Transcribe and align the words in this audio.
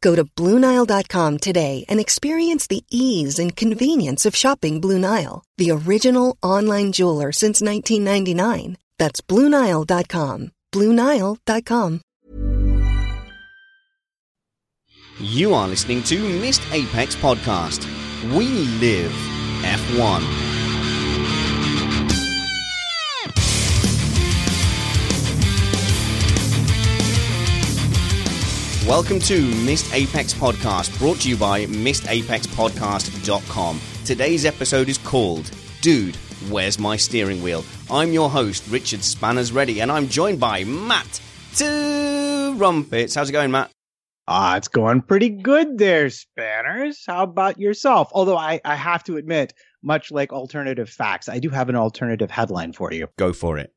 Go 0.00 0.14
to 0.16 0.24
BlueNile.com 0.24 1.38
today 1.38 1.84
and 1.88 2.00
experience 2.00 2.66
the 2.66 2.82
ease 2.90 3.38
and 3.38 3.54
convenience 3.54 4.26
of 4.26 4.34
shopping 4.34 4.80
Blue 4.80 4.98
Nile, 4.98 5.44
the 5.58 5.70
original 5.70 6.36
online 6.42 6.92
jeweler 6.92 7.32
since 7.32 7.60
1999. 7.60 8.78
That's 8.98 9.20
BlueNile.com. 9.20 10.52
BlueNile.com. 10.72 12.00
You 15.18 15.54
are 15.54 15.66
listening 15.66 16.02
to 16.04 16.18
Missed 16.40 16.62
Apex 16.72 17.16
Podcast. 17.16 17.86
We 18.36 18.48
live 18.80 19.12
F1. 19.62 20.55
Welcome 28.86 29.18
to 29.20 29.40
Missed 29.64 29.92
Apex 29.92 30.32
Podcast, 30.32 30.96
brought 31.00 31.18
to 31.22 31.28
you 31.28 31.36
by 31.36 31.66
MissedApexPodcast.com. 31.66 33.80
Today's 34.04 34.44
episode 34.44 34.88
is 34.88 34.96
called 34.96 35.50
Dude, 35.80 36.14
Where's 36.48 36.78
My 36.78 36.96
Steering 36.96 37.42
Wheel? 37.42 37.64
I'm 37.90 38.12
your 38.12 38.30
host, 38.30 38.62
Richard 38.68 39.02
Spanners 39.02 39.50
Ready, 39.50 39.80
and 39.80 39.90
I'm 39.90 40.06
joined 40.06 40.38
by 40.38 40.62
Matt 40.62 41.20
Two 41.56 42.54
Rumpets. 42.56 43.16
How's 43.16 43.28
it 43.28 43.32
going, 43.32 43.50
Matt? 43.50 43.72
Ah, 44.28 44.56
it's 44.56 44.68
going 44.68 45.02
pretty 45.02 45.30
good 45.30 45.78
there, 45.78 46.08
Spanners. 46.08 47.02
How 47.08 47.24
about 47.24 47.58
yourself? 47.58 48.08
Although 48.12 48.38
I, 48.38 48.60
I 48.64 48.76
have 48.76 49.02
to 49.04 49.16
admit, 49.16 49.52
much 49.82 50.12
like 50.12 50.32
alternative 50.32 50.88
facts, 50.88 51.28
I 51.28 51.40
do 51.40 51.50
have 51.50 51.68
an 51.68 51.74
alternative 51.74 52.30
headline 52.30 52.72
for 52.72 52.92
you. 52.92 53.08
Go 53.18 53.32
for 53.32 53.58
it. 53.58 53.72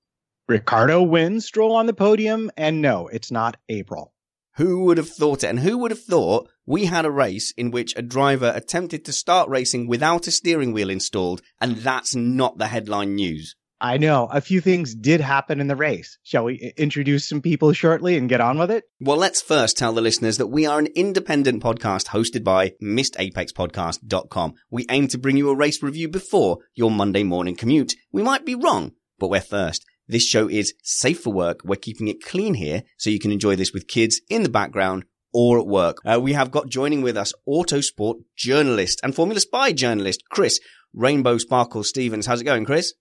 Ricciardo 0.47 1.01
wins, 1.01 1.47
Stroll 1.47 1.75
on 1.75 1.87
the 1.87 1.95
podium, 1.95 2.51
and 2.55 2.79
no, 2.79 3.07
it's 3.07 3.31
not 3.31 3.57
April. 3.69 4.13
Who 4.55 4.83
would 4.85 4.97
have 4.97 5.09
thought 5.09 5.43
it? 5.43 5.47
And 5.47 5.59
who 5.59 5.77
would 5.77 5.91
have 5.91 6.03
thought 6.03 6.49
we 6.65 6.85
had 6.85 7.05
a 7.05 7.11
race 7.11 7.51
in 7.57 7.71
which 7.71 7.93
a 7.95 8.01
driver 8.01 8.51
attempted 8.55 9.05
to 9.05 9.13
start 9.13 9.49
racing 9.49 9.87
without 9.87 10.27
a 10.27 10.31
steering 10.31 10.73
wheel 10.73 10.89
installed, 10.89 11.41
and 11.61 11.77
that's 11.77 12.15
not 12.15 12.57
the 12.57 12.67
headline 12.67 13.15
news? 13.15 13.55
I 13.81 13.97
know 13.97 14.27
a 14.29 14.41
few 14.41 14.59
things 14.59 14.93
did 14.93 15.21
happen 15.21 15.61
in 15.61 15.67
the 15.67 15.75
race. 15.75 16.17
Shall 16.23 16.43
we 16.43 16.73
introduce 16.75 17.29
some 17.29 17.41
people 17.41 17.71
shortly 17.71 18.17
and 18.17 18.27
get 18.27 18.41
on 18.41 18.59
with 18.59 18.69
it? 18.69 18.83
Well, 18.99 19.15
let's 19.15 19.41
first 19.41 19.77
tell 19.77 19.93
the 19.93 20.01
listeners 20.01 20.37
that 20.37 20.47
we 20.47 20.65
are 20.65 20.79
an 20.79 20.87
independent 20.87 21.63
podcast 21.63 22.07
hosted 22.07 22.43
by 22.43 22.73
MissedApexPodcast.com. 22.83 24.55
We 24.69 24.85
aim 24.89 25.07
to 25.07 25.17
bring 25.17 25.37
you 25.37 25.49
a 25.49 25.55
race 25.55 25.81
review 25.81 26.09
before 26.09 26.57
your 26.75 26.91
Monday 26.91 27.23
morning 27.23 27.55
commute. 27.55 27.93
We 28.11 28.21
might 28.21 28.45
be 28.45 28.55
wrong, 28.55 28.91
but 29.17 29.29
we're 29.29 29.39
first. 29.39 29.85
This 30.09 30.25
show 30.25 30.49
is 30.49 30.73
safe 30.81 31.21
for 31.21 31.31
work. 31.31 31.59
We're 31.63 31.75
keeping 31.75 32.07
it 32.07 32.25
clean 32.25 32.55
here 32.55 32.81
so 32.97 33.11
you 33.11 33.19
can 33.19 33.31
enjoy 33.31 33.55
this 33.55 33.71
with 33.71 33.87
kids 33.87 34.19
in 34.27 34.41
the 34.41 34.49
background 34.49 35.05
or 35.31 35.59
at 35.59 35.67
work. 35.67 35.99
Uh, 36.03 36.19
we 36.19 36.33
have 36.33 36.49
got 36.49 36.67
joining 36.67 37.03
with 37.03 37.15
us 37.15 37.31
autosport 37.47 38.15
journalist 38.35 38.99
and 39.03 39.13
Formula 39.13 39.39
Spy 39.39 39.71
journalist, 39.71 40.23
Chris 40.31 40.59
Rainbow 40.95 41.37
Sparkle 41.37 41.83
Stevens. 41.83 42.25
How's 42.25 42.41
it 42.41 42.45
going, 42.45 42.65
Chris? 42.65 42.95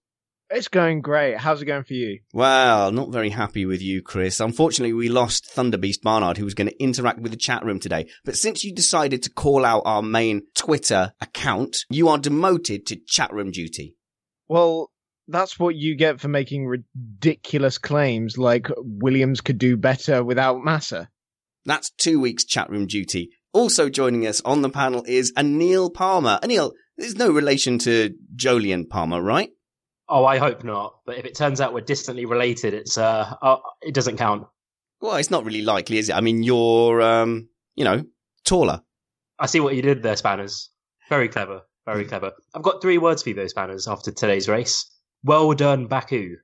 It's 0.51 0.69
going 0.69 1.01
great. 1.01 1.39
How's 1.39 1.63
it 1.63 1.65
going 1.65 1.85
for 1.85 1.95
you? 1.95 2.21
Well, 2.35 2.93
not 2.93 3.11
very 3.11 3.31
happy 3.31 3.65
with 3.65 3.81
you, 3.81 4.03
Chris. 4.03 4.39
Unfortunately, 4.39 4.93
we 4.93 5.09
lost 5.09 5.51
Thunderbeast 5.55 6.03
Barnard, 6.03 6.37
who 6.37 6.45
was 6.45 6.55
going 6.55 6.69
to 6.69 6.83
interact 6.83 7.21
with 7.21 7.33
the 7.33 7.39
chat 7.39 7.65
room 7.65 7.81
today. 7.81 8.11
But 8.23 8.37
since 8.37 8.65
you 8.65 8.75
decided 8.75 9.23
to 9.23 9.31
call 9.31 9.65
out 9.65 9.83
our 9.87 10.03
main 10.03 10.43
Twitter 10.55 11.15
account, 11.23 11.87
you 11.89 12.09
are 12.09 12.19
demoted 12.19 12.85
to 12.87 12.97
chat 12.97 13.33
room 13.33 13.51
duty. 13.51 13.97
Well, 14.47 14.91
that's 15.28 15.59
what 15.59 15.77
you 15.77 15.94
get 15.94 16.21
for 16.21 16.28
making 16.28 16.66
ridiculous 16.66 17.78
claims 17.78 18.39
like 18.39 18.69
Williams 18.78 19.41
could 19.41 19.59
do 19.59 19.77
better 19.77 20.25
without 20.25 20.65
Massa. 20.65 21.09
That's 21.66 21.91
two 21.91 22.19
weeks 22.19 22.44
chat 22.44 22.71
room 22.71 22.87
duty. 22.87 23.31
Also 23.53 23.89
joining 23.89 24.27
us 24.27 24.41
on 24.44 24.62
the 24.62 24.71
panel 24.71 25.05
is 25.06 25.33
Anil 25.34 25.93
Palmer. 25.93 26.39
Anil, 26.43 26.72
there's 26.97 27.16
no 27.16 27.31
relation 27.31 27.78
to 27.81 28.15
Jolyon 28.37 28.89
Palmer, 28.89 29.22
right? 29.22 29.50
Oh, 30.09 30.25
I 30.25 30.39
hope 30.39 30.65
not. 30.65 30.94
But 31.05 31.19
if 31.19 31.27
it 31.27 31.34
turns 31.34 31.60
out 31.60 31.75
we're 31.75 31.83
distantly 31.83 32.25
related, 32.25 32.72
it's 32.72 32.97
uh, 32.97 33.34
uh 33.43 33.59
it 33.83 33.95
doesn't 33.95 34.16
count. 34.16 34.47
Well, 35.00 35.16
it's 35.16 35.31
not 35.31 35.45
really 35.45 35.62
likely, 35.62 35.99
is 35.99 36.09
it? 36.09 36.16
I 36.16 36.21
mean, 36.21 36.43
you're, 36.43 37.00
um, 37.03 37.49
you 37.77 37.84
know, 37.84 38.05
taller. 38.45 38.83
I 39.39 39.47
see 39.47 39.60
what 39.60 39.77
you 39.77 39.83
did 39.83 40.03
there, 40.03 40.16
Spanners. 40.16 40.71
Very 41.09 41.28
clever. 41.28 41.62
Very 41.87 42.05
clever. 42.05 42.33
I've 42.55 42.62
got 42.62 42.83
three 42.83 42.99
words 42.99 43.22
for 43.22 43.28
you, 43.28 43.34
though, 43.34 43.47
Spanners, 43.47 43.87
after 43.87 44.10
today's 44.10 44.49
race. 44.49 44.91
Well 45.25 45.53
done, 45.55 45.87
Baku. 45.87 46.37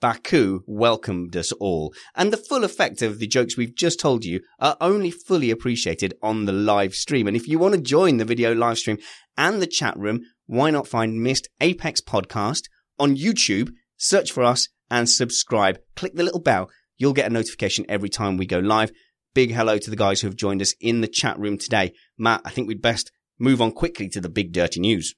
Baku 0.00 0.60
welcomed 0.66 1.36
us 1.36 1.52
all, 1.52 1.94
and 2.14 2.32
the 2.32 2.38
full 2.38 2.64
effect 2.64 3.02
of 3.02 3.18
the 3.18 3.26
jokes 3.26 3.56
we've 3.56 3.74
just 3.74 4.00
told 4.00 4.24
you 4.24 4.40
are 4.58 4.76
only 4.80 5.10
fully 5.10 5.50
appreciated 5.50 6.14
on 6.22 6.44
the 6.44 6.52
live 6.52 6.94
stream. 6.94 7.26
And 7.26 7.36
if 7.36 7.46
you 7.48 7.58
want 7.58 7.74
to 7.74 7.80
join 7.80 8.16
the 8.16 8.24
video 8.24 8.54
live 8.54 8.78
stream 8.78 8.98
and 9.36 9.60
the 9.60 9.66
chat 9.66 9.96
room, 9.98 10.20
why 10.46 10.70
not 10.70 10.88
find 10.88 11.22
Missed 11.22 11.48
Apex 11.60 12.00
Podcast 12.00 12.64
on 12.98 13.16
YouTube, 13.16 13.70
search 13.96 14.32
for 14.32 14.42
us 14.42 14.68
and 14.90 15.08
subscribe. 15.08 15.78
Click 15.96 16.14
the 16.14 16.22
little 16.22 16.40
bell. 16.40 16.70
You'll 16.96 17.12
get 17.12 17.30
a 17.30 17.32
notification 17.32 17.84
every 17.88 18.08
time 18.08 18.36
we 18.36 18.46
go 18.46 18.58
live. 18.58 18.90
Big 19.34 19.52
hello 19.52 19.78
to 19.78 19.90
the 19.90 19.96
guys 19.96 20.20
who 20.20 20.28
have 20.28 20.36
joined 20.36 20.62
us 20.62 20.74
in 20.80 21.00
the 21.00 21.08
chat 21.08 21.38
room 21.38 21.58
today. 21.58 21.92
Matt, 22.16 22.40
I 22.44 22.50
think 22.50 22.68
we'd 22.68 22.82
best 22.82 23.10
move 23.38 23.60
on 23.60 23.72
quickly 23.72 24.08
to 24.10 24.20
the 24.20 24.28
big 24.28 24.52
dirty 24.52 24.80
news. 24.80 25.14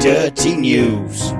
Dirty 0.00 0.56
news. 0.56 1.30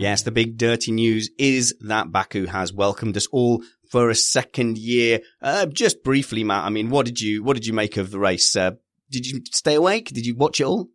Yes, 0.00 0.22
the 0.22 0.30
big 0.32 0.56
dirty 0.56 0.92
news 0.92 1.30
is 1.36 1.74
that 1.80 2.12
Baku 2.12 2.46
has 2.46 2.72
welcomed 2.72 3.16
us 3.16 3.26
all 3.32 3.64
for 3.90 4.08
a 4.08 4.14
second 4.14 4.78
year. 4.78 5.22
Uh, 5.42 5.66
just 5.66 6.04
briefly, 6.04 6.44
Matt. 6.44 6.64
I 6.64 6.70
mean, 6.70 6.90
what 6.90 7.06
did 7.06 7.20
you 7.20 7.42
what 7.42 7.54
did 7.54 7.66
you 7.66 7.72
make 7.72 7.96
of 7.96 8.12
the 8.12 8.20
race? 8.20 8.54
Uh, 8.54 8.76
did 9.10 9.26
you 9.26 9.40
stay 9.50 9.74
awake? 9.74 10.10
Did 10.10 10.26
you 10.26 10.36
watch 10.36 10.60
it 10.60 10.64
all? 10.64 10.88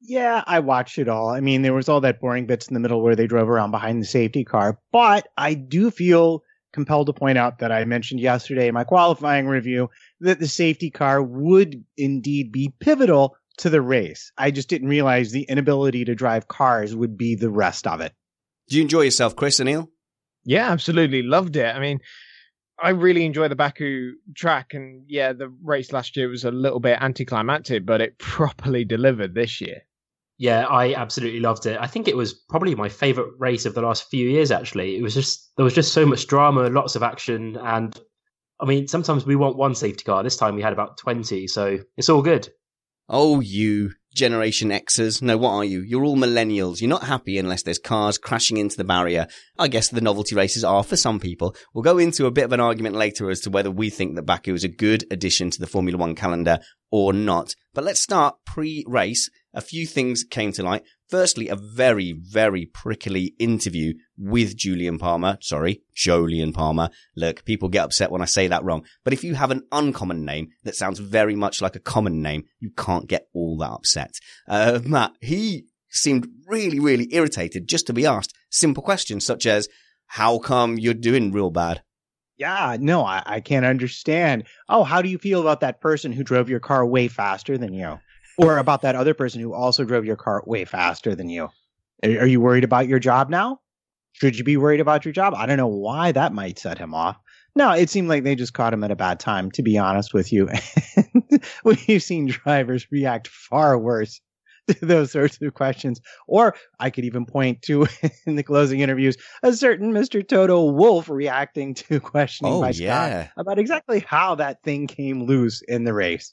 Yeah, 0.00 0.42
I 0.46 0.60
watched 0.60 0.96
it 0.96 1.10
all. 1.10 1.28
I 1.28 1.40
mean, 1.40 1.60
there 1.60 1.74
was 1.74 1.90
all 1.90 2.00
that 2.00 2.20
boring 2.20 2.46
bits 2.46 2.68
in 2.68 2.74
the 2.74 2.80
middle 2.80 3.02
where 3.02 3.16
they 3.16 3.26
drove 3.26 3.50
around 3.50 3.70
behind 3.70 4.00
the 4.00 4.06
safety 4.06 4.44
car, 4.44 4.78
but 4.92 5.28
I 5.36 5.52
do 5.52 5.90
feel 5.90 6.42
compelled 6.72 7.06
to 7.06 7.12
point 7.12 7.38
out 7.38 7.58
that 7.58 7.72
I 7.72 7.84
mentioned 7.84 8.20
yesterday 8.20 8.68
in 8.68 8.74
my 8.74 8.84
qualifying 8.84 9.46
review 9.46 9.90
that 10.20 10.40
the 10.40 10.48
safety 10.48 10.90
car 10.90 11.22
would 11.22 11.84
indeed 11.96 12.52
be 12.52 12.72
pivotal 12.80 13.36
to 13.58 13.70
the 13.70 13.82
race. 13.82 14.32
I 14.38 14.50
just 14.50 14.68
didn't 14.68 14.88
realize 14.88 15.30
the 15.30 15.42
inability 15.42 16.04
to 16.06 16.14
drive 16.14 16.48
cars 16.48 16.94
would 16.94 17.16
be 17.16 17.34
the 17.34 17.50
rest 17.50 17.86
of 17.86 18.00
it. 18.00 18.12
Do 18.68 18.76
you 18.76 18.82
enjoy 18.82 19.02
yourself, 19.02 19.36
Chris 19.36 19.60
Anil? 19.60 19.88
Yeah, 20.44 20.70
absolutely. 20.70 21.22
Loved 21.22 21.56
it. 21.56 21.74
I 21.74 21.78
mean, 21.78 22.00
I 22.80 22.90
really 22.90 23.24
enjoy 23.24 23.48
the 23.48 23.56
Baku 23.56 24.12
track, 24.34 24.72
and 24.72 25.04
yeah, 25.08 25.32
the 25.32 25.52
race 25.62 25.92
last 25.92 26.16
year 26.16 26.28
was 26.28 26.44
a 26.44 26.50
little 26.50 26.80
bit 26.80 26.98
anticlimactic, 27.00 27.84
but 27.84 28.00
it 28.00 28.18
properly 28.18 28.84
delivered 28.84 29.34
this 29.34 29.60
year. 29.60 29.82
Yeah, 30.40 30.66
I 30.66 30.94
absolutely 30.94 31.40
loved 31.40 31.66
it. 31.66 31.76
I 31.80 31.88
think 31.88 32.06
it 32.06 32.16
was 32.16 32.32
probably 32.32 32.76
my 32.76 32.88
favorite 32.88 33.32
race 33.38 33.66
of 33.66 33.74
the 33.74 33.82
last 33.82 34.08
few 34.08 34.28
years. 34.28 34.52
Actually, 34.52 34.96
it 34.96 35.02
was 35.02 35.14
just 35.14 35.50
there 35.56 35.64
was 35.64 35.74
just 35.74 35.92
so 35.92 36.06
much 36.06 36.28
drama, 36.28 36.68
lots 36.68 36.94
of 36.94 37.02
action, 37.02 37.56
and 37.56 37.98
I 38.60 38.64
mean, 38.64 38.88
sometimes 38.88 39.24
we 39.24 39.36
want 39.36 39.56
one 39.56 39.74
safety 39.74 40.04
car. 40.04 40.22
This 40.22 40.36
time 40.36 40.56
we 40.56 40.62
had 40.62 40.72
about 40.72 40.98
twenty, 40.98 41.46
so 41.46 41.78
it's 41.96 42.08
all 42.08 42.22
good. 42.22 42.48
Oh, 43.08 43.40
you 43.40 43.92
Generation 44.14 44.70
Xers. 44.70 45.22
No, 45.22 45.38
what 45.38 45.52
are 45.52 45.64
you? 45.64 45.80
You're 45.80 46.04
all 46.04 46.16
millennials. 46.16 46.80
You're 46.80 46.90
not 46.90 47.04
happy 47.04 47.38
unless 47.38 47.62
there's 47.62 47.78
cars 47.78 48.18
crashing 48.18 48.56
into 48.56 48.76
the 48.76 48.84
barrier. 48.84 49.28
I 49.58 49.68
guess 49.68 49.88
the 49.88 50.00
novelty 50.00 50.34
races 50.34 50.64
are 50.64 50.82
for 50.82 50.96
some 50.96 51.20
people. 51.20 51.54
We'll 51.72 51.84
go 51.84 51.98
into 51.98 52.26
a 52.26 52.30
bit 52.30 52.44
of 52.44 52.52
an 52.52 52.60
argument 52.60 52.96
later 52.96 53.30
as 53.30 53.40
to 53.42 53.50
whether 53.50 53.70
we 53.70 53.90
think 53.90 54.16
that 54.16 54.26
Baku 54.26 54.54
is 54.54 54.64
a 54.64 54.68
good 54.68 55.04
addition 55.10 55.50
to 55.50 55.60
the 55.60 55.66
Formula 55.66 55.96
One 55.96 56.14
calendar 56.14 56.58
or 56.90 57.12
not. 57.12 57.54
But 57.74 57.84
let's 57.84 58.00
start 58.00 58.36
pre-race. 58.44 59.30
A 59.54 59.60
few 59.60 59.86
things 59.86 60.24
came 60.24 60.52
to 60.52 60.62
light. 60.62 60.82
Firstly, 61.08 61.48
a 61.48 61.56
very, 61.56 62.12
very 62.12 62.66
prickly 62.66 63.34
interview 63.38 63.94
with 64.18 64.56
Julian 64.56 64.98
Palmer. 64.98 65.38
Sorry, 65.40 65.82
Jolyon 65.94 66.52
Palmer. 66.52 66.90
Look, 67.16 67.44
people 67.44 67.68
get 67.68 67.84
upset 67.84 68.10
when 68.10 68.22
I 68.22 68.26
say 68.26 68.48
that 68.48 68.64
wrong. 68.64 68.84
But 69.04 69.12
if 69.12 69.22
you 69.22 69.34
have 69.34 69.50
an 69.50 69.62
uncommon 69.70 70.24
name 70.24 70.48
that 70.64 70.74
sounds 70.74 70.98
very 70.98 71.36
much 71.36 71.62
like 71.62 71.76
a 71.76 71.80
common 71.80 72.20
name, 72.20 72.44
you 72.58 72.70
can't 72.70 73.06
get 73.06 73.28
all 73.32 73.56
that 73.58 73.70
upset. 73.70 74.14
Uh, 74.46 74.80
Matt, 74.84 75.12
he 75.20 75.66
seemed 75.90 76.28
really, 76.46 76.80
really 76.80 77.08
irritated 77.12 77.68
just 77.68 77.86
to 77.86 77.92
be 77.92 78.06
asked 78.06 78.34
simple 78.50 78.82
questions 78.82 79.24
such 79.24 79.46
as, 79.46 79.68
how 80.06 80.38
come 80.38 80.78
you're 80.78 80.94
doing 80.94 81.32
real 81.32 81.50
bad? 81.50 81.82
Yeah, 82.36 82.76
no, 82.78 83.04
I, 83.04 83.22
I 83.26 83.40
can't 83.40 83.66
understand. 83.66 84.44
Oh, 84.68 84.84
how 84.84 85.02
do 85.02 85.08
you 85.08 85.18
feel 85.18 85.40
about 85.40 85.60
that 85.60 85.80
person 85.80 86.12
who 86.12 86.22
drove 86.22 86.48
your 86.48 86.60
car 86.60 86.86
way 86.86 87.08
faster 87.08 87.58
than 87.58 87.72
you? 87.72 87.98
Or 88.36 88.58
about 88.58 88.82
that 88.82 88.94
other 88.94 89.14
person 89.14 89.40
who 89.40 89.52
also 89.52 89.84
drove 89.84 90.04
your 90.04 90.16
car 90.16 90.42
way 90.46 90.64
faster 90.64 91.16
than 91.16 91.28
you? 91.28 91.48
Are, 92.04 92.20
are 92.20 92.26
you 92.26 92.40
worried 92.40 92.64
about 92.64 92.86
your 92.86 93.00
job 93.00 93.28
now? 93.28 93.60
Should 94.20 94.36
you 94.36 94.44
be 94.44 94.56
worried 94.56 94.80
about 94.80 95.04
your 95.04 95.12
job? 95.12 95.34
I 95.36 95.46
don't 95.46 95.56
know 95.56 95.68
why 95.68 96.12
that 96.12 96.32
might 96.32 96.58
set 96.58 96.78
him 96.78 96.92
off. 96.92 97.16
No, 97.54 97.72
it 97.72 97.88
seemed 97.88 98.08
like 98.08 98.24
they 98.24 98.34
just 98.34 98.52
caught 98.52 98.72
him 98.72 98.84
at 98.84 98.90
a 98.90 98.96
bad 98.96 99.20
time, 99.20 99.50
to 99.52 99.62
be 99.62 99.78
honest 99.78 100.12
with 100.12 100.32
you. 100.32 100.48
We've 101.64 102.02
seen 102.02 102.26
drivers 102.26 102.86
react 102.90 103.28
far 103.28 103.78
worse 103.78 104.20
to 104.68 104.84
those 104.84 105.12
sorts 105.12 105.40
of 105.40 105.54
questions. 105.54 106.00
Or 106.26 106.54
I 106.78 106.90
could 106.90 107.04
even 107.04 107.26
point 107.26 107.62
to 107.62 107.86
in 108.26 108.36
the 108.36 108.42
closing 108.42 108.80
interviews 108.80 109.16
a 109.42 109.52
certain 109.52 109.92
Mr. 109.92 110.26
Toto 110.26 110.70
Wolff 110.70 111.08
reacting 111.08 111.74
to 111.74 112.00
questioning 112.00 112.52
Oh, 112.52 112.60
by 112.60 112.70
yeah. 112.70 113.24
Scott 113.24 113.32
about 113.36 113.58
exactly 113.58 114.00
how 114.00 114.34
that 114.36 114.62
thing 114.62 114.86
came 114.86 115.24
loose 115.24 115.62
in 115.66 115.84
the 115.84 115.94
race. 115.94 116.32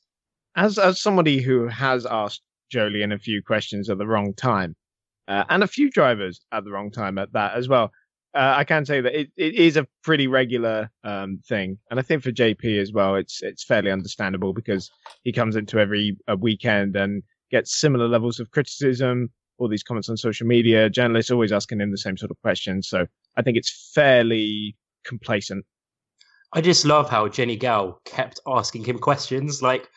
As 0.55 0.77
as 0.79 1.01
somebody 1.01 1.41
who 1.41 1.67
has 1.67 2.05
asked 2.05 2.41
Jolyon 2.73 3.13
a 3.13 3.19
few 3.19 3.41
questions 3.43 3.89
at 3.89 3.97
the 3.97 4.07
wrong 4.07 4.33
time, 4.33 4.75
uh, 5.27 5.43
and 5.49 5.63
a 5.63 5.67
few 5.67 5.89
drivers 5.89 6.41
at 6.51 6.63
the 6.63 6.71
wrong 6.71 6.91
time 6.91 7.17
at 7.17 7.33
that 7.33 7.55
as 7.55 7.67
well, 7.67 7.91
uh, 8.35 8.53
I 8.57 8.65
can 8.65 8.85
say 8.85 8.99
that 8.99 9.17
it, 9.17 9.31
it 9.37 9.55
is 9.55 9.77
a 9.77 9.87
pretty 10.03 10.27
regular 10.27 10.89
um, 11.05 11.39
thing, 11.47 11.77
and 11.89 11.99
I 11.99 12.03
think 12.03 12.21
for 12.21 12.31
JP 12.31 12.81
as 12.81 12.91
well, 12.91 13.15
it's 13.15 13.41
it's 13.41 13.63
fairly 13.63 13.91
understandable 13.91 14.51
because 14.51 14.91
he 15.23 15.31
comes 15.31 15.55
into 15.55 15.79
every 15.79 16.17
uh, 16.27 16.35
weekend 16.37 16.97
and 16.97 17.23
gets 17.49 17.79
similar 17.79 18.09
levels 18.09 18.41
of 18.41 18.51
criticism. 18.51 19.29
All 19.57 19.69
these 19.69 19.83
comments 19.83 20.09
on 20.09 20.17
social 20.17 20.45
media, 20.45 20.89
journalists 20.89 21.31
always 21.31 21.53
asking 21.53 21.79
him 21.79 21.91
the 21.91 21.97
same 21.97 22.17
sort 22.17 22.29
of 22.29 22.41
questions. 22.41 22.89
So 22.89 23.05
I 23.37 23.41
think 23.41 23.55
it's 23.55 23.91
fairly 23.95 24.75
complacent. 25.05 25.65
I 26.51 26.59
just 26.59 26.83
love 26.83 27.09
how 27.09 27.29
Jennie 27.29 27.55
Gow 27.55 27.99
kept 28.03 28.41
asking 28.45 28.83
him 28.83 28.99
questions. 28.99 29.61
Like 29.61 29.89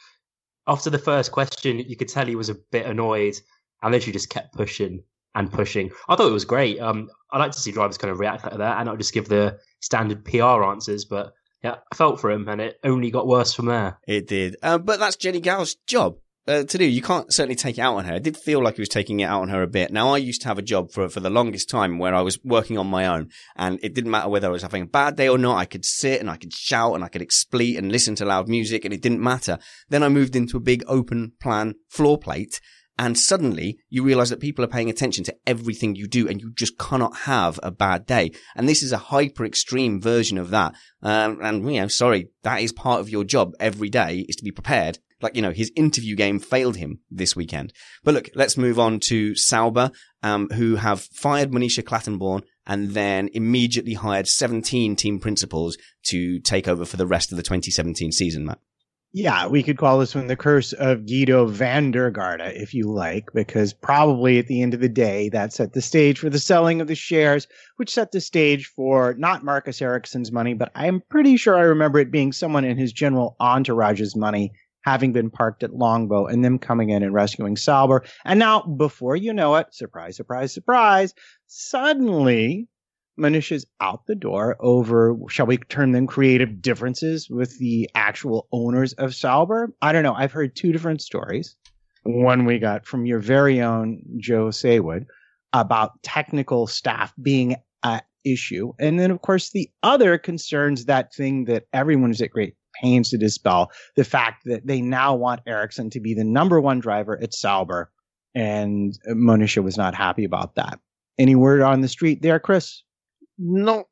after 0.69 0.91
the 0.91 0.99
first 0.99 1.33
question, 1.33 1.81
you 1.81 1.97
could 1.97 2.09
tell 2.09 2.27
he 2.27 2.37
was 2.37 2.51
a 2.51 2.57
bit 2.71 2.87
annoyed, 2.87 3.35
and 3.83 3.93
then 3.93 4.01
she 4.01 4.13
just 4.13 4.31
kept 4.31 4.55
pushing 4.55 5.03
and 5.39 5.53
pushing. 5.53 5.91
I 6.09 6.17
thought 6.17 6.29
it 6.29 6.33
was 6.33 6.45
great. 6.45 6.81
Um, 6.81 7.09
I 7.31 7.39
like 7.39 7.53
to 7.53 7.61
see 7.61 7.73
drivers 7.73 7.97
kind 7.97 8.11
of 8.11 8.19
react 8.19 8.45
like 8.45 8.59
that 8.59 8.79
and 8.79 8.87
not 8.87 8.99
just 8.99 9.15
give 9.15 9.29
the 9.29 9.59
standard 9.81 10.25
PR 10.25 10.65
answers. 10.65 11.05
But 11.05 11.33
yeah, 11.63 11.77
I 11.91 11.95
felt 11.95 12.21
for 12.21 12.31
him, 12.31 12.49
and 12.49 12.61
it 12.61 12.79
only 12.85 13.11
got 13.11 13.27
worse 13.27 13.55
from 13.55 13.67
there. 13.67 13.99
It 14.07 14.27
did. 14.27 14.57
Uh, 14.63 14.79
but 14.79 14.99
that's 14.99 15.17
Jennie 15.17 15.41
Gow's 15.41 15.77
job. 15.87 16.17
Uh, 16.47 16.65
to 16.65 16.79
do. 16.79 16.85
You 16.87 17.03
can't 17.03 17.31
certainly 17.31 17.55
take 17.55 17.77
it 17.77 17.83
out 17.83 17.97
on 17.97 18.07
her. 18.07 18.15
It 18.15 18.23
did 18.23 18.39
feel 18.39 18.63
like 18.63 18.77
he 18.77 18.81
was 18.81 18.89
taking 18.89 19.21
it 19.21 19.25
out 19.25 19.43
on 19.43 19.51
her 19.51 19.63
a 19.63 19.67
bit. 19.67 19.93
Now, 19.93 20.15
I 20.15 20.17
used 20.17 20.41
to 20.41 20.49
have 20.49 20.57
a 20.57 20.63
job 20.63 20.91
for 20.91 21.07
for 21.11 21.21
the 21.21 21.29
longest 21.29 21.69
time 21.69 21.99
where 21.99 22.15
I 22.15 22.23
was 22.23 22.43
working 22.43 22.79
on 22.79 22.87
my 22.87 23.07
own, 23.07 23.29
and 23.55 23.79
it 23.83 23.95
didn't 23.95 24.11
matter 24.11 24.31
whether 24.31 24.49
I 24.49 24.53
was 24.53 24.63
having 24.63 24.85
a 24.85 24.87
bad 24.87 25.17
day 25.17 25.29
or 25.29 25.37
not. 25.37 25.59
I 25.59 25.67
could 25.67 25.85
sit 25.85 26.21
and 26.21 26.31
I 26.31 26.39
could 26.39 26.55
shout 26.55 26.95
and 26.95 27.05
I 27.05 27.09
could 27.09 27.21
expleat 27.21 27.77
and 27.77 27.93
listen 27.93 28.15
to 28.15 28.25
loud 28.25 28.49
music, 28.49 28.87
and 28.87 28.95
it 28.95 29.03
didn't 29.03 29.21
matter. 29.21 29.59
Then 29.91 30.03
I 30.03 30.09
moved 30.09 30.35
into 30.35 30.57
a 30.57 30.61
big 30.61 30.83
open 30.89 31.33
plan 31.39 31.75
floor 31.91 32.17
plate, 32.17 32.63
and 32.99 33.19
suddenly 33.19 33.79
you 33.89 34.03
realize 34.03 34.31
that 34.31 34.41
people 34.41 34.65
are 34.65 34.69
paying 34.69 34.91
attention 34.91 35.25
to 35.25 35.37
everything 35.47 35.95
you 35.95 36.07
do, 36.07 36.29
and 36.29 36.41
you 36.41 36.53
just 36.55 36.79
cannot 36.79 37.17
have 37.17 37.61
a 37.63 37.71
bad 37.71 38.07
day. 38.07 38.33
And 38.57 38.69
this 38.69 38.83
is 38.83 38.93
a 38.93 38.99
hyper 38.99 39.45
extreme 39.45 40.01
version 40.01 40.39
of 40.39 40.51
that. 40.51 40.75
Um, 41.03 41.39
and 41.43 41.73
you 41.73 41.81
know, 41.81 41.89
sorry, 41.89 42.31
that 42.43 42.61
is 42.61 42.73
part 42.73 43.01
of 43.01 43.09
your 43.09 43.25
job 43.25 43.53
every 43.61 43.89
day 43.89 44.27
is 44.29 44.37
to 44.37 44.45
be 44.45 44.51
prepared 44.51 44.99
like, 45.21 45.35
you 45.35 45.43
know, 45.43 45.51
his 45.51 45.73
interview 45.75 46.15
game 46.15 46.39
failed 46.39 46.77
him 46.77 47.01
this 47.11 47.35
weekend. 47.35 47.73
But 48.05 48.15
look, 48.15 48.31
let's 48.35 48.57
move 48.57 48.79
on 48.79 49.01
to 49.01 49.35
Sauber, 49.35 49.91
um, 50.23 50.49
who 50.51 50.77
have 50.77 51.03
fired 51.03 51.51
Monisha 51.51 51.83
Kaltenborn 51.83 52.43
and 52.67 52.91
then 52.91 53.29
immediately 53.33 53.95
hired 53.95 54.29
17 54.29 54.95
team 54.97 55.19
principals 55.19 55.77
to 56.05 56.39
take 56.41 56.69
over 56.69 56.85
for 56.85 56.97
the 56.97 57.07
rest 57.07 57.33
of 57.33 57.37
the 57.37 57.43
2017 57.43 58.13
season, 58.13 58.45
Matt. 58.45 58.59
Yeah, 59.13 59.47
we 59.47 59.63
could 59.63 59.79
call 59.79 59.99
this 59.99 60.15
one 60.15 60.27
the 60.27 60.37
curse 60.37 60.75
of 60.75 61.07
Giedo 61.07 61.49
van 61.49 61.91
der 61.93 62.11
Garde, 62.11 62.53
if 62.55 62.75
you 62.75 62.93
like, 62.93 63.25
because 63.33 63.73
probably 63.73 64.39
at 64.39 64.49
the 64.49 64.61
end 64.61 64.75
of 64.75 64.81
the 64.81 64.89
day, 64.89 65.31
that 65.31 65.53
set 65.55 65.73
the 65.73 65.81
stage 65.81 66.19
for 66.19 66.29
the 66.29 66.39
selling 66.39 66.83
of 66.83 66.89
the 66.89 66.95
shares, 66.95 67.47
which 67.77 67.95
set 67.95 68.13
the 68.13 68.21
stage 68.21 68.67
for 68.67 69.15
not 69.15 69.45
Marcus 69.45 69.81
Ericsson's 69.81 70.31
money, 70.31 70.53
but 70.53 70.71
I'm 70.75 71.03
pretty 71.09 71.39
sure 71.39 71.57
I 71.57 71.63
remember 71.63 71.99
it 71.99 72.11
being 72.11 72.33
someone 72.33 72.65
in 72.65 72.77
his 72.77 72.93
general 72.93 73.35
entourage's 73.41 74.15
money 74.15 74.53
having 74.83 75.13
been 75.13 75.31
parked 75.31 75.63
at 75.63 75.75
Longbow 75.75 76.27
and 76.27 76.45
them 76.45 76.59
coming 76.59 76.91
in 76.91 77.03
and 77.03 77.15
rescuing 77.15 77.57
Sauber. 77.57 78.05
And 78.27 78.39
now, 78.39 78.61
before 78.63 79.17
you 79.17 79.33
know 79.33 79.57
it, 79.57 79.73
surprise, 79.73 80.17
surprise, 80.17 80.53
surprise, 80.53 81.15
suddenly 81.47 82.69
Monisha's 83.19 83.67
out 83.81 84.07
the 84.07 84.15
door 84.15 84.57
over, 84.61 85.17
shall 85.29 85.47
we 85.47 85.59
term 85.59 85.93
them 85.93 86.07
creative 86.07 86.63
differences 86.63 87.29
with 87.29 87.59
the 87.59 87.91
actual 87.95 88.47
owners 88.53 88.93
of 88.95 89.15
Sauber? 89.15 89.73
I 89.83 89.93
don't 89.93 90.03
know. 90.03 90.15
I've 90.15 90.33
heard 90.33 90.55
two 90.55 90.73
different 90.73 91.03
stories. 91.03 91.57
One 92.05 92.45
we 92.45 92.59
got 92.59 92.87
from 92.87 93.07
your 93.07 93.19
very 93.19 93.61
own 93.61 94.03
Joe 94.19 94.47
Saywood 94.47 95.07
about 95.53 96.03
technical 96.03 96.67
staff 96.67 97.13
being 97.21 97.57
at 97.83 98.05
issue. 98.25 98.73
And 98.79 98.99
then, 98.99 99.11
of 99.11 99.23
course, 99.23 99.51
the 99.51 99.71
other 99.83 100.19
concerns 100.19 100.85
that 100.85 101.13
thing 101.15 101.45
that 101.47 101.67
everyone 101.73 102.11
is 102.11 102.21
at 102.21 102.31
great 102.31 102.55
pains 102.81 103.11
to 103.11 103.19
dispel 103.19 103.71
the 103.97 104.05
fact 104.05 104.45
that 104.45 104.67
they 104.67 104.81
now 104.81 105.15
want 105.15 105.41
Ericsson 105.47 105.91
to 105.91 106.01
be 106.01 106.15
the 106.15 106.25
number 106.25 106.61
one 106.61 106.79
driver 106.79 107.21
at 107.21 107.35
Sauber. 107.35 107.91
And 108.35 108.97
Monisha 109.09 109.63
was 109.63 109.77
not 109.77 109.95
happy 109.95 110.25
about 110.25 110.55
that. 110.55 110.79
Any 111.19 111.35
word 111.35 111.63
on 111.63 111.81
the 111.81 111.89
street 111.89 112.23
there, 112.23 112.39
Chris? 112.39 112.83
Not 113.39 113.87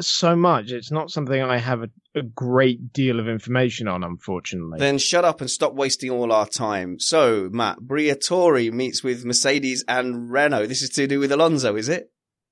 so 0.00 0.36
much. 0.36 0.70
It's 0.70 0.90
not 0.90 1.10
something 1.10 1.40
I 1.40 1.58
have 1.58 1.82
a, 1.82 1.88
a 2.14 2.22
great 2.22 2.92
deal 2.92 3.18
of 3.20 3.28
information 3.28 3.88
on, 3.88 4.04
unfortunately. 4.04 4.78
Then 4.78 4.98
shut 4.98 5.24
up 5.24 5.40
and 5.40 5.50
stop 5.50 5.74
wasting 5.74 6.10
all 6.10 6.32
our 6.32 6.46
time. 6.46 6.98
So, 6.98 7.48
Matt, 7.52 7.78
Briatore 7.80 8.72
meets 8.72 9.02
with 9.02 9.24
Mercedes 9.24 9.84
and 9.88 10.30
Renault. 10.30 10.66
This 10.66 10.82
is 10.82 10.90
to 10.90 11.06
do 11.06 11.18
with 11.18 11.32
Alonso, 11.32 11.76
is 11.76 11.88
it? 11.88 12.10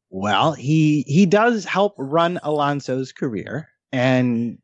Well, 0.09 0.53
he 0.53 1.03
he 1.07 1.27
does 1.27 1.65
help 1.65 1.95
run 1.99 2.39
Alonso's 2.43 3.13
career, 3.13 3.69
and 3.91 4.59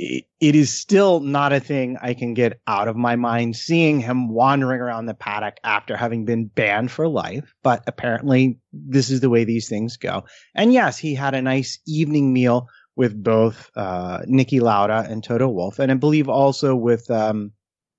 it, 0.00 0.54
is 0.54 0.72
still 0.72 1.20
not 1.20 1.52
a 1.52 1.60
thing 1.60 1.98
I 2.00 2.14
can 2.14 2.32
get 2.32 2.60
out 2.66 2.88
of 2.88 2.96
my 2.96 3.16
mind 3.16 3.56
seeing 3.56 4.00
him 4.00 4.28
wandering 4.28 4.80
around 4.80 5.06
the 5.06 5.14
paddock 5.14 5.58
after 5.62 5.96
having 5.96 6.24
been 6.24 6.46
banned 6.46 6.90
for 6.90 7.06
life. 7.06 7.54
But 7.62 7.84
apparently, 7.86 8.58
this 8.72 9.10
is 9.10 9.20
the 9.20 9.28
way 9.28 9.44
these 9.44 9.68
things 9.68 9.96
go. 9.98 10.24
And 10.54 10.72
yes, 10.72 10.96
he 10.96 11.14
had 11.14 11.34
a 11.34 11.42
nice 11.42 11.78
evening 11.86 12.32
meal 12.32 12.68
with 12.96 13.22
both 13.22 13.70
uh, 13.76 14.20
Lauda 14.26 15.06
and 15.08 15.22
Toto 15.22 15.48
Wolff, 15.48 15.78
and 15.78 15.92
I 15.92 15.94
believe 15.94 16.28
also 16.28 16.74
with 16.74 17.10
um, 17.10 17.52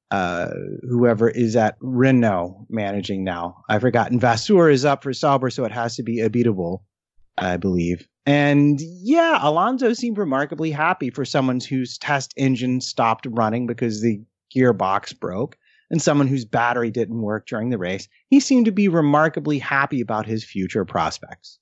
uh, 0.09 0.49
whoever 0.89 1.29
is 1.29 1.55
at 1.55 1.77
Renault 1.79 2.65
managing 2.69 3.23
now. 3.23 3.63
I've 3.69 3.81
forgotten. 3.81 4.19
Vasseur 4.19 4.69
is 4.69 4.85
up 4.85 5.03
for 5.03 5.13
Sauber, 5.13 5.49
so 5.49 5.65
it 5.65 5.71
has 5.71 5.95
to 5.95 6.03
be 6.03 6.17
Abiteboul, 6.19 6.81
I 7.41 7.57
believe. 7.57 8.07
And 8.25 8.79
yeah, 8.79 9.39
Alonso 9.41 9.93
seemed 9.93 10.19
remarkably 10.19 10.69
happy 10.69 11.09
for 11.09 11.25
someone 11.25 11.59
whose 11.59 11.97
test 11.97 12.33
engine 12.37 12.79
stopped 12.79 13.25
running 13.29 13.65
because 13.65 14.01
the 14.01 14.21
gearbox 14.55 15.19
broke 15.19 15.57
and 15.89 16.01
someone 16.01 16.27
whose 16.27 16.45
battery 16.45 16.91
didn't 16.91 17.21
work 17.21 17.47
during 17.47 17.69
the 17.69 17.79
race. 17.79 18.07
He 18.29 18.39
seemed 18.39 18.65
to 18.65 18.71
be 18.71 18.87
remarkably 18.87 19.57
happy 19.57 20.01
about 20.01 20.27
his 20.27 20.43
future 20.45 20.85
prospects. 20.85 21.57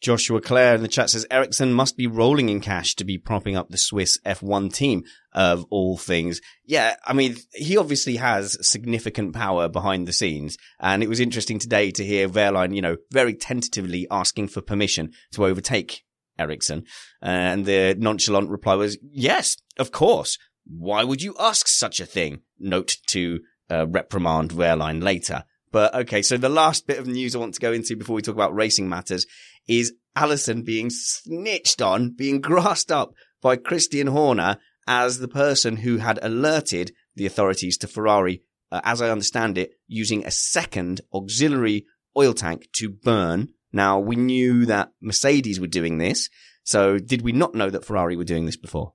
Joshua 0.00 0.40
Clare 0.40 0.74
in 0.74 0.82
the 0.82 0.88
chat 0.88 1.10
says 1.10 1.26
Ericsson 1.30 1.74
must 1.74 1.96
be 1.96 2.06
rolling 2.06 2.48
in 2.48 2.60
cash 2.60 2.94
to 2.96 3.04
be 3.04 3.18
propping 3.18 3.54
up 3.54 3.68
the 3.68 3.76
Swiss 3.76 4.18
F1 4.24 4.72
team 4.72 5.04
of 5.32 5.66
all 5.70 5.98
things. 5.98 6.40
Yeah, 6.64 6.96
I 7.06 7.12
mean, 7.12 7.36
he 7.52 7.76
obviously 7.76 8.16
has 8.16 8.56
significant 8.66 9.34
power 9.34 9.68
behind 9.68 10.08
the 10.08 10.12
scenes. 10.12 10.56
And 10.78 11.02
it 11.02 11.08
was 11.08 11.20
interesting 11.20 11.58
today 11.58 11.90
to 11.92 12.04
hear 12.04 12.28
Wehrlein, 12.28 12.74
you 12.74 12.80
know, 12.80 12.96
very 13.10 13.34
tentatively 13.34 14.06
asking 14.10 14.48
for 14.48 14.62
permission 14.62 15.12
to 15.32 15.44
overtake 15.44 16.02
Ericsson. 16.38 16.84
And 17.20 17.66
the 17.66 17.94
nonchalant 17.98 18.48
reply 18.48 18.76
was, 18.76 18.96
yes, 19.02 19.56
of 19.78 19.92
course. 19.92 20.38
Why 20.66 21.04
would 21.04 21.20
you 21.20 21.34
ask 21.38 21.68
such 21.68 22.00
a 22.00 22.06
thing? 22.06 22.40
Note 22.58 22.96
to 23.08 23.40
uh, 23.70 23.86
reprimand 23.86 24.52
Wehrlein 24.52 25.02
later. 25.02 25.44
But 25.72 25.94
okay, 25.94 26.22
so 26.22 26.36
the 26.36 26.48
last 26.48 26.86
bit 26.86 26.98
of 26.98 27.06
news 27.06 27.34
I 27.34 27.38
want 27.38 27.54
to 27.54 27.60
go 27.60 27.72
into 27.72 27.96
before 27.96 28.16
we 28.16 28.22
talk 28.22 28.34
about 28.34 28.54
racing 28.54 28.88
matters 28.88 29.26
is 29.70 29.94
Allison 30.16 30.62
being 30.62 30.90
snitched 30.90 31.80
on, 31.80 32.10
being 32.10 32.40
grassed 32.40 32.90
up 32.90 33.14
by 33.40 33.56
Christian 33.56 34.08
Horner 34.08 34.58
as 34.86 35.20
the 35.20 35.28
person 35.28 35.76
who 35.76 35.98
had 35.98 36.18
alerted 36.22 36.92
the 37.14 37.24
authorities 37.24 37.78
to 37.78 37.86
Ferrari, 37.86 38.42
uh, 38.72 38.80
as 38.82 39.00
I 39.00 39.10
understand 39.10 39.56
it, 39.56 39.70
using 39.86 40.26
a 40.26 40.30
second 40.32 41.00
auxiliary 41.14 41.86
oil 42.18 42.34
tank 42.34 42.68
to 42.74 42.90
burn. 42.90 43.48
Now, 43.72 44.00
we 44.00 44.16
knew 44.16 44.66
that 44.66 44.90
Mercedes 45.00 45.60
were 45.60 45.68
doing 45.68 45.98
this. 45.98 46.28
So 46.64 46.98
did 46.98 47.22
we 47.22 47.30
not 47.30 47.54
know 47.54 47.70
that 47.70 47.84
Ferrari 47.84 48.16
were 48.16 48.24
doing 48.24 48.46
this 48.46 48.56
before? 48.56 48.94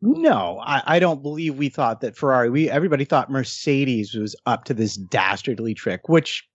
No, 0.00 0.60
I, 0.64 0.82
I, 0.86 0.98
don't 0.98 1.22
believe 1.22 1.56
we 1.56 1.68
thought 1.68 2.00
that 2.00 2.16
Ferrari. 2.16 2.50
We 2.50 2.68
everybody 2.68 3.04
thought 3.04 3.30
Mercedes 3.30 4.14
was 4.14 4.36
up 4.44 4.64
to 4.64 4.74
this 4.74 4.96
dastardly 4.96 5.72
trick, 5.72 6.08
which, 6.08 6.46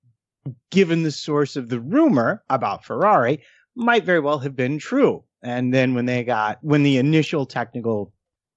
given 0.69 1.01
the 1.01 1.11
source 1.11 1.55
of 1.55 1.69
the 1.69 1.79
rumor 1.79 2.43
about 2.49 2.85
Ferrari, 2.85 3.41
might 3.75 4.03
very 4.03 4.19
well 4.19 4.39
have 4.39 4.55
been 4.55 4.79
true. 4.79 5.23
And 5.41 5.73
then 5.73 5.93
when 5.95 6.05
they 6.05 6.23
got 6.23 6.59
when 6.61 6.83
the 6.83 6.97
initial 6.97 7.45
technical 7.45 8.13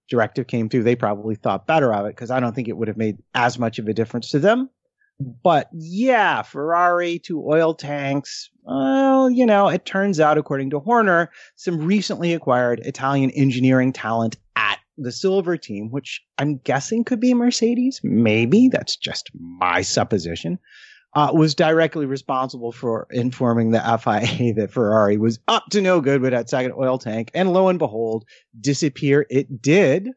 directive 0.08 0.46
came 0.46 0.68
through, 0.68 0.82
they 0.82 0.96
probably 0.96 1.36
thought 1.36 1.66
better 1.66 1.92
of 1.92 2.06
it 2.06 2.14
because 2.14 2.30
I 2.30 2.40
don't 2.40 2.54
think 2.54 2.68
it 2.68 2.76
would 2.76 2.88
have 2.88 2.96
made 2.96 3.18
as 3.34 3.58
much 3.58 3.78
of 3.78 3.88
a 3.88 3.94
difference 3.94 4.30
two 4.30 4.38
them. 4.38 4.68
But 5.20 5.68
yeah, 5.72 6.42
Ferrari 6.42 7.20
to 7.20 7.46
oil 7.46 7.74
tanks. 7.74 8.50
Well, 8.62 9.30
you 9.30 9.46
know, 9.46 9.68
it 9.68 9.84
turns 9.84 10.18
out, 10.18 10.38
according 10.38 10.70
to 10.70 10.80
Horner, 10.80 11.30
some 11.54 11.78
recently 11.78 12.34
acquired 12.34 12.80
Italian 12.80 13.30
engineering 13.30 13.92
talent 13.92 14.36
at 14.56 14.78
the 14.98 15.12
silver 15.12 15.56
team, 15.56 15.90
which 15.90 16.20
I'm 16.38 16.58
guessing 16.58 17.04
could 17.04 17.20
be 17.20 17.34
Mercedes. 17.34 18.00
Maybe 18.02 18.68
that's 18.68 18.96
just 18.96 19.30
my 19.34 19.82
supposition 19.82 20.58
uh, 21.14 21.30
was 21.32 21.54
directly 21.54 22.06
responsible 22.06 22.72
for 22.72 23.06
informing 23.10 23.70
the 23.70 23.80
FIA 23.80 24.54
that 24.56 24.70
Ferrari 24.72 25.18
was 25.18 25.38
up 25.48 25.66
to 25.70 25.80
no 25.80 26.00
good 26.00 26.22
with 26.22 26.32
that 26.32 26.48
second 26.48 26.72
oil 26.76 26.98
tank. 26.98 27.30
And 27.34 27.52
lo 27.52 27.68
and 27.68 27.78
behold, 27.78 28.24
disappear 28.60 29.26
it 29.28 29.60
did 29.60 30.10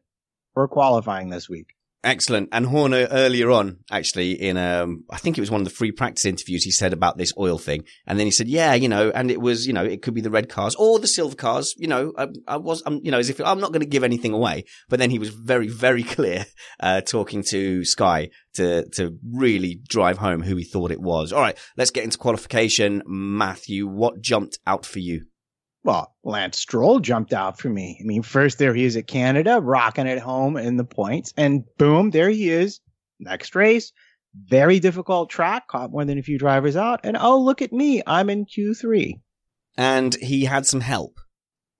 for 0.54 0.66
qualifying 0.68 1.28
this 1.28 1.48
week. 1.48 1.75
Excellent. 2.06 2.50
And 2.52 2.66
Horner 2.66 3.08
earlier 3.10 3.50
on, 3.50 3.78
actually, 3.90 4.40
in 4.40 4.56
um, 4.56 5.02
I 5.10 5.16
think 5.16 5.36
it 5.36 5.40
was 5.40 5.50
one 5.50 5.60
of 5.60 5.64
the 5.64 5.74
free 5.74 5.90
practice 5.90 6.24
interviews, 6.24 6.62
he 6.62 6.70
said 6.70 6.92
about 6.92 7.18
this 7.18 7.32
oil 7.36 7.58
thing, 7.58 7.82
and 8.06 8.16
then 8.16 8.28
he 8.28 8.30
said, 8.30 8.46
"Yeah, 8.46 8.74
you 8.74 8.88
know," 8.88 9.10
and 9.10 9.28
it 9.28 9.40
was, 9.40 9.66
you 9.66 9.72
know, 9.72 9.82
it 9.82 10.02
could 10.02 10.14
be 10.14 10.20
the 10.20 10.30
red 10.30 10.48
cars 10.48 10.76
or 10.76 11.00
the 11.00 11.08
silver 11.08 11.34
cars. 11.34 11.74
You 11.76 11.88
know, 11.88 12.12
I, 12.16 12.28
I 12.46 12.56
was, 12.58 12.80
I'm, 12.86 13.00
you 13.02 13.10
know, 13.10 13.18
as 13.18 13.28
if 13.28 13.40
I'm 13.40 13.58
not 13.58 13.72
going 13.72 13.80
to 13.80 13.88
give 13.88 14.04
anything 14.04 14.32
away, 14.32 14.66
but 14.88 15.00
then 15.00 15.10
he 15.10 15.18
was 15.18 15.30
very, 15.30 15.66
very 15.66 16.02
clear, 16.16 16.46
uh, 16.78 17.00
talking 17.00 17.42
to 17.48 17.84
Sky 17.84 18.30
to 18.54 18.88
to 18.90 19.18
really 19.28 19.80
drive 19.88 20.18
home 20.18 20.44
who 20.44 20.54
he 20.54 20.62
thought 20.62 20.92
it 20.92 21.00
was. 21.00 21.32
All 21.32 21.42
right, 21.42 21.58
let's 21.76 21.90
get 21.90 22.04
into 22.04 22.18
qualification. 22.18 23.02
Matthew, 23.04 23.88
what 23.88 24.20
jumped 24.20 24.60
out 24.64 24.86
for 24.86 25.00
you? 25.00 25.24
Well, 25.86 26.16
Lance 26.24 26.58
Stroll 26.58 26.98
jumped 26.98 27.32
out 27.32 27.60
for 27.60 27.68
me. 27.68 27.96
I 28.00 28.04
mean, 28.04 28.22
first 28.22 28.58
there 28.58 28.74
he 28.74 28.82
is 28.82 28.96
at 28.96 29.06
Canada, 29.06 29.60
rocking 29.60 30.08
it 30.08 30.18
home 30.18 30.56
in 30.56 30.76
the 30.76 30.84
points, 30.84 31.32
and 31.36 31.62
boom, 31.78 32.10
there 32.10 32.28
he 32.28 32.50
is. 32.50 32.80
Next 33.20 33.54
race, 33.54 33.92
very 34.34 34.80
difficult 34.80 35.30
track, 35.30 35.68
caught 35.68 35.92
more 35.92 36.04
than 36.04 36.18
a 36.18 36.24
few 36.24 36.38
drivers 36.38 36.74
out, 36.74 37.02
and 37.04 37.16
oh, 37.16 37.40
look 37.40 37.62
at 37.62 37.72
me, 37.72 38.02
I'm 38.04 38.28
in 38.30 38.46
Q3. 38.46 39.20
And 39.76 40.12
he 40.16 40.44
had 40.44 40.66
some 40.66 40.80
help. 40.80 41.20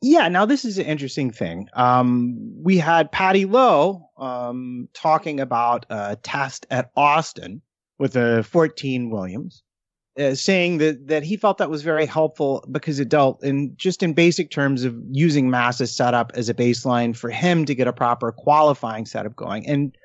Yeah, 0.00 0.28
now 0.28 0.46
this 0.46 0.64
is 0.64 0.78
an 0.78 0.86
interesting 0.86 1.32
thing. 1.32 1.66
Um, 1.74 2.62
we 2.62 2.78
had 2.78 3.10
Paddy 3.10 3.44
Lowe 3.44 4.08
um, 4.16 4.88
talking 4.94 5.40
about 5.40 5.84
a 5.90 6.14
test 6.14 6.64
at 6.70 6.92
Austin 6.94 7.60
with 7.98 8.14
a 8.14 8.44
14 8.44 9.10
Williams 9.10 9.64
uh, 10.18 10.34
saying 10.34 10.78
that 10.78 11.08
that 11.08 11.22
he 11.22 11.36
felt 11.36 11.58
that 11.58 11.70
was 11.70 11.82
very 11.82 12.06
helpful 12.06 12.64
because 12.70 12.98
it 12.98 13.08
dealt 13.08 13.42
in 13.44 13.76
just 13.76 14.02
in 14.02 14.14
basic 14.14 14.50
terms 14.50 14.84
of 14.84 14.96
using 15.10 15.50
Massa's 15.50 15.94
setup 15.94 16.32
as 16.34 16.48
a 16.48 16.54
baseline 16.54 17.14
for 17.14 17.30
him 17.30 17.64
to 17.66 17.74
get 17.74 17.86
a 17.86 17.92
proper 17.92 18.32
qualifying 18.32 19.04
setup 19.04 19.36
going. 19.36 19.66
And 19.66 19.96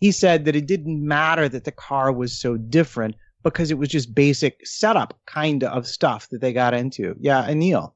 he 0.00 0.10
said 0.10 0.44
that 0.44 0.56
it 0.56 0.66
didn't 0.66 1.06
matter 1.06 1.48
that 1.48 1.64
the 1.64 1.72
car 1.72 2.12
was 2.12 2.38
so 2.38 2.56
different 2.56 3.16
because 3.42 3.70
it 3.70 3.78
was 3.78 3.88
just 3.88 4.14
basic 4.14 4.66
setup 4.66 5.18
kind 5.26 5.64
of 5.64 5.86
stuff 5.86 6.28
that 6.30 6.40
they 6.40 6.52
got 6.52 6.74
into. 6.74 7.14
Yeah, 7.20 7.46
Anil. 7.46 7.92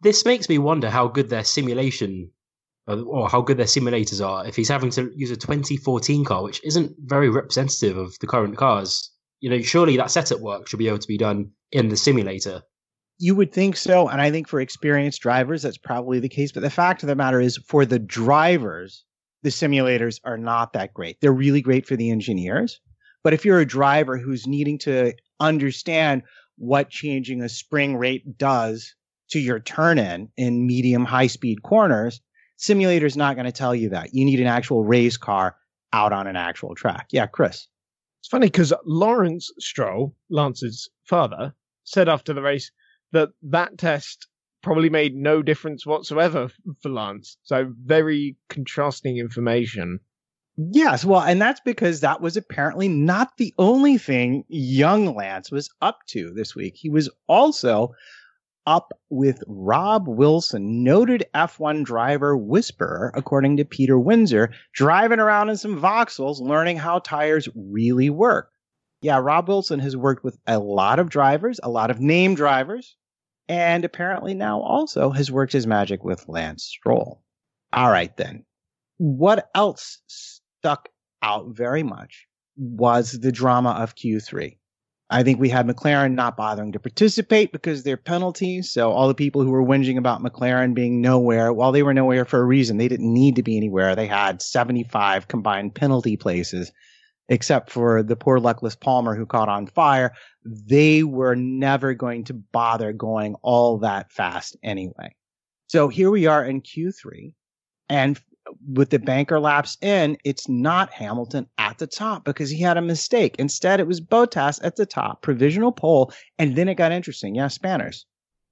This 0.00 0.24
makes 0.24 0.48
me 0.48 0.58
wonder 0.58 0.90
how 0.90 1.06
good 1.06 1.28
their 1.28 1.44
simulation 1.44 2.30
uh, 2.88 3.00
or 3.02 3.28
how 3.28 3.42
good 3.42 3.58
their 3.58 3.66
simulators 3.66 4.26
are 4.26 4.44
if 4.44 4.56
he's 4.56 4.68
having 4.68 4.90
to 4.90 5.12
use 5.14 5.30
a 5.30 5.36
2014 5.36 6.24
car, 6.24 6.42
which 6.42 6.60
isn't 6.64 6.96
very 7.04 7.30
representative 7.30 7.96
of 7.96 8.18
the 8.18 8.26
current 8.26 8.56
cars 8.56 9.11
you 9.42 9.50
know, 9.50 9.60
surely 9.60 9.96
that 9.96 10.10
setup 10.10 10.40
work 10.40 10.68
should 10.68 10.78
be 10.78 10.88
able 10.88 11.00
to 11.00 11.08
be 11.08 11.18
done 11.18 11.50
in 11.72 11.88
the 11.88 11.96
simulator. 11.96 12.62
You 13.18 13.34
would 13.34 13.52
think 13.52 13.76
so. 13.76 14.08
And 14.08 14.20
I 14.20 14.30
think 14.30 14.48
for 14.48 14.60
experienced 14.60 15.20
drivers, 15.20 15.62
that's 15.62 15.76
probably 15.76 16.20
the 16.20 16.28
case. 16.28 16.52
But 16.52 16.62
the 16.62 16.70
fact 16.70 17.02
of 17.02 17.08
the 17.08 17.16
matter 17.16 17.40
is, 17.40 17.58
for 17.66 17.84
the 17.84 17.98
drivers, 17.98 19.04
the 19.42 19.50
simulators 19.50 20.20
are 20.24 20.38
not 20.38 20.72
that 20.72 20.94
great. 20.94 21.20
They're 21.20 21.32
really 21.32 21.60
great 21.60 21.86
for 21.86 21.96
the 21.96 22.10
engineers. 22.10 22.80
But 23.24 23.34
if 23.34 23.44
you're 23.44 23.58
a 23.58 23.66
driver 23.66 24.16
who's 24.16 24.46
needing 24.46 24.78
to 24.80 25.12
understand 25.40 26.22
what 26.56 26.88
changing 26.88 27.42
a 27.42 27.48
spring 27.48 27.96
rate 27.96 28.38
does 28.38 28.94
to 29.30 29.40
your 29.40 29.58
turn 29.58 29.98
in 29.98 30.28
in 30.36 30.66
medium 30.66 31.04
high 31.04 31.26
speed 31.26 31.62
corners, 31.64 32.20
simulator's 32.58 33.16
not 33.16 33.34
going 33.34 33.46
to 33.46 33.52
tell 33.52 33.74
you 33.74 33.88
that. 33.88 34.14
You 34.14 34.24
need 34.24 34.40
an 34.40 34.46
actual 34.46 34.84
race 34.84 35.16
car 35.16 35.56
out 35.92 36.12
on 36.12 36.28
an 36.28 36.36
actual 36.36 36.76
track. 36.76 37.08
Yeah, 37.10 37.26
Chris. 37.26 37.66
It's 38.22 38.28
funny 38.28 38.46
because 38.46 38.72
Lawrence 38.86 39.50
Stroll, 39.58 40.14
Lance's 40.30 40.88
father, 41.02 41.56
said 41.82 42.08
after 42.08 42.32
the 42.32 42.40
race 42.40 42.70
that 43.10 43.30
that 43.42 43.76
test 43.78 44.28
probably 44.62 44.88
made 44.90 45.16
no 45.16 45.42
difference 45.42 45.84
whatsoever 45.84 46.48
for 46.80 46.88
Lance. 46.88 47.36
So 47.42 47.74
very 47.84 48.36
contrasting 48.48 49.18
information. 49.18 49.98
Yes, 50.56 51.04
well, 51.04 51.22
and 51.22 51.42
that's 51.42 51.62
because 51.64 51.98
that 52.00 52.20
was 52.20 52.36
apparently 52.36 52.86
not 52.86 53.36
the 53.38 53.52
only 53.58 53.98
thing 53.98 54.44
young 54.46 55.16
Lance 55.16 55.50
was 55.50 55.68
up 55.80 55.98
to 56.10 56.32
this 56.32 56.54
week. 56.54 56.76
He 56.76 56.90
was 56.90 57.10
also 57.26 57.92
up 58.66 58.92
with 59.10 59.42
Rob 59.46 60.06
Wilson, 60.08 60.84
noted 60.84 61.26
F1 61.34 61.84
driver 61.84 62.36
whisperer, 62.36 63.12
according 63.14 63.56
to 63.56 63.64
Peter 63.64 63.98
Windsor, 63.98 64.52
driving 64.72 65.20
around 65.20 65.50
in 65.50 65.56
some 65.56 65.80
Vauxhalls, 65.80 66.40
learning 66.40 66.76
how 66.76 66.98
tires 66.98 67.48
really 67.54 68.10
work. 68.10 68.50
Yeah, 69.00 69.18
Rob 69.18 69.48
Wilson 69.48 69.80
has 69.80 69.96
worked 69.96 70.22
with 70.22 70.38
a 70.46 70.58
lot 70.58 70.98
of 70.98 71.10
drivers, 71.10 71.58
a 71.62 71.68
lot 71.68 71.90
of 71.90 72.00
name 72.00 72.34
drivers, 72.34 72.96
and 73.48 73.84
apparently 73.84 74.34
now 74.34 74.60
also 74.60 75.10
has 75.10 75.30
worked 75.30 75.52
his 75.52 75.66
magic 75.66 76.04
with 76.04 76.28
Lance 76.28 76.64
Stroll. 76.64 77.22
All 77.72 77.90
right, 77.90 78.16
then. 78.16 78.44
What 78.98 79.48
else 79.54 79.98
stuck 80.06 80.88
out 81.22 81.48
very 81.48 81.82
much 81.82 82.26
was 82.56 83.12
the 83.12 83.32
drama 83.32 83.70
of 83.70 83.96
Q3. 83.96 84.58
I 85.12 85.22
think 85.22 85.38
we 85.38 85.50
had 85.50 85.66
McLaren 85.66 86.14
not 86.14 86.38
bothering 86.38 86.72
to 86.72 86.80
participate 86.80 87.52
because 87.52 87.82
their 87.82 87.98
penalties. 87.98 88.70
So 88.70 88.92
all 88.92 89.08
the 89.08 89.14
people 89.14 89.42
who 89.42 89.50
were 89.50 89.62
whinging 89.62 89.98
about 89.98 90.22
McLaren 90.22 90.72
being 90.72 91.02
nowhere, 91.02 91.52
well, 91.52 91.70
they 91.70 91.82
were 91.82 91.92
nowhere 91.92 92.24
for 92.24 92.40
a 92.40 92.44
reason. 92.44 92.78
They 92.78 92.88
didn't 92.88 93.12
need 93.12 93.36
to 93.36 93.42
be 93.42 93.58
anywhere. 93.58 93.94
They 93.94 94.06
had 94.06 94.40
75 94.40 95.28
combined 95.28 95.74
penalty 95.74 96.16
places, 96.16 96.72
except 97.28 97.70
for 97.70 98.02
the 98.02 98.16
poor 98.16 98.40
luckless 98.40 98.74
Palmer 98.74 99.14
who 99.14 99.26
caught 99.26 99.50
on 99.50 99.66
fire. 99.66 100.14
They 100.44 101.02
were 101.02 101.36
never 101.36 101.92
going 101.92 102.24
to 102.24 102.34
bother 102.34 102.94
going 102.94 103.34
all 103.42 103.78
that 103.78 104.10
fast 104.10 104.56
anyway. 104.62 105.14
So 105.66 105.88
here 105.88 106.10
we 106.10 106.26
are 106.26 106.42
in 106.42 106.62
Q3. 106.62 107.34
And 107.90 108.18
with 108.66 108.90
the 108.90 108.98
banker 108.98 109.38
laps 109.40 109.78
in, 109.80 110.16
it's 110.24 110.48
not 110.48 110.92
Hamilton 110.92 111.46
at 111.58 111.78
the 111.78 111.86
top 111.86 112.24
because 112.24 112.50
he 112.50 112.60
had 112.60 112.76
a 112.76 112.82
mistake. 112.82 113.36
Instead, 113.38 113.80
it 113.80 113.86
was 113.86 114.00
Bottas 114.00 114.60
at 114.62 114.76
the 114.76 114.86
top, 114.86 115.22
provisional 115.22 115.72
pole, 115.72 116.12
and 116.38 116.56
then 116.56 116.68
it 116.68 116.74
got 116.74 116.92
interesting. 116.92 117.34
Yeah, 117.34 117.48
Spanners. 117.48 118.04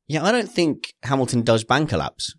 Yeah, 0.09 0.25
I 0.25 0.32
don't 0.32 0.50
think 0.50 0.94
Hamilton 1.02 1.42
does 1.42 1.64
banker 1.64 1.97
laps. 1.97 2.35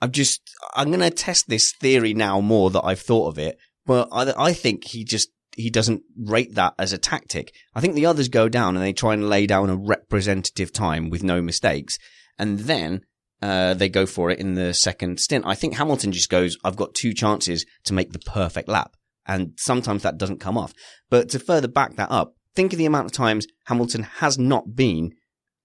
I'm 0.00 0.10
just, 0.12 0.40
I'm 0.74 0.88
going 0.88 1.00
to 1.00 1.10
test 1.10 1.48
this 1.48 1.72
theory 1.72 2.14
now 2.14 2.40
more 2.40 2.70
that 2.70 2.84
I've 2.84 3.00
thought 3.00 3.28
of 3.28 3.38
it, 3.38 3.58
but 3.84 4.08
I, 4.10 4.32
I 4.36 4.52
think 4.52 4.84
he 4.84 5.04
just, 5.04 5.30
he 5.56 5.68
doesn't 5.68 6.02
rate 6.16 6.54
that 6.54 6.74
as 6.78 6.92
a 6.92 6.98
tactic. 6.98 7.52
I 7.74 7.80
think 7.80 7.94
the 7.94 8.06
others 8.06 8.28
go 8.28 8.48
down 8.48 8.76
and 8.76 8.84
they 8.84 8.92
try 8.94 9.12
and 9.12 9.28
lay 9.28 9.46
down 9.46 9.68
a 9.68 9.76
representative 9.76 10.72
time 10.72 11.10
with 11.10 11.22
no 11.22 11.42
mistakes. 11.42 11.98
and 12.38 12.60
then 12.60 13.02
uh, 13.42 13.74
they 13.74 13.88
go 13.88 14.06
for 14.06 14.30
it 14.30 14.38
in 14.38 14.54
the 14.54 14.74
second 14.74 15.20
stint. 15.20 15.44
I 15.46 15.54
think 15.54 15.76
Hamilton 15.76 16.12
just 16.12 16.30
goes, 16.30 16.58
I've 16.64 16.76
got 16.76 16.94
two 16.94 17.14
chances 17.14 17.64
to 17.84 17.94
make 17.94 18.12
the 18.12 18.18
perfect 18.18 18.68
lap. 18.68 18.96
And 19.26 19.52
sometimes 19.56 20.02
that 20.02 20.18
doesn't 20.18 20.40
come 20.40 20.58
off. 20.58 20.74
But 21.08 21.28
to 21.30 21.38
further 21.38 21.68
back 21.68 21.96
that 21.96 22.10
up, 22.10 22.34
think 22.54 22.72
of 22.72 22.78
the 22.78 22.86
amount 22.86 23.06
of 23.06 23.12
times 23.12 23.46
Hamilton 23.66 24.02
has 24.02 24.38
not 24.38 24.74
been 24.74 25.12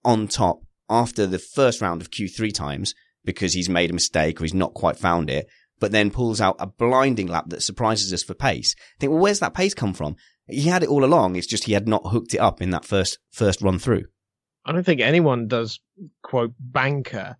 on 0.04 0.28
top 0.28 0.62
after 0.90 1.26
the 1.26 1.40
first 1.40 1.82
round 1.82 2.02
of 2.02 2.12
Q3 2.12 2.54
times 2.54 2.94
because 3.24 3.54
he's 3.54 3.70
made 3.70 3.90
a 3.90 3.94
mistake 3.94 4.40
or 4.40 4.44
he's 4.44 4.54
not 4.54 4.74
quite 4.74 4.98
found 4.98 5.30
it, 5.30 5.48
but 5.80 5.92
then 5.92 6.12
pulls 6.12 6.40
out 6.40 6.56
a 6.60 6.68
blinding 6.68 7.28
lap 7.28 7.46
that 7.50 7.64
surprises 7.64 8.14
us 8.14 8.24
for 8.24 8.36
pace. 8.36 8.76
Think, 9.00 9.12
well, 9.12 9.22
where's 9.22 9.40
that 9.40 9.56
pace 9.56 9.74
come 9.74 9.94
from? 9.94 10.16
He 10.48 10.70
had 10.70 10.84
it 10.84 10.90
all 10.90 11.04
along. 11.04 11.36
It's 11.36 11.48
just 11.48 11.64
he 11.64 11.74
had 11.74 11.88
not 11.88 12.08
hooked 12.08 12.34
it 12.36 12.40
up 12.40 12.62
in 12.62 12.70
that 12.70 12.86
first, 12.86 13.18
first 13.32 13.62
run 13.62 13.80
through. 13.80 14.06
I 14.64 14.72
don't 14.72 14.84
think 14.84 15.02
anyone 15.02 15.48
does 15.48 15.80
quote 16.22 16.54
banker 16.60 17.38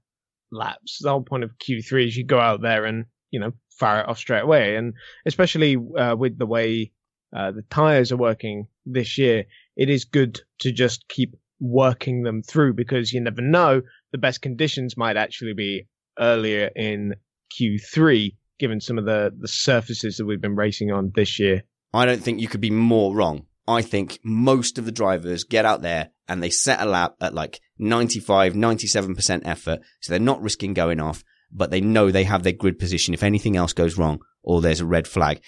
laps. 0.56 1.00
The 1.02 1.10
whole 1.10 1.24
point 1.24 1.44
of 1.44 1.58
Q3 1.58 2.08
is 2.08 2.18
you 2.18 2.26
go 2.26 2.40
out 2.40 2.62
there 2.62 2.86
and, 2.86 3.06
you 3.32 3.40
know, 3.40 3.52
fire 3.72 4.02
it 4.02 4.08
off 4.08 4.18
straight 4.18 4.44
away. 4.44 4.76
And 4.76 4.94
especially 5.26 5.76
uh, 5.76 6.16
with 6.16 6.38
the 6.38 6.46
way 6.46 6.92
uh, 7.36 7.52
the 7.52 7.64
tires 7.70 8.12
are 8.12 8.18
working 8.18 8.68
this 8.86 9.18
year, 9.18 9.46
it 9.76 9.90
is 9.90 10.06
good 10.06 10.42
to 10.60 10.72
just 10.72 11.08
keep 11.10 11.36
working 11.60 12.24
them 12.24 12.42
through 12.42 12.74
because 12.74 13.14
you 13.14 13.22
never 13.22 13.42
know. 13.42 13.82
The 14.12 14.18
best 14.18 14.42
conditions 14.42 14.98
might 14.98 15.18
actually 15.18 15.54
be 15.54 15.88
earlier 16.20 16.70
in 16.76 17.16
Q3, 17.60 18.36
given 18.60 18.80
some 18.80 18.98
of 18.98 19.06
the, 19.06 19.34
the 19.38 19.48
surfaces 19.48 20.18
that 20.18 20.26
we've 20.26 20.42
been 20.42 20.56
racing 20.56 20.92
on 20.92 21.12
this 21.16 21.40
year. 21.40 21.64
I 21.94 22.06
don't 22.06 22.22
think 22.22 22.42
you 22.42 22.48
could 22.48 22.62
be 22.62 22.72
more 22.72 23.16
wrong. 23.16 23.46
I 23.68 23.82
think 23.82 24.20
most 24.24 24.78
of 24.78 24.86
the 24.86 24.92
drivers 24.92 25.44
get 25.44 25.66
out 25.66 25.82
there 25.82 26.12
and 26.28 26.42
they 26.42 26.50
set 26.50 26.82
a 26.82 26.86
lap 26.86 27.16
at 27.22 27.34
like 27.34 27.60
95, 27.78 28.54
97% 28.54 29.42
effort. 29.46 29.80
So 30.02 30.12
they're 30.12 30.20
not 30.20 30.42
risking 30.42 30.74
going 30.74 31.00
off, 31.00 31.24
but 31.52 31.72
they 31.72 31.82
know 31.82 32.12
they 32.12 32.24
have 32.24 32.44
their 32.44 32.54
grid 32.54 32.80
position 32.80 33.14
if 33.14 33.24
anything 33.24 33.56
else 33.56 33.74
goes 33.74 33.98
wrong 33.98 34.22
or 34.44 34.62
there's 34.62 34.82
a 34.82 34.86
red 34.86 35.08
flag. 35.08 35.42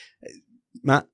Matt? 0.84 1.07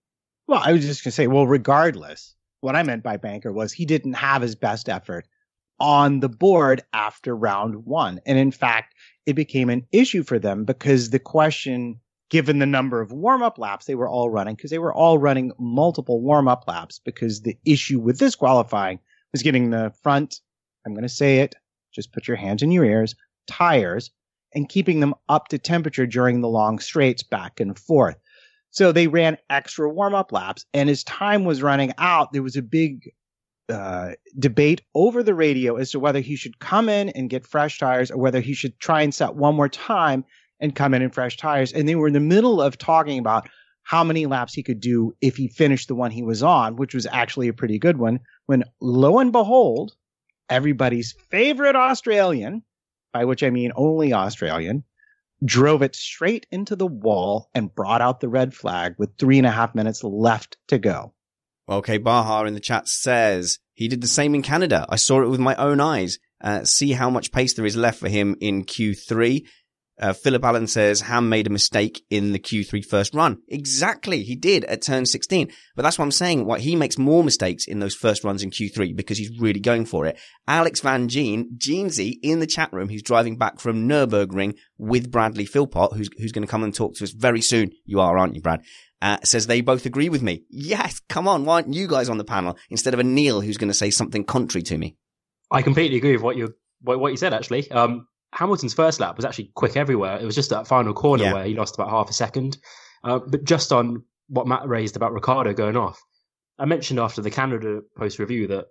Well, 0.48 0.62
I 0.63 0.74
was 0.74 0.86
just 0.86 1.03
going 1.03 1.12
to 1.12 1.15
say, 1.15 1.27
well, 1.27 1.48
regardless, 1.48 2.36
what 2.62 2.75
I 2.75 2.84
meant 2.84 3.03
by 3.03 3.17
banker 3.17 3.51
was 3.51 3.72
he 3.72 3.86
didn't 3.86 4.13
have 4.13 4.41
his 4.41 4.55
best 4.55 4.89
effort 4.89 5.27
on 5.79 6.20
the 6.20 6.29
board 6.29 6.84
after 6.93 7.36
round 7.36 7.86
one. 7.86 8.20
And 8.25 8.38
in 8.38 8.51
fact, 8.51 8.96
it 9.25 9.34
became 9.34 9.70
an 9.70 9.86
issue 9.91 10.24
for 10.24 10.39
them 10.39 10.65
because 10.65 11.10
the 11.10 11.20
question 11.20 12.00
given 12.29 12.58
the 12.58 12.65
number 12.65 13.00
of 13.00 13.12
warm 13.12 13.43
up 13.43 13.60
laps 13.60 13.86
they 13.86 13.93
were 13.93 14.08
all 14.08 14.27
running, 14.27 14.55
because 14.55 14.72
they 14.72 14.79
were 14.79 14.93
all 14.93 15.20
running 15.20 15.51
multiple 15.60 16.20
warm 16.20 16.48
up 16.48 16.63
laps, 16.67 17.00
because 17.00 17.41
the 17.41 17.55
issue 17.63 18.00
with 18.00 18.17
this 18.17 18.34
qualifying 18.34 18.98
was 19.32 19.43
getting 19.43 19.70
the 19.70 19.93
front, 20.01 20.39
I'm 20.86 20.94
going 20.94 21.04
to 21.04 21.10
say 21.10 21.40
it, 21.40 21.56
just 21.94 22.13
put 22.13 22.28
your 22.28 22.38
hands 22.38 22.62
in 22.62 22.72
your 22.72 22.86
ears, 22.86 23.16
tires, 23.48 24.12
and 24.54 24.70
keeping 24.70 25.00
them 25.00 25.16
up 25.30 25.48
to 25.50 25.58
temperature 25.58 26.06
during 26.06 26.42
the 26.42 26.48
long 26.48 26.80
straights 26.80 27.24
back 27.24 27.60
and 27.60 27.78
forth. 27.78 28.18
So 28.72 28.92
they 28.92 29.08
ran 29.08 29.38
extra 29.50 29.90
warm 29.90 30.16
up 30.16 30.32
laps. 30.32 30.66
And 30.74 30.90
as 30.90 31.04
time 31.04 31.46
was 31.46 31.62
running 31.62 31.94
out, 31.98 32.34
there 32.34 32.44
was 32.44 32.56
a 32.56 32.62
big 32.62 33.12
uh, 33.70 34.12
debate 34.38 34.82
over 34.94 35.24
the 35.24 35.36
radio 35.36 35.75
as 35.75 35.92
to 35.92 36.00
whether 36.00 36.20
he 36.20 36.36
should 36.36 36.60
come 36.60 36.90
in 36.90 37.10
and 37.10 37.30
get 37.30 37.48
fresh 37.48 37.80
tires 37.80 38.12
or 38.12 38.18
whether 38.18 38.42
he 38.42 38.54
should 38.54 38.78
try 38.80 39.02
and 39.02 39.13
set 39.13 39.36
one 39.36 39.56
more 39.56 39.70
time 39.70 40.25
and 40.60 40.75
come 40.75 40.94
in 40.94 41.02
in 41.02 41.12
fresh 41.12 41.38
tires. 41.38 41.72
And 41.72 41.88
they 41.88 41.96
were 41.96 42.08
in 42.08 42.13
the 42.13 42.20
middle 42.20 42.62
of 42.62 42.78
talking 42.78 43.20
about 43.20 43.48
how 43.84 44.04
many 44.04 44.25
laps 44.25 44.54
he 44.54 44.63
could 44.63 44.80
do 44.80 45.13
if 45.22 45.36
he 45.36 45.48
finished 45.48 45.88
the 45.88 45.96
one 45.96 46.12
he 46.12 46.24
was 46.24 46.42
on, 46.42 46.75
which 46.75 46.94
was 46.94 47.06
actually 47.06 47.50
a 47.50 47.54
pretty 47.54 47.78
good 47.78 47.98
one. 47.98 48.20
When 48.46 48.63
lo 48.82 49.20
and 49.20 49.32
behold, 49.32 49.94
everybody's 50.53 51.15
favorite 51.31 51.75
Australian, 51.75 52.62
by 53.12 53.25
which 53.25 53.41
I 53.41 53.50
mean 53.50 53.72
only 53.75 54.13
Australian, 54.13 54.83
drove 55.43 55.81
it 55.81 55.95
straight 55.95 56.45
into 56.51 56.75
the 56.75 56.86
wall 56.86 57.50
and 57.55 57.74
brought 57.74 58.01
out 58.01 58.19
the 58.19 58.29
red 58.29 58.53
flag 58.53 58.93
with 59.00 59.17
three 59.17 59.39
and 59.39 59.48
a 59.48 59.51
half 59.51 59.74
minutes 59.74 60.03
left 60.03 60.57
to 60.67 60.77
go. 60.77 61.15
Okay, 61.67 61.98
Baha 61.98 62.46
in 62.46 62.53
the 62.53 62.59
chat 62.59 62.87
says 62.87 63.57
he 63.74 63.87
did 63.87 64.01
the 64.01 64.07
same 64.07 64.35
in 64.35 64.44
Canada. 64.44 64.85
I 64.89 64.98
saw 64.98 65.24
it 65.24 65.29
with 65.29 65.39
my 65.39 65.55
own 65.55 65.79
eyes. 65.79 66.20
Uh, 66.39 66.63
see 66.66 66.92
how 66.92 67.09
much 67.09 67.31
pace 67.31 67.55
there 67.55 67.66
is 67.66 67.75
left 67.75 68.00
for 68.00 68.09
him 68.09 68.35
in 68.39 68.63
Q3. 68.63 69.48
Uh, 70.00 70.12
Philip 70.12 70.44
Allen 70.44 70.68
says 70.68 71.01
Ham 71.01 71.29
made 71.29 71.46
a 71.46 71.51
mistake 71.51 72.03
in 72.10 72.32
the 72.32 72.40
Q3 72.40 72.84
first 72.84 73.14
run. 73.14 73.38
Exactly. 73.48 74.24
He 74.24 74.36
did 74.36 74.66
at 74.66 74.82
turn 74.82 75.06
16. 75.06 75.51
But 75.75 75.84
that's 75.84 76.00
what 76.00 76.06
I'm 76.06 76.12
saying. 76.12 76.46
What 76.46 76.62
he 76.62 76.75
makes 76.75 76.98
more 76.98 77.24
mistakes 77.24 77.68
in 77.68 77.79
those 77.79 77.96
first 77.96 78.24
runs 78.24 78.42
in 78.42 78.50
Q3 78.50 78.96
because 78.96 79.18
he's 79.18 79.40
really 79.40 79.60
going 79.60 79.86
for 79.86 80.06
it. 80.06 80.20
Alex 80.48 80.79
Van 80.79 81.08
Gene, 81.08 81.58
Jeansy 81.58 82.16
in 82.24 82.40
the 82.40 82.48
chat 82.48 82.74
room, 82.74 82.90
who's 82.90 83.03
driving 83.03 83.38
back 83.38 83.60
from 83.60 83.88
Nürburgring 83.88 84.56
with 84.77 85.12
Bradley 85.12 85.46
Philpott, 85.46 85.94
who's, 85.94 86.10
who's 86.18 86.32
going 86.32 86.46
to 86.46 86.51
come 86.51 86.64
and 86.64 86.74
talk 86.74 86.96
to 86.96 87.03
us 87.03 87.12
very 87.12 87.42
soon. 87.42 87.72
You 87.86 88.00
are, 88.00 88.18
aren't 88.18 88.36
you, 88.36 88.42
Brad? 88.42 88.64
Uh, 89.01 89.18
says 89.24 89.48
they 89.48 89.62
both 89.62 89.86
agree 89.86 90.10
with 90.10 90.24
me. 90.24 90.44
Yes. 90.50 91.01
Come 91.10 91.27
on. 91.27 91.46
Why 91.46 91.56
aren't 91.56 91.74
you 91.74 91.88
guys 91.88 92.10
on 92.10 92.18
the 92.18 92.24
panel 92.24 92.58
instead 92.70 92.94
of 92.94 93.00
Anil 93.00 93.44
who's 93.44 93.58
going 93.58 93.68
to 93.68 93.74
say 93.74 93.92
something 93.92 94.24
contrary 94.24 94.64
to 94.64 94.77
me? 94.77 94.96
I 95.51 95.62
completely 95.62 95.98
agree 95.98 96.14
with 96.14 96.22
what 96.22 96.36
you 96.36 96.56
what, 96.82 97.00
what 97.00 97.12
you 97.12 97.18
said. 97.18 97.34
Actually, 97.34 97.70
um, 97.72 98.08
Hamilton's 98.33 98.74
first 98.74 99.00
lap 99.00 99.15
was 99.15 99.25
actually 99.25 99.51
quick 99.55 99.77
everywhere. 99.77 100.17
It 100.17 100.25
was 100.25 100.35
just 100.35 100.50
that 100.50 100.67
final 100.67 100.93
corner 100.93 101.25
yeah. 101.25 101.33
where 101.33 101.46
he 101.46 101.53
lost 101.53 101.75
about 101.75 101.89
half 101.89 102.09
a 102.09 102.13
second. 102.13 102.57
Uh, 103.03 103.19
but 103.19 103.43
just 103.43 103.72
on 103.72 104.03
what 104.27 104.48
Matt 104.48 104.67
raised 104.67 104.96
about 104.96 105.13
Ricciardo 105.13 105.53
going 105.53 105.77
off, 105.77 106.01
I 106.57 106.65
mentioned 106.65 107.00
after 107.00 107.22
the 107.22 107.31
Canada 107.31 107.81
post 107.98 108.19
review 108.19 108.48
that 108.48 108.65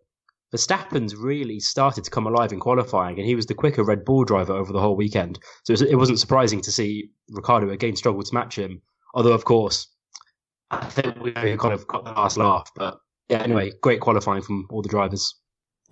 Verstappen's 0.53 1.17
really 1.17 1.61
started 1.61 2.05
to 2.05 2.11
come 2.11 2.27
alive 2.27 2.53
in 2.53 2.61
qualifying, 2.61 3.19
and 3.19 3.27
he 3.27 3.35
was 3.35 3.47
the 3.47 3.55
quicker 3.55 3.83
Red 3.83 4.05
Bull 4.05 4.25
driver 4.25 4.53
over 4.53 4.73
the 4.73 4.81
whole 4.81 4.97
weekend. 4.97 5.39
So 5.65 5.73
it 5.73 5.97
wasn't 5.97 6.19
surprising 6.19 6.61
to 6.63 6.73
see 6.73 7.11
Ricciardo 7.31 7.71
again 7.71 7.97
struggle 7.97 8.23
to 8.23 8.35
match 8.35 8.59
him. 8.59 8.83
Although, 9.15 9.33
of 9.33 9.45
course, 9.45 9.89
I 10.71 10.85
think 10.87 11.19
we 11.21 11.33
kind 11.33 11.73
of 11.75 11.87
got 11.87 12.05
the 12.05 12.13
last 12.13 12.37
laugh. 12.37 12.71
But 12.77 12.99
yeah, 13.29 13.39
anyway, 13.39 13.73
great 13.83 14.01
qualifying 14.01 14.43
from 14.43 14.67
all 14.71 14.83
the 14.83 14.89
drivers. 14.89 15.35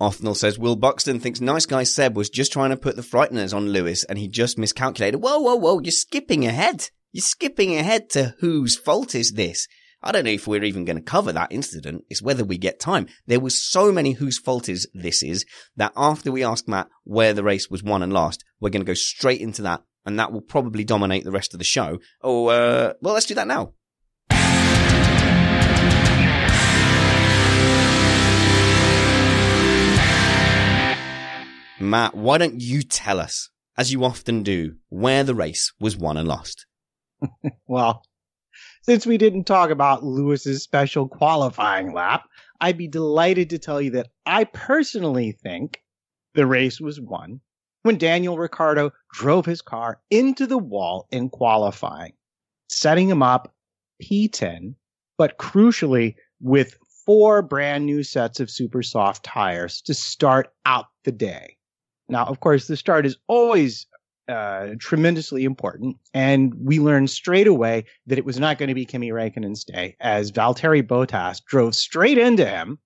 Othnell 0.01 0.35
says 0.35 0.57
Will 0.57 0.75
Buxton 0.75 1.19
thinks 1.19 1.39
nice 1.39 1.67
guy 1.67 1.83
Seb 1.83 2.17
was 2.17 2.31
just 2.31 2.51
trying 2.51 2.71
to 2.71 2.77
put 2.77 2.95
the 2.95 3.03
frighteners 3.03 3.55
on 3.55 3.69
Lewis 3.69 4.03
and 4.03 4.17
he 4.17 4.27
just 4.27 4.57
miscalculated. 4.57 5.21
Whoa, 5.21 5.37
whoa, 5.37 5.55
whoa, 5.55 5.79
you're 5.79 5.91
skipping 5.91 6.43
ahead. 6.43 6.89
You're 7.11 7.21
skipping 7.21 7.75
ahead 7.75 8.09
to 8.11 8.33
whose 8.39 8.75
fault 8.75 9.13
is 9.13 9.33
this? 9.33 9.67
I 10.01 10.11
don't 10.11 10.25
know 10.25 10.31
if 10.31 10.47
we're 10.47 10.63
even 10.63 10.85
going 10.85 10.97
to 10.97 11.03
cover 11.03 11.31
that 11.33 11.51
incident. 11.51 12.05
It's 12.09 12.19
whether 12.21 12.43
we 12.43 12.57
get 12.57 12.79
time. 12.79 13.05
There 13.27 13.39
was 13.39 13.61
so 13.61 13.91
many 13.91 14.13
whose 14.13 14.39
fault 14.39 14.67
is 14.67 14.87
this 14.95 15.21
is 15.21 15.45
that 15.75 15.93
after 15.95 16.31
we 16.31 16.43
ask 16.43 16.67
Matt 16.67 16.87
where 17.03 17.33
the 17.33 17.43
race 17.43 17.69
was 17.69 17.83
won 17.83 18.01
and 18.01 18.11
lost, 18.11 18.43
we're 18.59 18.71
going 18.71 18.83
to 18.83 18.89
go 18.89 18.95
straight 18.95 19.39
into 19.39 19.61
that 19.61 19.83
and 20.03 20.17
that 20.17 20.31
will 20.33 20.41
probably 20.41 20.83
dominate 20.83 21.25
the 21.25 21.31
rest 21.31 21.53
of 21.53 21.59
the 21.59 21.63
show. 21.63 21.99
Oh, 22.23 22.47
uh, 22.47 22.93
well, 23.01 23.13
let's 23.13 23.27
do 23.27 23.35
that 23.35 23.45
now. 23.45 23.73
Matt, 31.81 32.15
why 32.15 32.37
don't 32.37 32.61
you 32.61 32.83
tell 32.83 33.19
us, 33.19 33.49
as 33.77 33.91
you 33.91 34.03
often 34.03 34.43
do, 34.43 34.75
where 34.89 35.23
the 35.23 35.35
race 35.35 35.73
was 35.79 35.97
won 35.97 36.17
and 36.17 36.27
lost? 36.27 36.65
well, 37.67 38.03
since 38.83 39.05
we 39.05 39.17
didn't 39.17 39.45
talk 39.45 39.69
about 39.69 40.03
Lewis's 40.03 40.63
special 40.63 41.07
qualifying 41.07 41.93
lap, 41.93 42.27
I'd 42.59 42.77
be 42.77 42.87
delighted 42.87 43.49
to 43.49 43.59
tell 43.59 43.81
you 43.81 43.91
that 43.91 44.09
I 44.25 44.43
personally 44.43 45.31
think 45.31 45.81
the 46.35 46.45
race 46.45 46.79
was 46.79 47.01
won 47.01 47.41
when 47.83 47.97
Daniel 47.97 48.37
Ricciardo 48.37 48.91
drove 49.13 49.45
his 49.45 49.61
car 49.61 49.99
into 50.09 50.45
the 50.45 50.57
wall 50.57 51.07
in 51.11 51.29
qualifying, 51.29 52.13
setting 52.69 53.09
him 53.09 53.23
up 53.23 53.53
P10, 54.03 54.75
but 55.17 55.37
crucially 55.37 56.15
with 56.39 56.77
four 57.05 57.41
brand 57.41 57.85
new 57.85 58.03
sets 58.03 58.39
of 58.39 58.51
super 58.51 58.83
soft 58.83 59.23
tires 59.23 59.81
to 59.81 59.93
start 59.93 60.49
out 60.65 60.85
the 61.03 61.11
day. 61.11 61.57
Now, 62.11 62.25
of 62.25 62.41
course, 62.41 62.67
the 62.67 62.77
start 62.77 63.05
is 63.05 63.17
always 63.27 63.87
uh, 64.27 64.75
tremendously 64.79 65.43
important. 65.43 65.97
And 66.13 66.53
we 66.55 66.79
learned 66.79 67.09
straight 67.09 67.47
away 67.47 67.85
that 68.07 68.17
it 68.17 68.25
was 68.25 68.39
not 68.39 68.57
going 68.57 68.69
to 68.69 68.75
be 68.75 68.85
Kimi 68.85 69.09
Raikkonen's 69.09 69.63
day 69.63 69.95
as 69.99 70.31
Valtteri 70.31 70.83
Bottas 70.83 71.43
drove 71.43 71.75
straight 71.75 72.17
into 72.17 72.45
him, 72.45 72.79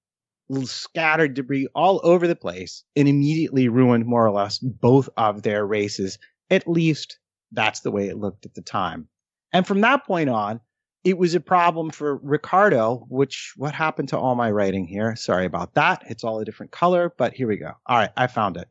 scattered 0.63 1.33
debris 1.33 1.67
all 1.75 1.99
over 2.03 2.27
the 2.27 2.35
place, 2.35 2.83
and 2.95 3.07
immediately 3.07 3.67
ruined 3.67 4.05
more 4.05 4.25
or 4.25 4.31
less 4.31 4.59
both 4.59 5.09
of 5.17 5.41
their 5.41 5.65
races. 5.65 6.17
At 6.49 6.67
least 6.67 7.19
that's 7.51 7.81
the 7.81 7.91
way 7.91 8.07
it 8.07 8.17
looked 8.17 8.45
at 8.45 8.53
the 8.53 8.61
time. 8.61 9.07
And 9.53 9.65
from 9.65 9.81
that 9.81 10.05
point 10.05 10.29
on, 10.29 10.61
it 11.03 11.17
was 11.17 11.35
a 11.35 11.39
problem 11.39 11.91
for 11.91 12.17
Ricciardo, 12.17 13.05
which 13.09 13.53
what 13.55 13.75
happened 13.75 14.09
to 14.09 14.17
all 14.17 14.35
my 14.35 14.49
writing 14.49 14.85
here? 14.85 15.15
Sorry 15.15 15.45
about 15.45 15.75
that. 15.75 16.03
It's 16.07 16.23
all 16.23 16.39
a 16.39 16.45
different 16.45 16.71
color, 16.71 17.13
but 17.15 17.33
here 17.33 17.47
we 17.47 17.57
go. 17.57 17.71
All 17.85 17.97
right, 17.97 18.09
I 18.17 18.27
found 18.27 18.57
it 18.57 18.67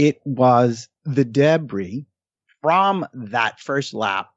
it 0.00 0.18
was 0.24 0.88
the 1.04 1.26
debris 1.26 2.06
from 2.62 3.06
that 3.12 3.60
first 3.60 3.92
lap 3.92 4.30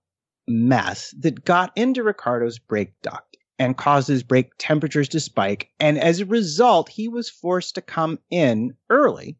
mess 0.45 1.15
that 1.19 1.45
got 1.45 1.71
into 1.77 2.03
Ricciardo's 2.03 2.59
brake 2.59 2.91
duct 3.01 3.37
and 3.59 3.77
caused 3.77 4.09
his 4.09 4.23
brake 4.23 4.51
temperatures 4.57 5.07
to 5.07 5.21
spike. 5.21 5.69
And 5.79 5.97
as 5.97 6.19
a 6.19 6.25
result, 6.25 6.89
he 6.89 7.07
was 7.07 7.29
forced 7.29 7.75
to 7.75 7.81
come 7.81 8.19
in 8.29 8.75
early 8.89 9.37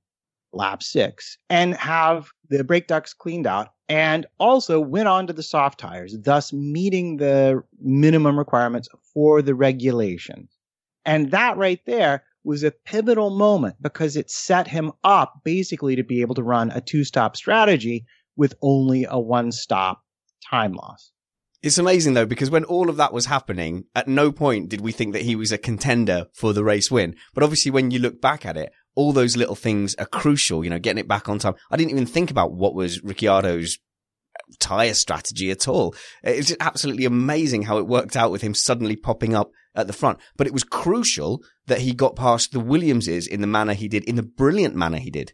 lap 0.54 0.82
six 0.82 1.38
and 1.50 1.76
have 1.76 2.30
the 2.48 2.64
brake 2.64 2.88
ducts 2.88 3.14
cleaned 3.14 3.46
out 3.46 3.74
and 3.90 4.26
also 4.40 4.80
went 4.80 5.10
on 5.10 5.28
to 5.28 5.34
the 5.34 5.44
soft 5.44 5.78
tires, 5.78 6.16
thus 6.18 6.54
meeting 6.54 7.18
the 7.18 7.62
minimum 7.82 8.40
requirements 8.40 8.88
for 9.14 9.42
the 9.42 9.56
regulations. 9.56 10.58
And 11.04 11.32
that 11.32 11.58
right 11.58 11.82
there 11.86 12.24
was 12.44 12.64
a 12.64 12.72
pivotal 12.72 13.30
moment 13.30 13.76
because 13.82 14.16
it 14.16 14.30
set 14.30 14.68
him 14.68 14.92
up 15.04 15.42
basically 15.44 15.96
to 15.96 16.04
be 16.04 16.22
able 16.22 16.36
to 16.36 16.44
run 16.44 16.72
a 16.72 16.82
two 16.82 17.04
stop 17.04 17.36
strategy 17.36 18.06
with 18.36 18.56
only 18.62 19.06
a 19.10 19.20
one 19.20 19.52
stop 19.52 20.02
time 20.50 20.74
loss. 20.74 21.12
It's 21.62 21.78
amazing 21.78 22.14
though, 22.14 22.26
because 22.26 22.50
when 22.50 22.66
all 22.66 22.90
of 22.90 22.98
that 22.98 23.14
was 23.14 23.28
happening, 23.28 23.86
at 23.96 24.08
no 24.08 24.34
point 24.34 24.68
did 24.68 24.82
we 24.82 24.92
think 24.92 25.14
that 25.14 25.22
he 25.22 25.36
was 25.36 25.52
a 25.54 25.58
contender 25.58 26.26
for 26.34 26.52
the 26.52 26.64
race 26.64 26.92
win. 26.92 27.16
But 27.34 27.44
obviously 27.44 27.72
when 27.72 27.90
you 27.90 28.00
look 28.00 28.20
back 28.20 28.46
at 28.46 28.58
it, 28.58 28.72
all 28.96 29.14
those 29.14 29.38
little 29.38 29.56
things 29.56 29.96
are 29.96 30.06
crucial, 30.06 30.64
you 30.64 30.70
know, 30.70 30.78
getting 30.80 31.00
it 31.00 31.08
back 31.08 31.30
on 31.30 31.40
time. 31.40 31.56
I 31.72 31.78
didn't 31.78 31.92
even 31.92 32.06
think 32.06 32.30
about 32.30 32.54
what 32.54 32.76
was 32.76 33.02
Ricciardo's 33.04 33.80
tire 34.60 34.94
strategy 34.94 35.52
at 35.52 35.68
all. 35.68 35.96
It's 36.22 36.54
absolutely 36.60 37.06
amazing 37.06 37.64
how 37.64 37.78
it 37.78 37.88
worked 37.88 38.18
out 38.18 38.32
with 38.32 38.42
him 38.42 38.54
suddenly 38.54 38.96
popping 38.96 39.34
up 39.34 39.52
at 39.76 39.88
the 39.88 39.94
front. 39.94 40.20
But 40.38 40.48
it 40.48 40.54
was 40.54 40.64
crucial 40.64 41.44
that 41.68 41.80
he 41.82 41.94
got 41.94 42.16
past 42.16 42.52
the 42.52 42.60
Williamses 42.60 43.28
in 43.28 43.42
the 43.42 43.48
manner 43.48 43.74
he 43.74 43.88
did, 43.88 44.04
in 44.04 44.16
the 44.16 44.24
brilliant 44.24 44.76
manner 44.76 44.98
he 44.98 45.10
did. 45.10 45.34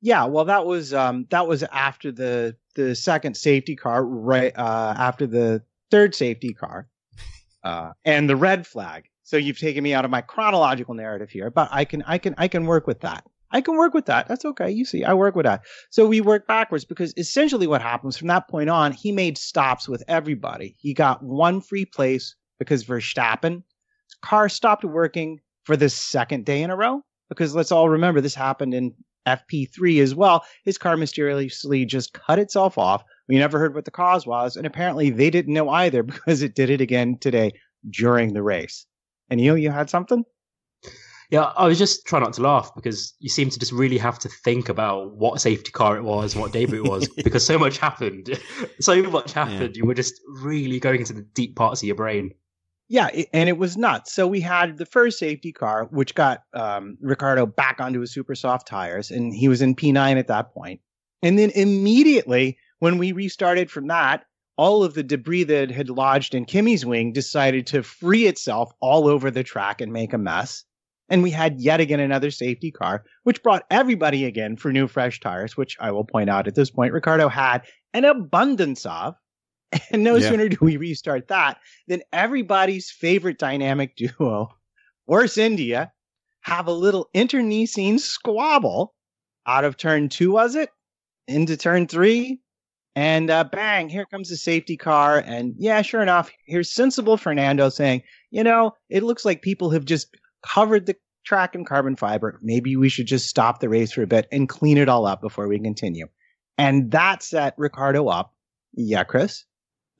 Yeah, 0.00 0.24
well, 0.24 0.44
that 0.44 0.66
was 0.66 0.92
um, 0.92 1.26
that 1.30 1.48
was 1.48 1.62
after 1.64 2.12
the 2.12 2.56
the 2.74 2.94
second 2.94 3.36
safety 3.36 3.76
car, 3.76 4.04
right 4.04 4.52
uh, 4.56 4.94
after 4.96 5.26
the 5.26 5.62
third 5.90 6.14
safety 6.14 6.52
car, 6.52 6.88
uh, 7.64 7.92
and 8.04 8.28
the 8.28 8.36
red 8.36 8.66
flag. 8.66 9.04
So 9.22 9.36
you've 9.36 9.58
taken 9.58 9.82
me 9.82 9.94
out 9.94 10.04
of 10.04 10.10
my 10.10 10.20
chronological 10.20 10.94
narrative 10.94 11.30
here, 11.30 11.50
but 11.50 11.68
I 11.72 11.84
can 11.84 12.02
I 12.02 12.18
can 12.18 12.34
I 12.38 12.48
can 12.48 12.66
work 12.66 12.86
with 12.86 13.00
that. 13.00 13.24
I 13.50 13.60
can 13.60 13.76
work 13.76 13.94
with 13.94 14.06
that. 14.06 14.28
That's 14.28 14.44
okay. 14.44 14.70
You 14.70 14.84
see, 14.84 15.04
I 15.04 15.14
work 15.14 15.34
with 15.34 15.46
that. 15.46 15.62
So 15.90 16.06
we 16.06 16.20
work 16.20 16.46
backwards 16.46 16.84
because 16.84 17.14
essentially 17.16 17.66
what 17.66 17.80
happens 17.80 18.16
from 18.16 18.28
that 18.28 18.48
point 18.48 18.68
on, 18.68 18.92
he 18.92 19.12
made 19.12 19.38
stops 19.38 19.88
with 19.88 20.02
everybody. 20.08 20.76
He 20.78 20.94
got 20.94 21.22
one 21.22 21.60
free 21.60 21.86
place 21.86 22.34
because 22.58 22.84
Verstappen 22.84 23.62
car 24.22 24.48
stopped 24.48 24.84
working 24.84 25.40
for 25.64 25.76
the 25.76 25.88
second 25.88 26.44
day 26.44 26.62
in 26.62 26.70
a 26.70 26.76
row. 26.76 27.02
Because 27.28 27.54
let's 27.54 27.72
all 27.72 27.88
remember 27.88 28.20
this 28.20 28.36
happened 28.36 28.72
in 28.72 28.94
FP3 29.26 30.00
as 30.00 30.14
well. 30.14 30.44
His 30.64 30.78
car 30.78 30.96
mysteriously 30.96 31.84
just 31.84 32.12
cut 32.12 32.38
itself 32.38 32.78
off. 32.78 33.02
We 33.28 33.36
never 33.36 33.58
heard 33.58 33.74
what 33.74 33.84
the 33.84 33.90
cause 33.90 34.26
was, 34.26 34.56
and 34.56 34.66
apparently 34.66 35.10
they 35.10 35.30
didn't 35.30 35.54
know 35.54 35.68
either 35.68 36.02
because 36.04 36.42
it 36.42 36.54
did 36.54 36.70
it 36.70 36.80
again 36.80 37.18
today 37.18 37.52
during 37.90 38.32
the 38.32 38.42
race. 38.42 38.86
And 39.28 39.40
you, 39.40 39.56
you 39.56 39.70
had 39.70 39.90
something? 39.90 40.24
Yeah, 41.30 41.52
I 41.56 41.66
was 41.66 41.78
just 41.78 42.06
trying 42.06 42.22
not 42.22 42.34
to 42.34 42.42
laugh 42.42 42.70
because 42.76 43.14
you 43.18 43.28
seem 43.28 43.50
to 43.50 43.58
just 43.58 43.72
really 43.72 43.98
have 43.98 44.18
to 44.20 44.28
think 44.28 44.68
about 44.68 45.16
what 45.16 45.40
safety 45.40 45.72
car 45.72 45.96
it 45.96 46.04
was 46.04 46.34
and 46.34 46.42
what 46.42 46.52
debut 46.52 46.84
it 46.84 46.88
was 46.88 47.08
because 47.24 47.44
so 47.44 47.58
much 47.58 47.78
happened. 47.78 48.38
so 48.80 49.02
much 49.02 49.32
happened. 49.32 49.74
Yeah. 49.74 49.80
You 49.80 49.86
were 49.86 49.94
just 49.94 50.20
really 50.40 50.78
going 50.78 51.00
into 51.00 51.12
the 51.12 51.22
deep 51.22 51.56
parts 51.56 51.82
of 51.82 51.86
your 51.88 51.96
brain. 51.96 52.32
Yeah, 52.88 53.08
it, 53.08 53.28
and 53.32 53.48
it 53.48 53.58
was 53.58 53.76
nuts. 53.76 54.12
So 54.12 54.26
we 54.26 54.40
had 54.40 54.78
the 54.78 54.86
first 54.86 55.18
safety 55.18 55.52
car, 55.52 55.88
which 55.90 56.14
got 56.14 56.42
um, 56.54 56.96
Ricciardo 57.00 57.46
back 57.46 57.80
onto 57.80 58.00
his 58.00 58.12
super 58.12 58.34
soft 58.34 58.68
tires, 58.68 59.10
and 59.10 59.34
he 59.34 59.48
was 59.48 59.62
in 59.62 59.74
P9 59.74 60.18
at 60.18 60.28
that 60.28 60.52
point. 60.52 60.80
And 61.22 61.38
then 61.38 61.50
immediately, 61.50 62.58
when 62.78 62.98
we 62.98 63.12
restarted 63.12 63.70
from 63.70 63.88
that, 63.88 64.24
all 64.56 64.84
of 64.84 64.94
the 64.94 65.02
debris 65.02 65.44
that 65.44 65.70
had 65.70 65.90
lodged 65.90 66.34
in 66.34 66.44
Kimi's 66.44 66.86
wing 66.86 67.12
decided 67.12 67.66
to 67.68 67.82
free 67.82 68.26
itself 68.26 68.72
all 68.80 69.08
over 69.08 69.30
the 69.30 69.42
track 69.42 69.80
and 69.80 69.92
make 69.92 70.12
a 70.12 70.18
mess. 70.18 70.64
And 71.08 71.22
we 71.22 71.30
had 71.30 71.60
yet 71.60 71.80
again 71.80 72.00
another 72.00 72.30
safety 72.30 72.70
car, 72.70 73.04
which 73.22 73.42
brought 73.42 73.64
everybody 73.70 74.24
again 74.24 74.56
for 74.56 74.72
new 74.72 74.88
fresh 74.88 75.20
tires, 75.20 75.56
which 75.56 75.76
I 75.78 75.92
will 75.92 76.04
point 76.04 76.30
out 76.30 76.48
at 76.48 76.54
this 76.54 76.70
point, 76.70 76.92
Ricciardo 76.92 77.28
had 77.28 77.62
an 77.92 78.04
abundance 78.04 78.86
of. 78.86 79.14
And 79.90 80.04
no 80.04 80.16
yeah. 80.16 80.28
sooner 80.28 80.48
do 80.48 80.56
we 80.60 80.76
restart 80.76 81.28
that 81.28 81.58
than 81.88 82.02
everybody's 82.12 82.90
favorite 82.90 83.38
dynamic 83.38 83.96
duo, 83.96 84.48
Force 85.06 85.38
India, 85.38 85.92
have 86.40 86.66
a 86.66 86.72
little 86.72 87.08
internecine 87.14 87.98
squabble 87.98 88.94
out 89.46 89.64
of 89.64 89.76
turn 89.76 90.08
two, 90.08 90.32
was 90.32 90.54
it? 90.54 90.70
Into 91.28 91.56
turn 91.56 91.86
three. 91.86 92.40
And 92.94 93.30
uh, 93.30 93.44
bang, 93.44 93.88
here 93.88 94.06
comes 94.06 94.30
the 94.30 94.36
safety 94.36 94.76
car. 94.76 95.22
And 95.26 95.54
yeah, 95.58 95.82
sure 95.82 96.00
enough, 96.00 96.30
here's 96.46 96.72
sensible 96.72 97.16
Fernando 97.16 97.68
saying, 97.68 98.02
you 98.30 98.42
know, 98.42 98.74
it 98.88 99.02
looks 99.02 99.24
like 99.24 99.42
people 99.42 99.70
have 99.70 99.84
just 99.84 100.16
covered 100.42 100.86
the 100.86 100.96
track 101.24 101.54
in 101.54 101.64
carbon 101.64 101.96
fiber. 101.96 102.38
Maybe 102.42 102.76
we 102.76 102.88
should 102.88 103.06
just 103.06 103.28
stop 103.28 103.60
the 103.60 103.68
race 103.68 103.92
for 103.92 104.02
a 104.02 104.06
bit 104.06 104.28
and 104.32 104.48
clean 104.48 104.78
it 104.78 104.88
all 104.88 105.06
up 105.06 105.20
before 105.20 105.48
we 105.48 105.58
continue. 105.58 106.06
And 106.56 106.90
that 106.92 107.22
set 107.22 107.54
Ricciardo 107.58 108.08
up. 108.08 108.32
Yeah, 108.72 109.04
Chris? 109.04 109.44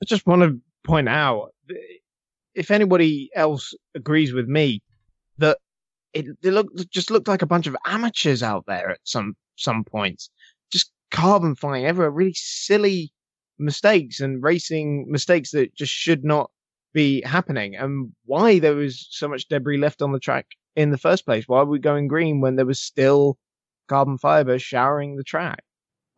I 0.01 0.05
just 0.05 0.25
want 0.27 0.41
to 0.43 0.59
point 0.83 1.09
out, 1.09 1.49
if 2.55 2.71
anybody 2.71 3.29
else 3.35 3.73
agrees 3.95 4.33
with 4.33 4.47
me, 4.47 4.81
that 5.37 5.57
it, 6.13 6.25
it 6.43 6.51
looked, 6.51 6.89
just 6.91 7.11
looked 7.11 7.27
like 7.27 7.41
a 7.41 7.47
bunch 7.47 7.67
of 7.67 7.75
amateurs 7.85 8.43
out 8.43 8.65
there 8.67 8.91
at 8.91 8.99
some 9.03 9.35
some 9.55 9.83
points, 9.83 10.29
just 10.71 10.91
carbon 11.11 11.55
flying 11.55 11.85
everywhere, 11.85 12.11
really 12.11 12.33
silly 12.35 13.11
mistakes 13.59 14.19
and 14.19 14.43
racing 14.43 15.05
mistakes 15.09 15.51
that 15.51 15.73
just 15.75 15.91
should 15.91 16.23
not 16.23 16.51
be 16.93 17.21
happening 17.23 17.75
and 17.75 18.11
why 18.25 18.59
there 18.59 18.75
was 18.75 19.07
so 19.11 19.27
much 19.27 19.47
debris 19.47 19.77
left 19.77 20.01
on 20.01 20.11
the 20.11 20.19
track 20.19 20.45
in 20.75 20.91
the 20.91 20.97
first 20.97 21.25
place. 21.25 21.45
Why 21.47 21.59
were 21.59 21.71
we 21.71 21.79
going 21.79 22.07
green 22.07 22.39
when 22.39 22.55
there 22.55 22.65
was 22.65 22.79
still 22.79 23.37
carbon 23.87 24.17
fiber 24.17 24.59
showering 24.59 25.15
the 25.15 25.23
track? 25.23 25.63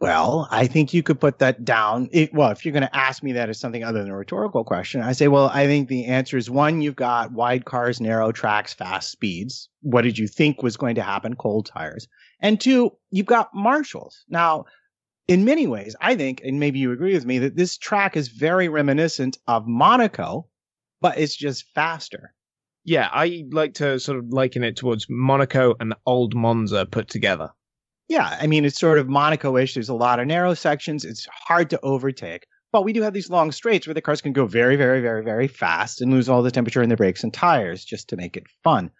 Well, 0.02 0.48
I 0.50 0.66
think 0.68 0.94
you 0.94 1.04
could 1.04 1.20
put 1.20 1.40
that 1.40 1.66
down. 1.66 2.08
It, 2.14 2.34
well, 2.34 2.52
if 2.52 2.64
you're 2.64 2.72
going 2.72 2.88
to 2.88 2.96
ask 2.96 3.22
me 3.22 3.34
that 3.34 3.50
as 3.50 3.60
something 3.60 3.84
other 3.84 4.02
than 4.02 4.12
a 4.12 4.16
rhetorical 4.16 4.64
question, 4.64 5.02
I 5.02 5.12
say, 5.12 5.28
well, 5.28 5.50
I 5.54 5.66
think 5.66 5.90
the 5.90 6.06
answer 6.06 6.38
is 6.38 6.50
one, 6.50 6.82
you've 6.82 6.96
got 6.96 7.34
wide 7.34 7.66
cars, 7.66 8.00
narrow 8.00 8.32
tracks, 8.32 8.74
fast 8.74 9.12
speeds. 9.12 9.68
What 9.82 10.04
did 10.04 10.18
you 10.18 10.28
think 10.28 10.64
was 10.64 10.78
going 10.78 10.96
to 10.96 11.02
happen? 11.02 11.36
Cold 11.36 11.66
tires. 11.66 12.08
And 12.40 12.62
two, 12.62 12.92
you've 13.12 13.26
got 13.26 13.54
marshals. 13.54 14.24
Now, 14.30 14.66
in 15.28 15.44
many 15.44 15.68
ways, 15.68 15.98
I 16.00 16.16
think, 16.16 16.42
and 16.46 16.62
maybe 16.62 16.80
you 16.80 16.94
agree 16.94 17.14
with 17.14 17.26
me, 17.26 17.40
that 17.40 17.58
this 17.58 17.78
track 17.78 18.16
is 18.16 18.30
very 18.30 18.70
reminiscent 18.70 19.38
of 19.48 19.68
Monaco, 19.68 20.48
but 21.02 21.18
it's 21.18 21.36
just 21.36 21.66
faster. 21.76 22.34
Yeah, 22.86 23.10
I 23.12 23.44
like 23.52 23.74
to 23.76 24.00
sort 24.00 24.18
of 24.18 24.30
liken 24.30 24.64
it 24.64 24.78
towards 24.78 25.08
Monaco 25.10 25.76
and 25.78 25.94
old 26.06 26.36
Monza 26.36 26.86
put 26.86 27.10
together. 27.10 27.50
Yeah, 28.10 28.38
I 28.42 28.48
mean, 28.48 28.66
it's 28.66 28.80
sort 28.80 28.98
of 28.98 29.08
Monaco-ish. 29.08 29.76
There's 29.76 29.90
a 29.90 29.94
lot 29.94 30.20
of 30.20 30.28
narrow 30.28 30.56
sections. 30.56 31.06
It's 31.06 31.28
hard 31.48 31.70
to 31.70 31.80
overtake. 31.82 32.48
But 32.72 32.84
we 32.84 32.94
do 32.94 33.02
have 33.04 33.14
these 33.14 33.30
long 33.30 33.52
straights 33.52 33.88
where 33.88 33.94
the 33.94 34.02
cars 34.02 34.22
can 34.22 34.34
go 34.34 34.46
very, 34.46 34.76
very, 34.76 35.02
very, 35.02 35.24
very 35.24 35.48
fast 35.48 36.02
and 36.02 36.12
lose 36.12 36.28
all 36.28 36.44
the 36.44 36.52
temperature 36.52 36.84
in 36.84 36.90
the 36.90 36.98
brakes 36.98 37.24
and 37.24 37.34
tires 37.34 37.86
just 37.86 38.10
to 38.10 38.18
make 38.18 38.36
it 38.36 38.48
fun. 38.64 38.92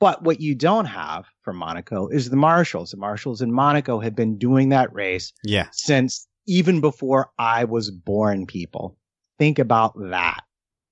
But 0.00 0.22
what 0.22 0.40
you 0.40 0.54
don't 0.54 0.84
have 0.84 1.26
from 1.42 1.56
Monaco 1.56 2.08
is 2.08 2.30
the 2.30 2.36
marshals. 2.36 2.90
The 2.90 2.98
marshals 2.98 3.42
in 3.42 3.52
Monaco 3.52 4.00
have 4.00 4.14
been 4.14 4.38
doing 4.38 4.68
that 4.68 4.94
race 4.94 5.32
yeah. 5.44 5.68
since 5.72 6.26
even 6.46 6.80
before 6.80 7.30
I 7.38 7.64
was 7.64 7.90
born, 7.90 8.46
people. 8.46 8.96
Think 9.38 9.58
about 9.58 9.94
that 10.10 10.40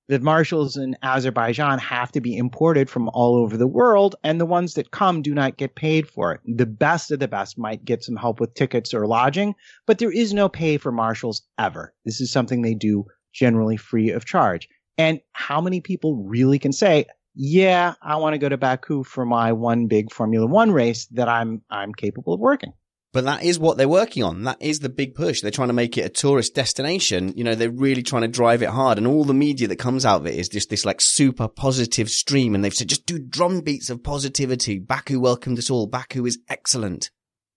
the 0.07 0.19
marshals 0.19 0.77
in 0.77 0.95
Azerbaijan 1.03 1.79
have 1.79 2.11
to 2.13 2.21
be 2.21 2.37
imported 2.37 2.89
from 2.89 3.09
all 3.09 3.35
over 3.35 3.57
the 3.57 3.67
world, 3.67 4.15
and 4.23 4.39
the 4.39 4.45
ones 4.45 4.73
that 4.75 4.91
come 4.91 5.21
do 5.21 5.33
not 5.33 5.57
get 5.57 5.75
paid 5.75 6.07
for 6.07 6.31
it. 6.33 6.41
The 6.45 6.65
best 6.65 7.11
of 7.11 7.19
the 7.19 7.27
best 7.27 7.57
might 7.57 7.83
get 7.83 8.03
some 8.03 8.15
help 8.15 8.39
with 8.39 8.53
tickets 8.53 8.93
or 8.93 9.05
lodging, 9.05 9.53
but 9.85 9.99
there 9.99 10.11
is 10.11 10.33
no 10.33 10.47
pay 10.47 10.77
for 10.77 10.91
marshals 10.91 11.41
ever. 11.57 11.93
This 12.05 12.21
is 12.21 12.31
something 12.31 12.61
they 12.61 12.73
do 12.73 13.05
generally 13.33 13.77
free 13.77 14.09
of 14.09 14.25
charge. 14.25 14.67
And 14.97 15.19
how 15.33 15.61
many 15.61 15.81
people 15.81 16.23
really 16.23 16.57
can 16.57 16.71
say, 16.71 17.05
yeah, 17.35 17.93
I 18.01 18.15
want 18.15 18.33
to 18.33 18.39
go 18.39 18.49
to 18.49 18.57
Baku 18.57 19.03
for 19.03 19.25
my 19.25 19.51
one 19.51 19.85
big 19.87 20.11
Formula 20.11 20.47
One 20.47 20.71
race 20.71 21.05
that 21.07 21.29
I'm 21.29 21.61
I'm 21.69 21.93
capable 21.93 22.33
of 22.33 22.39
working. 22.39 22.73
But 23.13 23.23
that 23.23 23.43
is 23.43 23.57
what 23.57 23.77
they're 23.77 23.87
working 23.87 24.23
on. 24.23 24.43
That 24.43 24.61
is 24.61 24.79
the 24.79 24.89
big 24.89 25.15
push. 25.15 25.41
They're 25.41 25.49
trying 25.49 25.69
to 25.69 25.73
make 25.73 25.97
it 25.97 26.05
a 26.05 26.09
tourist 26.09 26.53
destination. 26.53 27.33
You 27.37 27.43
know, 27.43 27.55
they're 27.55 27.71
really 27.71 28.03
trying 28.03 28.23
to 28.23 28.27
drive 28.27 28.61
it 28.61 28.69
hard. 28.69 28.97
And 28.97 29.07
all 29.07 29.23
the 29.23 29.33
media 29.33 29.67
that 29.69 29.77
comes 29.77 30.05
out 30.05 30.21
of 30.21 30.27
it 30.27 30.35
is 30.35 30.49
just 30.49 30.69
this 30.69 30.85
like 30.85 30.99
super 30.99 31.47
positive 31.47 32.09
stream. 32.09 32.53
And 32.53 32.63
they've 32.63 32.73
said, 32.73 32.89
just 32.89 33.05
do 33.05 33.17
drum 33.17 33.61
beats 33.61 33.89
of 33.89 34.03
positivity. 34.03 34.77
Baku 34.79 35.19
welcomed 35.19 35.57
us 35.57 35.69
all. 35.69 35.87
Baku 35.87 36.25
is 36.25 36.39
excellent. 36.49 37.09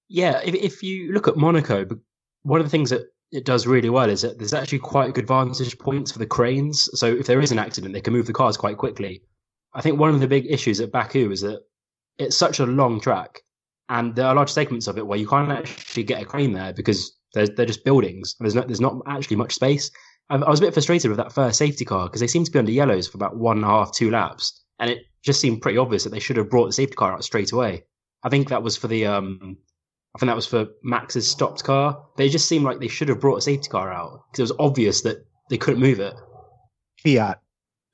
Yeah. 0.08 0.40
If, 0.44 0.54
if 0.54 0.82
you 0.82 1.12
look 1.12 1.26
at 1.26 1.36
Monaco, 1.36 1.84
one 2.42 2.60
of 2.60 2.66
the 2.66 2.70
things 2.70 2.90
that 2.90 3.02
it 3.32 3.44
does 3.44 3.66
really 3.66 3.90
well 3.90 4.08
is 4.08 4.22
that 4.22 4.38
there's 4.38 4.54
actually 4.54 4.78
quite 4.78 5.14
good 5.14 5.26
vantage 5.26 5.78
points 5.78 6.12
for 6.12 6.20
the 6.20 6.26
cranes. 6.26 6.88
So 6.94 7.06
if 7.06 7.26
there 7.26 7.40
is 7.40 7.52
an 7.52 7.58
accident, 7.58 7.92
they 7.92 8.00
can 8.00 8.12
move 8.12 8.26
the 8.26 8.32
cars 8.32 8.56
quite 8.56 8.78
quickly. 8.78 9.22
I 9.74 9.82
think 9.82 9.98
one 9.98 10.14
of 10.14 10.20
the 10.20 10.28
big 10.28 10.46
issues 10.48 10.80
at 10.80 10.92
Baku 10.92 11.30
is 11.30 11.42
that 11.42 11.60
it's 12.18 12.36
such 12.36 12.60
a 12.60 12.66
long 12.66 13.00
track 13.00 13.42
and 13.90 14.14
there 14.14 14.26
are 14.26 14.34
large 14.34 14.52
segments 14.52 14.86
of 14.86 14.96
it 14.96 15.06
where 15.06 15.18
you 15.18 15.28
can't 15.28 15.50
actually 15.50 16.04
get 16.04 16.22
a 16.22 16.24
crane 16.24 16.52
there 16.52 16.72
because 16.72 17.12
they're, 17.34 17.48
they're 17.48 17.66
just 17.66 17.84
buildings. 17.84 18.36
There's 18.38 18.54
not 18.54 18.68
there's 18.68 18.80
not 18.80 18.96
actually 19.06 19.36
much 19.36 19.54
space. 19.54 19.90
I, 20.30 20.36
I 20.36 20.48
was 20.48 20.60
a 20.60 20.62
bit 20.62 20.72
frustrated 20.72 21.10
with 21.10 21.18
that 21.18 21.32
first 21.32 21.58
safety 21.58 21.84
car 21.84 22.06
because 22.06 22.20
they 22.20 22.28
seemed 22.28 22.46
to 22.46 22.52
be 22.52 22.58
under 22.58 22.72
yellows 22.72 23.08
for 23.08 23.18
about 23.18 23.36
one 23.36 23.58
and 23.58 23.66
a 23.66 23.68
half, 23.68 23.92
two 23.92 24.10
laps, 24.10 24.64
and 24.78 24.90
it 24.90 25.00
just 25.22 25.40
seemed 25.40 25.60
pretty 25.60 25.76
obvious 25.76 26.04
that 26.04 26.10
they 26.10 26.20
should 26.20 26.36
have 26.36 26.48
brought 26.48 26.66
the 26.66 26.72
safety 26.72 26.94
car 26.94 27.12
out 27.12 27.24
straight 27.24 27.52
away. 27.52 27.84
I 28.22 28.28
think 28.28 28.48
that 28.48 28.62
was 28.62 28.76
for 28.76 28.86
the 28.86 29.06
um 29.06 29.58
I 30.14 30.18
think 30.18 30.28
that 30.28 30.36
was 30.36 30.46
for 30.46 30.68
Max's 30.84 31.28
stopped 31.28 31.64
car. 31.64 32.00
They 32.16 32.28
just 32.28 32.48
seemed 32.48 32.64
like 32.64 32.78
they 32.78 32.88
should 32.88 33.08
have 33.08 33.20
brought 33.20 33.38
a 33.38 33.42
safety 33.42 33.68
car 33.68 33.92
out 33.92 34.22
because 34.30 34.38
it 34.38 34.54
was 34.54 34.66
obvious 34.66 35.02
that 35.02 35.26
they 35.50 35.58
couldn't 35.58 35.80
move 35.80 35.98
it. 35.98 36.14
Fiat. 37.02 37.40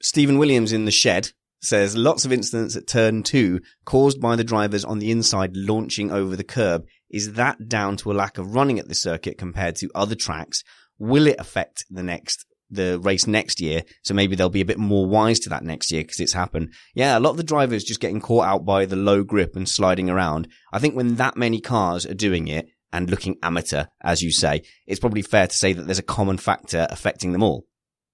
Stephen 0.02 0.36
Williams 0.36 0.72
in 0.72 0.84
the 0.84 0.90
shed 0.90 1.30
says 1.66 1.96
lots 1.96 2.24
of 2.24 2.32
incidents 2.32 2.76
at 2.76 2.86
turn 2.86 3.22
two 3.22 3.60
caused 3.84 4.20
by 4.20 4.36
the 4.36 4.44
drivers 4.44 4.84
on 4.84 4.98
the 4.98 5.10
inside 5.10 5.56
launching 5.56 6.10
over 6.10 6.36
the 6.36 6.44
curb. 6.44 6.86
Is 7.10 7.34
that 7.34 7.68
down 7.68 7.96
to 7.98 8.10
a 8.10 8.14
lack 8.14 8.38
of 8.38 8.54
running 8.54 8.78
at 8.78 8.88
the 8.88 8.94
circuit 8.94 9.38
compared 9.38 9.76
to 9.76 9.90
other 9.94 10.14
tracks? 10.14 10.62
Will 10.98 11.26
it 11.26 11.36
affect 11.38 11.84
the 11.90 12.02
next 12.02 12.46
the 12.70 12.98
race 13.00 13.26
next 13.26 13.60
year. 13.60 13.82
So 14.02 14.14
maybe 14.14 14.36
they'll 14.36 14.48
be 14.48 14.60
a 14.60 14.66
bit 14.66 14.78
more 14.78 15.06
wise 15.06 15.38
to 15.40 15.48
that 15.50 15.64
next 15.64 15.92
year 15.92 16.02
because 16.02 16.20
it's 16.20 16.32
happened. 16.32 16.72
Yeah, 16.94 17.16
a 17.16 17.20
lot 17.20 17.30
of 17.30 17.36
the 17.36 17.42
drivers 17.42 17.84
just 17.84 18.00
getting 18.00 18.20
caught 18.20 18.44
out 18.46 18.64
by 18.64 18.86
the 18.86 18.96
low 18.96 19.22
grip 19.22 19.56
and 19.56 19.68
sliding 19.68 20.10
around. 20.10 20.48
I 20.72 20.78
think 20.78 20.94
when 20.94 21.16
that 21.16 21.36
many 21.36 21.60
cars 21.60 22.06
are 22.06 22.14
doing 22.14 22.48
it 22.48 22.68
and 22.92 23.10
looking 23.10 23.36
amateur, 23.42 23.84
as 24.02 24.22
you 24.22 24.32
say, 24.32 24.62
it's 24.86 25.00
probably 25.00 25.22
fair 25.22 25.46
to 25.46 25.56
say 25.56 25.72
that 25.72 25.86
there's 25.86 25.98
a 25.98 26.04
common 26.04 26.38
factor 26.38 26.86
affecting 26.90 27.32
them 27.32 27.42
all. 27.42 27.66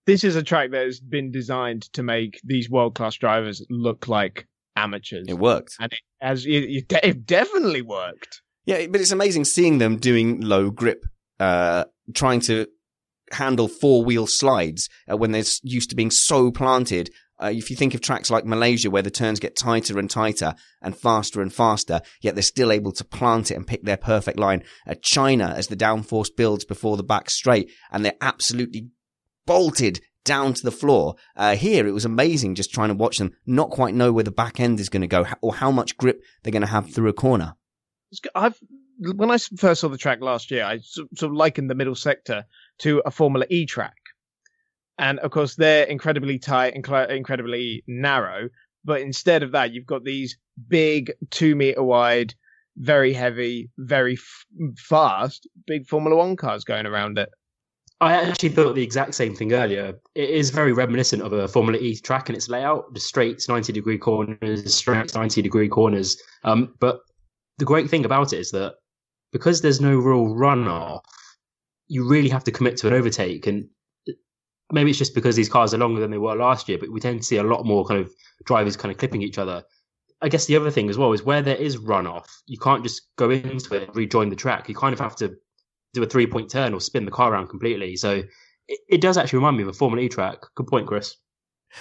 This 0.06 0.24
is 0.24 0.36
a 0.36 0.42
track 0.42 0.72
that 0.72 0.84
has 0.84 1.00
been 1.00 1.30
designed 1.30 1.82
to 1.92 2.02
make 2.02 2.40
these 2.44 2.68
world 2.68 2.94
class 2.94 3.16
drivers 3.16 3.64
look 3.70 4.08
like 4.08 4.46
amateurs. 4.74 5.26
It 5.28 5.38
worked. 5.38 5.76
And 5.78 5.92
it 5.92 6.00
has 6.20 6.44
it, 6.44 6.86
it 7.02 7.26
definitely 7.26 7.82
worked. 7.82 8.42
Yeah, 8.66 8.86
but 8.88 9.00
it's 9.00 9.12
amazing 9.12 9.44
seeing 9.44 9.78
them 9.78 9.96
doing 9.96 10.40
low 10.40 10.70
grip, 10.70 11.04
uh, 11.40 11.84
trying 12.14 12.40
to 12.40 12.66
handle 13.32 13.68
four 13.68 14.04
wheel 14.04 14.26
slides 14.26 14.88
uh, 15.10 15.16
when 15.16 15.32
they're 15.32 15.44
used 15.62 15.90
to 15.90 15.96
being 15.96 16.10
so 16.10 16.50
planted. 16.50 17.10
Uh, 17.42 17.50
if 17.52 17.70
you 17.70 17.76
think 17.76 17.94
of 17.94 18.00
tracks 18.00 18.30
like 18.30 18.44
Malaysia 18.44 18.88
where 18.88 19.02
the 19.02 19.10
turns 19.10 19.40
get 19.40 19.56
tighter 19.56 19.98
and 19.98 20.08
tighter 20.08 20.54
and 20.80 20.96
faster 20.96 21.42
and 21.42 21.52
faster, 21.52 22.00
yet 22.20 22.34
they're 22.34 22.42
still 22.42 22.70
able 22.70 22.92
to 22.92 23.04
plant 23.04 23.50
it 23.50 23.54
and 23.56 23.66
pick 23.66 23.82
their 23.82 23.96
perfect 23.96 24.38
line. 24.38 24.62
At 24.86 24.98
uh, 24.98 25.00
China, 25.02 25.54
as 25.56 25.66
the 25.66 25.76
downforce 25.76 26.28
builds 26.36 26.64
before 26.64 26.96
the 26.96 27.02
back 27.02 27.30
straight, 27.30 27.70
and 27.90 28.04
they're 28.04 28.14
absolutely 28.20 28.90
bolted 29.46 30.00
down 30.24 30.54
to 30.54 30.62
the 30.62 30.70
floor. 30.70 31.16
Uh, 31.36 31.56
here, 31.56 31.86
it 31.86 31.92
was 31.92 32.04
amazing 32.04 32.54
just 32.54 32.72
trying 32.72 32.88
to 32.88 32.94
watch 32.94 33.18
them 33.18 33.32
not 33.46 33.70
quite 33.70 33.94
know 33.94 34.12
where 34.12 34.24
the 34.24 34.30
back 34.30 34.60
end 34.60 34.78
is 34.78 34.88
going 34.88 35.00
to 35.00 35.06
go 35.06 35.26
or 35.40 35.54
how 35.54 35.70
much 35.70 35.96
grip 35.96 36.22
they're 36.42 36.52
going 36.52 36.62
to 36.62 36.68
have 36.68 36.90
through 36.90 37.08
a 37.08 37.12
corner. 37.12 37.54
I've 38.34 38.58
when 38.98 39.30
I 39.30 39.38
first 39.56 39.80
saw 39.80 39.88
the 39.88 39.98
track 39.98 40.20
last 40.20 40.50
year, 40.50 40.64
I 40.64 40.78
sort 40.82 41.22
of 41.22 41.32
likened 41.32 41.68
the 41.68 41.74
middle 41.74 41.94
sector 41.94 42.44
to 42.80 43.02
a 43.04 43.10
Formula 43.10 43.46
E 43.50 43.66
track. 43.66 43.96
And 44.98 45.18
of 45.20 45.30
course, 45.30 45.56
they're 45.56 45.84
incredibly 45.84 46.38
tight 46.38 46.74
and 46.74 46.86
incredibly 47.10 47.82
narrow. 47.86 48.48
But 48.84 49.00
instead 49.00 49.42
of 49.42 49.52
that, 49.52 49.72
you've 49.72 49.86
got 49.86 50.04
these 50.04 50.38
big, 50.68 51.12
two 51.30 51.56
meter 51.56 51.82
wide, 51.82 52.34
very 52.76 53.12
heavy, 53.12 53.70
very 53.78 54.14
f- 54.14 54.46
fast, 54.76 55.48
big 55.66 55.86
Formula 55.86 56.16
One 56.16 56.36
cars 56.36 56.64
going 56.64 56.86
around 56.86 57.18
it. 57.18 57.30
I 58.02 58.14
actually 58.14 58.48
thought 58.48 58.74
the 58.74 58.82
exact 58.82 59.14
same 59.14 59.36
thing 59.36 59.52
earlier. 59.52 59.94
It 60.16 60.28
is 60.28 60.50
very 60.50 60.72
reminiscent 60.72 61.22
of 61.22 61.32
a 61.32 61.46
Formula 61.46 61.78
E 61.78 61.94
track 61.94 62.28
in 62.28 62.34
its 62.34 62.48
layout, 62.48 62.92
the 62.92 62.98
straight 62.98 63.40
90 63.48 63.72
degree 63.72 63.96
corners, 63.96 64.74
straight 64.74 65.14
90 65.14 65.40
degree 65.40 65.68
corners. 65.68 66.20
Um, 66.42 66.74
but 66.80 67.02
the 67.58 67.64
great 67.64 67.88
thing 67.88 68.04
about 68.04 68.32
it 68.32 68.40
is 68.40 68.50
that 68.50 68.74
because 69.30 69.60
there's 69.60 69.80
no 69.80 69.94
real 69.94 70.34
runoff, 70.34 71.02
you 71.86 72.08
really 72.08 72.28
have 72.28 72.42
to 72.42 72.50
commit 72.50 72.76
to 72.78 72.88
an 72.88 72.92
overtake. 72.92 73.46
And 73.46 73.68
maybe 74.72 74.90
it's 74.90 74.98
just 74.98 75.14
because 75.14 75.36
these 75.36 75.48
cars 75.48 75.72
are 75.72 75.78
longer 75.78 76.00
than 76.00 76.10
they 76.10 76.18
were 76.18 76.34
last 76.34 76.68
year, 76.68 76.78
but 76.78 76.90
we 76.90 76.98
tend 76.98 77.20
to 77.20 77.24
see 77.24 77.36
a 77.36 77.44
lot 77.44 77.64
more 77.64 77.84
kind 77.84 78.00
of 78.00 78.12
drivers 78.44 78.76
kind 78.76 78.90
of 78.90 78.98
clipping 78.98 79.22
each 79.22 79.38
other. 79.38 79.62
I 80.20 80.28
guess 80.28 80.46
the 80.46 80.56
other 80.56 80.72
thing 80.72 80.90
as 80.90 80.98
well 80.98 81.12
is 81.12 81.22
where 81.22 81.42
there 81.42 81.54
is 81.54 81.76
runoff, 81.76 82.26
you 82.46 82.58
can't 82.58 82.82
just 82.82 83.14
go 83.14 83.30
into 83.30 83.76
it 83.76 83.84
and 83.84 83.94
rejoin 83.94 84.28
the 84.28 84.34
track. 84.34 84.68
You 84.68 84.74
kind 84.74 84.92
of 84.92 84.98
have 84.98 85.14
to 85.16 85.36
do 85.92 86.02
a 86.02 86.06
three 86.06 86.26
point 86.26 86.50
turn 86.50 86.74
or 86.74 86.80
spin 86.80 87.04
the 87.04 87.10
car 87.10 87.32
around 87.32 87.48
completely. 87.48 87.96
So 87.96 88.22
it, 88.68 88.80
it 88.88 89.00
does 89.00 89.18
actually 89.18 89.38
remind 89.38 89.56
me 89.56 89.62
of 89.62 89.68
a 89.68 89.72
Formula 89.72 90.04
E 90.04 90.08
track. 90.08 90.38
Good 90.54 90.66
point, 90.66 90.86
Chris. 90.86 91.16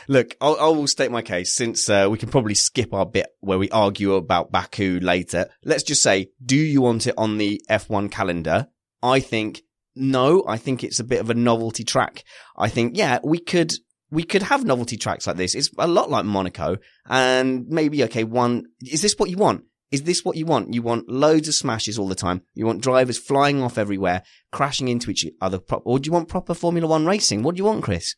Look, 0.08 0.36
I'll, 0.40 0.58
I 0.58 0.68
will 0.68 0.88
state 0.88 1.12
my 1.12 1.22
case 1.22 1.54
since 1.54 1.90
uh, 1.90 2.08
we 2.10 2.18
can 2.18 2.30
probably 2.30 2.56
skip 2.56 2.94
our 2.94 3.06
bit 3.06 3.28
where 3.42 3.60
we 3.60 3.70
argue 3.72 4.14
about 4.14 4.52
Baku 4.52 5.00
later. 5.02 5.50
Let's 5.64 5.84
just 5.84 6.02
say, 6.02 6.32
do 6.44 6.56
you 6.56 6.82
want 6.82 7.08
it 7.08 7.16
on 7.18 7.38
the 7.38 7.62
F1 7.70 8.12
calendar? 8.12 8.68
I 9.04 9.20
think 9.20 9.62
no. 9.96 10.46
I 10.48 10.58
think 10.58 10.84
it's 10.84 11.00
a 11.00 11.04
bit 11.04 11.20
of 11.20 11.30
a 11.30 11.34
novelty 11.34 11.84
track. 11.84 12.24
I 12.56 12.70
think, 12.70 12.98
yeah, 12.98 13.20
we 13.24 13.40
could, 13.40 13.74
we 14.10 14.24
could 14.24 14.44
have 14.44 14.64
novelty 14.64 14.98
tracks 14.98 15.28
like 15.28 15.38
this. 15.38 15.56
It's 15.56 15.70
a 15.78 15.88
lot 15.88 16.10
like 16.10 16.26
Monaco 16.26 16.78
and 17.10 17.68
maybe, 17.68 18.04
okay, 18.06 18.24
one, 18.24 18.68
is 18.82 19.02
this 19.02 19.16
what 19.18 19.30
you 19.30 19.38
want? 19.38 19.66
Is 19.92 20.04
this 20.04 20.24
what 20.24 20.38
you 20.38 20.46
want? 20.46 20.74
You 20.74 20.82
want 20.82 21.10
loads 21.10 21.50
of 21.50 21.54
smashes 21.54 22.00
all 22.00 22.08
the 22.08 22.16
time. 22.16 22.44
You 22.54 22.66
want 22.66 22.82
drivers 22.82 23.18
flying 23.18 23.62
off 23.62 23.78
everywhere, 23.78 24.24
crashing 24.52 24.88
into 24.88 25.12
each 25.12 25.26
other, 25.42 25.60
or 25.84 26.00
do 26.00 26.08
you 26.08 26.14
want 26.14 26.30
proper 26.30 26.54
Formula 26.54 26.88
One 26.88 27.06
racing? 27.06 27.44
What 27.44 27.56
do 27.56 27.60
you 27.60 27.66
want, 27.66 27.84
Chris? 27.84 28.16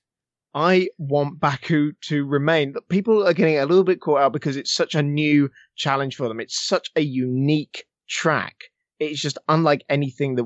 I 0.53 0.89
want 0.99 1.39
Baku 1.39 1.93
to 2.09 2.25
remain. 2.25 2.75
People 2.89 3.25
are 3.25 3.33
getting 3.33 3.57
a 3.57 3.65
little 3.65 3.83
bit 3.83 4.01
caught 4.01 4.21
out 4.21 4.33
because 4.33 4.55
it's 4.55 4.71
such 4.71 4.93
a 4.93 5.01
new 5.01 5.49
challenge 5.75 6.15
for 6.15 6.27
them. 6.27 6.39
It's 6.39 6.63
such 6.63 6.91
a 6.95 7.01
unique 7.01 7.85
track. 8.07 8.55
It's 8.99 9.19
just 9.19 9.39
unlike 9.49 9.83
anything 9.89 10.35
that 10.35 10.45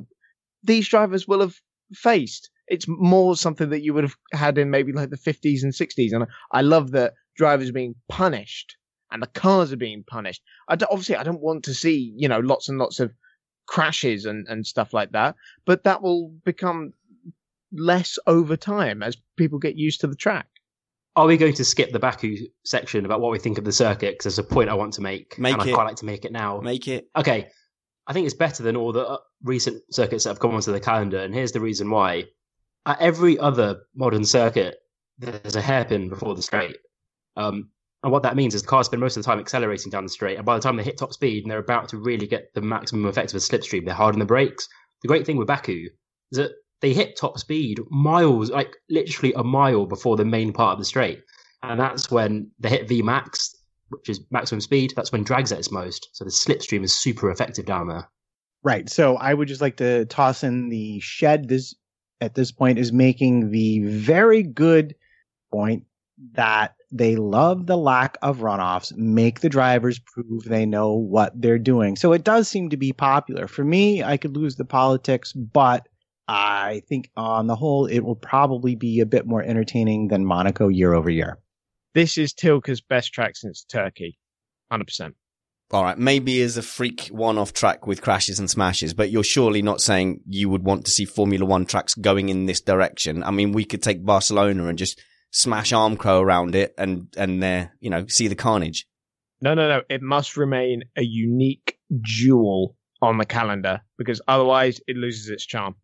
these 0.63 0.88
drivers 0.88 1.28
will 1.28 1.42
have 1.42 1.56
faced. 1.94 2.50
It's 2.70 2.86
more 2.88 3.36
something 3.36 3.70
that 3.70 3.84
you 3.84 3.94
would 3.94 4.06
have 4.06 4.16
had 4.32 4.58
in 4.58 4.70
maybe 4.70 4.94
like 4.94 5.10
the 5.10 5.18
50s 5.18 5.63
and 5.63 5.74
60s. 5.74 6.13
And 6.13 6.26
I 6.54 6.62
love 6.62 6.92
that 6.92 7.13
drivers 7.36 7.72
being 7.72 7.96
punished 8.08 8.77
and 9.12 9.22
the 9.22 9.28
cars 9.28 9.72
are 9.72 9.78
being 9.78 10.04
punished. 10.04 10.41
I 10.67 10.74
obviously, 10.89 11.15
I 11.15 11.24
don't 11.24 11.41
want 11.41 11.63
to 11.65 11.74
see, 11.74 12.13
you 12.15 12.28
know, 12.28 12.39
lots 12.39 12.70
and 12.70 12.78
lots 12.78 13.00
of 13.00 13.12
crashes 13.65 14.26
and, 14.26 14.48
and 14.48 14.65
stuff 14.65 14.93
like 14.93 15.12
that, 15.12 15.36
but 15.65 15.84
that 15.84 16.02
will 16.02 16.30
become 16.43 16.93
less 17.72 18.17
over 18.28 18.56
time 18.56 19.04
as 19.04 19.17
people 19.36 19.60
get 19.60 19.76
used 19.76 20.02
to 20.02 20.08
the 20.08 20.15
track. 20.15 20.48
Are 21.15 21.26
we 21.26 21.38
going 21.38 21.54
to 21.56 21.65
skip 21.65 21.91
the 21.91 22.00
Baku 22.00 22.38
section 22.63 23.04
about 23.04 23.22
what 23.22 23.32
we 23.32 23.39
think 23.39 23.58
of 23.58 23.65
the 23.65 23.72
circuit? 23.72 24.13
Because 24.13 24.36
there's 24.36 24.39
a 24.39 24.54
point 24.54 24.70
I 24.70 24.76
want 24.76 24.93
to 24.93 25.02
make, 25.02 25.38
make 25.39 25.54
and 25.54 25.63
it. 25.63 25.72
I 25.72 25.74
quite 25.74 25.86
like 25.86 25.96
to 25.98 26.06
make 26.06 26.26
it 26.26 26.32
now. 26.32 26.60
Make 26.62 26.88
it. 26.88 27.10
Okay, 27.15 27.48
I 28.06 28.13
think 28.13 28.26
it's 28.26 28.36
better 28.36 28.63
than 28.63 28.76
all 28.76 28.91
the 28.91 29.06
uh, 29.06 29.17
recent 29.43 29.82
circuits 29.91 30.24
that 30.24 30.30
have 30.30 30.39
come 30.39 30.54
onto 30.54 30.72
the 30.72 30.80
calendar, 30.80 31.20
and 31.20 31.34
here's 31.34 31.52
the 31.52 31.60
reason 31.60 31.89
why. 31.89 32.26
At 32.86 33.02
every 33.02 33.38
other 33.38 33.82
modern 33.96 34.24
circuit, 34.24 34.78
there's 35.17 35.56
a 35.56 35.62
hairpin 35.62 36.08
before 36.08 36.36
the 36.36 36.41
straight. 36.41 36.78
Um, 37.36 37.70
and 38.04 38.12
what 38.12 38.24
that 38.24 38.36
means 38.36 38.54
is 38.54 38.62
the 38.62 38.68
cars 38.68 38.86
spend 38.86 39.02
most 39.02 39.18
of 39.18 39.24
the 39.24 39.28
time 39.28 39.40
accelerating 39.40 39.90
down 39.90 40.04
the 40.04 40.10
straight, 40.10 40.38
and 40.38 40.46
by 40.46 40.56
the 40.56 40.62
time 40.62 40.76
they 40.76 40.84
hit 40.84 40.98
top 40.98 41.14
speed 41.14 41.44
and 41.44 41.52
they're 41.52 41.60
about 41.60 41.90
to 41.90 41.98
really 41.98 42.28
get 42.28 42.54
the 42.54 42.62
maximum 42.62 43.06
effect 43.06 43.32
of 43.32 43.38
a 43.38 43.40
slipstream, 43.40 43.86
they're 43.86 43.94
hard 43.94 44.16
on 44.16 44.20
the 44.20 44.26
brakes. 44.26 44.68
The 45.02 45.08
great 45.08 45.26
thing 45.26 45.38
with 45.38 45.48
Baku 45.48 45.88
is 46.32 46.38
that 46.38 46.52
they 46.82 46.94
hit 46.94 47.16
top 47.16 47.40
speed 47.40 47.80
miles, 47.90 48.52
like 48.52 48.76
literally 48.90 49.34
a 49.34 49.44
mile 49.44 49.86
before 49.86 50.16
the 50.16 50.26
main 50.26 50.54
part 50.54 50.74
of 50.74 50.80
the 50.80 50.86
straight. 50.86 51.22
And 51.64 51.80
that's 51.80 52.12
when 52.12 52.52
they 52.60 52.70
hit 52.70 52.88
V 52.88 53.02
max, 53.02 53.56
which 53.90 54.10
is 54.10 54.22
maximum 54.30 54.62
speed. 54.62 54.94
That's 54.96 55.12
when 55.12 55.24
drag's 55.24 55.52
at 55.52 55.60
its 55.60 55.72
most. 55.72 56.10
So 56.14 56.24
the 56.24 56.30
slipstream 56.30 56.84
is 56.84 56.94
super 56.94 57.32
effective 57.32 57.66
down 57.66 57.88
there. 57.88 58.08
Right. 58.64 58.90
So 58.90 59.16
I 59.18 59.34
would 59.34 59.48
just 59.48 59.62
like 59.62 59.78
to 59.78 60.06
toss 60.06 60.44
in 60.44 60.70
the 60.70 61.00
shed 61.00 61.48
this 61.48 61.74
at 62.22 62.36
this 62.36 62.52
point 62.52 62.80
is 62.80 62.92
making 62.92 63.52
the 63.52 63.80
very 63.80 64.44
good 64.44 64.96
point 65.52 65.86
that 66.34 66.76
they 66.91 67.15
love 67.15 67.65
the 67.65 67.78
lack 67.78 68.17
of 68.21 68.38
runoffs, 68.38 68.95
make 68.95 69.41
the 69.41 69.50
drivers 69.50 70.00
prove 70.00 70.43
they 70.43 70.65
know 70.65 70.93
what 70.93 71.34
they're 71.39 71.60
doing. 71.60 71.95
So 71.95 72.13
it 72.13 72.23
does 72.23 72.47
seem 72.47 72.69
to 72.69 72.78
be 72.78 72.93
popular. 72.93 73.47
For 73.47 73.63
me, 73.63 74.04
I 74.04 74.17
could 74.17 74.38
lose 74.38 74.56
the 74.56 74.65
politics, 74.65 75.34
but 75.34 75.88
I 76.28 76.84
think 76.88 77.10
on 77.17 77.47
the 77.47 77.56
whole, 77.56 77.86
it 77.86 78.00
will 78.00 78.15
probably 78.15 78.76
be 78.76 79.00
a 79.00 79.06
bit 79.06 79.26
more 79.26 79.43
entertaining 79.43 80.08
than 80.08 80.26
Monaco 80.26 80.67
year 80.69 80.93
over 80.93 81.10
year. 81.10 81.39
This 81.93 82.17
is 82.17 82.34
Tilke's 82.34 82.82
best 82.82 83.13
track 83.13 83.36
since 83.36 83.63
Turkey. 83.63 84.17
100%. 84.71 85.13
All 85.71 85.84
right, 85.84 85.97
maybe 85.97 86.41
as 86.41 86.56
a 86.56 86.62
freak 86.62 87.08
one-off 87.08 87.52
track 87.52 87.86
with 87.86 88.02
crashes 88.02 88.39
and 88.39 88.50
smashes, 88.50 88.93
but 88.93 89.10
you're 89.10 89.23
surely 89.23 89.62
not 89.62 89.82
saying 89.82 90.21
you 90.26 90.47
would 90.50 90.63
want 90.63 90.86
to 90.86 90.91
see 90.91 91.04
Formula 91.04 91.45
One 91.45 91.65
tracks 91.65 91.93
going 91.93 92.30
in 92.30 92.45
this 92.45 92.62
direction. 92.62 93.21
I 93.21 93.32
mean, 93.32 93.52
we 93.52 93.65
could 93.65 93.84
take 93.84 94.06
Barcelona 94.06 94.67
and 94.67 94.78
just 94.78 95.02
smash 95.32 95.72
Armco 95.72 96.22
around 96.22 96.56
it 96.56 96.74
and 96.78 97.08
and 97.18 97.44
uh, 97.44 97.66
you 97.80 97.90
know 97.90 98.06
see 98.08 98.28
the 98.28 98.36
carnage. 98.36 98.88
No, 99.42 99.54
no, 99.54 99.68
no. 99.68 99.82
It 99.90 100.02
must 100.02 100.36
remain 100.36 100.84
a 100.96 101.04
unique 101.04 101.78
jewel 102.02 102.76
on 103.02 103.18
the 103.18 103.26
calendar 103.26 103.82
because 103.98 104.22
otherwise 104.28 104.82
it 104.88 104.98
loses 104.98 105.30
its 105.30 105.46
charm. 105.46 105.76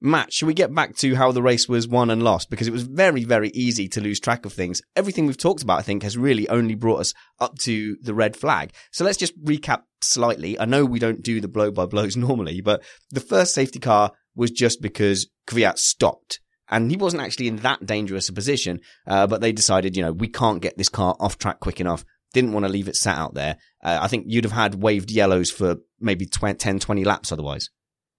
Matt, 0.00 0.30
should 0.32 0.46
we 0.46 0.54
get 0.54 0.74
back 0.74 0.94
to 0.96 1.14
how 1.14 1.32
the 1.32 1.42
race 1.42 1.68
was 1.68 1.88
won 1.88 2.10
and 2.10 2.22
lost? 2.22 2.50
Because 2.50 2.68
it 2.68 2.72
was 2.72 2.82
very, 2.82 3.24
very 3.24 3.48
easy 3.50 3.88
to 3.88 4.00
lose 4.00 4.20
track 4.20 4.44
of 4.44 4.52
things. 4.52 4.82
Everything 4.94 5.26
we've 5.26 5.38
talked 5.38 5.62
about, 5.62 5.78
I 5.78 5.82
think, 5.82 6.02
has 6.02 6.18
really 6.18 6.46
only 6.50 6.74
brought 6.74 7.00
us 7.00 7.14
up 7.40 7.56
to 7.60 7.96
the 8.02 8.12
red 8.12 8.36
flag. 8.36 8.72
So 8.92 9.04
let's 9.04 9.16
just 9.16 9.42
recap 9.42 9.82
slightly. 10.02 10.60
I 10.60 10.66
know 10.66 10.84
we 10.84 10.98
don't 10.98 11.22
do 11.22 11.40
the 11.40 11.48
blow 11.48 11.70
by 11.70 11.86
blows 11.86 12.16
normally, 12.16 12.60
but 12.60 12.82
the 13.10 13.20
first 13.20 13.54
safety 13.54 13.78
car 13.78 14.12
was 14.34 14.50
just 14.50 14.82
because 14.82 15.30
Kvyat 15.48 15.78
stopped. 15.78 16.40
And 16.68 16.90
he 16.90 16.96
wasn't 16.96 17.22
actually 17.22 17.48
in 17.48 17.56
that 17.56 17.84
dangerous 17.86 18.28
a 18.28 18.32
position, 18.32 18.80
uh, 19.06 19.26
but 19.26 19.40
they 19.40 19.52
decided, 19.52 19.96
you 19.96 20.02
know, 20.02 20.12
we 20.12 20.28
can't 20.28 20.62
get 20.62 20.76
this 20.76 20.88
car 20.88 21.16
off 21.20 21.38
track 21.38 21.60
quick 21.60 21.80
enough. 21.80 22.04
Didn't 22.32 22.52
want 22.52 22.66
to 22.66 22.72
leave 22.72 22.88
it 22.88 22.96
sat 22.96 23.16
out 23.16 23.34
there. 23.34 23.56
Uh, 23.82 23.98
I 24.02 24.08
think 24.08 24.24
you'd 24.28 24.44
have 24.44 24.52
had 24.52 24.82
waved 24.82 25.10
yellows 25.10 25.50
for 25.50 25.76
maybe 26.00 26.26
20, 26.26 26.56
10, 26.58 26.80
20 26.80 27.04
laps 27.04 27.32
otherwise. 27.32 27.70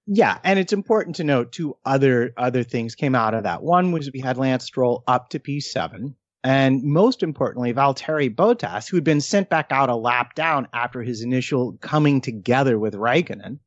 Yeah, 0.09 0.37
and 0.45 0.57
it's 0.57 0.71
important 0.71 1.17
to 1.17 1.25
note 1.25 1.51
two 1.51 1.75
other 1.85 2.33
other 2.37 2.63
things 2.63 2.95
came 2.95 3.13
out 3.13 3.33
of 3.33 3.43
that. 3.43 3.61
One 3.61 3.91
was 3.91 4.09
we 4.13 4.21
had 4.21 4.37
Lance 4.37 4.63
Stroll 4.63 5.03
up 5.05 5.29
to 5.29 5.39
P7, 5.39 6.15
and 6.45 6.81
most 6.81 7.23
importantly, 7.23 7.73
Valtteri 7.73 8.33
Bottas, 8.33 8.89
who 8.89 8.95
had 8.95 9.03
been 9.03 9.19
sent 9.19 9.49
back 9.49 9.67
out 9.71 9.89
a 9.89 9.95
lap 9.95 10.33
down 10.33 10.69
after 10.71 11.03
his 11.03 11.23
initial 11.23 11.77
coming 11.81 12.21
together 12.21 12.79
with 12.79 12.93
Raikkonen, 12.93 13.59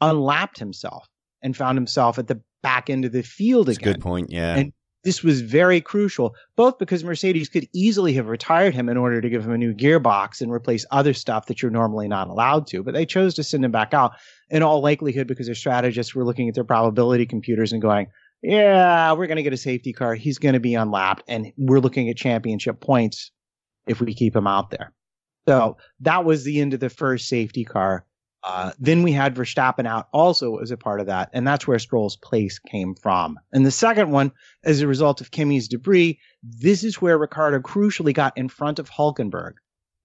unlapped 0.00 0.58
himself 0.58 1.08
and 1.42 1.56
found 1.56 1.78
himself 1.78 2.18
at 2.18 2.26
the 2.26 2.42
back 2.64 2.90
into 2.90 3.08
the 3.08 3.22
field 3.22 3.68
That's 3.68 3.78
again. 3.78 3.90
a 3.90 3.92
good 3.92 4.02
point. 4.02 4.30
Yeah. 4.32 4.56
And 4.56 4.72
this 5.04 5.22
was 5.22 5.42
very 5.42 5.82
crucial, 5.82 6.34
both 6.56 6.78
because 6.78 7.04
Mercedes 7.04 7.50
could 7.50 7.68
easily 7.74 8.14
have 8.14 8.26
retired 8.26 8.74
him 8.74 8.88
in 8.88 8.96
order 8.96 9.20
to 9.20 9.28
give 9.28 9.44
him 9.44 9.52
a 9.52 9.58
new 9.58 9.74
gearbox 9.74 10.40
and 10.40 10.50
replace 10.50 10.86
other 10.90 11.12
stuff 11.12 11.46
that 11.46 11.60
you're 11.60 11.70
normally 11.70 12.08
not 12.08 12.28
allowed 12.28 12.66
to, 12.68 12.82
but 12.82 12.94
they 12.94 13.04
chose 13.04 13.34
to 13.34 13.44
send 13.44 13.64
him 13.64 13.70
back 13.70 13.92
out 13.92 14.12
in 14.48 14.62
all 14.62 14.80
likelihood 14.80 15.26
because 15.26 15.46
their 15.46 15.54
strategists 15.54 16.14
were 16.14 16.24
looking 16.24 16.48
at 16.48 16.54
their 16.54 16.64
probability 16.64 17.26
computers 17.26 17.70
and 17.70 17.82
going, 17.82 18.06
yeah, 18.42 19.12
we're 19.12 19.26
going 19.26 19.36
to 19.36 19.42
get 19.42 19.52
a 19.52 19.58
safety 19.58 19.92
car. 19.92 20.14
He's 20.14 20.38
going 20.38 20.54
to 20.54 20.60
be 20.60 20.74
unlapped, 20.74 21.22
and 21.28 21.52
we're 21.56 21.80
looking 21.80 22.08
at 22.08 22.16
championship 22.16 22.80
points 22.80 23.30
if 23.86 24.00
we 24.00 24.14
keep 24.14 24.34
him 24.34 24.46
out 24.46 24.70
there. 24.70 24.92
So 25.46 25.76
that 26.00 26.24
was 26.24 26.44
the 26.44 26.60
end 26.60 26.72
of 26.72 26.80
the 26.80 26.90
first 26.90 27.28
safety 27.28 27.64
car. 27.64 28.06
Uh, 28.44 28.72
then 28.78 29.02
we 29.02 29.10
had 29.10 29.34
Verstappen 29.34 29.86
out 29.86 30.08
also 30.12 30.58
as 30.58 30.70
a 30.70 30.76
part 30.76 31.00
of 31.00 31.06
that, 31.06 31.30
and 31.32 31.48
that's 31.48 31.66
where 31.66 31.78
Stroll's 31.78 32.16
place 32.16 32.58
came 32.58 32.94
from. 32.94 33.38
And 33.52 33.64
the 33.64 33.70
second 33.70 34.10
one, 34.10 34.32
as 34.64 34.82
a 34.82 34.86
result 34.86 35.22
of 35.22 35.30
Kimi's 35.30 35.66
debris, 35.66 36.20
this 36.42 36.84
is 36.84 37.00
where 37.00 37.16
Ricciardo 37.16 37.60
crucially 37.60 38.12
got 38.12 38.36
in 38.36 38.50
front 38.50 38.78
of 38.78 38.90
Hulkenberg. 38.90 39.54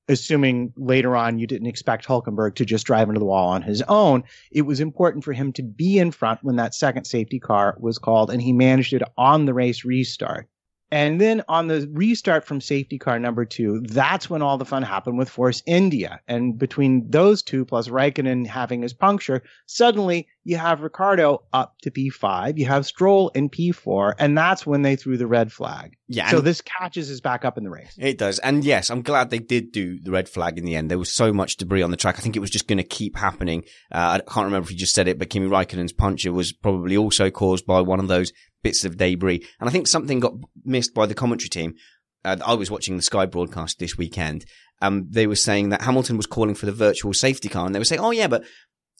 Assuming 0.08 0.73
later 0.78 1.17
on 1.17 1.38
you 1.38 1.47
didn't 1.47 1.67
expect 1.67 2.08
Hulkenberg 2.08 2.56
to 2.56 2.65
just 2.65 2.86
drive 2.86 3.10
into 3.10 3.19
the 3.19 3.25
wall 3.25 3.49
on 3.49 3.62
his 3.62 3.84
own, 3.89 4.23
it 4.52 4.62
was 4.62 4.80
important 4.80 5.25
for 5.25 5.34
him 5.34 5.52
to 5.54 5.62
be 5.62 5.99
in 5.99 6.10
front 6.10 6.39
when 6.41 6.56
that 6.56 6.73
second 6.73 7.04
safety 7.04 7.39
car 7.39 7.75
was 7.78 7.99
called, 7.99 8.32
and 8.32 8.41
he 8.41 8.54
managed 8.54 8.93
it 8.93 9.04
on 9.17 9.45
the 9.45 9.54
race 9.54 9.84
restart. 9.84 10.47
And 10.91 11.21
then 11.21 11.43
on 11.47 11.67
the 11.67 11.88
restart 11.93 12.45
from 12.45 12.62
safety 12.62 12.97
car 12.97 13.19
number 13.19 13.45
two, 13.45 13.82
that's 13.82 14.30
when 14.30 14.41
all 14.41 14.58
the 14.58 14.65
fun 14.65 14.82
happened 14.82 15.17
with 15.17 15.30
Force 15.30 15.62
India. 15.67 16.19
And 16.28 16.58
between 16.58 17.10
those 17.10 17.43
two, 17.43 17.63
plus 17.63 17.89
Raikkonen 17.89 18.47
having 18.47 18.82
his 18.82 18.93
puncture, 18.93 19.43
suddenly 19.67 20.28
you 20.43 20.58
have 20.58 20.82
Ricciardo 20.82 21.43
up 21.52 21.75
to 21.82 21.91
P5, 21.91 22.58
you 22.58 22.65
have 22.65 22.86
Stroll 22.86 23.30
in 23.30 23.49
P4, 23.49 24.13
and 24.17 24.38
that's 24.38 24.65
when 24.65 24.82
they 24.82 24.95
threw 24.95 25.17
the 25.17 25.28
red 25.28 25.52
flag. 25.52 25.97
Yeah. 26.08 26.30
So 26.30 26.39
this 26.39 26.62
catches 26.62 27.12
us 27.12 27.19
back 27.19 27.43
up 27.45 27.58
in 27.58 27.63
the 27.63 27.69
race. 27.69 27.93
It 27.97 28.17
does. 28.17 28.39
And 28.39 28.63
yes, 28.63 28.89
I'm 28.89 29.02
glad 29.02 29.30
they 29.30 29.39
did 29.39 29.71
do 29.71 29.99
the 29.99 30.12
red 30.12 30.30
flag 30.30 30.58
in 30.58 30.65
the 30.65 30.75
end. 30.75 30.89
There 30.89 30.97
was 30.97 31.13
so 31.13 31.34
much 31.34 31.58
debris 31.58 31.84
on 31.84 31.91
the 31.91 31.97
track. 31.97 32.17
I 32.17 32.21
think 32.21 32.36
it 32.36 32.39
was 32.39 32.49
just 32.49 32.67
going 32.67 32.78
to 32.78 32.84
keep 32.84 33.17
happening. 33.17 33.63
Uh, 33.91 34.19
I 34.19 34.32
can't 34.32 34.45
remember 34.45 34.65
if 34.65 34.71
you 34.71 34.78
just 34.78 34.95
said 34.95 35.08
it, 35.08 35.19
but 35.19 35.30
Kimi 35.30 35.47
Raikkonen's 35.47 35.93
puncture 35.93 36.32
was 36.32 36.54
probably 36.54 36.97
also 36.97 37.30
caused 37.30 37.65
by 37.65 37.82
one 37.82 37.99
of 37.99 38.08
those 38.08 38.32
bits 38.63 38.86
of 38.86 38.97
debris. 38.97 39.45
And 39.60 39.69
I 39.69 39.71
think 39.71 39.88
something 39.88 40.19
got 40.19 40.34
missed 40.63 40.93
by 40.93 41.06
the 41.06 41.15
commentary 41.15 41.49
team. 41.49 41.75
Uh, 42.23 42.38
I 42.45 42.54
was 42.54 42.71
watching 42.71 42.95
the 42.95 43.04
Sky 43.04 43.25
broadcast 43.25 43.80
this 43.80 43.97
weekend. 43.97 44.45
Um, 44.82 45.08
they 45.10 45.28
were 45.28 45.36
saying 45.36 45.69
that 45.69 45.82
Hamilton 45.82 46.17
was 46.17 46.25
calling 46.25 46.56
for 46.56 46.65
the 46.65 46.71
virtual 46.71 47.13
safety 47.13 47.49
car 47.49 47.65
and 47.65 47.75
they 47.75 47.80
were 47.80 47.86
saying, 47.86 48.02
oh 48.02 48.12
yeah, 48.12 48.28
but 48.28 48.43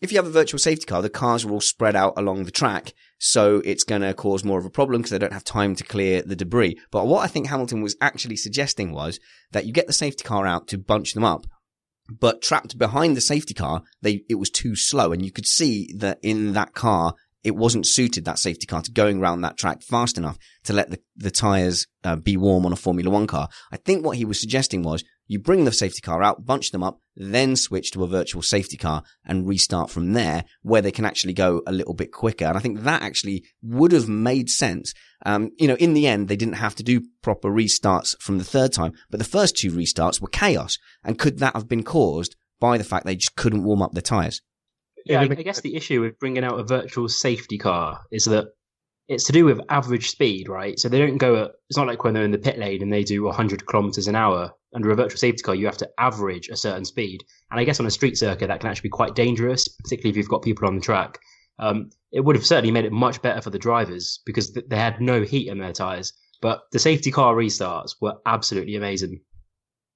if 0.02 0.12
you 0.12 0.18
have 0.18 0.28
a 0.28 0.32
virtual 0.32 0.60
safety 0.60 0.86
car, 0.86 1.02
the 1.02 1.10
cars 1.10 1.46
are 1.46 1.52
all 1.52 1.62
spread 1.62 1.96
out 1.96 2.14
along 2.16 2.44
the 2.44 2.52
track. 2.52 2.94
So 3.18 3.62
it's 3.66 3.84
going 3.84 4.02
to 4.02 4.14
cause 4.14 4.46
more 4.46 4.60
of 4.60 4.66
a 4.66 4.70
problem 4.70 5.02
because 5.02 5.12
they 5.12 5.20
don't 5.20 5.34
have 5.34 5.44
time 5.44 5.76
to 5.76 5.84
clear 5.84 6.22
the 6.22 6.36
debris. 6.36 6.80
But 6.92 7.08
what 7.08 7.24
I 7.24 7.28
think 7.28 7.48
Hamilton 7.48 7.82
was 7.82 7.98
actually 8.00 8.38
suggesting 8.38 8.94
was 8.94 9.20
that 9.52 9.66
you 9.66 9.74
get 9.74 9.88
the 9.88 9.94
safety 9.94 10.24
car 10.24 10.48
out 10.48 10.68
to 10.70 10.78
bunch 10.78 11.14
them 11.14 11.26
up. 11.26 11.46
But 12.10 12.42
trapped 12.42 12.78
behind 12.78 13.16
the 13.16 13.22
safety 13.22 13.54
car, 13.54 13.84
they, 14.02 14.24
it 14.30 14.36
was 14.36 14.50
too 14.50 14.76
slow. 14.76 15.12
And 15.12 15.24
you 15.24 15.32
could 15.32 15.46
see 15.46 15.94
that 15.98 16.18
in 16.24 16.54
that 16.54 16.74
car, 16.74 17.14
it 17.44 17.56
wasn't 17.56 17.86
suited, 17.86 18.26
that 18.26 18.40
safety 18.40 18.66
car, 18.66 18.82
to 18.82 18.92
going 18.92 19.22
around 19.22 19.42
that 19.42 19.58
track 19.58 19.82
fast 19.84 20.18
enough 20.18 20.38
to 20.64 20.74
let 20.74 20.90
the, 20.90 21.00
the 21.16 21.32
tyres 21.32 21.88
uh, 22.04 22.16
be 22.16 22.36
warm 22.36 22.66
on 22.66 22.74
a 22.74 22.78
Formula 22.78 23.10
One 23.12 23.28
car. 23.28 23.48
I 23.72 23.78
think 23.78 24.04
what 24.04 24.18
he 24.18 24.26
was 24.26 24.40
suggesting 24.40 24.82
was 24.82 25.04
you 25.30 25.39
bring 25.39 25.63
the 25.63 25.72
safety 25.72 26.02
car 26.02 26.24
out, 26.24 26.46
bunch 26.46 26.72
them 26.72 26.84
up, 26.84 27.00
then 27.15 27.56
switch 27.56 27.92
to 27.92 28.04
a 28.04 28.08
virtual 28.08 28.42
safety 28.42 28.76
car 28.76 29.04
and 29.24 29.48
restart 29.48 29.92
from 29.92 30.13
there 30.13 30.44
where 30.63 30.82
they 30.82 30.92
can 30.92 31.06
actually 31.06 31.34
go 31.34 31.62
a 31.68 31.72
little 31.72 31.94
bit 31.94 32.12
quicker. 32.12 32.46
And 32.46 32.58
I 32.58 32.60
think 32.60 32.82
that 32.82 33.04
actually 33.04 33.46
would 33.62 33.92
have 33.92 34.10
made 34.10 34.50
sense. 34.50 34.92
Um, 35.24 35.52
you 35.60 35.68
know, 35.68 35.76
in 35.76 35.94
the 35.94 36.08
end, 36.08 36.28
they 36.28 36.36
didn't 36.36 36.56
have 36.56 36.76
to 36.76 36.84
do 36.84 37.06
proper 37.22 37.50
restarts 37.50 38.20
from 38.20 38.39
the 38.39 38.44
third 38.44 38.74
time, 38.74 38.94
but 39.12 39.20
the 39.20 39.24
first 39.24 39.56
two 39.56 39.72
restarts 39.72 40.20
were 40.20 40.30
chaos. 40.30 40.80
And 41.04 41.20
could 41.20 41.38
that 41.38 41.54
have 41.54 41.70
been 41.70 41.84
caused 41.84 42.36
by 42.60 42.80
the 42.80 42.84
fact 42.84 43.06
they 43.06 43.15
just 43.15 43.36
couldn't 43.36 43.63
warm 43.63 43.84
up 43.84 43.92
their 43.92 44.02
tyres? 44.02 44.42
Yeah, 45.06 45.22
I, 45.22 45.26
Yeah, 45.26 45.36
I 45.38 45.44
guess 45.44 45.62
the 45.62 45.76
issue 45.76 46.02
with 46.02 46.20
bringing 46.20 46.44
out 46.44 46.60
a 46.60 46.63
virtual 46.63 47.08
safety 47.08 47.60
car 47.60 48.02
is 48.12 48.26
that 48.26 48.48
it's 49.10 49.24
to 49.24 49.32
do 49.32 49.43
with 49.43 49.60
average 49.69 50.12
speed, 50.12 50.48
right? 50.48 50.78
So 50.78 50.88
they 50.88 51.00
don't 51.00 51.17
go 51.17 51.36
at, 51.36 51.52
it's 51.67 51.78
not 51.78 51.88
like 51.88 52.04
when 52.04 52.13
they're 52.13 52.24
in 52.24 52.32
the 52.32 52.38
pit 52.38 52.60
lane 52.60 52.84
and 52.84 52.93
they 52.93 53.04
do 53.04 53.24
100 53.24 53.65
kilometers 53.65 54.08
an 54.08 54.15
hour. 54.15 54.52
Under 54.76 54.91
a 54.91 54.95
virtual 54.95 55.17
safety 55.17 55.41
car, 55.41 55.56
you 55.56 55.65
have 55.65 55.78
to 55.78 55.89
average 55.98 56.48
a 56.50 56.56
certain 56.56 56.86
speed. 56.86 57.24
And 57.50 57.60
I 57.60 57.63
guess 57.63 57.80
on 57.80 57.88
a 57.88 57.91
street 57.91 58.19
circuit, 58.19 58.48
that 58.48 58.60
can 58.60 58.69
actually 58.69 58.89
be 58.89 58.91
quite 58.91 59.15
dangerous, 59.15 59.67
particularly 59.67 60.12
if 60.12 60.17
you've 60.17 60.30
got 60.30 60.43
people 60.43 60.67
on 60.67 60.76
the 60.76 60.82
track. 60.82 61.17
Um, 61.58 61.89
it 62.12 62.22
would 62.22 62.36
have 62.36 62.45
certainly 62.45 62.69
made 62.69 62.86
it 62.86 62.91
much 62.91 63.19
better 63.24 63.41
for 63.41 63.50
the 63.50 63.58
drivers 63.58 64.19
because 64.28 64.52
th- 64.52 64.67
they 64.69 64.78
had 64.78 65.02
no 65.02 65.24
heat 65.24 65.48
in 65.48 65.58
their 65.58 65.74
tyres. 65.74 66.13
But 66.39 66.62
the 66.72 66.78
safety 66.78 67.10
car 67.10 67.34
restarts 67.34 67.95
were 68.00 68.13
absolutely 68.28 68.76
amazing. 68.76 69.22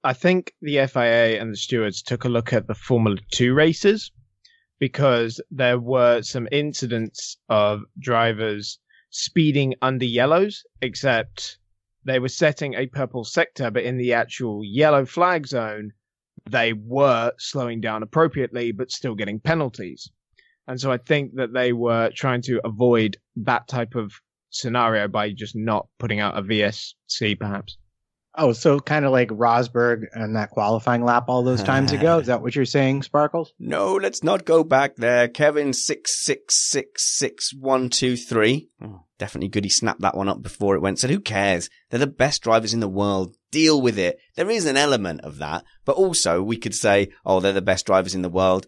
I 0.02 0.12
think 0.12 0.52
the 0.60 0.86
FIA 0.88 1.40
and 1.40 1.52
the 1.52 1.56
stewards 1.56 2.02
took 2.02 2.24
a 2.24 2.28
look 2.28 2.52
at 2.52 2.66
the 2.66 2.74
Formula 2.74 3.16
2 3.32 3.54
races 3.54 4.10
because 4.80 5.40
there 5.52 5.78
were 5.78 6.20
some 6.22 6.48
incidents 6.50 7.38
of 7.48 7.82
drivers 8.00 8.80
speeding 9.14 9.74
under 9.80 10.04
yellows, 10.04 10.64
except 10.82 11.58
they 12.04 12.18
were 12.18 12.28
setting 12.28 12.74
a 12.74 12.88
purple 12.88 13.22
sector, 13.22 13.70
but 13.70 13.84
in 13.84 13.96
the 13.96 14.12
actual 14.12 14.64
yellow 14.64 15.06
flag 15.06 15.46
zone, 15.46 15.92
they 16.50 16.72
were 16.72 17.30
slowing 17.38 17.80
down 17.80 18.02
appropriately, 18.02 18.72
but 18.72 18.90
still 18.90 19.14
getting 19.14 19.38
penalties. 19.38 20.10
And 20.66 20.80
so 20.80 20.90
I 20.90 20.98
think 20.98 21.36
that 21.36 21.52
they 21.52 21.72
were 21.72 22.10
trying 22.14 22.42
to 22.42 22.60
avoid 22.64 23.16
that 23.36 23.68
type 23.68 23.94
of 23.94 24.12
scenario 24.50 25.06
by 25.06 25.30
just 25.30 25.54
not 25.54 25.86
putting 26.00 26.18
out 26.18 26.36
a 26.36 26.42
VSC, 26.42 27.38
perhaps. 27.38 27.78
Oh, 28.36 28.52
so 28.52 28.80
kind 28.80 29.04
of 29.04 29.12
like 29.12 29.28
Rosberg 29.28 30.06
and 30.12 30.34
that 30.34 30.50
qualifying 30.50 31.04
lap 31.04 31.24
all 31.28 31.44
those 31.44 31.62
times 31.62 31.92
ago. 31.92 32.18
Is 32.20 32.26
that 32.26 32.42
what 32.42 32.56
you're 32.56 32.64
saying, 32.64 33.04
Sparkles? 33.04 33.52
No, 33.60 33.94
let's 33.94 34.24
not 34.24 34.44
go 34.44 34.64
back 34.64 34.96
there. 34.96 35.28
Kevin 35.28 35.72
six 35.72 36.24
six 36.24 36.56
six 36.56 37.04
six 37.16 37.54
one 37.54 37.90
two 37.90 38.16
three. 38.16 38.70
Oh, 38.82 39.04
definitely 39.18 39.50
good. 39.50 39.64
He 39.64 39.70
snapped 39.70 40.00
that 40.00 40.16
one 40.16 40.28
up 40.28 40.42
before 40.42 40.74
it 40.74 40.80
went. 40.82 40.98
Said, 40.98 41.10
"Who 41.10 41.20
cares? 41.20 41.70
They're 41.90 42.00
the 42.00 42.08
best 42.08 42.42
drivers 42.42 42.74
in 42.74 42.80
the 42.80 42.88
world. 42.88 43.36
Deal 43.52 43.80
with 43.80 43.98
it." 43.98 44.18
There 44.34 44.50
is 44.50 44.66
an 44.66 44.76
element 44.76 45.20
of 45.20 45.38
that, 45.38 45.64
but 45.84 45.96
also 45.96 46.42
we 46.42 46.56
could 46.56 46.74
say, 46.74 47.10
"Oh, 47.24 47.38
they're 47.38 47.52
the 47.52 47.62
best 47.62 47.86
drivers 47.86 48.14
in 48.16 48.22
the 48.22 48.28
world." 48.28 48.66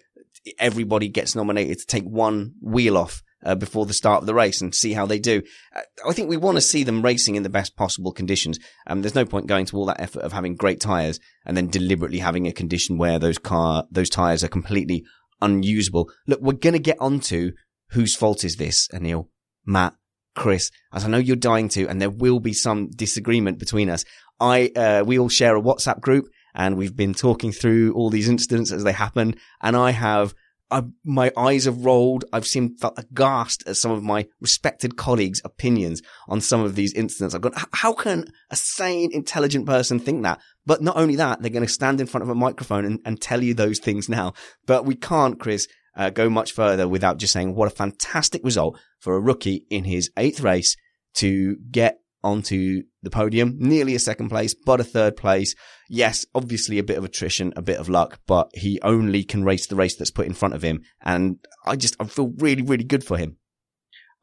Everybody 0.61 1.09
gets 1.09 1.35
nominated 1.35 1.81
to 1.81 1.87
take 1.87 2.05
one 2.05 2.55
wheel 2.62 2.96
off 2.96 3.24
uh, 3.46 3.54
before 3.54 3.87
the 3.87 3.94
start 3.94 4.20
of 4.20 4.26
the 4.26 4.35
race 4.35 4.61
and 4.61 4.74
see 4.74 4.92
how 4.92 5.06
they 5.06 5.18
do. 5.18 5.42
Uh, 5.74 5.80
I 6.06 6.12
think 6.12 6.28
we 6.28 6.37
want 6.37 6.56
to 6.56 6.61
see 6.62 6.82
them 6.85 7.02
racing 7.02 7.37
in 7.37 7.42
the 7.42 7.48
best 7.48 7.76
possible 7.76 8.12
conditions. 8.12 8.59
Um, 8.87 9.00
there's 9.00 9.14
no 9.14 9.24
point 9.24 9.46
going 9.46 9.66
to 9.66 9.76
all 9.76 9.87
that 9.87 10.00
effort 10.00 10.20
of 10.20 10.32
having 10.32 10.56
great 10.56 10.80
tires 10.80 11.20
and 11.46 11.56
then 11.56 11.68
deliberately 11.68 12.18
having 12.18 12.46
a 12.46 12.52
condition 12.52 12.98
where 12.98 13.18
those 13.18 13.38
car, 13.38 13.85
those 13.90 14.11
tires 14.11 14.44
are 14.44 14.48
completely 14.48 15.04
unusable. 15.40 16.11
Look, 16.26 16.40
we're 16.40 16.52
going 16.52 16.74
to 16.74 16.78
get 16.78 17.00
onto 17.00 17.52
whose 17.90 18.16
fault 18.16 18.44
is 18.44 18.56
this, 18.56 18.88
Anil, 18.92 19.28
Matt, 19.64 19.94
Chris, 20.35 20.70
as 20.92 21.04
I 21.04 21.09
know 21.09 21.18
you're 21.18 21.37
dying 21.37 21.68
to, 21.70 21.87
and 21.87 22.02
there 22.02 22.11
will 22.11 22.40
be 22.40 22.52
some 22.52 22.90
disagreement 22.90 23.59
between 23.59 23.88
us. 23.88 24.04
I, 24.40 24.70
uh, 24.76 25.04
we 25.06 25.18
all 25.18 25.30
share 25.30 25.56
a 25.56 25.62
WhatsApp 25.62 26.00
group 26.00 26.28
and 26.54 26.76
we've 26.76 26.96
been 26.96 27.14
talking 27.14 27.52
through 27.52 27.92
all 27.94 28.11
these 28.11 28.28
incidents 28.28 28.72
as 28.72 28.82
they 28.82 28.92
happen. 28.92 29.37
And 29.62 29.76
I 29.76 29.92
have, 29.92 30.35
I, 30.70 30.83
my 31.05 31.33
eyes 31.37 31.64
have 31.66 31.85
rolled. 31.85 32.24
I've 32.33 32.46
seen 32.46 32.76
felt 32.76 32.99
aghast 32.99 33.62
at 33.66 33.76
some 33.76 33.93
of 33.93 34.03
my 34.03 34.26
respected 34.40 34.97
colleagues' 34.97 35.40
opinions 35.45 36.03
on 36.28 36.40
some 36.40 36.62
of 36.62 36.74
these 36.74 36.93
incidents. 36.93 37.34
I've 37.34 37.40
gone, 37.40 37.53
how 37.72 37.93
can 37.93 38.26
a 38.51 38.57
sane, 38.57 39.11
intelligent 39.12 39.66
person 39.66 40.01
think 40.01 40.22
that? 40.24 40.40
But 40.64 40.82
not 40.82 40.97
only 40.97 41.16
that, 41.16 41.40
they're 41.40 41.51
going 41.51 41.66
to 41.66 41.72
stand 41.72 42.01
in 42.01 42.07
front 42.07 42.22
of 42.22 42.28
a 42.28 42.34
microphone 42.34 42.84
and, 42.84 43.01
and 43.05 43.20
tell 43.20 43.43
you 43.43 43.55
those 43.55 43.78
things 43.78 44.09
now. 44.09 44.32
But 44.66 44.84
we 44.84 44.97
can't, 44.97 45.38
Chris, 45.38 45.68
uh, 45.97 46.11
go 46.11 46.28
much 46.28 46.53
further 46.53 46.88
without 46.88 47.18
just 47.18 47.32
saying 47.32 47.55
what 47.55 47.68
a 47.68 47.74
fantastic 47.74 48.43
result 48.45 48.78
for 48.99 49.14
a 49.16 49.20
rookie 49.20 49.64
in 49.70 49.84
his 49.84 50.11
eighth 50.16 50.40
race 50.40 50.76
to 51.14 51.57
get 51.70 52.01
onto 52.27 52.83
the 53.03 53.11
podium, 53.11 53.57
nearly 53.59 53.95
a 53.95 54.01
second 54.01 54.29
place, 54.29 54.55
but 54.55 54.81
a 54.81 54.85
third 54.85 55.16
place. 55.16 55.55
Yes, 55.89 56.27
obviously 56.35 56.79
a 56.79 56.83
bit 56.83 56.99
of 56.99 57.05
attrition, 57.05 57.53
a 57.57 57.62
bit 57.62 57.79
of 57.79 57.89
luck, 57.89 58.20
but 58.27 58.51
he 58.55 58.81
only 58.83 59.22
can 59.22 59.45
race 59.45 59.66
the 59.66 59.77
race 59.77 59.97
that's 59.97 60.11
put 60.11 60.27
in 60.27 60.35
front 60.35 60.55
of 60.55 60.62
him. 60.62 60.83
And 61.03 61.39
I 61.64 61.77
just, 61.77 61.97
I 62.01 62.05
feel 62.05 62.33
really, 62.39 62.62
really 62.62 62.85
good 62.85 63.05
for 63.05 63.16
him. 63.16 63.37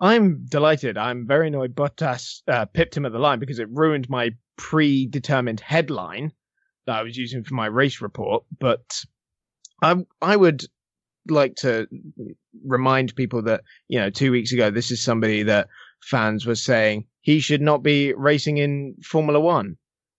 I'm 0.02 0.46
delighted. 0.50 0.98
I'm 0.98 1.26
very 1.26 1.48
annoyed 1.48 1.76
Bottas 1.76 2.42
uh, 2.48 2.66
pipped 2.66 2.98
him 2.98 3.06
at 3.06 3.14
the 3.14 3.20
line 3.20 3.40
because 3.40 3.60
it 3.60 3.70
ruined 3.72 4.10
my 4.10 4.32
predetermined 4.58 5.62
headline 5.62 6.34
that 6.86 6.98
I 6.98 7.04
was 7.04 7.16
using 7.16 7.44
for 7.44 7.54
my 7.54 7.68
race 7.68 8.02
report. 8.02 8.44
But 8.60 9.06
I 9.82 9.96
I 10.22 10.36
would 10.36 10.66
like 11.30 11.56
to 11.56 11.88
remind 12.66 13.16
people 13.16 13.44
that 13.44 13.62
you 13.88 14.00
know 14.00 14.10
two 14.10 14.32
weeks 14.32 14.52
ago 14.52 14.70
this 14.70 14.92
is 14.92 15.02
somebody 15.02 15.44
that 15.44 15.70
fans 16.02 16.46
were 16.46 16.56
saying 16.56 17.06
he 17.24 17.40
should 17.40 17.62
not 17.62 17.82
be 17.82 18.14
racing 18.14 18.58
in 18.58 18.96
Formula 19.02 19.40
One, 19.40 19.78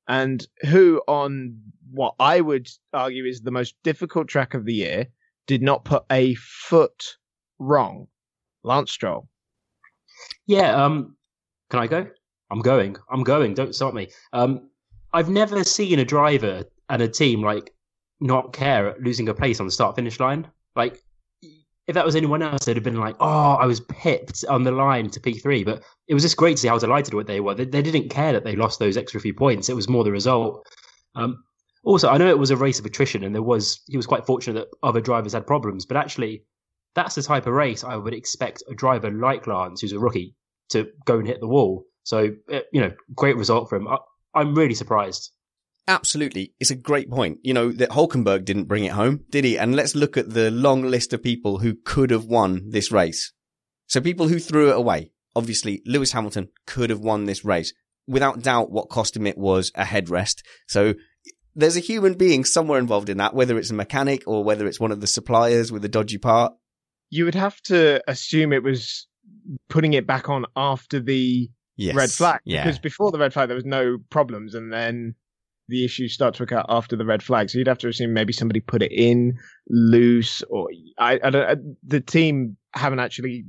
and 0.09 0.45
who 0.67 1.01
on 1.07 1.61
what 1.93 2.15
I 2.19 2.41
would 2.41 2.69
argue 2.93 3.25
is 3.25 3.43
the 3.43 3.53
most 3.53 3.77
difficult 3.85 4.27
track 4.27 4.55
of 4.55 4.65
the 4.65 4.75
year 4.75 5.07
did 5.47 5.63
not 5.63 5.85
put 5.85 6.05
a 6.11 6.35
foot 6.35 7.17
wrong. 7.59 8.09
Lance 8.65 8.91
Stroll. 8.91 9.29
Yeah. 10.47 10.75
Um. 10.83 11.17
Can 11.71 11.81
I 11.81 11.87
go? 11.87 12.07
I'm 12.51 12.61
going. 12.61 12.97
I'm 13.11 13.23
going. 13.23 13.55
Don't 13.55 13.75
stop 13.75 13.95
me. 13.95 14.09
Um. 14.33 14.71
I've 15.13 15.29
never 15.29 15.63
seen 15.63 16.01
a 16.01 16.05
driver 16.05 16.65
and 16.89 17.01
a 17.01 17.07
team 17.07 17.43
like 17.43 17.73
not 18.21 18.53
care 18.53 18.89
at 18.89 19.01
losing 19.01 19.29
a 19.29 19.35
place 19.35 19.61
on 19.61 19.67
the 19.67 19.73
start 19.73 19.95
finish 19.95 20.19
line. 20.19 20.49
Like, 20.75 21.04
if 21.87 21.95
that 21.95 22.07
was 22.07 22.17
anyone 22.17 22.43
else, 22.43 22.65
they'd 22.65 22.77
have 22.77 22.85
been 22.85 23.01
like, 23.01 23.17
"Oh, 23.21 23.55
I 23.55 23.67
was 23.67 23.81
pipped 23.81 24.45
on 24.49 24.63
the 24.63 24.73
line 24.73 25.11
to 25.11 25.21
P3." 25.21 25.65
But 25.65 25.83
it 26.09 26.15
was 26.15 26.23
just 26.23 26.37
great 26.37 26.53
to 26.53 26.61
see 26.63 26.69
how 26.69 26.79
delighted 26.79 27.15
what 27.15 27.27
they 27.27 27.41
were. 27.41 27.55
They, 27.55 27.65
they 27.67 27.83
didn't 27.83 28.09
care 28.09 28.33
that 28.33 28.45
they 28.45 28.57
lost 28.57 28.79
those 28.79 28.97
extra 28.97 29.21
few 29.21 29.35
points. 29.35 29.69
It 29.69 29.77
was 29.77 29.89
more 29.89 30.05
the 30.05 30.13
result. 30.13 30.67
Um, 31.15 31.45
also, 31.85 32.09
I 32.09 32.17
know 32.17 32.29
it 32.29 32.39
was 32.39 32.51
a 32.51 32.57
race 32.57 32.79
of 32.79 32.87
attrition, 32.87 33.25
and 33.25 33.35
there 33.35 33.43
was 33.43 33.83
he 33.87 33.97
was 33.97 34.07
quite 34.07 34.27
fortunate 34.27 34.55
that 34.55 34.79
other 34.83 35.01
drivers 35.01 35.35
had 35.35 35.47
problems. 35.47 35.85
But 35.85 35.99
actually, 35.99 36.45
that's 36.95 37.15
the 37.17 37.23
type 37.23 37.47
of 37.47 37.53
race 37.53 37.85
I 37.85 37.97
would 37.97 38.15
expect 38.15 38.63
a 38.69 38.75
driver 38.75 39.11
like 39.11 39.47
Lance, 39.47 39.81
who's 39.81 39.93
a 39.93 39.99
rookie, 39.99 40.35
to 40.71 40.89
go 41.05 41.19
and 41.19 41.27
hit 41.27 41.41
the 41.41 41.49
wall. 41.49 41.85
So, 42.05 42.31
uh, 42.53 42.61
you 42.73 42.81
know, 42.81 42.93
great 43.15 43.37
result 43.37 43.69
for 43.69 43.77
him. 43.77 43.89
I, 43.89 43.99
I'm 44.35 44.55
really 44.55 44.75
surprised. 44.75 45.31
Absolutely. 45.87 46.55
It's 46.61 46.71
a 46.71 46.77
great 46.77 47.11
point. 47.11 47.39
You 47.43 47.53
know, 47.55 47.71
that 47.73 47.91
Hulkenberg 47.91 48.45
didn't 48.45 48.65
bring 48.65 48.85
it 48.85 48.93
home, 48.93 49.25
did 49.31 49.45
he? 49.45 49.59
And 49.59 49.77
let's 49.77 49.95
look 49.95 50.17
at 50.17 50.31
the 50.31 50.51
long 50.51 50.83
list 50.83 51.13
of 51.13 51.23
people 51.23 51.59
who 51.59 51.75
could 51.85 52.11
have 52.11 52.25
won 52.25 52.71
this 52.71 52.91
race. 52.91 53.33
So 53.87 54.01
people 54.01 54.29
who 54.29 54.39
threw 54.39 54.71
it 54.71 54.77
away. 54.77 55.13
Obviously, 55.37 55.83
Lewis 55.85 56.13
Hamilton 56.13 56.49
could 56.67 56.91
have 56.91 57.01
won 57.01 57.25
this 57.27 57.45
race. 57.45 57.73
Without 58.07 58.43
doubt, 58.43 58.71
what 58.71 58.89
cost 58.89 59.17
him 59.17 59.27
it 59.27 59.37
was 59.37 59.73
a 59.75 59.85
headrest. 59.85 60.43
So 60.69 60.95
there's 61.55 61.77
a 61.77 61.81
human 61.81 62.15
being 62.15 62.45
somewhere 62.45 62.79
involved 62.79 63.09
in 63.09 63.19
that, 63.19 63.35
whether 63.35 63.59
it's 63.59 63.71
a 63.71 63.75
mechanic 63.75 64.23
or 64.27 64.43
whether 64.43 64.67
it's 64.67 64.81
one 64.81 64.93
of 64.93 65.01
the 65.01 65.07
suppliers 65.07 65.71
with 65.71 65.85
a 65.85 65.89
dodgy 65.89 66.19
part. 66.19 66.55
You 67.11 67.27
would 67.27 67.35
have 67.35 67.61
to 67.63 68.03
assume 68.09 68.53
it 68.53 68.63
was 68.63 69.07
putting 69.69 69.93
it 69.93 70.07
back 70.07 70.29
on 70.29 70.47
after 70.57 70.99
the 71.01 71.51
Yes. 71.77 71.95
red 71.97 72.11
flag 72.11 72.41
Yeah. 72.45 72.65
because 72.65 72.79
before 72.79 73.11
the 73.11 73.19
red 73.19 73.33
flag 73.33 73.49
there 73.49 73.57
was 73.57 73.65
no 73.65 73.99
problems, 74.09 74.55
and 74.55 74.73
then 74.73 75.15
the 75.69 75.85
issues 75.85 76.13
start 76.13 76.35
to 76.35 76.43
occur 76.43 76.63
after 76.69 76.97
the 76.97 77.05
red 77.05 77.23
flag. 77.23 77.51
So 77.51 77.59
you'd 77.59 77.69
have 77.69 77.79
to 77.79 77.89
assume 77.89 78.13
maybe 78.13 78.33
somebody 78.33 78.61
put 78.61 78.83
it 78.83 78.93
in 78.93 79.39
loose, 79.69 80.43
or 80.49 80.69
I, 80.99 81.19
I 81.23 81.31
don't. 81.31 81.77
The 81.87 82.01
team 82.01 82.57
haven't 82.75 83.01
actually 83.01 83.45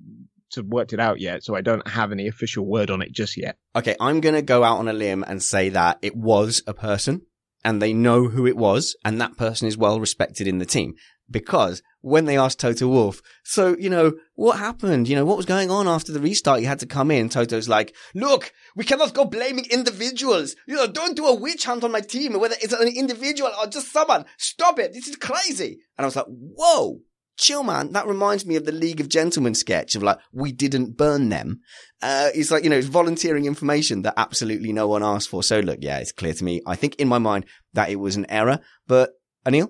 sort 0.49 0.65
of 0.65 0.71
worked 0.71 0.93
it 0.93 0.99
out 0.99 1.19
yet, 1.19 1.43
so 1.43 1.55
I 1.55 1.61
don't 1.61 1.87
have 1.87 2.11
any 2.11 2.27
official 2.27 2.65
word 2.65 2.89
on 2.89 3.01
it 3.01 3.11
just 3.11 3.37
yet. 3.37 3.57
Okay, 3.75 3.95
I'm 3.99 4.21
to 4.21 4.41
go 4.41 4.63
out 4.63 4.77
on 4.77 4.87
a 4.87 4.93
limb 4.93 5.23
and 5.27 5.43
say 5.43 5.69
that 5.69 5.99
it 6.01 6.15
was 6.15 6.63
a 6.65 6.73
person 6.73 7.23
and 7.63 7.81
they 7.81 7.93
know 7.93 8.29
who 8.29 8.45
it 8.45 8.55
was 8.55 8.95
and 9.03 9.19
that 9.19 9.37
person 9.37 9.67
is 9.67 9.77
well 9.77 9.99
respected 9.99 10.47
in 10.47 10.59
the 10.59 10.65
team. 10.65 10.93
Because 11.29 11.81
when 12.05 12.25
they 12.25 12.37
asked 12.37 12.59
Toto 12.59 12.87
Wolff, 12.87 13.23
so, 13.43 13.75
you 13.79 13.89
know, 13.89 14.13
what 14.35 14.59
happened? 14.59 15.09
You 15.09 15.15
know, 15.15 15.25
what 15.25 15.37
was 15.37 15.47
going 15.47 15.71
on 15.71 15.87
after 15.87 16.11
the 16.11 16.19
restart? 16.19 16.61
You 16.61 16.67
had 16.67 16.77
to 16.79 16.85
come 16.85 17.09
in. 17.09 17.29
Toto's 17.29 17.67
like, 17.67 17.95
look, 18.13 18.53
we 18.75 18.83
cannot 18.83 19.15
go 19.15 19.25
blaming 19.25 19.65
individuals. 19.71 20.55
You 20.67 20.75
know, 20.75 20.85
don't 20.85 21.15
do 21.15 21.25
a 21.25 21.33
witch 21.33 21.65
hunt 21.65 21.83
on 21.83 21.91
my 21.91 22.01
team, 22.01 22.39
whether 22.39 22.55
it's 22.61 22.73
an 22.73 22.87
individual 22.87 23.49
or 23.59 23.65
just 23.65 23.91
someone. 23.91 24.25
Stop 24.37 24.77
it. 24.77 24.93
This 24.93 25.07
is 25.07 25.15
crazy. 25.15 25.79
And 25.97 26.05
I 26.05 26.05
was 26.05 26.15
like, 26.15 26.27
whoa, 26.27 26.99
chill, 27.37 27.63
man. 27.63 27.91
That 27.93 28.05
reminds 28.05 28.45
me 28.45 28.55
of 28.55 28.65
the 28.65 28.71
League 28.71 29.01
of 29.01 29.09
Gentlemen 29.09 29.55
sketch 29.55 29.95
of 29.95 30.03
like, 30.03 30.19
we 30.31 30.51
didn't 30.51 30.97
burn 30.97 31.29
them. 31.29 31.61
Uh, 32.03 32.29
it's 32.35 32.51
like, 32.51 32.63
you 32.63 32.69
know, 32.69 32.77
it's 32.77 32.85
volunteering 32.85 33.45
information 33.45 34.03
that 34.03 34.13
absolutely 34.15 34.71
no 34.73 34.87
one 34.87 35.01
asked 35.01 35.29
for. 35.29 35.41
So 35.41 35.59
look, 35.59 35.79
yeah, 35.81 35.97
it's 35.97 36.11
clear 36.11 36.33
to 36.33 36.43
me. 36.43 36.61
I 36.67 36.75
think 36.75 36.97
in 36.97 37.07
my 37.07 37.17
mind 37.17 37.47
that 37.73 37.89
it 37.89 37.95
was 37.95 38.15
an 38.15 38.27
error, 38.29 38.59
but 38.85 39.13
Anil? 39.43 39.69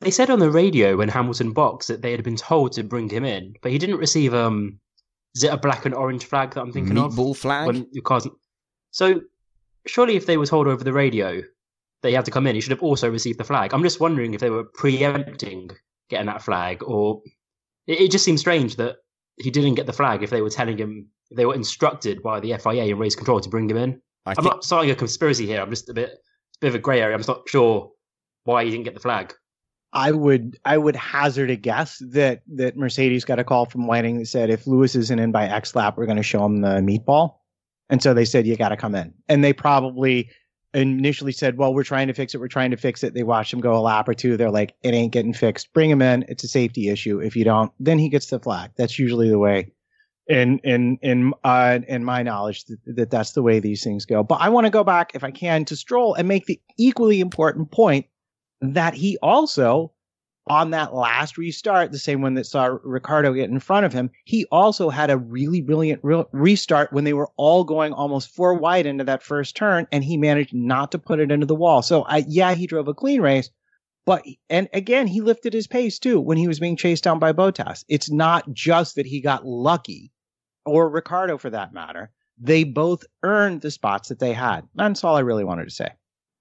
They 0.00 0.10
said 0.10 0.30
on 0.30 0.38
the 0.38 0.50
radio 0.50 0.96
when 0.96 1.08
Hamilton 1.08 1.52
boxed 1.52 1.88
that 1.88 2.02
they 2.02 2.12
had 2.12 2.22
been 2.22 2.36
told 2.36 2.72
to 2.72 2.84
bring 2.84 3.08
him 3.08 3.24
in, 3.24 3.54
but 3.62 3.72
he 3.72 3.78
didn't 3.78 3.96
receive 3.96 4.34
um 4.34 4.78
is 5.34 5.44
it 5.44 5.52
a 5.52 5.56
black 5.56 5.84
and 5.84 5.94
orange 5.94 6.24
flag 6.24 6.54
that 6.54 6.62
I'm 6.62 6.72
thinking 6.72 6.98
of? 6.98 7.12
Meatball 7.12 7.36
flag? 7.36 7.66
When 7.66 7.86
your 7.92 8.02
car's 8.02 8.26
So 8.90 9.20
surely 9.86 10.16
if 10.16 10.26
they 10.26 10.36
were 10.36 10.46
told 10.46 10.66
over 10.66 10.82
the 10.82 10.92
radio 10.92 11.42
that 12.02 12.08
he 12.08 12.14
had 12.14 12.24
to 12.24 12.30
come 12.30 12.46
in, 12.46 12.54
he 12.54 12.60
should 12.60 12.70
have 12.70 12.82
also 12.82 13.10
received 13.10 13.38
the 13.38 13.44
flag. 13.44 13.72
I'm 13.72 13.82
just 13.82 14.00
wondering 14.00 14.34
if 14.34 14.40
they 14.40 14.50
were 14.50 14.64
preempting 14.64 15.70
getting 16.08 16.26
that 16.26 16.42
flag 16.42 16.82
or 16.82 17.22
it, 17.86 18.00
it 18.00 18.10
just 18.10 18.24
seems 18.24 18.40
strange 18.40 18.76
that 18.76 18.96
he 19.38 19.50
didn't 19.50 19.74
get 19.74 19.86
the 19.86 19.92
flag 19.92 20.22
if 20.22 20.30
they 20.30 20.40
were 20.40 20.50
telling 20.50 20.78
him 20.78 21.08
they 21.34 21.44
were 21.44 21.54
instructed 21.54 22.22
by 22.22 22.40
the 22.40 22.56
FIA 22.56 22.84
and 22.84 23.00
race 23.00 23.14
control 23.14 23.40
to 23.40 23.48
bring 23.48 23.68
him 23.68 23.76
in. 23.76 24.00
I 24.24 24.30
I'm 24.30 24.36
think, 24.36 24.46
not 24.46 24.64
starting 24.64 24.90
a 24.90 24.94
conspiracy 24.94 25.46
here. 25.46 25.60
I'm 25.60 25.70
just 25.70 25.88
a 25.88 25.94
bit 25.94 26.10
a 26.10 26.58
bit 26.60 26.68
of 26.68 26.74
a 26.74 26.78
grey 26.78 27.00
area. 27.00 27.14
I'm 27.14 27.20
just 27.20 27.28
not 27.28 27.48
sure 27.48 27.92
why 28.44 28.64
he 28.64 28.70
didn't 28.70 28.84
get 28.84 28.94
the 28.94 29.00
flag. 29.00 29.34
I 29.96 30.12
would 30.12 30.58
I 30.62 30.76
would 30.76 30.94
hazard 30.94 31.50
a 31.50 31.56
guess 31.56 32.02
that 32.10 32.42
that 32.54 32.76
Mercedes 32.76 33.24
got 33.24 33.38
a 33.38 33.44
call 33.44 33.64
from 33.64 33.86
Whiting 33.86 34.18
that 34.18 34.26
said 34.26 34.50
if 34.50 34.66
Lewis 34.66 34.94
isn't 34.94 35.18
in 35.18 35.32
by 35.32 35.46
X 35.46 35.74
lap, 35.74 35.96
we're 35.96 36.04
going 36.04 36.18
to 36.18 36.22
show 36.22 36.44
him 36.44 36.60
the 36.60 36.80
meatball, 36.80 37.36
and 37.88 38.02
so 38.02 38.12
they 38.12 38.26
said 38.26 38.46
you 38.46 38.56
got 38.56 38.68
to 38.68 38.76
come 38.76 38.94
in, 38.94 39.14
and 39.26 39.42
they 39.42 39.54
probably 39.54 40.28
initially 40.74 41.32
said, 41.32 41.56
well, 41.56 41.72
we're 41.72 41.82
trying 41.82 42.08
to 42.08 42.12
fix 42.12 42.34
it, 42.34 42.38
we're 42.38 42.48
trying 42.48 42.72
to 42.72 42.76
fix 42.76 43.02
it. 43.02 43.14
They 43.14 43.22
watched 43.22 43.54
him 43.54 43.60
go 43.60 43.74
a 43.74 43.80
lap 43.80 44.06
or 44.06 44.12
two. 44.12 44.36
They're 44.36 44.50
like, 44.50 44.74
it 44.82 44.92
ain't 44.92 45.14
getting 45.14 45.32
fixed. 45.32 45.72
Bring 45.72 45.88
him 45.88 46.02
in. 46.02 46.26
It's 46.28 46.44
a 46.44 46.48
safety 46.48 46.90
issue. 46.90 47.18
If 47.18 47.34
you 47.34 47.44
don't, 47.44 47.72
then 47.80 47.98
he 47.98 48.10
gets 48.10 48.26
the 48.26 48.38
flag. 48.38 48.72
That's 48.76 48.98
usually 48.98 49.30
the 49.30 49.38
way. 49.38 49.72
In 50.28 50.58
in 50.58 50.98
in 51.00 51.32
uh, 51.42 51.78
in 51.88 52.04
my 52.04 52.22
knowledge, 52.22 52.64
that, 52.64 52.78
that 52.96 53.10
that's 53.10 53.32
the 53.32 53.42
way 53.42 53.60
these 53.60 53.82
things 53.82 54.04
go. 54.04 54.22
But 54.22 54.42
I 54.42 54.50
want 54.50 54.66
to 54.66 54.70
go 54.70 54.84
back, 54.84 55.12
if 55.14 55.24
I 55.24 55.30
can, 55.30 55.64
to 55.66 55.76
Stroll 55.76 56.12
and 56.14 56.28
make 56.28 56.44
the 56.44 56.60
equally 56.76 57.20
important 57.20 57.70
point 57.70 58.06
that 58.60 58.94
he 58.94 59.18
also, 59.22 59.92
on 60.46 60.70
that 60.70 60.94
last 60.94 61.36
restart, 61.36 61.90
the 61.92 61.98
same 61.98 62.22
one 62.22 62.34
that 62.34 62.46
saw 62.46 62.78
Ricciardo 62.82 63.32
get 63.32 63.50
in 63.50 63.58
front 63.58 63.86
of 63.86 63.92
him, 63.92 64.10
he 64.24 64.46
also 64.52 64.90
had 64.90 65.10
a 65.10 65.18
really 65.18 65.60
brilliant 65.60 66.00
re- 66.02 66.24
restart 66.32 66.92
when 66.92 67.04
they 67.04 67.12
were 67.12 67.30
all 67.36 67.64
going 67.64 67.92
almost 67.92 68.34
four 68.34 68.54
wide 68.54 68.86
into 68.86 69.04
that 69.04 69.22
first 69.22 69.56
turn, 69.56 69.86
and 69.90 70.04
he 70.04 70.16
managed 70.16 70.54
not 70.54 70.92
to 70.92 70.98
put 70.98 71.20
it 71.20 71.30
into 71.32 71.46
the 71.46 71.54
wall. 71.54 71.82
So, 71.82 72.02
I, 72.02 72.24
yeah, 72.28 72.54
he 72.54 72.66
drove 72.66 72.88
a 72.88 72.94
clean 72.94 73.20
race, 73.20 73.50
but 74.04 74.24
and 74.48 74.68
again, 74.72 75.08
he 75.08 75.20
lifted 75.20 75.52
his 75.52 75.66
pace 75.66 75.98
too 75.98 76.20
when 76.20 76.38
he 76.38 76.46
was 76.46 76.60
being 76.60 76.76
chased 76.76 77.02
down 77.02 77.18
by 77.18 77.32
Bottas. 77.32 77.84
It's 77.88 78.10
not 78.10 78.50
just 78.52 78.94
that 78.94 79.06
he 79.06 79.20
got 79.20 79.44
lucky, 79.44 80.12
or 80.64 80.88
Ricciardo 80.88 81.38
for 81.38 81.50
that 81.50 81.74
matter. 81.74 82.12
They 82.38 82.62
both 82.62 83.04
earned 83.24 83.62
the 83.62 83.70
spots 83.70 84.10
that 84.10 84.20
they 84.20 84.32
had. 84.32 84.68
That's 84.76 85.02
all 85.02 85.16
I 85.16 85.20
really 85.20 85.44
wanted 85.44 85.64
to 85.64 85.74
say. 85.74 85.88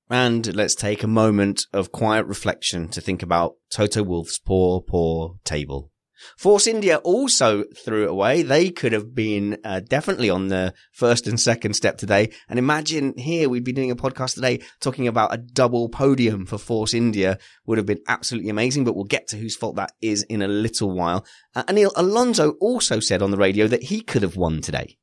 And 0.09 0.55
let's 0.55 0.75
take 0.75 1.03
a 1.03 1.07
moment 1.07 1.65
of 1.73 1.91
quiet 1.91 2.27
reflection 2.27 2.89
to 2.89 3.01
think 3.01 3.23
about 3.23 3.55
Toto 3.71 4.03
Wolff's 4.03 4.37
poor, 4.37 4.81
poor 4.81 5.37
table. 5.43 5.91
Force 6.37 6.67
India 6.67 6.97
also 6.97 7.63
threw 7.75 8.03
it 8.03 8.09
away. 8.09 8.41
They 8.41 8.69
could 8.69 8.93
have 8.93 9.13
been 9.13 9.57
uh, 9.63 9.81
definitely 9.81 10.29
on 10.29 10.47
the 10.47 10.73
first 10.93 11.27
and 11.27 11.39
second 11.39 11.73
step 11.73 11.97
today. 11.97 12.31
And 12.47 12.57
imagine 12.57 13.17
here 13.17 13.49
we'd 13.49 13.63
be 13.63 13.73
doing 13.73 13.91
a 13.91 13.95
podcast 13.95 14.35
today 14.35 14.61
talking 14.79 15.07
about 15.07 15.33
a 15.33 15.37
double 15.37 15.89
podium 15.89 16.45
for 16.45 16.57
Force 16.57 16.93
India 16.93 17.37
would 17.65 17.77
have 17.77 17.85
been 17.85 18.01
absolutely 18.07 18.49
amazing. 18.49 18.85
But 18.85 18.95
we'll 18.95 19.05
get 19.05 19.27
to 19.29 19.37
whose 19.37 19.55
fault 19.55 19.75
that 19.75 19.91
is 20.01 20.23
in 20.23 20.41
a 20.41 20.47
little 20.47 20.91
while. 20.91 21.25
Uh, 21.53 21.63
Anil 21.63 21.91
Alonso 21.95 22.51
also 22.61 22.99
said 22.99 23.21
on 23.21 23.31
the 23.31 23.37
radio 23.37 23.67
that 23.67 23.83
he 23.83 24.01
could 24.01 24.21
have 24.21 24.37
won 24.37 24.61
today. 24.61 24.97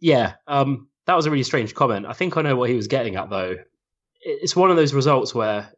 Yeah, 0.00 0.34
um, 0.46 0.88
that 1.06 1.14
was 1.14 1.26
a 1.26 1.30
really 1.30 1.44
strange 1.44 1.74
comment. 1.74 2.06
I 2.06 2.12
think 2.12 2.36
I 2.36 2.42
know 2.42 2.56
what 2.56 2.70
he 2.70 2.76
was 2.76 2.88
getting 2.88 3.16
at, 3.16 3.30
though. 3.30 3.56
It's 4.28 4.56
one 4.56 4.70
of 4.70 4.76
those 4.76 4.92
results 4.92 5.34
where, 5.34 5.72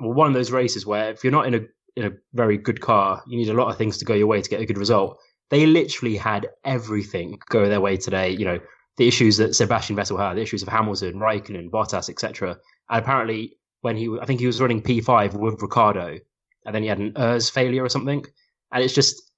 well, 0.00 0.14
one 0.14 0.28
of 0.28 0.34
those 0.34 0.50
races 0.50 0.86
where 0.86 1.10
if 1.10 1.22
you're 1.22 1.32
not 1.32 1.46
in 1.46 1.54
a 1.54 1.60
in 1.94 2.06
a 2.06 2.12
very 2.32 2.56
good 2.56 2.80
car, 2.80 3.22
you 3.26 3.36
need 3.36 3.50
a 3.50 3.54
lot 3.54 3.68
of 3.68 3.76
things 3.76 3.98
to 3.98 4.06
go 4.06 4.14
your 4.14 4.26
way 4.26 4.40
to 4.40 4.48
get 4.48 4.60
a 4.60 4.66
good 4.66 4.78
result. 4.78 5.18
They 5.50 5.66
literally 5.66 6.16
had 6.16 6.48
everything 6.64 7.38
go 7.50 7.68
their 7.68 7.82
way 7.82 7.98
today. 7.98 8.30
You 8.30 8.46
know, 8.46 8.60
the 8.96 9.06
issues 9.06 9.36
that 9.36 9.54
Sebastian 9.54 9.96
Vettel 9.96 10.18
had, 10.18 10.38
the 10.38 10.42
issues 10.42 10.62
of 10.62 10.68
Hamilton, 10.68 11.18
Raikkonen, 11.18 11.70
Bottas, 11.70 12.08
etc. 12.08 12.56
And 12.88 13.02
apparently, 13.02 13.58
when 13.82 13.96
he, 13.96 14.08
I 14.20 14.24
think 14.24 14.40
he 14.40 14.46
was 14.46 14.60
running 14.60 14.82
P5 14.82 15.34
with 15.34 15.60
Ricciardo, 15.60 16.18
and 16.64 16.74
then 16.74 16.82
he 16.82 16.88
had 16.88 16.98
an 16.98 17.12
ERS 17.18 17.50
failure 17.50 17.84
or 17.84 17.90
something, 17.90 18.24
and 18.72 18.82
it's 18.82 18.94
just 18.94 19.31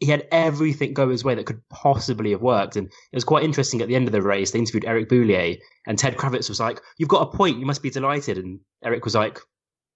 he 0.00 0.06
had 0.06 0.26
everything 0.30 0.92
go 0.92 1.08
his 1.08 1.24
way 1.24 1.34
that 1.34 1.46
could 1.46 1.60
possibly 1.70 2.30
have 2.32 2.42
worked. 2.42 2.76
And 2.76 2.86
it 2.86 3.16
was 3.16 3.24
quite 3.24 3.44
interesting 3.44 3.80
at 3.80 3.88
the 3.88 3.96
end 3.96 4.06
of 4.06 4.12
the 4.12 4.22
race. 4.22 4.50
They 4.50 4.58
interviewed 4.58 4.84
Eric 4.84 5.08
Boullier, 5.08 5.56
and 5.86 5.98
Ted 5.98 6.16
Kravitz 6.16 6.48
was 6.48 6.60
like, 6.60 6.80
"You've 6.98 7.08
got 7.08 7.26
a 7.26 7.36
point. 7.36 7.58
You 7.58 7.66
must 7.66 7.82
be 7.82 7.90
delighted." 7.90 8.38
And 8.38 8.60
Eric 8.84 9.04
was 9.04 9.14
like, 9.14 9.40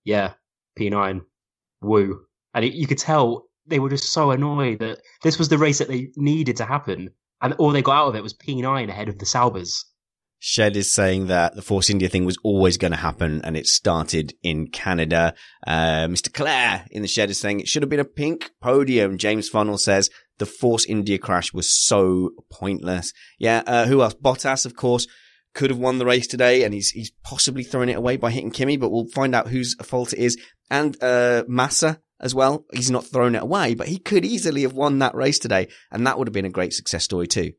"Yeah, 0.04 0.34
P9, 0.78 1.22
woo." 1.82 2.24
And 2.54 2.64
it, 2.64 2.72
you 2.72 2.86
could 2.86 2.98
tell 2.98 3.46
they 3.66 3.78
were 3.78 3.90
just 3.90 4.12
so 4.12 4.30
annoyed 4.30 4.78
that 4.80 5.00
this 5.22 5.38
was 5.38 5.48
the 5.48 5.58
race 5.58 5.78
that 5.78 5.88
they 5.88 6.10
needed 6.16 6.56
to 6.56 6.64
happen, 6.64 7.10
and 7.42 7.52
all 7.54 7.70
they 7.70 7.82
got 7.82 7.96
out 7.96 8.08
of 8.08 8.14
it 8.14 8.22
was 8.22 8.34
P9 8.34 8.88
ahead 8.88 9.08
of 9.08 9.18
the 9.18 9.26
Saubers. 9.26 9.84
Shed 10.42 10.74
is 10.74 10.92
saying 10.92 11.26
that 11.26 11.54
the 11.54 11.62
Force 11.62 11.90
India 11.90 12.08
thing 12.08 12.24
was 12.24 12.38
always 12.42 12.78
going 12.78 12.92
to 12.92 12.96
happen 12.96 13.42
and 13.44 13.58
it 13.58 13.66
started 13.66 14.32
in 14.42 14.68
Canada. 14.68 15.34
Uh, 15.66 16.08
Mr. 16.08 16.32
Claire 16.32 16.86
in 16.90 17.02
the 17.02 17.08
shed 17.08 17.28
is 17.28 17.38
saying 17.38 17.60
it 17.60 17.68
should 17.68 17.82
have 17.82 17.90
been 17.90 18.00
a 18.00 18.04
pink 18.06 18.50
podium. 18.62 19.18
James 19.18 19.50
Funnel 19.50 19.76
says 19.76 20.08
the 20.38 20.46
Force 20.46 20.86
India 20.86 21.18
crash 21.18 21.52
was 21.52 21.70
so 21.70 22.30
pointless. 22.50 23.12
Yeah. 23.38 23.62
Uh, 23.66 23.84
who 23.84 24.00
else? 24.00 24.14
Bottas, 24.14 24.64
of 24.64 24.74
course, 24.74 25.06
could 25.54 25.68
have 25.68 25.78
won 25.78 25.98
the 25.98 26.06
race 26.06 26.26
today 26.26 26.64
and 26.64 26.72
he's, 26.72 26.88
he's 26.88 27.12
possibly 27.22 27.62
throwing 27.62 27.90
it 27.90 27.98
away 27.98 28.16
by 28.16 28.30
hitting 28.30 28.50
Kimi, 28.50 28.78
but 28.78 28.90
we'll 28.90 29.08
find 29.08 29.34
out 29.34 29.48
whose 29.48 29.74
fault 29.82 30.14
it 30.14 30.20
is. 30.20 30.38
And, 30.70 30.96
uh, 31.02 31.44
Massa 31.48 32.00
as 32.18 32.34
well. 32.34 32.64
He's 32.72 32.90
not 32.90 33.04
thrown 33.04 33.34
it 33.34 33.42
away, 33.42 33.74
but 33.74 33.88
he 33.88 33.98
could 33.98 34.24
easily 34.24 34.62
have 34.62 34.72
won 34.72 35.00
that 35.00 35.14
race 35.14 35.38
today. 35.38 35.68
And 35.90 36.06
that 36.06 36.18
would 36.18 36.28
have 36.28 36.34
been 36.34 36.46
a 36.46 36.50
great 36.50 36.72
success 36.72 37.04
story 37.04 37.26
too. 37.26 37.52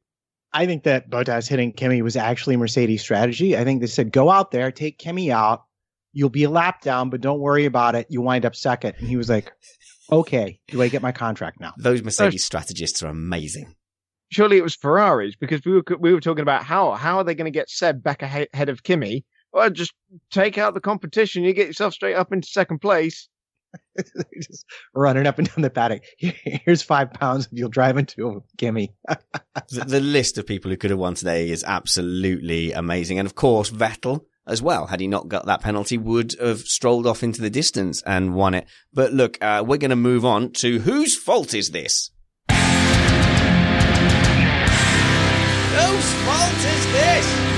I 0.54 0.66
think 0.66 0.84
that 0.84 1.10
Bottas 1.10 1.48
hitting 1.48 1.72
Kimi 1.72 2.02
was 2.02 2.16
actually 2.16 2.58
Mercedes' 2.58 3.02
strategy. 3.02 3.58
I 3.58 3.64
think 3.64 3.82
they 3.82 3.88
said, 3.88 4.12
go 4.12 4.30
out 4.30 4.52
there, 4.52 4.72
take 4.72 4.98
Kimi 4.98 5.32
out. 5.32 5.64
You'll 6.14 6.30
be 6.30 6.44
a 6.44 6.50
lap 6.50 6.82
down, 6.82 7.10
but 7.10 7.22
don't 7.22 7.40
worry 7.40 7.66
about 7.66 7.96
it. 7.96 8.08
You 8.10 8.22
wind 8.22 8.46
up 8.46 8.56
second. 8.56 8.96
And 9.00 9.08
he 9.08 9.16
was 9.16 9.30
like, 9.30 9.54
okay, 10.12 10.60
do 10.68 10.82
I 10.82 10.90
get 10.90 11.02
my 11.02 11.14
contract 11.14 11.62
now? 11.62 11.74
Those 11.78 12.04
Mercedes 12.04 12.44
strategists 12.44 13.02
are 13.02 13.08
amazing. 13.08 13.76
Surely 14.30 14.58
it 14.58 14.64
was 14.64 14.76
Ferraris 14.76 15.36
because 15.36 15.64
we 15.66 15.74
were 15.74 15.84
we 16.00 16.14
were 16.14 16.22
talking 16.22 16.42
about 16.42 16.64
how 16.64 16.92
how 16.92 17.18
are 17.18 17.24
they 17.24 17.36
going 17.36 17.52
to 17.52 17.58
get 17.58 17.70
Seb 17.70 18.02
back 18.02 18.22
ahead 18.22 18.70
of 18.70 18.84
Kimi? 18.84 19.26
Well, 19.54 19.70
just 19.70 19.94
take 20.32 20.58
out 20.58 20.74
the 20.74 20.80
competition. 20.80 21.44
You 21.44 21.54
get 21.54 21.68
yourself 21.68 21.94
straight 21.94 22.16
up 22.16 22.32
into 22.32 22.48
second 22.48 22.80
place. 22.80 23.28
just 24.42 24.66
running 24.94 25.28
up 25.28 25.38
and 25.38 25.48
down 25.48 25.62
the 25.62 25.70
paddock. 25.70 26.04
Here's 26.18 26.82
five 26.82 27.14
pounds 27.14 27.48
if 27.52 27.58
you'll 27.58 27.70
drive 27.70 27.98
into 27.98 28.44
Kimi. 28.58 28.94
the, 29.70 29.86
the 29.86 30.00
list 30.00 30.38
of 30.38 30.46
people 30.46 30.72
who 30.72 30.78
could 30.78 30.90
have 30.90 31.00
won 31.00 31.16
today 31.16 31.50
is 31.50 31.64
absolutely 31.64 32.72
amazing. 32.72 33.20
And 33.20 33.26
of 33.26 33.36
course, 33.36 33.70
Vettel 33.70 34.26
as 34.48 34.62
well, 34.62 34.88
had 34.88 35.00
he 35.00 35.08
not 35.08 35.28
got 35.28 35.46
that 35.46 35.62
penalty, 35.62 35.98
would 35.98 36.36
have 36.40 36.60
strolled 36.62 37.08
off 37.08 37.24
into 37.24 37.42
the 37.42 37.50
distance 37.50 38.02
and 38.06 38.34
won 38.34 38.54
it. 38.54 38.68
But 38.94 39.14
look, 39.14 39.38
uh, 39.42 39.64
we're 39.66 39.78
going 39.78 39.92
to 39.92 39.96
move 39.96 40.26
on 40.26 40.52
to 40.54 40.80
whose 40.80 41.16
fault 41.16 41.54
is 41.54 41.72
this? 41.72 42.12
Whose 42.50 42.58
fault 46.26 46.66
is 46.66 46.86
this? 46.92 47.52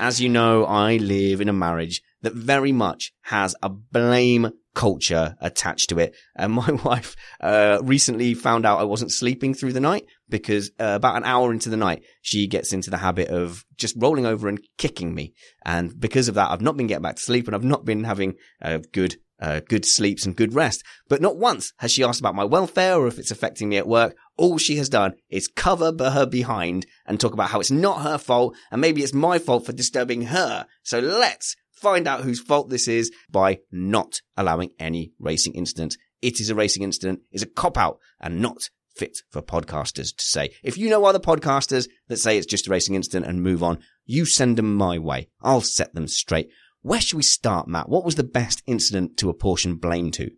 As 0.00 0.20
you 0.20 0.28
know, 0.28 0.64
I 0.64 0.96
live 0.96 1.40
in 1.40 1.48
a 1.48 1.52
marriage 1.52 2.02
that 2.22 2.34
very 2.34 2.72
much 2.72 3.12
has 3.22 3.54
a 3.62 3.68
blame 3.68 4.50
culture 4.74 5.34
attached 5.40 5.88
to 5.90 5.98
it. 5.98 6.14
And 6.36 6.52
my 6.52 6.70
wife, 6.84 7.16
uh, 7.40 7.78
recently 7.82 8.34
found 8.34 8.64
out 8.64 8.78
I 8.78 8.84
wasn't 8.84 9.12
sleeping 9.12 9.54
through 9.54 9.72
the 9.72 9.80
night 9.80 10.04
because 10.28 10.70
uh, 10.78 10.92
about 10.94 11.16
an 11.16 11.24
hour 11.24 11.52
into 11.52 11.68
the 11.68 11.76
night, 11.76 12.04
she 12.22 12.46
gets 12.46 12.72
into 12.72 12.90
the 12.90 12.98
habit 12.98 13.28
of 13.28 13.64
just 13.76 13.96
rolling 13.98 14.24
over 14.26 14.48
and 14.48 14.60
kicking 14.76 15.14
me. 15.14 15.34
And 15.64 15.98
because 15.98 16.28
of 16.28 16.36
that, 16.36 16.50
I've 16.50 16.60
not 16.60 16.76
been 16.76 16.86
getting 16.86 17.02
back 17.02 17.16
to 17.16 17.22
sleep 17.22 17.46
and 17.46 17.56
I've 17.56 17.64
not 17.64 17.84
been 17.84 18.04
having 18.04 18.34
a 18.60 18.78
good 18.78 19.16
uh, 19.40 19.60
good 19.68 19.84
sleeps 19.84 20.26
and 20.26 20.36
good 20.36 20.54
rest. 20.54 20.82
But 21.08 21.20
not 21.20 21.36
once 21.36 21.72
has 21.78 21.92
she 21.92 22.02
asked 22.02 22.20
about 22.20 22.34
my 22.34 22.44
welfare 22.44 22.96
or 22.96 23.06
if 23.06 23.18
it's 23.18 23.30
affecting 23.30 23.68
me 23.68 23.76
at 23.76 23.86
work. 23.86 24.16
All 24.36 24.58
she 24.58 24.76
has 24.76 24.88
done 24.88 25.14
is 25.28 25.48
cover 25.48 25.92
her 26.10 26.26
behind 26.26 26.86
and 27.06 27.18
talk 27.18 27.32
about 27.32 27.50
how 27.50 27.60
it's 27.60 27.70
not 27.70 28.02
her 28.02 28.18
fault 28.18 28.56
and 28.70 28.80
maybe 28.80 29.02
it's 29.02 29.14
my 29.14 29.38
fault 29.38 29.66
for 29.66 29.72
disturbing 29.72 30.22
her. 30.22 30.66
So 30.82 31.00
let's 31.00 31.56
find 31.78 32.06
out 32.06 32.22
whose 32.22 32.40
fault 32.40 32.68
this 32.68 32.88
is 32.88 33.10
by 33.30 33.60
not 33.70 34.20
allowing 34.36 34.70
any 34.78 35.12
racing 35.18 35.54
incidents. 35.54 35.96
It 36.20 36.40
is 36.40 36.50
a 36.50 36.54
racing 36.54 36.82
incident, 36.82 37.20
is 37.32 37.42
a 37.42 37.46
cop 37.46 37.78
out 37.78 37.98
and 38.20 38.40
not 38.40 38.70
fit 38.96 39.18
for 39.30 39.40
podcasters 39.40 40.14
to 40.16 40.24
say. 40.24 40.50
If 40.62 40.76
you 40.76 40.90
know 40.90 41.04
other 41.04 41.20
podcasters 41.20 41.88
that 42.08 42.16
say 42.16 42.36
it's 42.36 42.46
just 42.46 42.66
a 42.66 42.70
racing 42.70 42.94
incident 42.94 43.26
and 43.26 43.42
move 43.42 43.62
on, 43.62 43.78
you 44.04 44.24
send 44.24 44.58
them 44.58 44.74
my 44.74 44.98
way. 44.98 45.28
I'll 45.40 45.60
set 45.60 45.94
them 45.94 46.08
straight. 46.08 46.50
Where 46.82 47.00
should 47.00 47.16
we 47.16 47.22
start, 47.22 47.68
Matt? 47.68 47.88
What 47.88 48.04
was 48.04 48.16
the 48.16 48.24
best 48.24 48.62
incident 48.66 49.16
to 49.18 49.30
apportion 49.30 49.76
blame 49.76 50.10
to? 50.12 50.30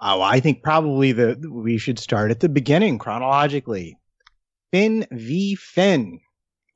Oh, 0.00 0.22
I 0.22 0.40
think 0.40 0.62
probably 0.62 1.12
the 1.12 1.36
we 1.50 1.76
should 1.78 1.98
start 1.98 2.30
at 2.30 2.40
the 2.40 2.48
beginning 2.48 2.98
chronologically. 2.98 3.98
Finn 4.72 5.06
v 5.10 5.54
Finn. 5.56 6.20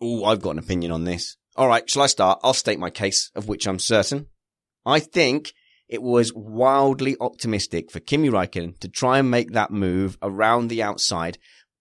Oh, 0.01 0.25
I've 0.25 0.41
got 0.41 0.53
an 0.53 0.59
opinion 0.59 0.91
on 0.91 1.05
this. 1.05 1.37
All 1.55 1.69
right, 1.69 1.89
shall 1.89 2.03
I 2.03 2.07
start? 2.07 2.41
I'll 2.43 2.55
state 2.55 2.79
my 2.79 2.91
case, 2.91 3.31
of 3.35 3.49
which 3.49 3.67
I'm 3.67 3.79
certain. 3.79 4.27
I 4.87 5.01
think 5.01 5.53
it 5.89 6.03
was 6.03 6.33
wildly 6.35 7.17
optimistic 7.21 7.91
for 7.91 8.01
Kimi 8.01 8.31
Raikkonen 8.31 8.79
to 8.81 8.89
try 8.89 9.19
and 9.19 9.31
make 9.31 9.53
that 9.53 9.71
move 9.71 10.17
around 10.23 10.69
the 10.69 10.83
outside. 10.83 11.37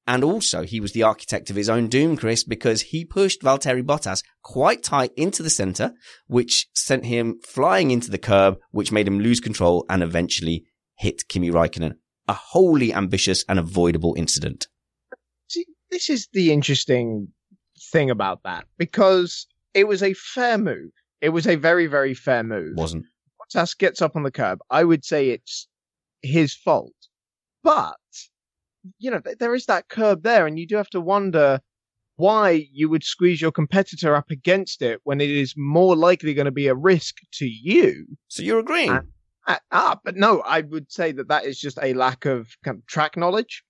And 0.06 0.24
also, 0.24 0.64
he 0.64 0.82
was 0.82 0.92
the 0.92 1.04
architect 1.04 1.50
of 1.50 1.56
his 1.56 1.70
own 1.70 1.88
doom, 1.88 2.18
Chris, 2.18 2.44
because 2.44 2.82
he 2.82 3.06
pushed 3.06 3.42
Valtteri 3.42 3.84
Bottas 3.84 4.24
quite 4.42 4.84
tight 4.84 5.12
into 5.16 5.42
the 5.42 5.50
center, 5.50 5.94
which 6.28 6.68
sent 6.76 7.06
him 7.06 7.40
flying 7.48 7.92
into 7.92 8.12
the 8.12 8.18
curb, 8.18 8.58
which 8.72 8.92
made 8.92 9.08
him 9.08 9.20
lose 9.20 9.40
control 9.40 9.86
and 9.90 10.04
eventually 10.04 10.66
hit 10.98 11.28
Kimi 11.30 11.50
Raikkonen. 11.50 11.94
A 12.28 12.34
wholly 12.34 12.94
ambitious 12.94 13.46
and 13.48 13.58
avoidable 13.58 14.16
incident. 14.18 14.68
See, 15.48 15.66
this 15.90 16.10
is 16.10 16.28
the 16.34 16.52
interesting 16.52 17.30
thing 17.92 18.10
about 18.10 18.44
that 18.44 18.66
because 18.78 19.48
it 19.74 19.88
was 19.88 20.04
a 20.04 20.14
fair 20.14 20.58
move. 20.58 20.92
It 21.22 21.30
was 21.30 21.48
a 21.48 21.56
very, 21.56 21.88
very 21.88 22.14
fair 22.14 22.44
move. 22.44 22.74
Wasn't. 22.76 23.06
Bottas 23.40 23.78
gets 23.78 24.02
up 24.02 24.16
on 24.16 24.24
the 24.24 24.32
curb. 24.32 24.60
I 24.70 24.84
would 24.84 25.06
say 25.06 25.30
it's 25.30 25.68
his 26.22 26.56
fault. 26.56 26.94
But, 27.64 27.96
you 28.98 29.12
know, 29.12 29.22
there 29.40 29.54
is 29.54 29.66
that 29.68 29.90
curb 29.90 30.24
there, 30.24 30.48
and 30.48 30.58
you 30.58 30.68
do 30.68 30.76
have 30.78 30.90
to 30.92 31.02
wonder 31.02 31.62
why 32.16 32.68
you 32.72 32.90
would 32.90 33.04
squeeze 33.04 33.42
your 33.42 33.52
competitor 33.52 34.16
up 34.16 34.30
against 34.30 34.82
it 34.82 35.00
when 35.04 35.22
it 35.22 35.30
is 35.30 35.54
more 35.58 35.96
likely 35.96 36.34
going 36.34 36.46
to 36.46 36.52
be 36.52 36.68
a 36.68 36.76
risk 36.76 37.18
to 37.34 37.46
you. 37.46 38.06
So 38.28 38.44
you're 38.44 38.60
agreeing? 38.60 38.92
Uh, 39.48 39.58
ah, 39.72 40.00
but 40.04 40.16
no, 40.16 40.42
I 40.42 40.62
would 40.62 40.92
say 40.92 41.12
that 41.14 41.30
that 41.30 41.46
is 41.46 41.60
just 41.60 41.80
a 41.82 41.94
lack 41.94 42.26
of, 42.26 42.50
kind 42.64 42.78
of 42.78 42.86
track 42.86 43.18
knowledge, 43.18 43.64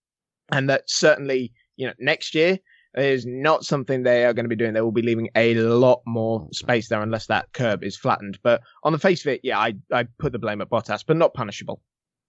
and 0.52 0.70
that 0.70 0.84
certainly, 0.88 1.54
you 1.78 1.88
know, 1.88 1.94
next 2.00 2.36
year 2.36 2.60
is 2.96 3.26
not 3.26 3.64
something 3.64 4.04
they 4.04 4.26
are 4.26 4.34
going 4.34 4.46
to 4.46 4.50
be 4.50 4.56
doing. 4.56 4.74
They 4.74 4.82
will 4.82 4.92
be 4.92 5.02
leaving 5.02 5.30
a 5.36 5.56
lot 5.56 6.02
more 6.06 6.48
space 6.52 6.90
there 6.90 7.02
unless 7.02 7.28
that 7.28 7.52
curb 7.54 7.84
is 7.84 7.96
flattened. 7.96 8.40
But 8.44 8.62
on 8.84 8.92
the 8.92 9.00
face 9.00 9.26
of 9.26 9.32
it, 9.32 9.42
yeah, 9.44 9.60
I, 9.60 9.76
I 9.92 10.04
put 10.20 10.32
the 10.34 10.40
blame 10.40 10.62
at 10.62 10.70
Bottas, 10.70 11.04
but 11.06 11.18
not 11.18 11.34
punishable. 11.34 11.82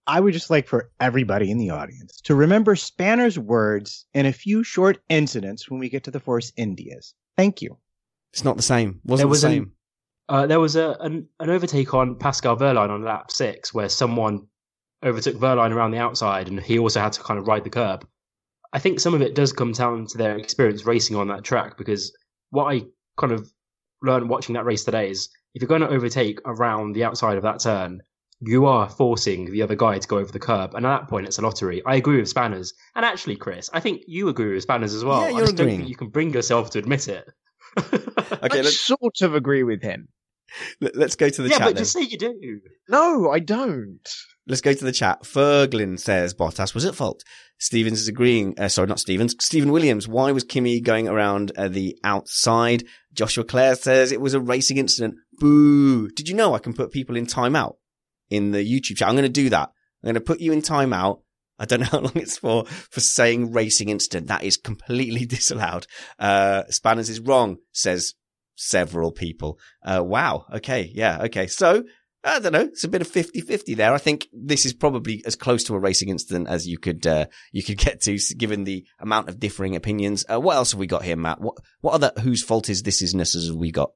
I 0.05 0.19
would 0.19 0.33
just 0.33 0.49
like 0.49 0.67
for 0.67 0.91
everybody 0.99 1.49
in 1.49 1.57
the 1.57 1.69
audience 1.69 2.19
to 2.21 2.35
remember 2.35 2.75
Spanner's 2.75 3.39
words 3.39 4.05
in 4.13 4.25
a 4.25 4.33
few 4.33 4.63
short 4.63 4.99
incidents 5.07 5.69
when 5.69 5.79
we 5.79 5.89
get 5.89 6.03
to 6.03 6.11
the 6.11 6.19
Force 6.19 6.51
Indias. 6.57 7.13
Thank 7.37 7.61
you. 7.61 7.77
It's 8.33 8.43
not 8.43 8.57
the 8.57 8.63
same. 8.63 8.99
Wasn't 9.05 9.29
was 9.29 9.41
the 9.41 9.47
same. 9.47 9.63
An, 10.27 10.35
uh, 10.35 10.45
there 10.47 10.59
was 10.59 10.75
a 10.75 10.97
an, 10.99 11.27
an 11.39 11.49
overtake 11.49 11.93
on 11.93 12.17
Pascal 12.17 12.57
Wehrlein 12.57 12.89
on 12.89 13.03
lap 13.03 13.31
six 13.31 13.73
where 13.73 13.89
someone 13.89 14.47
overtook 15.03 15.35
Wehrlein 15.35 15.71
around 15.71 15.91
the 15.91 15.99
outside 15.99 16.47
and 16.47 16.59
he 16.59 16.79
also 16.79 16.99
had 16.99 17.13
to 17.13 17.23
kind 17.23 17.39
of 17.39 17.47
ride 17.47 17.63
the 17.63 17.69
curb. 17.69 18.05
I 18.73 18.79
think 18.79 18.99
some 18.99 19.13
of 19.13 19.21
it 19.21 19.35
does 19.35 19.53
come 19.53 19.71
down 19.71 20.07
to 20.07 20.17
their 20.17 20.35
experience 20.37 20.85
racing 20.85 21.15
on 21.15 21.27
that 21.27 21.43
track 21.43 21.77
because 21.77 22.11
what 22.49 22.65
I 22.73 22.81
kind 23.17 23.31
of 23.31 23.49
learned 24.01 24.29
watching 24.29 24.55
that 24.55 24.65
race 24.65 24.83
today 24.83 25.09
is 25.11 25.29
if 25.53 25.61
you're 25.61 25.69
going 25.69 25.81
to 25.81 25.87
overtake 25.89 26.39
around 26.45 26.93
the 26.93 27.03
outside 27.03 27.37
of 27.37 27.43
that 27.43 27.59
turn, 27.59 28.01
you 28.39 28.65
are 28.65 28.89
forcing 28.89 29.51
the 29.51 29.61
other 29.61 29.75
guy 29.75 29.97
to 29.99 30.07
go 30.07 30.17
over 30.17 30.31
the 30.31 30.39
curb. 30.39 30.73
And 30.73 30.85
at 30.85 30.99
that 31.01 31.07
point, 31.07 31.27
it's 31.27 31.37
a 31.37 31.41
lottery. 31.41 31.81
I 31.85 31.95
agree 31.95 32.17
with 32.17 32.27
Spanners. 32.27 32.73
And 32.95 33.05
actually, 33.05 33.35
Chris, 33.37 33.69
I 33.71 33.79
think 33.79 34.01
you 34.07 34.27
agree 34.27 34.53
with 34.53 34.63
Spanners 34.63 34.93
as 34.95 35.05
well. 35.05 35.21
Yeah, 35.21 35.29
you're 35.29 35.37
I 35.37 35.39
just 35.41 35.53
agreeing. 35.53 35.69
don't 35.69 35.77
think 35.77 35.89
you 35.89 35.95
can 35.95 36.09
bring 36.09 36.33
yourself 36.33 36.71
to 36.71 36.79
admit 36.79 37.07
it. 37.07 37.25
Okay, 38.43 38.59
I 38.59 38.61
let's, 38.63 38.79
sort 38.81 39.21
of 39.21 39.35
agree 39.35 39.63
with 39.63 39.81
him. 39.81 40.09
let- 40.81 40.97
let's 40.97 41.15
go 41.15 41.29
to 41.29 41.41
the 41.41 41.47
yeah, 41.47 41.59
chat 41.59 41.67
but 41.67 41.75
then. 41.75 41.81
just 41.83 41.93
say 41.93 42.01
you 42.01 42.17
do. 42.17 42.59
No, 42.89 43.31
I 43.31 43.39
don't. 43.39 44.05
Let's 44.45 44.61
go 44.61 44.73
to 44.73 44.83
the 44.83 44.91
chat. 44.91 45.23
Ferglin 45.23 45.97
says 45.97 46.33
Bottas 46.33 46.73
was 46.73 46.85
at 46.85 46.95
fault. 46.95 47.23
Stevens 47.59 48.01
is 48.01 48.09
agreeing. 48.09 48.59
Uh, 48.59 48.67
sorry, 48.67 48.87
not 48.87 48.99
Stevens. 48.99 49.35
Stephen 49.39 49.71
Williams. 49.71 50.07
Why 50.07 50.33
was 50.33 50.43
Kimi 50.43 50.81
going 50.81 51.07
around 51.07 51.53
uh, 51.57 51.69
the 51.69 51.97
outside? 52.03 52.83
Joshua 53.13 53.45
Clare 53.45 53.75
says 53.75 54.11
it 54.11 54.19
was 54.19 54.33
a 54.33 54.41
racing 54.41 54.77
incident. 54.77 55.15
Boo. 55.39 56.09
Did 56.09 56.27
you 56.27 56.35
know 56.35 56.53
I 56.53 56.59
can 56.59 56.73
put 56.73 56.91
people 56.91 57.15
in 57.15 57.25
timeout 57.25 57.75
in 58.29 58.51
the 58.51 58.59
YouTube 58.59 58.97
chat? 58.97 59.07
I'm 59.07 59.15
going 59.15 59.23
to 59.23 59.29
do 59.29 59.49
that. 59.49 59.69
I'm 60.03 60.07
going 60.07 60.15
to 60.15 60.21
put 60.21 60.41
you 60.41 60.51
in 60.51 60.61
timeout. 60.61 61.21
I 61.57 61.65
don't 61.65 61.79
know 61.79 61.85
how 61.85 61.99
long 61.99 62.11
it's 62.15 62.37
for, 62.37 62.65
for 62.65 62.99
saying 62.99 63.53
racing 63.53 63.87
incident. 63.87 64.27
That 64.27 64.43
is 64.43 64.57
completely 64.57 65.25
disallowed. 65.25 65.87
Uh, 66.19 66.63
Spanners 66.69 67.09
is 67.09 67.21
wrong, 67.21 67.57
says 67.71 68.15
several 68.55 69.11
people. 69.11 69.57
Uh, 69.85 70.01
wow. 70.03 70.45
Okay. 70.53 70.91
Yeah. 70.93 71.23
Okay. 71.23 71.47
So, 71.47 71.83
I 72.23 72.39
don't 72.39 72.53
know. 72.53 72.61
It's 72.61 72.83
a 72.83 72.89
bit 72.89 73.01
of 73.01 73.09
50-50 73.09 73.75
there. 73.75 73.93
I 73.93 73.97
think 73.97 74.29
this 74.31 74.65
is 74.65 74.73
probably 74.73 75.21
as 75.25 75.35
close 75.35 75.63
to 75.65 75.75
a 75.75 75.79
racing 75.79 76.09
incident 76.09 76.47
as 76.47 76.67
you 76.67 76.77
could, 76.77 77.05
uh, 77.05 77.25
you 77.51 77.63
could 77.63 77.77
get 77.79 78.01
to, 78.01 78.17
given 78.37 78.63
the 78.63 78.85
amount 78.99 79.29
of 79.29 79.39
differing 79.39 79.75
opinions. 79.75 80.23
Uh, 80.31 80.39
what 80.39 80.55
else 80.55 80.71
have 80.71 80.79
we 80.79 80.87
got 80.87 81.03
here, 81.03 81.17
Matt? 81.17 81.41
What, 81.41 81.57
what 81.81 81.93
other, 81.93 82.11
whose 82.21 82.43
fault 82.43 82.69
is 82.69 82.83
this 82.83 83.01
isnesses 83.01 83.47
have 83.47 83.57
we 83.57 83.71
got? 83.71 83.91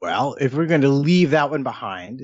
Well, 0.00 0.36
if 0.40 0.54
we're 0.54 0.66
going 0.66 0.82
to 0.82 0.88
leave 0.88 1.30
that 1.30 1.50
one 1.50 1.62
behind, 1.62 2.22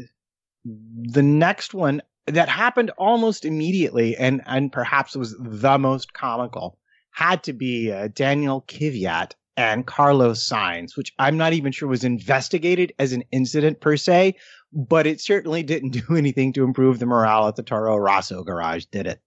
the 0.65 1.23
next 1.23 1.75
one 1.75 2.03
that 2.27 2.49
happened 2.49 2.91
almost 2.97 3.45
immediately 3.45 4.17
and, 4.17 4.43
and 4.47 4.73
perhaps 4.73 5.15
was 5.15 5.37
the 5.39 5.79
most 5.79 6.13
comical 6.15 6.79
had 7.11 7.45
to 7.45 7.53
be 7.53 7.93
uh, 7.93 8.09
Daniel 8.13 8.63
Kvyat 8.67 9.33
and 9.57 9.87
Carlos 9.87 10.49
Sainz, 10.49 10.97
which 10.97 11.13
I'm 11.19 11.37
not 11.37 11.53
even 11.53 11.71
sure 11.71 11.89
was 11.89 12.03
investigated 12.03 12.93
as 12.99 13.13
an 13.13 13.23
incident 13.31 13.81
per 13.81 13.97
se, 13.97 14.35
but 14.75 15.07
it 15.07 15.21
certainly 15.21 15.63
didn't 15.63 15.91
do 16.07 16.17
anything 16.17 16.53
to 16.55 16.65
improve 16.65 16.99
the 16.99 17.07
morale 17.07 17.49
at 17.49 17.57
the 17.57 17.63
Toro 17.63 17.97
Rosso 17.97 18.43
garage, 18.43 18.87
did 18.87 19.07
it? 19.07 19.21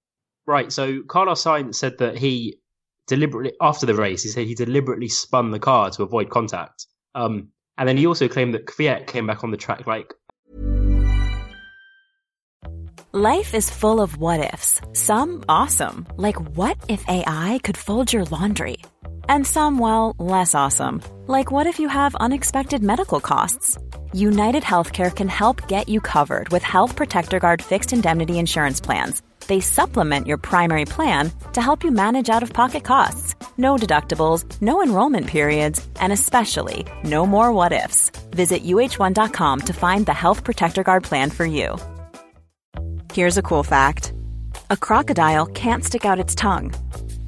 Right. 0.45 0.71
So 0.71 1.01
Carlos 1.03 1.43
Sainz 1.43 1.75
said 1.75 1.97
that 1.97 2.17
he 2.17 2.59
deliberately, 3.07 3.53
after 3.59 3.85
the 3.85 3.95
race, 3.95 4.23
he 4.23 4.29
said 4.29 4.47
he 4.47 4.55
deliberately 4.55 5.09
spun 5.09 5.51
the 5.51 5.59
car 5.59 5.89
to 5.91 6.03
avoid 6.03 6.29
contact. 6.29 6.85
Um, 7.15 7.49
and 7.77 7.87
then 7.87 7.97
he 7.97 8.07
also 8.07 8.27
claimed 8.27 8.53
that 8.53 8.65
Kvyat 8.65 9.07
came 9.07 9.27
back 9.27 9.43
on 9.43 9.51
the 9.51 9.57
track 9.57 9.87
like. 9.87 10.13
Life 13.13 13.55
is 13.55 13.69
full 13.69 14.01
of 14.01 14.17
what 14.17 14.53
ifs. 14.53 14.81
Some 14.93 15.43
awesome, 15.49 16.05
like 16.17 16.35
what 16.55 16.77
if 16.87 17.07
AI 17.07 17.59
could 17.63 17.77
fold 17.77 18.11
your 18.13 18.25
laundry? 18.25 18.77
And 19.29 19.45
some, 19.45 19.79
well, 19.79 20.15
less 20.19 20.53
awesome, 20.53 21.01
like 21.25 21.51
what 21.51 21.67
if 21.67 21.79
you 21.79 21.87
have 21.87 22.15
unexpected 22.15 22.83
medical 22.83 23.19
costs? 23.19 23.77
United 24.17 24.63
Healthcare 24.63 25.15
can 25.15 25.27
help 25.27 25.67
get 25.67 25.87
you 25.87 26.01
covered 26.01 26.49
with 26.49 26.63
Health 26.63 26.95
Protector 26.95 27.37
Guard 27.37 27.61
fixed 27.61 27.93
indemnity 27.93 28.39
insurance 28.39 28.81
plans. 28.81 29.21
They 29.45 29.59
supplement 29.59 30.25
your 30.25 30.39
primary 30.39 30.85
plan 30.85 31.31
to 31.53 31.61
help 31.61 31.83
you 31.83 31.91
manage 31.91 32.27
out 32.27 32.41
of 32.41 32.51
pocket 32.51 32.83
costs. 32.83 33.35
No 33.57 33.75
deductibles, 33.75 34.43
no 34.59 34.81
enrollment 34.81 35.27
periods, 35.27 35.87
and 36.01 36.11
especially 36.11 36.87
no 37.03 37.27
more 37.27 37.53
what 37.53 37.71
ifs. 37.71 38.09
Visit 38.31 38.63
uh1.com 38.63 39.61
to 39.61 39.73
find 39.73 40.07
the 40.07 40.15
Health 40.15 40.43
Protector 40.43 40.81
Guard 40.81 41.03
plan 41.03 41.29
for 41.29 41.45
you. 41.45 41.77
Here's 43.13 43.37
a 43.37 43.43
cool 43.43 43.61
fact 43.61 44.13
a 44.71 44.77
crocodile 44.77 45.45
can't 45.45 45.85
stick 45.85 46.05
out 46.05 46.19
its 46.19 46.33
tongue. 46.33 46.73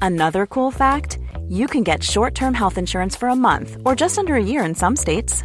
Another 0.02 0.44
cool 0.44 0.72
fact 0.72 1.18
you 1.48 1.68
can 1.68 1.84
get 1.84 2.02
short 2.02 2.34
term 2.34 2.52
health 2.52 2.78
insurance 2.78 3.14
for 3.14 3.28
a 3.28 3.36
month 3.36 3.76
or 3.84 3.94
just 3.94 4.18
under 4.18 4.34
a 4.34 4.42
year 4.42 4.64
in 4.64 4.74
some 4.74 4.96
states. 4.96 5.44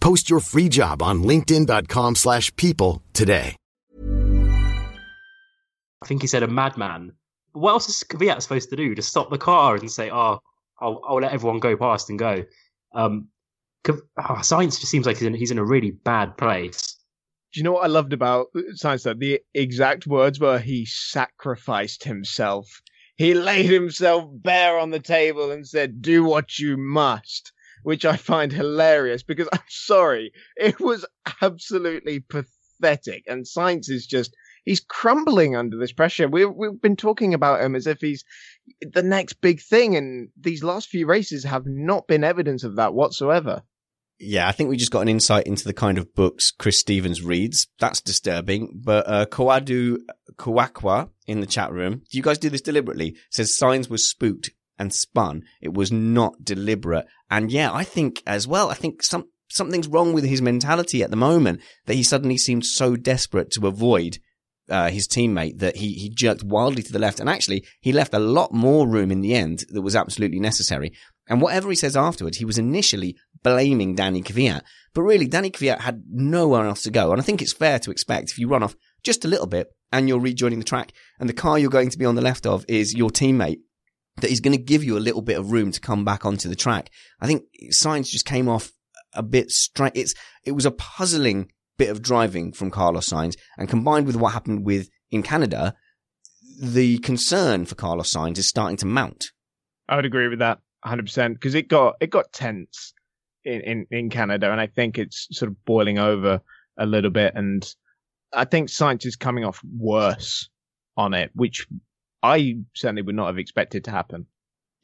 Post 0.00 0.30
your 0.30 0.40
free 0.40 0.68
job 0.68 1.02
on 1.02 1.22
linkedin.com 1.22 2.16
slash 2.16 2.54
people 2.56 3.02
today. 3.12 3.56
I 6.02 6.06
think 6.06 6.22
he 6.22 6.28
said 6.28 6.42
a 6.42 6.48
madman. 6.48 7.12
But 7.52 7.60
what 7.60 7.72
else 7.72 7.88
is 7.88 8.04
Kvyat 8.08 8.40
supposed 8.42 8.70
to 8.70 8.76
do? 8.76 8.94
To 8.94 9.02
stop 9.02 9.30
the 9.30 9.38
car 9.38 9.74
and 9.74 9.90
say, 9.90 10.10
oh, 10.10 10.40
I'll, 10.80 11.02
I'll 11.06 11.20
let 11.20 11.32
everyone 11.32 11.58
go 11.58 11.76
past 11.76 12.08
and 12.10 12.18
go. 12.18 12.44
Um, 12.94 13.28
oh, 13.88 14.00
ah, 14.16 14.38
Sainz 14.42 14.78
just 14.78 14.90
seems 14.90 15.06
like 15.06 15.18
he's 15.18 15.26
in, 15.26 15.34
he's 15.34 15.50
in 15.50 15.58
a 15.58 15.64
really 15.64 15.90
bad 15.90 16.36
place. 16.36 16.96
Do 17.52 17.60
you 17.60 17.64
know 17.64 17.72
what 17.72 17.84
I 17.84 17.88
loved 17.88 18.12
about 18.12 18.48
uh, 18.54 18.60
Sainz? 18.74 19.02
Though? 19.02 19.14
The 19.14 19.40
exact 19.54 20.06
words 20.06 20.38
were 20.38 20.58
he 20.58 20.84
sacrificed 20.86 22.04
himself. 22.04 22.80
He 23.16 23.34
laid 23.34 23.66
himself 23.66 24.26
bare 24.30 24.78
on 24.78 24.90
the 24.90 25.00
table 25.00 25.50
and 25.50 25.66
said, 25.66 26.00
"Do 26.00 26.22
what 26.22 26.58
you 26.58 26.76
must." 26.76 27.52
Which 27.82 28.04
I 28.04 28.16
find 28.16 28.52
hilarious 28.52 29.22
because 29.22 29.48
I'm 29.52 29.60
sorry, 29.68 30.32
it 30.56 30.80
was 30.80 31.04
absolutely 31.42 32.20
pathetic. 32.20 33.24
And 33.26 33.44
Sainz 33.44 33.90
is 33.90 34.06
just 34.06 34.34
he's 34.64 34.80
crumbling 34.80 35.56
under 35.56 35.78
this 35.78 35.92
pressure. 35.92 36.28
We 36.28 36.44
we've 36.44 36.80
been 36.80 36.96
talking 36.96 37.34
about 37.34 37.60
him 37.60 37.74
as 37.74 37.86
if 37.86 38.00
he's 38.00 38.24
the 38.80 39.02
next 39.02 39.40
big 39.40 39.60
thing, 39.60 39.96
and 39.96 40.28
these 40.38 40.62
last 40.62 40.88
few 40.88 41.06
races 41.06 41.44
have 41.44 41.64
not 41.66 42.06
been 42.06 42.24
evidence 42.24 42.64
of 42.64 42.76
that 42.76 42.94
whatsoever. 42.94 43.62
Yeah, 44.20 44.48
I 44.48 44.52
think 44.52 44.68
we 44.68 44.76
just 44.76 44.90
got 44.90 45.02
an 45.02 45.08
insight 45.08 45.46
into 45.46 45.64
the 45.64 45.72
kind 45.72 45.96
of 45.96 46.12
books 46.14 46.50
Chris 46.50 46.80
Stevens 46.80 47.22
reads. 47.22 47.68
That's 47.78 48.00
disturbing. 48.00 48.80
But 48.84 49.08
uh, 49.08 49.26
Kawadu 49.26 49.98
Kawakwa 50.34 51.10
in 51.26 51.40
the 51.40 51.46
chat 51.46 51.72
room, 51.72 52.02
do 52.10 52.18
you 52.18 52.22
guys 52.22 52.38
do 52.38 52.50
this 52.50 52.60
deliberately? 52.60 53.16
Says 53.30 53.56
Sainz 53.56 53.88
was 53.88 54.08
spooked 54.08 54.50
and 54.78 54.92
spun. 54.92 55.44
It 55.60 55.74
was 55.74 55.90
not 55.92 56.44
deliberate. 56.44 57.06
And 57.30 57.50
yeah, 57.50 57.72
I 57.72 57.84
think 57.84 58.22
as 58.26 58.46
well, 58.46 58.70
I 58.70 58.74
think 58.74 59.02
some, 59.02 59.28
something's 59.48 59.88
wrong 59.88 60.12
with 60.12 60.24
his 60.24 60.42
mentality 60.42 61.02
at 61.02 61.10
the 61.10 61.16
moment 61.16 61.60
that 61.86 61.94
he 61.94 62.02
suddenly 62.02 62.36
seemed 62.36 62.64
so 62.64 62.96
desperate 62.96 63.50
to 63.52 63.66
avoid 63.66 64.18
uh, 64.68 64.90
his 64.90 65.08
teammate 65.08 65.58
that 65.58 65.76
he, 65.76 65.94
he 65.94 66.10
jerked 66.10 66.44
wildly 66.44 66.82
to 66.82 66.92
the 66.92 66.98
left. 66.98 67.20
And 67.20 67.28
actually, 67.28 67.64
he 67.80 67.92
left 67.92 68.14
a 68.14 68.18
lot 68.18 68.52
more 68.52 68.86
room 68.86 69.10
in 69.10 69.20
the 69.20 69.34
end 69.34 69.64
that 69.70 69.82
was 69.82 69.96
absolutely 69.96 70.40
necessary. 70.40 70.92
And 71.28 71.40
whatever 71.40 71.68
he 71.68 71.76
says 71.76 71.96
afterwards, 71.96 72.38
he 72.38 72.44
was 72.44 72.58
initially 72.58 73.16
blaming 73.42 73.94
Danny 73.94 74.22
Kvyat. 74.22 74.62
But 74.94 75.02
really, 75.02 75.26
Danny 75.26 75.50
Kvyat 75.50 75.80
had 75.80 76.02
nowhere 76.10 76.66
else 76.66 76.82
to 76.82 76.90
go. 76.90 77.12
And 77.12 77.20
I 77.20 77.24
think 77.24 77.42
it's 77.42 77.52
fair 77.52 77.78
to 77.80 77.90
expect 77.90 78.30
if 78.30 78.38
you 78.38 78.48
run 78.48 78.62
off 78.62 78.76
just 79.02 79.24
a 79.24 79.28
little 79.28 79.46
bit 79.46 79.68
and 79.92 80.08
you're 80.08 80.20
rejoining 80.20 80.58
the 80.58 80.64
track 80.64 80.92
and 81.18 81.28
the 81.28 81.34
car 81.34 81.58
you're 81.58 81.70
going 81.70 81.90
to 81.90 81.98
be 81.98 82.04
on 82.04 82.14
the 82.14 82.22
left 82.22 82.46
of 82.46 82.64
is 82.68 82.94
your 82.94 83.10
teammate 83.10 83.60
that 84.20 84.30
he's 84.30 84.40
going 84.40 84.56
to 84.56 84.62
give 84.62 84.84
you 84.84 84.96
a 84.96 85.00
little 85.00 85.22
bit 85.22 85.38
of 85.38 85.52
room 85.52 85.70
to 85.72 85.80
come 85.80 86.04
back 86.04 86.24
onto 86.24 86.48
the 86.48 86.56
track. 86.56 86.90
I 87.20 87.26
think 87.26 87.44
Sainz 87.72 88.10
just 88.10 88.24
came 88.24 88.48
off 88.48 88.72
a 89.14 89.22
bit 89.22 89.50
straight. 89.50 89.92
It's, 89.94 90.14
it 90.44 90.52
was 90.52 90.66
a 90.66 90.70
puzzling 90.70 91.50
bit 91.78 91.90
of 91.90 92.02
driving 92.02 92.52
from 92.52 92.70
Carlos 92.70 93.08
Sainz 93.08 93.36
and 93.56 93.68
combined 93.68 94.06
with 94.06 94.16
what 94.16 94.32
happened 94.32 94.64
with 94.64 94.90
in 95.10 95.22
Canada, 95.22 95.74
the 96.60 96.98
concern 96.98 97.64
for 97.64 97.76
Carlos 97.76 98.12
Sainz 98.12 98.38
is 98.38 98.48
starting 98.48 98.76
to 98.78 98.86
mount. 98.86 99.30
I 99.88 99.96
would 99.96 100.04
agree 100.04 100.28
with 100.28 100.40
that 100.40 100.58
100% 100.84 101.34
because 101.34 101.54
it 101.54 101.68
got, 101.68 101.96
it 102.00 102.10
got 102.10 102.32
tense 102.32 102.92
in, 103.44 103.60
in, 103.62 103.86
in 103.90 104.10
Canada 104.10 104.50
and 104.50 104.60
I 104.60 104.66
think 104.66 104.98
it's 104.98 105.28
sort 105.30 105.50
of 105.50 105.64
boiling 105.64 105.98
over 105.98 106.40
a 106.76 106.86
little 106.86 107.10
bit. 107.10 107.32
And 107.34 107.64
I 108.32 108.44
think 108.44 108.68
Sainz 108.68 109.06
is 109.06 109.16
coming 109.16 109.44
off 109.44 109.62
worse 109.64 110.50
on 110.96 111.14
it, 111.14 111.30
which 111.34 111.66
I 112.22 112.56
certainly 112.74 113.02
would 113.02 113.14
not 113.14 113.26
have 113.26 113.38
expected 113.38 113.84
to 113.84 113.90
happen. 113.90 114.26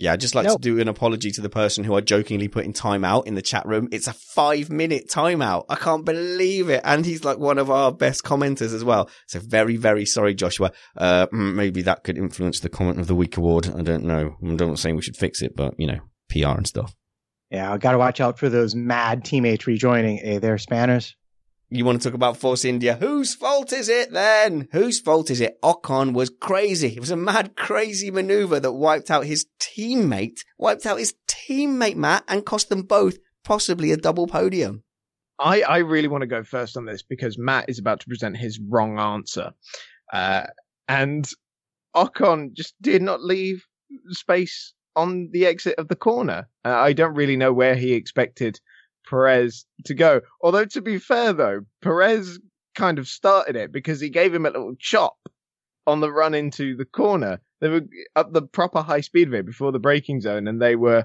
Yeah, 0.01 0.13
I'd 0.13 0.21
just 0.21 0.35
like 0.35 0.49
to 0.49 0.59
do 0.59 0.81
an 0.81 0.89
apology 0.89 1.31
to 1.31 1.41
the 1.41 1.49
person 1.49 1.85
who 1.85 1.95
I 1.95 2.01
jokingly 2.01 2.49
put 2.49 2.65
in 2.65 2.73
timeout 2.73 3.27
in 3.27 3.37
the 3.37 3.43
chat 3.43 3.65
room. 3.65 3.89
It's 3.93 4.09
a 4.09 4.13
five 4.13 4.69
minute 4.69 5.09
timeout. 5.09 5.67
I 5.69 5.77
can't 5.77 6.05
believe 6.05 6.69
it. 6.69 6.81
And 6.83 7.07
he's 7.07 7.25
like 7.25 7.39
one 7.39 7.59
of 7.59 7.71
our 7.71 7.93
best 7.93 8.25
commenters 8.25 8.75
as 8.75 8.83
well. 8.83 9.09
So 9.29 9.39
very, 9.39 9.77
very 9.77 10.05
sorry, 10.05 10.35
Joshua. 10.35 10.73
Uh, 10.97 11.29
maybe 11.31 11.83
that 11.83 12.03
could 12.03 12.19
influence 12.19 12.59
the 12.59 12.69
comment 12.69 12.99
of 12.99 13.07
the 13.07 13.15
week 13.15 13.37
award. 13.37 13.69
I 13.69 13.83
don't 13.83 14.05
know. 14.05 14.37
I'm 14.43 14.57
not 14.57 14.81
saying 14.81 14.97
we 14.97 15.03
should 15.03 15.17
fix 15.17 15.43
it, 15.43 15.55
but 15.55 15.75
you 15.79 15.87
know, 15.87 16.01
PR 16.29 16.57
and 16.57 16.67
stuff. 16.67 16.95
Yeah, 17.51 17.73
I 17.73 17.79
got 17.79 17.93
to 17.93 17.99
watch 17.99 18.21
out 18.21 18.41
for 18.41 18.49
those 18.49 18.75
mad 18.75 19.25
teammates 19.25 19.69
rejoining. 19.69 20.17
Hey 20.17 20.39
there, 20.39 20.59
Spanners 20.59 21.15
you 21.79 21.85
want 21.85 22.01
to 22.01 22.09
talk 22.09 22.15
about 22.15 22.37
Force 22.37 22.65
India? 22.65 22.95
Whose 22.95 23.35
fault 23.35 23.73
is 23.73 23.89
it 23.89 24.13
then? 24.13 24.69
Whose 24.73 25.01
fault 25.01 25.31
is 25.31 25.41
it? 25.41 25.61
Ocon 25.63 26.13
was 26.13 26.31
crazy. 26.31 26.89
It 26.89 27.01
was 27.01 27.11
a 27.11 27.17
mad, 27.17 27.57
crazy 27.57 28.11
maneuver 28.11 28.61
that 28.61 28.73
wiped 28.73 29.11
out 29.11 29.25
his 29.25 29.47
teammate, 29.59 30.41
wiped 30.59 30.87
out 30.87 30.99
his 30.99 31.15
teammate, 31.27 31.97
Matt, 31.97 32.25
and 32.29 32.45
cost 32.47 32.69
them 32.69 32.83
both 32.83 33.19
possibly 33.45 33.93
a 33.93 33.97
double 33.97 34.27
podium. 34.27 34.85
I, 35.39 35.63
I 35.63 35.79
really 35.79 36.09
want 36.09 36.23
to 36.23 36.29
go 36.29 36.43
first 36.43 36.77
on 36.77 36.85
this 36.85 37.03
because 37.03 37.39
Matt 37.39 37.69
is 37.69 37.79
about 37.79 38.01
to 38.01 38.09
present 38.09 38.37
his 38.37 38.61
wrong 38.61 38.99
answer. 38.99 39.53
Uh, 40.13 40.45
and 40.89 41.29
Ocon 41.95 42.53
just 42.53 42.75
did 42.81 43.03
not 43.03 43.23
leave 43.23 43.65
space 44.09 44.75
on 44.97 45.31
the 45.33 45.47
exit 45.47 45.75
of 45.79 45.89
the 45.89 45.97
corner. 45.97 46.49
Uh, 46.65 46.71
I 46.71 46.93
don't 46.93 47.15
really 47.15 47.37
know 47.37 47.53
where 47.53 47.75
he 47.75 47.95
expected 47.95 48.61
Perez 49.09 49.65
to 49.85 49.95
go. 49.95 50.21
Although 50.43 50.65
to 50.67 50.81
be 50.81 50.99
fair 50.99 51.33
though, 51.33 51.61
Perez 51.83 52.39
kind 52.75 52.99
of 52.99 53.09
started 53.09 53.57
it 53.57 53.73
because 53.73 54.01
he 54.01 54.09
gave 54.09 54.35
him 54.35 54.47
a 54.47 54.51
little 54.51 54.75
chop 54.79 55.17
on 55.87 56.01
the 56.01 56.13
run 56.13 56.35
into 56.35 56.77
the 56.77 56.85
corner. 56.85 57.41
They 57.61 57.69
were 57.69 57.83
at 58.17 58.33
the 58.33 58.43
proper 58.43 58.83
high 58.83 59.01
speed 59.01 59.29
of 59.29 59.35
it 59.35 59.47
before 59.47 59.73
the 59.73 59.79
braking 59.79 60.21
zone, 60.21 60.49
and 60.49 60.61
they 60.61 60.77
were. 60.77 61.05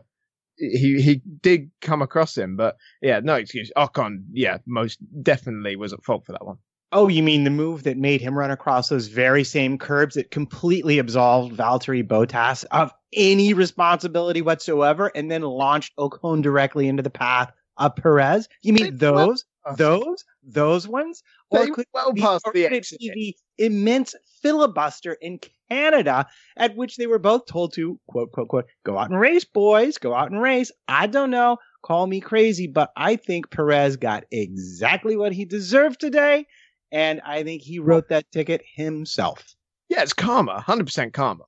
He 0.58 1.02
he 1.02 1.22
did 1.42 1.72
come 1.80 2.02
across 2.02 2.38
him, 2.38 2.58
but 2.58 2.76
yeah, 3.02 3.22
no 3.24 3.36
excuse. 3.36 3.72
Ocon, 3.78 4.26
yeah, 4.34 4.58
most 4.66 5.00
definitely 5.24 5.78
was 5.78 5.94
at 5.94 6.04
fault 6.04 6.26
for 6.26 6.34
that 6.34 6.46
one. 6.46 6.58
Oh, 6.92 7.08
you 7.08 7.24
mean 7.24 7.46
the 7.46 7.50
move 7.50 7.84
that 7.84 7.98
made 7.98 8.20
him 8.20 8.38
run 8.38 8.52
across 8.52 8.90
those 8.90 9.08
very 9.08 9.46
same 9.46 9.78
curbs 9.78 10.16
that 10.16 10.32
completely 10.32 11.00
absolved 11.00 11.56
Valtteri 11.56 12.06
Bottas 12.06 12.66
of 12.72 12.92
any 13.14 13.54
responsibility 13.54 14.42
whatsoever 14.42 15.12
and 15.16 15.32
then 15.32 15.44
launched 15.44 15.96
Ocon 15.98 16.42
directly 16.42 16.88
into 16.90 17.04
the 17.04 17.10
path 17.10 17.54
of 17.80 17.96
Perez? 17.96 18.48
You 18.62 18.74
mean 18.74 18.98
those? 18.98 19.46
those? 19.76 20.24
Those 20.44 20.88
ones? 20.88 21.24
Or 21.50 21.66
could 21.68 21.86
well 21.94 22.14
past 22.14 22.46
the 22.54 22.68
the 23.14 23.36
immense 23.58 24.16
filibuster 24.42 25.14
in 25.14 25.40
Canada 25.70 26.28
at 26.58 26.76
which 26.76 26.98
they 26.98 27.08
were 27.08 27.20
both 27.20 27.46
told 27.46 27.74
to 27.74 28.00
quote, 28.08 28.32
quote, 28.32 28.48
quote, 28.48 28.66
go 28.86 28.98
out 28.98 29.10
and 29.10 29.20
race, 29.20 29.46
boys, 29.46 29.98
go 29.98 30.14
out 30.14 30.32
and 30.32 30.42
race. 30.42 30.72
I 30.88 31.08
don't 31.08 31.32
know. 31.32 31.58
Call 31.82 32.08
me 32.08 32.20
crazy, 32.20 32.68
but 32.68 32.92
I 32.96 33.16
think 33.16 33.50
Perez 33.50 33.98
got 33.98 34.26
exactly 34.32 35.16
what 35.16 35.34
he 35.34 35.46
deserved 35.46 36.00
today 36.00 36.46
and 36.92 37.22
I 37.26 37.44
think 37.44 37.62
he 37.62 37.80
wrote 37.80 38.10
that 38.10 38.32
ticket 38.32 38.62
himself. 38.76 39.56
Yeah, 39.90 40.02
it's 40.02 40.14
karma, 40.14 40.62
hundred 40.62 40.86
percent 40.86 41.14
karma. 41.14 41.44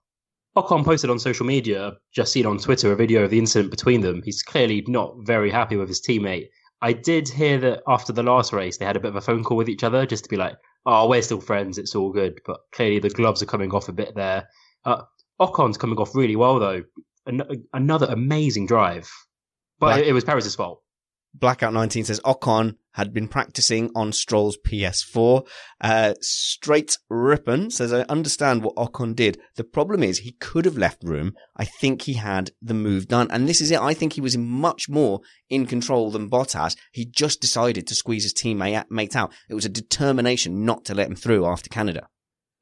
Ocon 0.57 0.83
posted 0.83 1.09
on 1.09 1.17
social 1.17 1.45
media, 1.45 1.93
just 2.13 2.33
seen 2.33 2.45
on 2.45 2.57
Twitter, 2.57 2.91
a 2.91 2.95
video 2.95 3.23
of 3.23 3.29
the 3.29 3.39
incident 3.39 3.71
between 3.71 4.01
them. 4.01 4.21
He's 4.23 4.43
clearly 4.43 4.83
not 4.87 5.15
very 5.19 5.49
happy 5.49 5.77
with 5.77 5.87
his 5.87 6.01
teammate. 6.01 6.49
I 6.81 6.93
did 6.93 7.29
hear 7.29 7.57
that 7.59 7.83
after 7.87 8.11
the 8.11 8.23
last 8.23 8.51
race, 8.51 8.77
they 8.77 8.85
had 8.85 8.97
a 8.97 8.99
bit 8.99 9.09
of 9.09 9.15
a 9.15 9.21
phone 9.21 9.43
call 9.43 9.55
with 9.55 9.69
each 9.69 9.83
other 9.83 10.05
just 10.05 10.25
to 10.25 10.29
be 10.29 10.35
like, 10.35 10.57
oh, 10.85 11.07
we're 11.07 11.21
still 11.21 11.39
friends, 11.39 11.77
it's 11.77 11.95
all 11.95 12.11
good. 12.11 12.41
But 12.45 12.59
clearly 12.73 12.99
the 12.99 13.09
gloves 13.09 13.41
are 13.41 13.45
coming 13.45 13.71
off 13.71 13.87
a 13.87 13.93
bit 13.93 14.13
there. 14.15 14.47
Uh, 14.83 15.03
Ocon's 15.39 15.77
coming 15.77 15.97
off 15.97 16.15
really 16.15 16.35
well, 16.35 16.59
though. 16.59 16.83
An- 17.27 17.65
another 17.73 18.07
amazing 18.09 18.65
drive. 18.65 19.09
But 19.79 19.99
it, 19.99 20.07
it 20.07 20.13
was 20.13 20.23
Perez's 20.25 20.55
fault. 20.55 20.81
Blackout 21.33 21.73
19 21.73 22.05
says 22.05 22.19
Ocon 22.21 22.75
had 22.93 23.13
been 23.13 23.27
practicing 23.27 23.89
on 23.95 24.11
Stroll's 24.11 24.57
PS4. 24.67 25.47
Uh, 25.79 26.13
Straight 26.19 26.97
Rippon 27.09 27.71
says, 27.71 27.93
I 27.93 28.01
understand 28.01 28.63
what 28.63 28.75
Ocon 28.75 29.15
did. 29.15 29.39
The 29.55 29.63
problem 29.63 30.03
is 30.03 30.19
he 30.19 30.33
could 30.33 30.65
have 30.65 30.77
left 30.77 31.03
room. 31.03 31.33
I 31.55 31.63
think 31.63 32.01
he 32.01 32.13
had 32.13 32.51
the 32.61 32.73
move 32.73 33.07
done. 33.07 33.29
And 33.31 33.47
this 33.47 33.61
is 33.61 33.71
it. 33.71 33.79
I 33.79 33.93
think 33.93 34.13
he 34.13 34.21
was 34.21 34.37
much 34.37 34.89
more 34.89 35.21
in 35.49 35.65
control 35.65 36.11
than 36.11 36.29
Bottas. 36.29 36.75
He 36.91 37.05
just 37.05 37.39
decided 37.39 37.87
to 37.87 37.95
squeeze 37.95 38.23
his 38.23 38.33
teammate 38.33 39.15
out. 39.15 39.33
It 39.49 39.55
was 39.55 39.65
a 39.65 39.69
determination 39.69 40.65
not 40.65 40.83
to 40.85 40.95
let 40.95 41.07
him 41.07 41.15
through 41.15 41.45
after 41.45 41.69
Canada. 41.69 42.07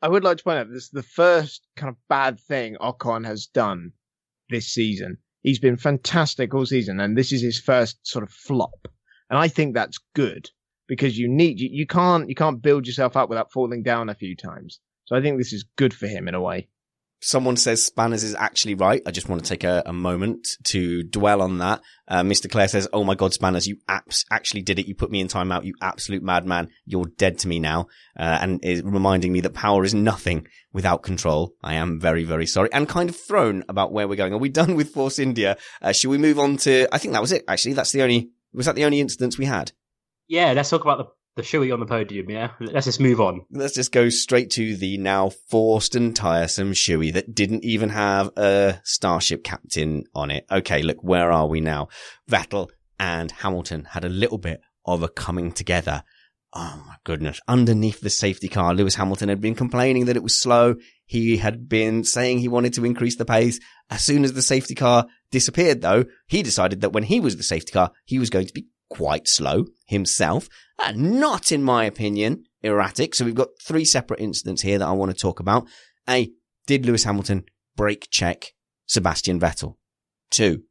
I 0.01 0.07
would 0.07 0.23
like 0.23 0.37
to 0.37 0.43
point 0.43 0.59
out 0.59 0.67
this 0.69 0.83
is 0.83 0.91
the 0.91 1.03
first 1.03 1.67
kind 1.75 1.89
of 1.89 1.97
bad 2.07 2.39
thing 2.39 2.77
Ocon 2.79 3.25
has 3.25 3.47
done 3.47 3.93
this 4.49 4.67
season. 4.67 5.17
He's 5.41 5.59
been 5.59 5.77
fantastic 5.77 6.53
all 6.53 6.65
season, 6.65 6.99
and 6.99 7.17
this 7.17 7.31
is 7.31 7.41
his 7.41 7.59
first 7.59 8.05
sort 8.05 8.23
of 8.23 8.31
flop. 8.31 8.87
And 9.29 9.39
I 9.39 9.47
think 9.47 9.73
that's 9.73 9.99
good 10.15 10.49
because 10.87 11.17
you 11.17 11.27
need 11.27 11.59
you, 11.59 11.69
you 11.71 11.85
can't 11.85 12.27
you 12.27 12.35
can't 12.35 12.61
build 12.61 12.87
yourself 12.87 13.15
up 13.15 13.29
without 13.29 13.51
falling 13.51 13.83
down 13.83 14.09
a 14.09 14.15
few 14.15 14.35
times. 14.35 14.79
So 15.05 15.15
I 15.15 15.21
think 15.21 15.37
this 15.37 15.53
is 15.53 15.65
good 15.75 15.93
for 15.93 16.07
him 16.07 16.27
in 16.27 16.35
a 16.35 16.41
way 16.41 16.67
someone 17.21 17.57
says 17.57 17.85
Spanners 17.85 18.23
is 18.23 18.35
actually 18.35 18.75
right. 18.75 19.01
I 19.05 19.11
just 19.11 19.29
want 19.29 19.43
to 19.43 19.49
take 19.49 19.63
a, 19.63 19.83
a 19.85 19.93
moment 19.93 20.47
to 20.65 21.03
dwell 21.03 21.41
on 21.41 21.57
that. 21.59 21.81
Uh, 22.07 22.21
Mr. 22.21 22.49
Clare 22.49 22.67
says, 22.67 22.87
Oh 22.93 23.03
my 23.03 23.15
God, 23.15 23.33
Spanners, 23.33 23.67
you 23.67 23.77
actually 23.87 24.61
did 24.61 24.79
it. 24.79 24.87
You 24.87 24.95
put 24.95 25.11
me 25.11 25.19
in 25.19 25.27
timeout. 25.27 25.63
You 25.63 25.75
absolute 25.81 26.23
madman. 26.23 26.69
You're 26.85 27.05
dead 27.17 27.39
to 27.39 27.47
me 27.47 27.59
now. 27.59 27.87
Uh, 28.17 28.39
and 28.41 28.63
is 28.63 28.81
reminding 28.83 29.31
me 29.31 29.41
that 29.41 29.53
power 29.53 29.83
is 29.83 29.93
nothing 29.93 30.47
without 30.73 31.03
control. 31.03 31.53
I 31.63 31.75
am 31.75 31.99
very, 31.99 32.23
very 32.23 32.45
sorry 32.45 32.69
and 32.71 32.87
kind 32.87 33.09
of 33.09 33.15
thrown 33.15 33.63
about 33.69 33.91
where 33.91 34.07
we're 34.07 34.15
going. 34.15 34.33
Are 34.33 34.37
we 34.37 34.49
done 34.49 34.75
with 34.75 34.93
Force 34.93 35.19
India? 35.19 35.57
Uh, 35.81 35.91
should 35.91 36.09
we 36.09 36.17
move 36.17 36.39
on 36.39 36.57
to, 36.57 36.87
I 36.93 36.97
think 36.97 37.13
that 37.13 37.21
was 37.21 37.31
it. 37.31 37.43
Actually, 37.47 37.73
that's 37.73 37.91
the 37.91 38.01
only, 38.01 38.31
was 38.53 38.65
that 38.65 38.75
the 38.75 38.85
only 38.85 38.99
instance 38.99 39.37
we 39.37 39.45
had? 39.45 39.71
Yeah, 40.27 40.53
let's 40.53 40.69
talk 40.69 40.81
about 40.81 40.99
the 40.99 41.18
the 41.39 41.45
shoey 41.45 41.73
on 41.73 41.79
the 41.79 41.85
podium, 41.85 42.29
yeah? 42.29 42.51
Let's 42.59 42.85
just 42.85 42.99
move 42.99 43.21
on. 43.21 43.45
Let's 43.49 43.73
just 43.73 43.93
go 43.93 44.09
straight 44.09 44.49
to 44.51 44.75
the 44.75 44.97
now 44.97 45.29
forced 45.49 45.95
and 45.95 46.13
tiresome 46.13 46.73
shoey 46.73 47.13
that 47.13 47.33
didn't 47.33 47.63
even 47.63 47.89
have 47.89 48.29
a 48.35 48.81
starship 48.83 49.45
captain 49.45 50.03
on 50.13 50.31
it. 50.31 50.45
Okay, 50.51 50.81
look, 50.81 51.01
where 51.01 51.31
are 51.31 51.47
we 51.47 51.61
now? 51.61 51.87
Vettel 52.29 52.69
and 52.99 53.31
Hamilton 53.31 53.85
had 53.85 54.03
a 54.03 54.09
little 54.09 54.37
bit 54.37 54.59
of 54.85 55.01
a 55.01 55.07
coming 55.07 55.53
together. 55.53 56.03
Oh 56.51 56.83
my 56.85 56.95
goodness. 57.05 57.39
Underneath 57.47 58.01
the 58.01 58.09
safety 58.09 58.49
car, 58.49 58.73
Lewis 58.73 58.95
Hamilton 58.95 59.29
had 59.29 59.39
been 59.39 59.55
complaining 59.55 60.05
that 60.05 60.17
it 60.17 60.23
was 60.23 60.37
slow. 60.37 60.75
He 61.05 61.37
had 61.37 61.69
been 61.69 62.03
saying 62.03 62.39
he 62.39 62.49
wanted 62.49 62.73
to 62.73 62.85
increase 62.85 63.15
the 63.15 63.23
pace. 63.23 63.61
As 63.89 64.03
soon 64.03 64.25
as 64.25 64.33
the 64.33 64.41
safety 64.41 64.75
car 64.75 65.05
disappeared 65.31 65.81
though, 65.81 66.03
he 66.27 66.43
decided 66.43 66.81
that 66.81 66.91
when 66.91 67.03
he 67.03 67.21
was 67.21 67.37
the 67.37 67.43
safety 67.43 67.71
car, 67.71 67.91
he 68.03 68.19
was 68.19 68.29
going 68.29 68.47
to 68.47 68.53
be 68.53 68.67
quite 68.89 69.27
slow 69.27 69.65
himself. 69.85 70.49
Uh, 70.77 70.93
not, 70.95 71.51
in 71.51 71.63
my 71.63 71.85
opinion, 71.85 72.43
erratic. 72.61 73.15
So 73.15 73.25
we've 73.25 73.35
got 73.35 73.49
three 73.61 73.85
separate 73.85 74.19
incidents 74.19 74.61
here 74.61 74.77
that 74.79 74.87
I 74.87 74.91
want 74.91 75.11
to 75.11 75.17
talk 75.17 75.39
about. 75.39 75.67
A, 76.07 76.31
did 76.67 76.85
Lewis 76.85 77.03
Hamilton 77.03 77.45
brake 77.75 78.07
check 78.09 78.53
Sebastian 78.85 79.39
Vettel? 79.39 79.75
Two, 80.31 80.63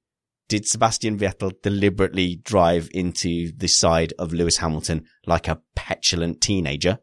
did 0.48 0.66
Sebastian 0.66 1.18
Vettel 1.18 1.52
deliberately 1.62 2.36
drive 2.36 2.88
into 2.92 3.52
the 3.56 3.68
side 3.68 4.14
of 4.18 4.32
Lewis 4.32 4.58
Hamilton 4.58 5.04
like 5.26 5.46
a 5.46 5.60
petulant 5.76 6.40
teenager? 6.40 6.98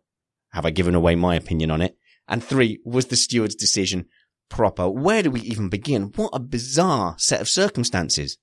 Have 0.51 0.65
I 0.65 0.71
given 0.71 0.95
away 0.95 1.15
my 1.15 1.35
opinion 1.35 1.69
on 1.69 1.81
it? 1.81 1.97
And 2.27 2.43
three, 2.43 2.79
was 2.83 3.07
the 3.07 3.15
steward's 3.15 3.55
decision 3.55 4.05
proper? 4.49 4.89
Where 4.89 5.21
do 5.21 5.29
we 5.29 5.41
even 5.41 5.69
begin? 5.69 6.11
What 6.15 6.31
a 6.33 6.39
bizarre 6.39 7.15
set 7.19 7.41
of 7.41 7.47
circumstances 7.47 8.37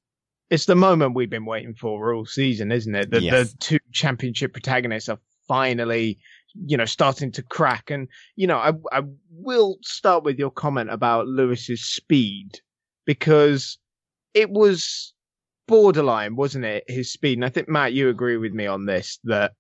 it's 0.53 0.67
the 0.67 0.75
moment 0.75 1.15
we've 1.15 1.31
been 1.31 1.47
waiting 1.47 1.75
for 1.75 2.13
all 2.13 2.27
season, 2.27 2.71
isn't 2.71 2.95
it? 2.95 3.11
The, 3.11 3.23
yes. 3.23 3.53
the 3.53 3.57
two 3.57 3.79
championship 3.91 4.53
protagonists 4.53 5.09
are 5.09 5.19
finally, 5.49 6.19
you 6.67 6.77
know, 6.77 6.85
starting 6.85 7.33
to 7.33 7.43
crack. 7.43 7.91
And, 7.91 8.07
you 8.37 8.47
know, 8.47 8.59
I, 8.59 8.73
I 8.93 9.03
will 9.31 9.79
start 9.81 10.25
with 10.25 10.39
your 10.39 10.51
comment 10.51 10.91
about 10.91 11.27
Lewis's 11.27 11.83
speed 11.83 12.61
because 13.07 13.79
it 14.35 14.51
was 14.51 15.15
borderline, 15.67 16.37
wasn't 16.37 16.67
it? 16.67 16.85
His 16.87 17.11
speed. 17.11 17.39
And 17.39 17.47
I 17.47 17.49
think, 17.49 17.71
Matt, 17.71 17.95
you 17.95 18.11
agree 18.11 18.37
with 18.37 18.53
me 18.53 18.67
on 18.67 18.85
this 18.85 19.21
that 19.25 19.53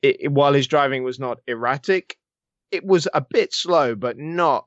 it, 0.00 0.30
while 0.30 0.52
his 0.52 0.68
driving 0.68 1.02
was 1.02 1.18
not 1.18 1.38
erratic, 1.48 2.16
it 2.70 2.84
was 2.84 3.08
a 3.12 3.20
bit 3.20 3.52
slow, 3.52 3.96
but 3.96 4.16
not 4.16 4.66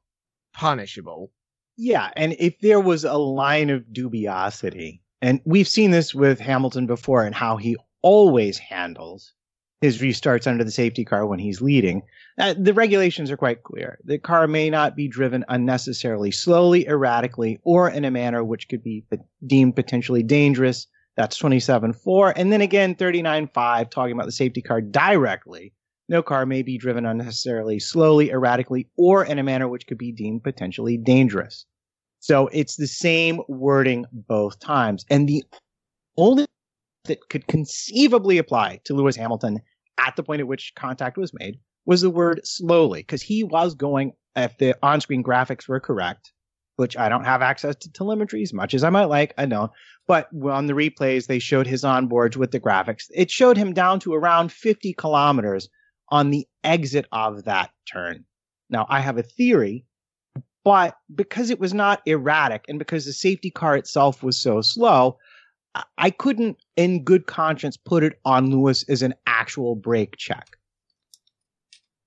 punishable. 0.53 1.31
Yeah. 1.77 2.09
And 2.17 2.35
if 2.37 2.59
there 2.59 2.81
was 2.81 3.05
a 3.05 3.13
line 3.13 3.69
of 3.69 3.93
dubiosity, 3.93 4.99
and 5.21 5.41
we've 5.45 5.67
seen 5.67 5.91
this 5.91 6.13
with 6.13 6.39
Hamilton 6.39 6.87
before 6.87 7.23
and 7.23 7.35
how 7.35 7.57
he 7.57 7.77
always 8.01 8.57
handles 8.57 9.33
his 9.81 9.99
restarts 9.99 10.45
under 10.45 10.63
the 10.63 10.71
safety 10.71 11.05
car 11.05 11.25
when 11.25 11.39
he's 11.39 11.61
leading. 11.61 12.01
Uh, 12.37 12.53
the 12.57 12.73
regulations 12.73 13.31
are 13.31 13.37
quite 13.37 13.63
clear. 13.63 13.97
The 14.03 14.17
car 14.17 14.47
may 14.47 14.69
not 14.69 14.95
be 14.95 15.07
driven 15.07 15.45
unnecessarily 15.47 16.31
slowly, 16.31 16.87
erratically, 16.87 17.59
or 17.63 17.89
in 17.89 18.03
a 18.03 18.11
manner 18.11 18.43
which 18.43 18.67
could 18.67 18.83
be 18.83 19.05
deemed 19.45 19.75
potentially 19.75 20.23
dangerous. 20.23 20.87
That's 21.15 21.39
27.4. 21.39 22.33
And 22.35 22.51
then 22.51 22.61
again, 22.61 22.95
39.5, 22.95 23.89
talking 23.89 24.13
about 24.13 24.25
the 24.25 24.31
safety 24.31 24.61
car 24.61 24.81
directly. 24.81 25.73
No 26.09 26.23
car 26.23 26.45
may 26.45 26.61
be 26.61 26.77
driven 26.77 27.05
unnecessarily 27.05 27.79
slowly, 27.79 28.31
erratically, 28.31 28.87
or 28.97 29.23
in 29.23 29.37
a 29.37 29.43
manner 29.43 29.67
which 29.67 29.85
could 29.87 29.97
be 29.97 30.11
deemed 30.11 30.43
potentially 30.43 30.97
dangerous. 30.97 31.65
So 32.19 32.47
it's 32.47 32.75
the 32.75 32.87
same 32.87 33.41
wording 33.47 34.05
both 34.11 34.59
times. 34.59 35.05
And 35.09 35.27
the 35.27 35.43
only 36.17 36.45
that 37.05 37.29
could 37.29 37.47
conceivably 37.47 38.37
apply 38.37 38.81
to 38.85 38.93
Lewis 38.93 39.15
Hamilton 39.15 39.59
at 39.97 40.15
the 40.15 40.23
point 40.23 40.41
at 40.41 40.47
which 40.47 40.73
contact 40.75 41.17
was 41.17 41.33
made 41.33 41.59
was 41.85 42.01
the 42.01 42.09
word 42.09 42.41
slowly, 42.45 42.99
because 42.99 43.21
he 43.21 43.43
was 43.43 43.73
going, 43.73 44.13
if 44.35 44.57
the 44.57 44.75
on 44.83 45.01
screen 45.01 45.23
graphics 45.23 45.67
were 45.67 45.79
correct, 45.79 46.31
which 46.75 46.95
I 46.95 47.09
don't 47.09 47.25
have 47.25 47.41
access 47.41 47.75
to 47.77 47.91
telemetry 47.91 48.43
as 48.43 48.53
much 48.53 48.73
as 48.73 48.83
I 48.83 48.89
might 48.89 49.05
like, 49.05 49.33
I 49.37 49.45
don't. 49.45 49.71
But 50.07 50.29
on 50.43 50.67
the 50.67 50.73
replays, 50.73 51.27
they 51.27 51.39
showed 51.39 51.67
his 51.67 51.83
onboards 51.83 52.35
with 52.35 52.51
the 52.51 52.59
graphics. 52.59 53.05
It 53.13 53.31
showed 53.31 53.57
him 53.57 53.73
down 53.73 53.99
to 54.01 54.13
around 54.13 54.51
50 54.51 54.93
kilometers 54.93 55.67
on 56.09 56.29
the 56.29 56.47
exit 56.63 57.07
of 57.11 57.45
that 57.45 57.71
turn. 57.91 58.25
Now, 58.69 58.85
I 58.89 58.99
have 58.99 59.17
a 59.17 59.23
theory 59.23 59.85
but 60.69 60.97
because 61.15 61.49
it 61.49 61.59
was 61.59 61.73
not 61.73 61.99
erratic 62.05 62.65
and 62.67 62.77
because 62.77 63.03
the 63.03 63.11
safety 63.11 63.49
car 63.49 63.75
itself 63.75 64.21
was 64.21 64.37
so 64.37 64.61
slow, 64.61 65.17
I 65.97 66.11
couldn't, 66.11 66.57
in 66.77 67.03
good 67.03 67.25
conscience, 67.25 67.75
put 67.75 68.03
it 68.03 68.19
on 68.23 68.51
Lewis 68.51 68.87
as 68.87 69.01
an 69.01 69.15
actual 69.25 69.75
brake 69.75 70.15
check. 70.15 70.45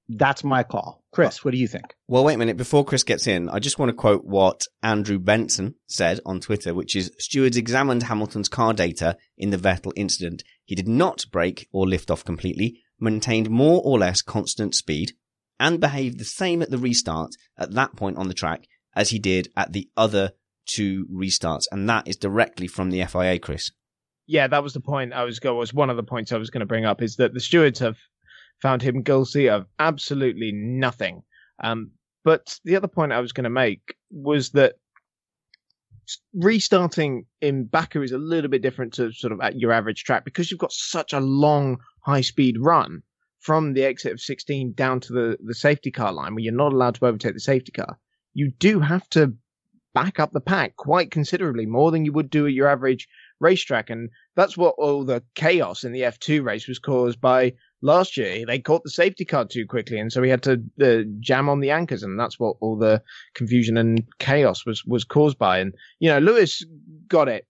That's 0.08 0.44
my 0.44 0.62
call. 0.62 1.02
Chris, 1.10 1.44
what 1.44 1.50
do 1.50 1.58
you 1.58 1.66
think? 1.66 1.96
Well, 2.06 2.22
wait 2.22 2.34
a 2.34 2.38
minute. 2.38 2.56
Before 2.56 2.84
Chris 2.84 3.02
gets 3.02 3.26
in, 3.26 3.48
I 3.48 3.58
just 3.58 3.80
want 3.80 3.88
to 3.88 3.94
quote 3.94 4.24
what 4.24 4.68
Andrew 4.80 5.18
Benson 5.18 5.74
said 5.88 6.20
on 6.24 6.38
Twitter, 6.38 6.72
which 6.72 6.94
is 6.94 7.10
stewards 7.18 7.56
examined 7.56 8.04
Hamilton's 8.04 8.48
car 8.48 8.74
data 8.74 9.16
in 9.36 9.50
the 9.50 9.56
Vettel 9.56 9.92
incident. 9.96 10.44
He 10.64 10.76
did 10.76 10.86
not 10.86 11.24
brake 11.32 11.66
or 11.72 11.88
lift 11.88 12.12
off 12.12 12.24
completely, 12.24 12.80
maintained 13.00 13.50
more 13.50 13.82
or 13.84 13.98
less 13.98 14.22
constant 14.22 14.76
speed, 14.76 15.14
and 15.62 15.80
behaved 15.80 16.18
the 16.18 16.24
same 16.24 16.60
at 16.60 16.70
the 16.70 16.76
restart 16.76 17.30
at 17.56 17.72
that 17.72 17.94
point 17.94 18.18
on 18.18 18.26
the 18.26 18.34
track 18.34 18.66
as 18.96 19.10
he 19.10 19.18
did 19.20 19.48
at 19.56 19.72
the 19.72 19.88
other 19.96 20.32
two 20.66 21.06
restarts. 21.10 21.62
And 21.70 21.88
that 21.88 22.08
is 22.08 22.16
directly 22.16 22.66
from 22.66 22.90
the 22.90 23.04
FIA, 23.04 23.38
Chris. 23.38 23.70
Yeah, 24.26 24.48
that 24.48 24.64
was 24.64 24.74
the 24.74 24.80
point 24.80 25.12
I 25.12 25.22
was 25.22 25.38
going, 25.38 25.56
was 25.56 25.72
one 25.72 25.88
of 25.88 25.96
the 25.96 26.02
points 26.02 26.32
I 26.32 26.36
was 26.36 26.50
going 26.50 26.60
to 26.60 26.66
bring 26.66 26.84
up 26.84 27.00
is 27.00 27.16
that 27.16 27.32
the 27.32 27.40
stewards 27.40 27.78
have 27.78 27.96
found 28.60 28.82
him 28.82 29.02
guilty 29.02 29.48
of 29.48 29.66
absolutely 29.78 30.50
nothing. 30.52 31.22
Um, 31.62 31.92
but 32.24 32.58
the 32.64 32.74
other 32.74 32.88
point 32.88 33.12
I 33.12 33.20
was 33.20 33.32
going 33.32 33.44
to 33.44 33.50
make 33.50 33.94
was 34.10 34.50
that 34.50 34.74
restarting 36.34 37.26
in 37.40 37.66
Baku 37.66 38.02
is 38.02 38.10
a 38.10 38.18
little 38.18 38.50
bit 38.50 38.62
different 38.62 38.94
to 38.94 39.12
sort 39.12 39.32
of 39.32 39.40
at 39.40 39.58
your 39.58 39.70
average 39.70 40.02
track 40.02 40.24
because 40.24 40.50
you've 40.50 40.60
got 40.60 40.72
such 40.72 41.12
a 41.12 41.20
long 41.20 41.78
high 42.00 42.20
speed 42.20 42.56
run 42.58 43.02
from 43.42 43.74
the 43.74 43.84
exit 43.84 44.12
of 44.12 44.20
16 44.20 44.72
down 44.72 45.00
to 45.00 45.12
the, 45.12 45.36
the 45.44 45.54
safety 45.54 45.90
car 45.90 46.12
line 46.12 46.34
where 46.34 46.42
you're 46.42 46.54
not 46.54 46.72
allowed 46.72 46.94
to 46.94 47.06
overtake 47.06 47.34
the 47.34 47.40
safety 47.40 47.72
car. 47.72 47.98
You 48.34 48.52
do 48.58 48.80
have 48.80 49.08
to 49.10 49.34
back 49.94 50.18
up 50.18 50.32
the 50.32 50.40
pack 50.40 50.76
quite 50.76 51.10
considerably 51.10 51.66
more 51.66 51.90
than 51.90 52.04
you 52.04 52.12
would 52.12 52.30
do 52.30 52.46
at 52.46 52.52
your 52.52 52.68
average 52.68 53.08
racetrack. 53.40 53.90
And 53.90 54.08
that's 54.36 54.56
what 54.56 54.74
all 54.78 55.04
the 55.04 55.22
chaos 55.34 55.84
in 55.84 55.92
the 55.92 56.02
F2 56.02 56.42
race 56.42 56.66
was 56.66 56.78
caused 56.78 57.20
by 57.20 57.52
last 57.82 58.16
year. 58.16 58.46
They 58.46 58.58
caught 58.58 58.84
the 58.84 58.90
safety 58.90 59.24
car 59.24 59.44
too 59.44 59.66
quickly. 59.66 59.98
And 59.98 60.12
so 60.12 60.20
we 60.20 60.30
had 60.30 60.42
to 60.44 60.62
uh, 60.80 61.02
jam 61.20 61.48
on 61.48 61.60
the 61.60 61.70
anchors. 61.70 62.02
And 62.02 62.18
that's 62.18 62.38
what 62.38 62.56
all 62.60 62.78
the 62.78 63.02
confusion 63.34 63.76
and 63.76 64.04
chaos 64.18 64.64
was, 64.64 64.84
was 64.84 65.04
caused 65.04 65.36
by. 65.36 65.58
And, 65.58 65.74
you 65.98 66.08
know, 66.08 66.20
Lewis 66.20 66.64
got 67.08 67.28
it 67.28 67.46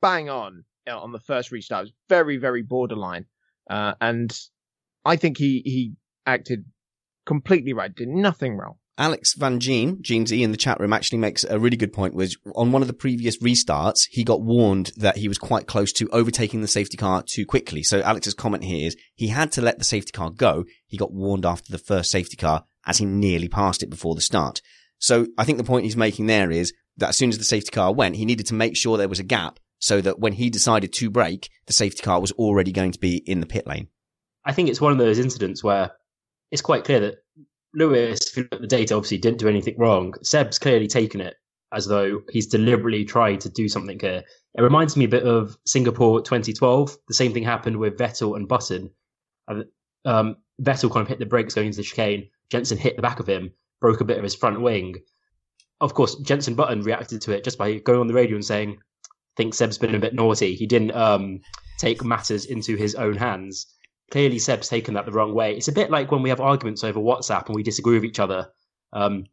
bang 0.00 0.28
on 0.28 0.64
uh, 0.88 0.98
on 0.98 1.12
the 1.12 1.20
first 1.20 1.52
restart. 1.52 1.82
It 1.82 1.84
was 1.84 1.92
very, 2.08 2.38
very 2.38 2.62
borderline. 2.62 3.26
Uh, 3.70 3.94
and 4.00 4.36
I 5.04 5.16
think 5.16 5.38
he, 5.38 5.62
he 5.64 5.94
acted 6.26 6.64
completely 7.26 7.72
right, 7.72 7.94
did 7.94 8.08
nothing 8.08 8.56
wrong. 8.56 8.76
Alex 8.96 9.34
Van 9.34 9.58
Gene, 9.58 9.98
Gene 10.02 10.24
Z 10.24 10.40
in 10.40 10.52
the 10.52 10.56
chat 10.56 10.78
room 10.78 10.92
actually 10.92 11.18
makes 11.18 11.42
a 11.42 11.58
really 11.58 11.76
good 11.76 11.92
point, 11.92 12.14
was 12.14 12.36
on 12.54 12.70
one 12.70 12.80
of 12.80 12.86
the 12.86 12.94
previous 12.94 13.38
restarts, 13.38 14.06
he 14.08 14.22
got 14.22 14.42
warned 14.42 14.92
that 14.96 15.16
he 15.16 15.26
was 15.26 15.36
quite 15.36 15.66
close 15.66 15.92
to 15.94 16.08
overtaking 16.10 16.60
the 16.60 16.68
safety 16.68 16.96
car 16.96 17.24
too 17.26 17.44
quickly. 17.44 17.82
So 17.82 18.02
Alex's 18.02 18.34
comment 18.34 18.62
here 18.62 18.86
is 18.86 18.96
he 19.14 19.28
had 19.28 19.50
to 19.52 19.62
let 19.62 19.78
the 19.78 19.84
safety 19.84 20.12
car 20.12 20.30
go. 20.30 20.64
He 20.86 20.96
got 20.96 21.12
warned 21.12 21.44
after 21.44 21.72
the 21.72 21.78
first 21.78 22.10
safety 22.10 22.36
car 22.36 22.64
as 22.86 22.98
he 22.98 23.04
nearly 23.04 23.48
passed 23.48 23.82
it 23.82 23.90
before 23.90 24.14
the 24.14 24.20
start. 24.20 24.62
So 24.98 25.26
I 25.36 25.44
think 25.44 25.58
the 25.58 25.64
point 25.64 25.84
he's 25.84 25.96
making 25.96 26.26
there 26.26 26.52
is 26.52 26.72
that 26.96 27.08
as 27.08 27.16
soon 27.16 27.30
as 27.30 27.38
the 27.38 27.44
safety 27.44 27.72
car 27.72 27.92
went, 27.92 28.14
he 28.14 28.24
needed 28.24 28.46
to 28.46 28.54
make 28.54 28.76
sure 28.76 28.96
there 28.96 29.08
was 29.08 29.18
a 29.18 29.24
gap 29.24 29.58
so 29.80 30.00
that 30.02 30.20
when 30.20 30.34
he 30.34 30.50
decided 30.50 30.92
to 30.92 31.10
brake, 31.10 31.50
the 31.66 31.72
safety 31.72 32.02
car 32.02 32.20
was 32.20 32.32
already 32.32 32.70
going 32.70 32.92
to 32.92 32.98
be 33.00 33.16
in 33.26 33.40
the 33.40 33.46
pit 33.46 33.66
lane. 33.66 33.88
I 34.44 34.52
think 34.52 34.68
it's 34.68 34.80
one 34.80 34.92
of 34.92 34.98
those 34.98 35.18
incidents 35.18 35.64
where 35.64 35.92
it's 36.50 36.62
quite 36.62 36.84
clear 36.84 37.00
that 37.00 37.16
Lewis, 37.74 38.28
if 38.28 38.36
you 38.36 38.42
look 38.44 38.54
at 38.54 38.60
the 38.60 38.66
data, 38.66 38.94
obviously 38.94 39.18
didn't 39.18 39.38
do 39.38 39.48
anything 39.48 39.76
wrong. 39.78 40.14
Seb's 40.22 40.58
clearly 40.58 40.86
taken 40.86 41.20
it 41.20 41.36
as 41.72 41.86
though 41.86 42.22
he's 42.30 42.46
deliberately 42.46 43.04
tried 43.04 43.40
to 43.40 43.48
do 43.48 43.68
something 43.68 43.98
here. 43.98 44.22
It 44.56 44.62
reminds 44.62 44.96
me 44.96 45.06
a 45.06 45.08
bit 45.08 45.24
of 45.24 45.56
Singapore 45.66 46.20
2012. 46.20 46.96
The 47.08 47.14
same 47.14 47.32
thing 47.32 47.42
happened 47.42 47.76
with 47.76 47.98
Vettel 47.98 48.36
and 48.36 48.46
Button. 48.46 48.90
Um, 50.04 50.36
Vettel 50.62 50.92
kind 50.92 51.02
of 51.02 51.08
hit 51.08 51.18
the 51.18 51.26
brakes 51.26 51.54
going 51.54 51.68
into 51.68 51.78
the 51.78 51.82
chicane. 51.82 52.28
Jenson 52.50 52.78
hit 52.78 52.94
the 52.94 53.02
back 53.02 53.18
of 53.18 53.26
him, 53.26 53.52
broke 53.80 54.00
a 54.00 54.04
bit 54.04 54.18
of 54.18 54.22
his 54.22 54.36
front 54.36 54.60
wing. 54.60 54.96
Of 55.80 55.94
course, 55.94 56.14
Jenson 56.16 56.54
Button 56.54 56.82
reacted 56.82 57.20
to 57.22 57.32
it 57.32 57.42
just 57.42 57.58
by 57.58 57.78
going 57.78 57.98
on 57.98 58.06
the 58.06 58.14
radio 58.14 58.36
and 58.36 58.44
saying, 58.44 58.78
think 59.36 59.54
Seb's 59.54 59.78
been 59.78 59.96
a 59.96 59.98
bit 59.98 60.14
naughty. 60.14 60.54
He 60.54 60.66
didn't 60.66 60.92
um, 60.92 61.40
take 61.78 62.04
matters 62.04 62.44
into 62.46 62.76
his 62.76 62.94
own 62.94 63.16
hands 63.16 63.73
clearly 64.10 64.38
Seb's 64.38 64.68
taken 64.68 64.94
that 64.94 65.06
the 65.06 65.12
wrong 65.12 65.34
way. 65.34 65.56
It's 65.56 65.68
a 65.68 65.72
bit 65.72 65.90
like 65.90 66.10
when 66.10 66.22
we 66.22 66.28
have 66.28 66.40
arguments 66.40 66.84
over 66.84 67.00
WhatsApp 67.00 67.46
and 67.46 67.56
we 67.56 67.62
disagree 67.62 67.94
with 67.94 68.04
each 68.04 68.20
other. 68.20 68.48
Um, 68.92 69.26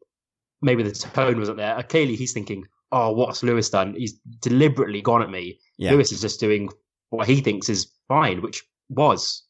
maybe 0.62 0.84
the 0.84 0.92
tone 0.92 1.40
wasn't 1.40 1.58
there. 1.58 1.78
Uh, 1.78 1.84
clearly, 1.84 2.16
he's 2.16 2.34
thinking, 2.34 2.66
"Oh, 2.92 3.12
what's 3.12 3.44
Lewis 3.44 3.70
done? 3.70 3.96
He's 3.96 4.14
deliberately 4.40 5.02
gone 5.02 5.22
at 5.22 5.30
me." 5.30 5.60
Yeah. 5.78 5.92
Lewis 5.92 6.12
is 6.12 6.22
just 6.22 6.40
doing 6.40 6.70
what 7.10 7.28
he 7.28 7.42
thinks 7.42 7.70
is 7.70 7.92
fine, 8.08 8.42
which 8.42 8.64
was. 8.90 9.44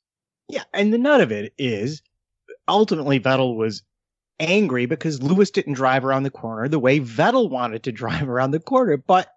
Yeah, 0.49 0.63
and 0.73 0.91
the 0.91 0.97
nut 0.97 1.21
of 1.21 1.31
it 1.31 1.53
is, 1.57 2.01
ultimately, 2.67 3.19
Vettel 3.19 3.55
was 3.55 3.83
angry 4.39 4.85
because 4.85 5.21
Lewis 5.21 5.51
didn't 5.51 5.73
drive 5.73 6.03
around 6.03 6.23
the 6.23 6.31
corner 6.31 6.67
the 6.67 6.79
way 6.79 6.99
Vettel 6.99 7.49
wanted 7.49 7.83
to 7.83 7.91
drive 8.03 8.27
around 8.27 8.51
the 8.51 8.59
corner, 8.59 8.97
but 8.97 9.29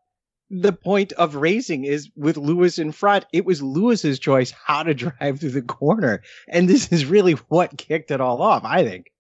the 0.61 0.73
point 0.73 1.13
of 1.15 1.35
racing 1.35 1.85
is 1.85 2.11
with 2.17 2.37
Lewis 2.37 2.79
in 2.79 2.93
front. 2.93 3.25
It 3.33 3.45
was 3.45 3.63
Lewis's 3.63 4.19
choice 4.19 4.53
how 4.53 4.85
to 4.85 4.95
drive 4.95 5.41
through 5.41 5.51
the 5.51 5.63
corner. 5.63 6.23
And 6.49 6.69
this 6.69 6.93
is 6.93 7.07
really 7.07 7.33
what 7.33 7.77
kicked 7.77 8.11
it 8.11 8.21
all 8.21 8.41
off, 8.41 8.65
I 8.65 8.85
think. 8.85 9.11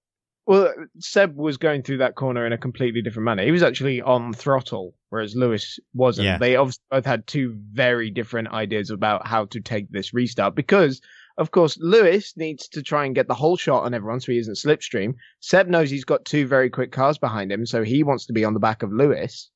Well, 0.46 0.72
Seb 0.98 1.36
was 1.36 1.56
going 1.56 1.82
through 1.82 1.98
that 1.98 2.16
corner 2.16 2.46
in 2.46 2.52
a 2.52 2.58
completely 2.58 3.00
different 3.00 3.24
manner. 3.24 3.44
He 3.44 3.50
was 3.50 3.62
actually 3.62 4.02
on 4.02 4.34
throttle, 4.34 4.94
whereas 5.08 5.34
Lewis 5.34 5.78
wasn't. 5.94 6.26
Yeah. 6.26 6.38
They 6.38 6.56
obviously 6.56 6.84
both 6.90 7.06
had 7.06 7.26
two 7.26 7.56
very 7.72 8.10
different 8.10 8.48
ideas 8.48 8.90
about 8.90 9.26
how 9.26 9.46
to 9.46 9.60
take 9.60 9.90
this 9.90 10.12
restart 10.12 10.54
because, 10.54 11.00
of 11.38 11.50
course, 11.50 11.78
Lewis 11.80 12.36
needs 12.36 12.68
to 12.68 12.82
try 12.82 13.06
and 13.06 13.14
get 13.14 13.26
the 13.26 13.34
whole 13.34 13.56
shot 13.56 13.84
on 13.84 13.94
everyone 13.94 14.20
so 14.20 14.32
he 14.32 14.38
isn't 14.38 14.58
slipstream. 14.58 15.14
Seb 15.40 15.66
knows 15.68 15.88
he's 15.88 16.04
got 16.04 16.26
two 16.26 16.46
very 16.46 16.68
quick 16.68 16.92
cars 16.92 17.16
behind 17.16 17.50
him, 17.50 17.64
so 17.64 17.82
he 17.82 18.02
wants 18.02 18.26
to 18.26 18.34
be 18.34 18.44
on 18.44 18.52
the 18.52 18.60
back 18.60 18.82
of 18.82 18.92
Lewis. 18.92 19.50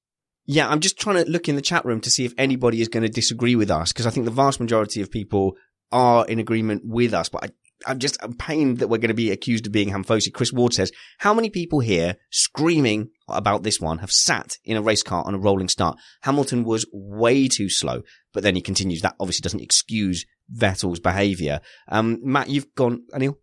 Yeah, 0.50 0.66
I'm 0.66 0.80
just 0.80 0.98
trying 0.98 1.22
to 1.22 1.30
look 1.30 1.46
in 1.46 1.56
the 1.56 1.62
chat 1.62 1.84
room 1.84 2.00
to 2.00 2.10
see 2.10 2.24
if 2.24 2.32
anybody 2.38 2.80
is 2.80 2.88
going 2.88 3.02
to 3.02 3.08
disagree 3.10 3.54
with 3.54 3.70
us 3.70 3.92
because 3.92 4.06
I 4.06 4.10
think 4.10 4.24
the 4.24 4.32
vast 4.32 4.60
majority 4.60 5.02
of 5.02 5.10
people 5.10 5.56
are 5.92 6.26
in 6.26 6.38
agreement 6.38 6.82
with 6.86 7.12
us. 7.12 7.28
But 7.28 7.52
I, 7.86 7.90
am 7.90 7.98
just 7.98 8.16
I'm 8.22 8.32
pained 8.32 8.78
that 8.78 8.88
we're 8.88 8.96
going 8.96 9.08
to 9.08 9.14
be 9.14 9.30
accused 9.30 9.66
of 9.66 9.72
being 9.72 9.90
hamfosi. 9.90 10.32
Chris 10.32 10.50
Ward 10.50 10.72
says, 10.72 10.90
"How 11.18 11.34
many 11.34 11.50
people 11.50 11.80
here 11.80 12.16
screaming 12.30 13.10
about 13.28 13.62
this 13.62 13.78
one 13.78 13.98
have 13.98 14.10
sat 14.10 14.56
in 14.64 14.78
a 14.78 14.82
race 14.82 15.02
car 15.02 15.22
on 15.26 15.34
a 15.34 15.38
rolling 15.38 15.68
start? 15.68 15.98
Hamilton 16.22 16.64
was 16.64 16.86
way 16.94 17.46
too 17.46 17.68
slow." 17.68 18.00
But 18.32 18.42
then 18.42 18.54
he 18.54 18.62
continues, 18.62 19.02
"That 19.02 19.16
obviously 19.20 19.42
doesn't 19.42 19.60
excuse 19.60 20.24
Vettel's 20.50 20.98
behaviour." 20.98 21.60
Um, 21.88 22.20
Matt, 22.22 22.48
you've 22.48 22.74
gone, 22.74 23.02
Anil. 23.12 23.36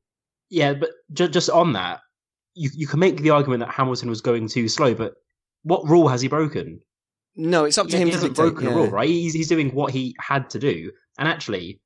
Yeah, 0.49 0.73
but 0.73 0.89
just, 1.13 1.33
just 1.33 1.49
on 1.51 1.73
that, 1.73 1.99
you 2.55 2.71
you 2.73 2.87
can 2.87 2.99
make 2.99 3.21
the 3.21 3.29
argument 3.29 3.59
that 3.59 3.69
Hamilton 3.69 4.09
was 4.09 4.21
going 4.21 4.47
too 4.47 4.67
slow, 4.69 4.95
but 4.95 5.13
what 5.61 5.87
rule 5.87 6.07
has 6.07 6.21
he 6.21 6.29
broken? 6.29 6.79
No, 7.35 7.65
it's 7.65 7.77
up 7.77 7.87
to 7.89 7.97
him. 7.97 8.07
He 8.07 8.13
hasn't 8.13 8.35
broken 8.35 8.65
yeah. 8.65 8.71
a 8.71 8.75
rule, 8.75 8.87
right? 8.89 9.09
He's, 9.09 9.33
he's 9.33 9.49
doing 9.49 9.73
what 9.73 9.91
he 9.91 10.15
had 10.19 10.49
to 10.51 10.59
do, 10.59 10.91
and 11.17 11.27
actually, 11.27 11.81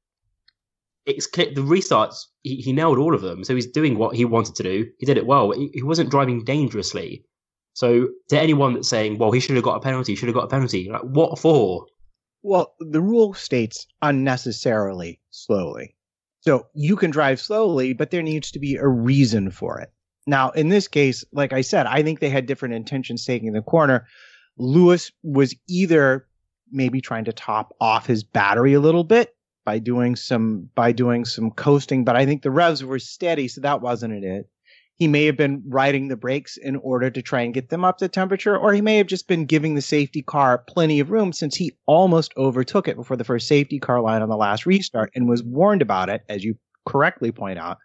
it's 1.05 1.27
the 1.31 1.55
restarts. 1.55 2.25
He, 2.43 2.57
he 2.57 2.71
nailed 2.71 2.99
all 2.99 3.15
of 3.15 3.21
them, 3.21 3.43
so 3.43 3.55
he's 3.55 3.67
doing 3.67 3.97
what 3.97 4.15
he 4.15 4.25
wanted 4.25 4.55
to 4.55 4.63
do. 4.63 4.85
He 4.99 5.05
did 5.05 5.17
it 5.17 5.25
well. 5.25 5.51
He, 5.51 5.71
he 5.73 5.83
wasn't 5.83 6.11
driving 6.11 6.43
dangerously. 6.43 7.25
So, 7.73 8.09
to 8.29 8.39
anyone 8.39 8.73
that's 8.73 8.89
saying, 8.89 9.17
"Well, 9.17 9.31
he 9.31 9.39
should 9.39 9.55
have 9.55 9.65
got 9.65 9.77
a 9.77 9.81
penalty," 9.81 10.15
should 10.15 10.27
have 10.27 10.35
got 10.35 10.45
a 10.45 10.49
penalty. 10.49 10.89
Like, 10.89 11.01
what 11.01 11.39
for? 11.39 11.85
Well, 12.41 12.75
the 12.79 13.01
rule 13.01 13.33
states 13.33 13.87
unnecessarily 14.01 15.19
slowly. 15.29 15.95
So 16.41 16.67
you 16.73 16.95
can 16.95 17.11
drive 17.11 17.41
slowly, 17.41 17.93
but 17.93 18.11
there 18.11 18.21
needs 18.21 18.51
to 18.51 18.59
be 18.59 18.75
a 18.75 18.87
reason 18.87 19.51
for 19.51 19.79
it. 19.81 19.89
Now, 20.25 20.51
in 20.51 20.69
this 20.69 20.87
case, 20.87 21.25
like 21.33 21.53
I 21.53 21.61
said, 21.61 21.85
I 21.85 22.01
think 22.03 22.19
they 22.19 22.29
had 22.29 22.45
different 22.45 22.75
intentions 22.75 23.25
taking 23.25 23.51
the 23.51 23.61
corner. 23.61 24.07
Lewis 24.57 25.11
was 25.23 25.55
either 25.67 26.27
maybe 26.71 27.01
trying 27.01 27.25
to 27.25 27.33
top 27.33 27.75
off 27.79 28.05
his 28.05 28.23
battery 28.23 28.73
a 28.73 28.79
little 28.79 29.03
bit 29.03 29.35
by 29.65 29.79
doing 29.79 30.15
some 30.15 30.69
by 30.75 30.91
doing 30.91 31.25
some 31.25 31.51
coasting, 31.51 32.03
but 32.03 32.15
I 32.15 32.25
think 32.25 32.41
the 32.41 32.51
revs 32.51 32.83
were 32.83 32.99
steady, 32.99 33.47
so 33.47 33.61
that 33.61 33.81
wasn't 33.81 34.23
it. 34.23 34.49
He 34.95 35.07
may 35.07 35.25
have 35.25 35.37
been 35.37 35.63
riding 35.65 36.09
the 36.09 36.17
brakes 36.17 36.57
in 36.57 36.75
order 36.75 37.09
to 37.09 37.21
try 37.21 37.41
and 37.41 37.53
get 37.53 37.69
them 37.69 37.85
up 37.85 37.99
to 37.99 38.09
temperature, 38.09 38.57
or 38.57 38.73
he 38.73 38.81
may 38.81 38.97
have 38.97 39.07
just 39.07 39.27
been 39.27 39.45
giving 39.45 39.75
the 39.75 39.81
safety 39.81 40.21
car 40.21 40.57
plenty 40.67 40.99
of 40.99 41.09
room 41.09 41.31
since 41.31 41.55
he 41.55 41.77
almost 41.85 42.33
overtook 42.35 42.87
it 42.87 42.97
before 42.97 43.15
the 43.15 43.23
first 43.23 43.47
safety 43.47 43.79
car 43.79 44.01
line 44.01 44.21
on 44.21 44.27
the 44.27 44.35
last 44.35 44.65
restart 44.65 45.11
and 45.15 45.29
was 45.29 45.41
warned 45.41 45.81
about 45.81 46.09
it, 46.09 46.23
as 46.27 46.43
you 46.43 46.55
correctly 46.85 47.31
point 47.31 47.57
out, 47.57 47.77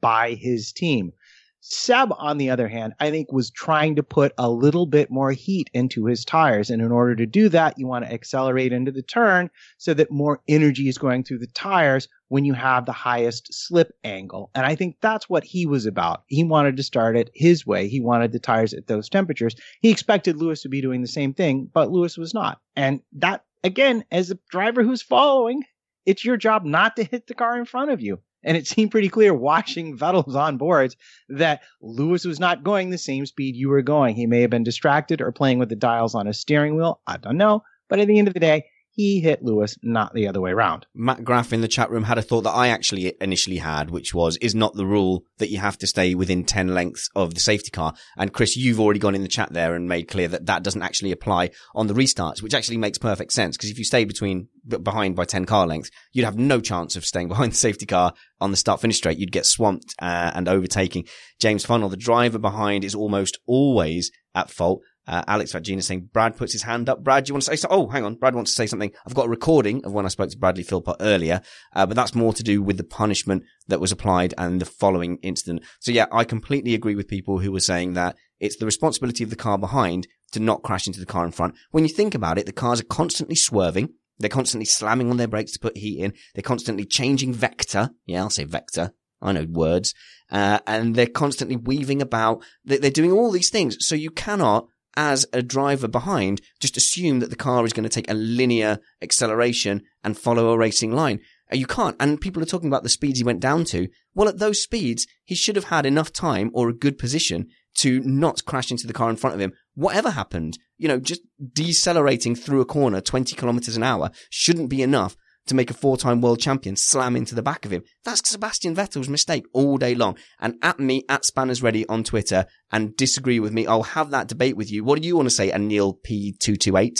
by 0.00 0.34
his 0.34 0.72
team. 0.72 1.12
Seb, 1.60 2.12
on 2.16 2.38
the 2.38 2.50
other 2.50 2.68
hand, 2.68 2.94
I 3.00 3.10
think 3.10 3.32
was 3.32 3.50
trying 3.50 3.96
to 3.96 4.02
put 4.02 4.32
a 4.38 4.50
little 4.50 4.86
bit 4.86 5.10
more 5.10 5.32
heat 5.32 5.68
into 5.74 6.06
his 6.06 6.24
tires. 6.24 6.70
And 6.70 6.80
in 6.80 6.92
order 6.92 7.16
to 7.16 7.26
do 7.26 7.48
that, 7.48 7.78
you 7.78 7.86
want 7.86 8.04
to 8.04 8.12
accelerate 8.12 8.72
into 8.72 8.92
the 8.92 9.02
turn 9.02 9.50
so 9.76 9.92
that 9.94 10.10
more 10.10 10.40
energy 10.46 10.88
is 10.88 10.98
going 10.98 11.24
through 11.24 11.38
the 11.38 11.48
tires 11.48 12.08
when 12.28 12.44
you 12.44 12.54
have 12.54 12.86
the 12.86 12.92
highest 12.92 13.52
slip 13.52 13.92
angle. 14.04 14.50
And 14.54 14.64
I 14.64 14.76
think 14.76 14.96
that's 15.00 15.28
what 15.28 15.44
he 15.44 15.66
was 15.66 15.84
about. 15.84 16.22
He 16.28 16.44
wanted 16.44 16.76
to 16.76 16.82
start 16.82 17.16
it 17.16 17.30
his 17.34 17.66
way. 17.66 17.88
He 17.88 18.00
wanted 18.00 18.32
the 18.32 18.38
tires 18.38 18.72
at 18.72 18.86
those 18.86 19.08
temperatures. 19.08 19.56
He 19.80 19.90
expected 19.90 20.36
Lewis 20.36 20.62
to 20.62 20.68
be 20.68 20.80
doing 20.80 21.02
the 21.02 21.08
same 21.08 21.34
thing, 21.34 21.68
but 21.72 21.90
Lewis 21.90 22.16
was 22.16 22.34
not. 22.34 22.60
And 22.76 23.00
that, 23.14 23.44
again, 23.64 24.04
as 24.12 24.30
a 24.30 24.38
driver 24.50 24.82
who's 24.82 25.02
following, 25.02 25.64
it's 26.06 26.24
your 26.24 26.36
job 26.36 26.64
not 26.64 26.96
to 26.96 27.04
hit 27.04 27.26
the 27.26 27.34
car 27.34 27.58
in 27.58 27.64
front 27.64 27.90
of 27.90 28.00
you. 28.00 28.20
And 28.44 28.56
it 28.56 28.66
seemed 28.66 28.90
pretty 28.90 29.08
clear 29.08 29.34
watching 29.34 29.96
Vettel's 29.96 30.36
on 30.36 30.58
boards 30.58 30.96
that 31.28 31.62
Lewis 31.80 32.24
was 32.24 32.38
not 32.38 32.62
going 32.62 32.90
the 32.90 32.98
same 32.98 33.26
speed 33.26 33.56
you 33.56 33.68
were 33.68 33.82
going. 33.82 34.14
He 34.14 34.26
may 34.26 34.42
have 34.42 34.50
been 34.50 34.64
distracted 34.64 35.20
or 35.20 35.32
playing 35.32 35.58
with 35.58 35.68
the 35.68 35.76
dials 35.76 36.14
on 36.14 36.26
his 36.26 36.40
steering 36.40 36.76
wheel. 36.76 37.00
I 37.06 37.16
don't 37.16 37.36
know. 37.36 37.62
But 37.88 38.00
at 38.00 38.06
the 38.06 38.18
end 38.18 38.28
of 38.28 38.34
the 38.34 38.40
day, 38.40 38.66
He 38.98 39.20
hit 39.20 39.44
Lewis, 39.44 39.76
not 39.80 40.12
the 40.12 40.26
other 40.26 40.40
way 40.40 40.50
around. 40.50 40.84
Matt 40.92 41.22
Graff 41.22 41.52
in 41.52 41.60
the 41.60 41.68
chat 41.68 41.88
room 41.88 42.02
had 42.02 42.18
a 42.18 42.22
thought 42.22 42.40
that 42.40 42.56
I 42.56 42.66
actually 42.66 43.14
initially 43.20 43.58
had, 43.58 43.90
which 43.90 44.12
was, 44.12 44.36
is 44.38 44.56
not 44.56 44.74
the 44.74 44.84
rule 44.84 45.22
that 45.36 45.50
you 45.50 45.58
have 45.58 45.78
to 45.78 45.86
stay 45.86 46.16
within 46.16 46.42
10 46.42 46.74
lengths 46.74 47.08
of 47.14 47.32
the 47.32 47.38
safety 47.38 47.70
car. 47.70 47.94
And 48.16 48.32
Chris, 48.32 48.56
you've 48.56 48.80
already 48.80 48.98
gone 48.98 49.14
in 49.14 49.22
the 49.22 49.28
chat 49.28 49.52
there 49.52 49.76
and 49.76 49.88
made 49.88 50.08
clear 50.08 50.26
that 50.26 50.46
that 50.46 50.64
doesn't 50.64 50.82
actually 50.82 51.12
apply 51.12 51.50
on 51.76 51.86
the 51.86 51.94
restarts, 51.94 52.42
which 52.42 52.54
actually 52.54 52.78
makes 52.78 52.98
perfect 52.98 53.30
sense. 53.30 53.56
Because 53.56 53.70
if 53.70 53.78
you 53.78 53.84
stay 53.84 54.04
between, 54.04 54.48
behind 54.82 55.14
by 55.14 55.24
10 55.24 55.44
car 55.44 55.68
lengths, 55.68 55.92
you'd 56.12 56.24
have 56.24 56.36
no 56.36 56.60
chance 56.60 56.96
of 56.96 57.04
staying 57.04 57.28
behind 57.28 57.52
the 57.52 57.56
safety 57.56 57.86
car 57.86 58.14
on 58.40 58.50
the 58.50 58.56
start 58.56 58.80
finish 58.80 58.96
straight. 58.96 59.18
You'd 59.18 59.30
get 59.30 59.46
swamped 59.46 59.94
uh, 60.02 60.32
and 60.34 60.48
overtaking. 60.48 61.06
James 61.38 61.64
Funnell, 61.64 61.90
the 61.90 61.96
driver 61.96 62.38
behind 62.40 62.82
is 62.82 62.96
almost 62.96 63.38
always 63.46 64.10
at 64.34 64.50
fault. 64.50 64.82
Uh, 65.08 65.22
Alex 65.26 65.52
Vagina 65.52 65.80
saying 65.80 66.10
Brad 66.12 66.36
puts 66.36 66.52
his 66.52 66.62
hand 66.62 66.90
up. 66.90 67.02
Brad, 67.02 67.24
do 67.24 67.30
you 67.30 67.34
want 67.34 67.44
to 67.44 67.50
say 67.50 67.56
something? 67.56 67.78
Oh, 67.78 67.88
hang 67.88 68.04
on. 68.04 68.16
Brad 68.16 68.34
wants 68.34 68.50
to 68.50 68.56
say 68.56 68.66
something. 68.66 68.92
I've 69.06 69.14
got 69.14 69.24
a 69.24 69.30
recording 69.30 69.82
of 69.86 69.92
when 69.92 70.04
I 70.04 70.10
spoke 70.10 70.28
to 70.28 70.38
Bradley 70.38 70.62
Philpott 70.62 70.96
earlier, 71.00 71.40
uh, 71.74 71.86
but 71.86 71.96
that's 71.96 72.14
more 72.14 72.34
to 72.34 72.42
do 72.42 72.62
with 72.62 72.76
the 72.76 72.84
punishment 72.84 73.44
that 73.68 73.80
was 73.80 73.90
applied 73.90 74.34
and 74.36 74.60
the 74.60 74.66
following 74.66 75.18
incident. 75.22 75.64
So 75.80 75.92
yeah, 75.92 76.06
I 76.12 76.24
completely 76.24 76.74
agree 76.74 76.94
with 76.94 77.08
people 77.08 77.38
who 77.38 77.50
were 77.50 77.60
saying 77.60 77.94
that 77.94 78.16
it's 78.38 78.56
the 78.58 78.66
responsibility 78.66 79.24
of 79.24 79.30
the 79.30 79.36
car 79.36 79.56
behind 79.56 80.06
to 80.32 80.40
not 80.40 80.62
crash 80.62 80.86
into 80.86 81.00
the 81.00 81.06
car 81.06 81.24
in 81.24 81.32
front. 81.32 81.54
When 81.70 81.84
you 81.84 81.90
think 81.90 82.14
about 82.14 82.36
it, 82.36 82.44
the 82.44 82.52
cars 82.52 82.78
are 82.78 82.84
constantly 82.84 83.34
swerving. 83.34 83.94
They're 84.18 84.28
constantly 84.28 84.66
slamming 84.66 85.10
on 85.10 85.16
their 85.16 85.26
brakes 85.26 85.52
to 85.52 85.58
put 85.58 85.78
heat 85.78 86.00
in. 86.04 86.12
They're 86.34 86.42
constantly 86.42 86.84
changing 86.84 87.32
vector. 87.32 87.90
Yeah, 88.04 88.20
I'll 88.22 88.30
say 88.30 88.44
vector. 88.44 88.92
I 89.22 89.32
know 89.32 89.46
words. 89.48 89.94
Uh, 90.30 90.58
and 90.66 90.94
they're 90.94 91.06
constantly 91.06 91.56
weaving 91.56 92.02
about. 92.02 92.42
They're 92.64 92.90
doing 92.90 93.12
all 93.12 93.30
these 93.30 93.50
things. 93.50 93.78
So 93.80 93.94
you 93.94 94.10
cannot 94.10 94.66
as 94.98 95.24
a 95.32 95.42
driver 95.42 95.86
behind, 95.86 96.42
just 96.58 96.76
assume 96.76 97.20
that 97.20 97.30
the 97.30 97.36
car 97.36 97.64
is 97.64 97.72
going 97.72 97.84
to 97.84 97.88
take 97.88 98.10
a 98.10 98.14
linear 98.14 98.80
acceleration 99.00 99.80
and 100.02 100.18
follow 100.18 100.50
a 100.50 100.58
racing 100.58 100.92
line. 100.92 101.20
Uh, 101.52 101.56
you 101.56 101.66
can't. 101.66 101.94
And 102.00 102.20
people 102.20 102.42
are 102.42 102.46
talking 102.46 102.66
about 102.66 102.82
the 102.82 102.88
speeds 102.88 103.20
he 103.20 103.24
went 103.24 103.38
down 103.38 103.64
to. 103.66 103.86
Well, 104.14 104.28
at 104.28 104.40
those 104.40 104.60
speeds, 104.60 105.06
he 105.24 105.36
should 105.36 105.54
have 105.54 105.66
had 105.66 105.86
enough 105.86 106.12
time 106.12 106.50
or 106.52 106.68
a 106.68 106.74
good 106.74 106.98
position 106.98 107.46
to 107.76 108.00
not 108.00 108.44
crash 108.44 108.72
into 108.72 108.88
the 108.88 108.92
car 108.92 109.08
in 109.08 109.14
front 109.14 109.34
of 109.34 109.40
him. 109.40 109.52
Whatever 109.76 110.10
happened, 110.10 110.58
you 110.78 110.88
know, 110.88 110.98
just 110.98 111.20
decelerating 111.52 112.34
through 112.34 112.60
a 112.60 112.66
corner 112.66 113.00
20 113.00 113.36
kilometers 113.36 113.76
an 113.76 113.84
hour 113.84 114.10
shouldn't 114.30 114.68
be 114.68 114.82
enough 114.82 115.16
to 115.48 115.54
make 115.54 115.70
a 115.70 115.74
four-time 115.74 116.20
world 116.20 116.40
champion 116.40 116.76
slam 116.76 117.16
into 117.16 117.34
the 117.34 117.42
back 117.42 117.64
of 117.64 117.72
him. 117.72 117.82
That's 118.04 118.28
Sebastian 118.28 118.74
Vettel's 118.74 119.08
mistake 119.08 119.44
all 119.52 119.78
day 119.78 119.94
long. 119.94 120.16
And 120.40 120.56
at 120.62 120.78
me, 120.78 121.04
at 121.08 121.24
Spanners 121.24 121.62
Ready 121.62 121.86
on 121.88 122.04
Twitter, 122.04 122.46
and 122.70 122.96
disagree 122.96 123.40
with 123.40 123.52
me, 123.52 123.66
I'll 123.66 123.82
have 123.82 124.10
that 124.10 124.28
debate 124.28 124.56
with 124.56 124.70
you. 124.70 124.84
What 124.84 125.00
do 125.00 125.06
you 125.06 125.16
want 125.16 125.26
to 125.26 125.34
say, 125.34 125.50
Anil 125.50 125.96
P228? 126.06 126.98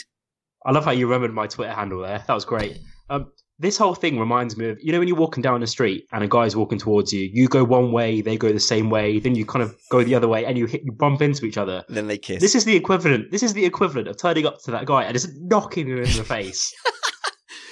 I 0.66 0.72
love 0.72 0.84
how 0.84 0.90
you 0.90 1.06
remembered 1.06 1.34
my 1.34 1.46
Twitter 1.46 1.72
handle 1.72 2.02
there. 2.02 2.24
That 2.26 2.34
was 2.34 2.44
great. 2.44 2.78
Um, 3.08 3.32
this 3.58 3.76
whole 3.76 3.94
thing 3.94 4.18
reminds 4.18 4.56
me 4.56 4.70
of 4.70 4.78
you 4.80 4.92
know 4.92 4.98
when 4.98 5.08
you're 5.08 5.16
walking 5.16 5.42
down 5.42 5.60
the 5.60 5.66
street 5.66 6.06
and 6.12 6.22
a 6.22 6.28
guy's 6.28 6.54
walking 6.54 6.78
towards 6.78 7.12
you 7.12 7.28
you 7.32 7.48
go 7.48 7.64
one 7.64 7.92
way 7.92 8.20
they 8.20 8.36
go 8.36 8.52
the 8.52 8.60
same 8.60 8.88
way 8.90 9.18
then 9.18 9.34
you 9.34 9.44
kind 9.44 9.62
of 9.62 9.76
go 9.90 10.02
the 10.02 10.14
other 10.14 10.28
way 10.28 10.44
and 10.44 10.56
you 10.56 10.66
hit 10.66 10.82
you 10.84 10.92
bump 10.92 11.20
into 11.20 11.44
each 11.44 11.58
other 11.58 11.84
then 11.88 12.06
they 12.06 12.18
kiss 12.18 12.40
this 12.40 12.54
is 12.54 12.64
the 12.64 12.76
equivalent 12.76 13.30
this 13.30 13.42
is 13.42 13.54
the 13.54 13.64
equivalent 13.64 14.08
of 14.08 14.16
turning 14.16 14.46
up 14.46 14.62
to 14.62 14.70
that 14.70 14.86
guy 14.86 15.02
and 15.02 15.12
just 15.14 15.30
knocking 15.40 15.88
him 15.88 15.98
in 15.98 16.16
the 16.16 16.24
face 16.24 16.72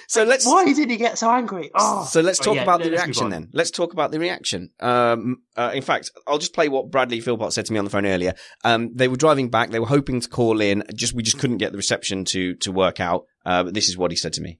So 0.08 0.24
let's. 0.24 0.46
Why 0.46 0.64
did 0.72 0.90
he 0.90 0.96
get 0.96 1.18
so 1.18 1.30
angry? 1.30 1.70
Oh. 1.74 2.04
So 2.04 2.20
let's 2.20 2.40
Oh, 2.40 2.44
talk 2.44 2.56
yeah, 2.56 2.62
about 2.62 2.80
no, 2.80 2.86
the 2.86 2.90
reaction 2.92 3.28
then. 3.30 3.48
Let's 3.52 3.70
talk 3.70 3.92
about 3.92 4.10
the 4.12 4.18
reaction. 4.20 4.70
Um, 4.80 5.42
uh, 5.56 5.72
in 5.74 5.82
fact, 5.82 6.10
I'll 6.26 6.38
just 6.38 6.54
play 6.54 6.68
what 6.68 6.90
Bradley 6.90 7.20
Philpott 7.20 7.52
said 7.52 7.66
to 7.66 7.72
me 7.72 7.78
on 7.78 7.84
the 7.84 7.90
phone 7.90 8.06
earlier. 8.06 8.34
Um, 8.64 8.90
they 8.94 9.08
were 9.08 9.16
driving 9.16 9.50
back. 9.50 9.70
They 9.70 9.80
were 9.80 9.86
hoping 9.90 10.20
to 10.20 10.28
call 10.28 10.60
in. 10.60 10.84
Just 10.94 11.12
we 11.14 11.22
just 11.22 11.38
couldn't 11.38 11.58
get 11.58 11.72
the 11.72 11.78
reception 11.78 12.24
to 12.26 12.54
to 12.56 12.70
work 12.72 13.00
out. 13.00 13.26
Uh, 13.44 13.64
but 13.64 13.74
this 13.74 13.88
is 13.88 13.96
what 13.96 14.10
he 14.10 14.16
said 14.16 14.32
to 14.34 14.42
me. 14.42 14.58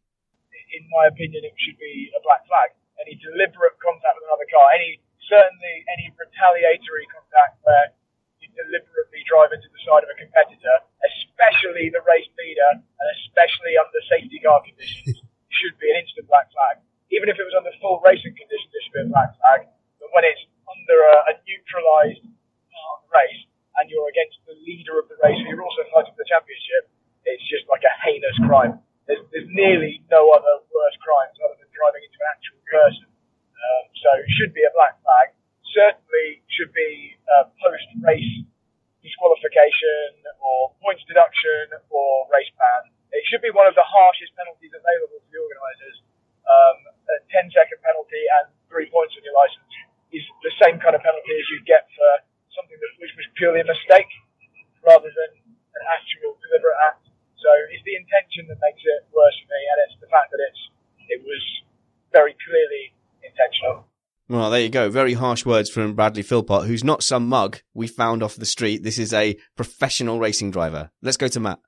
in 0.76 0.84
my 0.92 1.06
opinion, 1.08 1.42
it 1.44 1.54
should 1.58 1.78
be 1.78 2.10
a 2.16 2.20
black 2.22 2.42
flag. 2.46 2.70
Any 3.00 3.14
deliberate 3.22 3.78
contact 3.78 4.14
with 4.18 4.26
another 4.26 4.48
car, 4.50 4.66
any 4.74 4.98
certainly 5.30 5.74
any 5.94 6.10
retaliatory 6.18 7.06
contact 7.14 7.58
where 7.62 7.94
you 8.42 8.48
deliberately 8.50 9.22
drive 9.26 9.50
into 9.54 9.66
the 9.70 9.80
side 9.86 10.02
of 10.02 10.10
a 10.10 10.18
competitor, 10.18 10.76
especially 11.02 11.90
the 11.90 12.02
race 12.06 12.30
leader, 12.38 12.70
and 12.82 13.06
especially 13.22 13.74
under 13.78 14.00
safety 14.10 14.38
car 14.42 14.62
conditions, 14.62 15.22
should 15.60 15.76
be 15.80 15.88
an 15.92 16.00
instant 16.02 16.26
black 16.28 16.48
flag. 16.52 16.82
Even 17.14 17.30
if 17.30 17.38
it 17.38 17.46
was 17.46 17.54
under 17.54 17.70
full 17.78 18.02
racing 18.02 18.34
conditions, 18.34 18.70
it 18.72 18.80
should 18.86 18.96
be 18.96 19.04
a 19.06 19.10
black 19.12 19.30
flag. 19.38 19.70
But 20.02 20.10
when 20.12 20.26
it's 20.26 20.42
under 20.66 20.98
a, 20.98 21.16
a 21.30 21.34
neutralised 21.46 22.24
part 22.72 22.94
of 22.98 23.00
the 23.06 23.10
race 23.14 23.42
and 23.78 23.86
you're 23.92 24.10
against 24.10 24.42
the 24.48 24.56
leader 24.66 24.98
of 24.98 25.06
the 25.06 25.16
race, 25.22 25.38
who 25.38 25.54
you're 25.54 25.62
also 25.62 25.86
fighting 25.94 26.12
for 26.12 26.20
the 26.20 26.30
championship, 26.30 26.90
it's 27.26 27.44
just 27.46 27.66
like 27.70 27.82
a 27.86 27.94
heinous 28.02 28.38
crime. 28.46 28.82
There's, 29.06 29.22
there's 29.30 29.50
nearly 29.54 30.02
no 30.10 30.34
other 30.34 30.54
worse 30.66 30.96
crimes 31.02 31.38
other 31.42 31.58
than 31.62 31.70
driving 31.70 32.02
into 32.02 32.18
an 32.18 32.28
actual 32.34 32.58
person. 32.66 33.06
Um, 33.06 33.84
so 34.02 34.08
it 34.18 34.30
should 34.34 34.50
be 34.50 34.66
a 34.66 34.72
black 34.74 34.98
flag. 35.02 35.34
Certainly 35.74 36.42
should 36.50 36.74
be 36.74 37.14
uh, 37.30 37.50
post-race 37.62 38.46
disqualification 39.06 40.18
or 40.42 40.74
points 40.82 41.06
deduction 41.06 41.70
or 41.94 42.26
race 42.34 42.50
ban. 42.58 42.90
It 43.14 43.22
should 43.30 43.40
be 43.40 43.54
one 43.54 43.70
of 43.70 43.78
the 43.78 43.86
harshest 43.86 44.34
penalties 44.34 44.74
available 44.74 45.22
to 45.22 45.28
the 45.30 45.38
organisers. 45.38 45.96
Um, 46.46 46.78
a 47.06 47.16
10 47.30 47.54
second 47.54 47.78
penalty 47.86 48.22
and 48.42 48.50
three 48.66 48.90
points 48.90 49.14
on 49.14 49.22
your 49.22 49.34
licence 49.34 49.74
is 50.10 50.26
the 50.42 50.54
same 50.58 50.82
kind 50.82 50.98
of 50.98 51.02
penalty 51.02 51.34
as 51.38 51.46
you'd 51.54 51.66
get 51.66 51.86
for 51.94 52.10
something 52.54 52.78
that 52.78 52.90
which 52.98 53.14
was 53.14 53.26
purely 53.38 53.62
a 53.62 53.68
mistake 53.68 54.10
rather 54.82 55.10
than 55.10 55.30
an 55.46 55.84
actual 55.90 56.34
deliberate 56.42 56.78
act. 56.86 57.06
So 57.38 57.50
it's 57.70 57.84
the 57.86 57.94
intention 57.94 58.50
that 58.50 58.58
makes 58.58 58.82
it 58.82 59.06
worse 59.14 59.36
for 59.38 59.48
me, 59.50 59.60
and 59.60 59.76
it's 59.86 59.98
the 60.02 60.10
fact 60.10 60.34
that 60.34 60.40
it's 60.40 60.62
it 61.06 61.20
was 61.22 61.42
very 62.10 62.34
clearly 62.42 62.90
intentional. 63.22 63.86
Well, 64.28 64.50
there 64.50 64.60
you 64.60 64.68
go. 64.68 64.90
Very 64.90 65.14
harsh 65.14 65.46
words 65.46 65.70
from 65.70 65.94
Bradley 65.94 66.22
Philpott, 66.22 66.66
who's 66.66 66.82
not 66.82 67.02
some 67.02 67.28
mug 67.28 67.58
we 67.74 67.86
found 67.86 68.22
off 68.22 68.34
the 68.34 68.44
street. 68.44 68.82
This 68.82 68.98
is 68.98 69.12
a 69.12 69.36
professional 69.56 70.18
racing 70.18 70.50
driver. 70.50 70.90
Let's 71.00 71.16
go 71.16 71.28
to 71.28 71.40
Matt. 71.40 71.60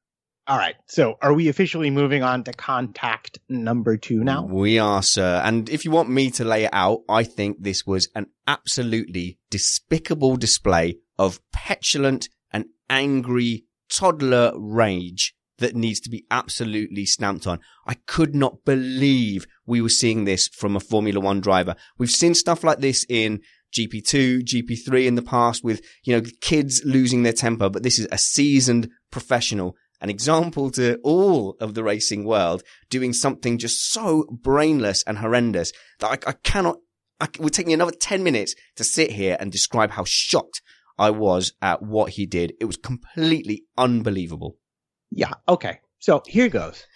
All 0.49 0.57
right. 0.57 0.75
So 0.87 1.19
are 1.21 1.35
we 1.35 1.49
officially 1.49 1.91
moving 1.91 2.23
on 2.23 2.43
to 2.45 2.53
contact 2.53 3.39
number 3.49 3.97
two 3.97 4.25
now? 4.25 4.45
We 4.45 4.79
are, 4.79 5.03
sir. 5.03 5.43
And 5.45 5.69
if 5.69 5.85
you 5.85 5.91
want 5.91 6.09
me 6.09 6.31
to 6.33 6.45
lay 6.45 6.65
it 6.65 6.71
out, 6.73 7.03
I 7.09 7.23
think 7.23 7.59
this 7.61 7.87
was 7.87 8.09
an 8.15 8.27
absolutely 8.47 9.39
despicable 9.51 10.37
display 10.37 10.99
of 11.19 11.41
petulant 11.53 12.29
and 12.51 12.65
angry 12.89 13.67
toddler 13.91 14.53
rage 14.57 15.35
that 15.59 15.75
needs 15.75 16.01
to 16.01 16.11
be 16.11 16.25
absolutely 16.31 17.05
stamped 17.05 17.47
on. 17.47 17.61
I 17.87 17.95
could 18.07 18.35
not 18.35 18.65
believe 18.65 19.47
we 19.67 19.81
were 19.81 19.89
seeing 19.89 20.25
this 20.25 20.49
from 20.49 20.77
a 20.77 20.81
Formula 20.81 21.21
One 21.21 21.41
driver. 21.41 21.75
We've 21.99 22.11
seen 22.11 22.35
stuff 22.35 22.65
like 22.65 22.79
this 22.79 23.05
in 23.09 23.41
GP2, 23.77 24.43
GP3 24.43 25.07
in 25.07 25.15
the 25.15 25.23
past 25.23 25.63
with, 25.63 25.83
you 26.05 26.17
know, 26.17 26.23
kids 26.41 26.83
losing 26.85 27.23
their 27.23 27.33
temper, 27.33 27.69
but 27.69 27.83
this 27.83 27.99
is 27.99 28.09
a 28.11 28.19
seasoned 28.19 28.91
professional 29.11 29.77
an 30.01 30.11
example 30.11 30.71
to 30.71 30.99
all 31.03 31.57
of 31.61 31.75
the 31.75 31.83
racing 31.83 32.25
world 32.25 32.63
doing 32.89 33.13
something 33.13 33.59
just 33.59 33.91
so 33.91 34.25
brainless 34.31 35.03
and 35.05 35.19
horrendous 35.19 35.73
that 35.99 36.25
I, 36.27 36.31
I 36.31 36.33
cannot, 36.45 36.77
I, 37.21 37.25
it 37.25 37.41
would 37.41 37.53
take 37.53 37.67
me 37.67 37.73
another 37.73 37.93
10 37.93 38.23
minutes 38.23 38.55
to 38.77 38.85
sit 38.85 39.13
here 39.13 39.37
and 39.41 39.51
describe 39.51 39.91
how 39.91 40.05
shocked 40.07 40.63
I 40.99 41.11
was 41.11 41.53
at 41.63 41.83
what 41.83 42.11
he 42.11 42.27
did. 42.27 42.55
It 42.61 42.67
was 42.67 42.77
completely 42.77 43.65
unbelievable. 43.77 44.57
Yeah. 45.19 45.33
Okay. 45.49 45.81
So 45.99 46.23
here 46.29 46.49
goes. 46.49 46.87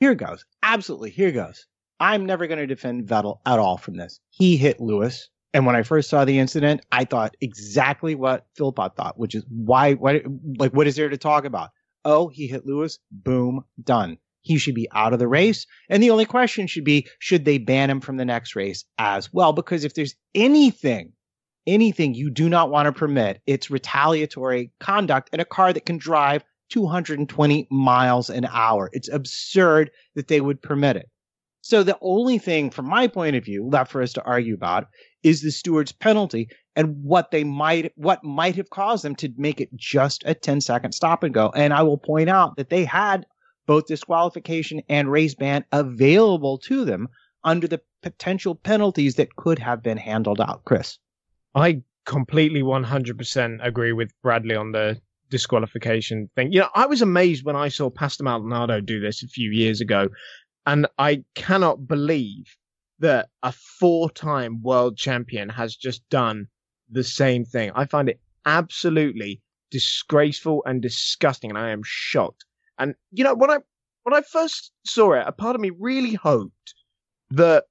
Here 0.00 0.16
goes. 0.16 0.44
Absolutely. 0.64 1.10
Here 1.10 1.30
goes. 1.30 1.68
I'm 2.00 2.26
never 2.26 2.48
going 2.48 2.58
to 2.58 2.66
defend 2.66 3.06
Vettel 3.06 3.38
at 3.46 3.60
all 3.60 3.76
from 3.76 3.96
this. 3.96 4.18
He 4.30 4.56
hit 4.56 4.80
Lewis. 4.80 5.28
And 5.54 5.64
when 5.64 5.76
I 5.76 5.84
first 5.84 6.10
saw 6.10 6.24
the 6.24 6.40
incident, 6.40 6.80
I 6.90 7.04
thought 7.04 7.36
exactly 7.40 8.16
what 8.16 8.46
Philpott 8.56 8.96
thought, 8.96 9.16
which 9.16 9.36
is 9.36 9.44
why, 9.48 9.92
why, 9.92 10.22
like, 10.58 10.72
what 10.72 10.88
is 10.88 10.96
there 10.96 11.08
to 11.08 11.16
talk 11.16 11.44
about? 11.44 11.70
Oh, 12.04 12.26
he 12.26 12.48
hit 12.48 12.66
Lewis. 12.66 12.98
Boom. 13.12 13.64
Done. 13.80 14.18
He 14.40 14.58
should 14.58 14.74
be 14.74 14.88
out 14.90 15.12
of 15.12 15.20
the 15.20 15.28
race. 15.28 15.64
And 15.88 16.02
the 16.02 16.10
only 16.10 16.24
question 16.24 16.66
should 16.66 16.84
be, 16.84 17.06
should 17.20 17.44
they 17.44 17.58
ban 17.58 17.90
him 17.90 18.00
from 18.00 18.16
the 18.16 18.24
next 18.24 18.56
race 18.56 18.84
as 18.98 19.32
well? 19.32 19.52
Because 19.52 19.84
if 19.84 19.94
there's 19.94 20.16
anything, 20.34 21.12
anything 21.64 22.14
you 22.14 22.28
do 22.28 22.48
not 22.48 22.70
want 22.70 22.86
to 22.86 22.92
permit, 22.92 23.40
it's 23.46 23.70
retaliatory 23.70 24.72
conduct 24.80 25.30
in 25.32 25.38
a 25.38 25.44
car 25.44 25.72
that 25.72 25.86
can 25.86 25.98
drive 25.98 26.42
220 26.72 27.68
miles 27.70 28.30
an 28.30 28.46
hour. 28.50 28.88
It's 28.94 29.10
absurd 29.10 29.90
that 30.14 30.28
they 30.28 30.40
would 30.40 30.62
permit 30.62 30.96
it. 30.96 31.10
So 31.60 31.82
the 31.82 31.98
only 32.00 32.38
thing 32.38 32.70
from 32.70 32.88
my 32.88 33.06
point 33.06 33.36
of 33.36 33.44
view 33.44 33.68
left 33.68 33.92
for 33.92 34.00
us 34.02 34.14
to 34.14 34.24
argue 34.24 34.54
about 34.54 34.86
is 35.22 35.42
the 35.42 35.50
steward's 35.50 35.92
penalty 35.92 36.48
and 36.74 36.96
what 37.04 37.30
they 37.30 37.44
might 37.44 37.92
what 37.96 38.24
might 38.24 38.56
have 38.56 38.70
caused 38.70 39.04
them 39.04 39.14
to 39.16 39.32
make 39.36 39.60
it 39.60 39.68
just 39.76 40.22
a 40.24 40.34
10 40.34 40.62
second 40.62 40.92
stop 40.92 41.22
and 41.22 41.34
go. 41.34 41.52
And 41.54 41.74
I 41.74 41.82
will 41.82 41.98
point 41.98 42.30
out 42.30 42.56
that 42.56 42.70
they 42.70 42.86
had 42.86 43.26
both 43.66 43.86
disqualification 43.86 44.80
and 44.88 45.12
race 45.12 45.34
ban 45.34 45.66
available 45.72 46.56
to 46.58 46.86
them 46.86 47.08
under 47.44 47.68
the 47.68 47.82
potential 48.02 48.54
penalties 48.54 49.16
that 49.16 49.36
could 49.36 49.58
have 49.58 49.82
been 49.82 49.98
handled 49.98 50.40
out. 50.40 50.64
Chris. 50.64 50.98
I 51.54 51.82
completely 52.06 52.62
100% 52.62 53.64
agree 53.64 53.92
with 53.92 54.10
Bradley 54.22 54.56
on 54.56 54.72
the 54.72 55.00
disqualification 55.32 56.28
thing. 56.36 56.52
You 56.52 56.60
know, 56.60 56.68
I 56.74 56.86
was 56.86 57.00
amazed 57.00 57.44
when 57.44 57.56
I 57.56 57.68
saw 57.68 57.88
Pastor 57.90 58.22
Maldonado 58.22 58.80
do 58.80 59.00
this 59.00 59.22
a 59.22 59.26
few 59.26 59.50
years 59.50 59.80
ago, 59.80 60.08
and 60.66 60.86
I 60.98 61.24
cannot 61.34 61.88
believe 61.88 62.54
that 63.00 63.30
a 63.42 63.50
four-time 63.50 64.60
world 64.62 64.96
champion 64.96 65.48
has 65.48 65.74
just 65.74 66.08
done 66.10 66.46
the 66.90 67.02
same 67.02 67.44
thing. 67.44 67.72
I 67.74 67.86
find 67.86 68.08
it 68.10 68.20
absolutely 68.44 69.40
disgraceful 69.70 70.62
and 70.66 70.82
disgusting, 70.82 71.50
and 71.50 71.58
I 71.58 71.70
am 71.70 71.82
shocked. 71.82 72.44
And 72.78 72.94
you 73.10 73.24
know, 73.24 73.34
when 73.34 73.50
I 73.50 73.58
when 74.02 74.14
I 74.14 74.20
first 74.20 74.70
saw 74.84 75.14
it, 75.14 75.24
a 75.26 75.32
part 75.32 75.56
of 75.56 75.62
me 75.62 75.70
really 75.78 76.14
hoped 76.14 76.74
that 77.30 77.64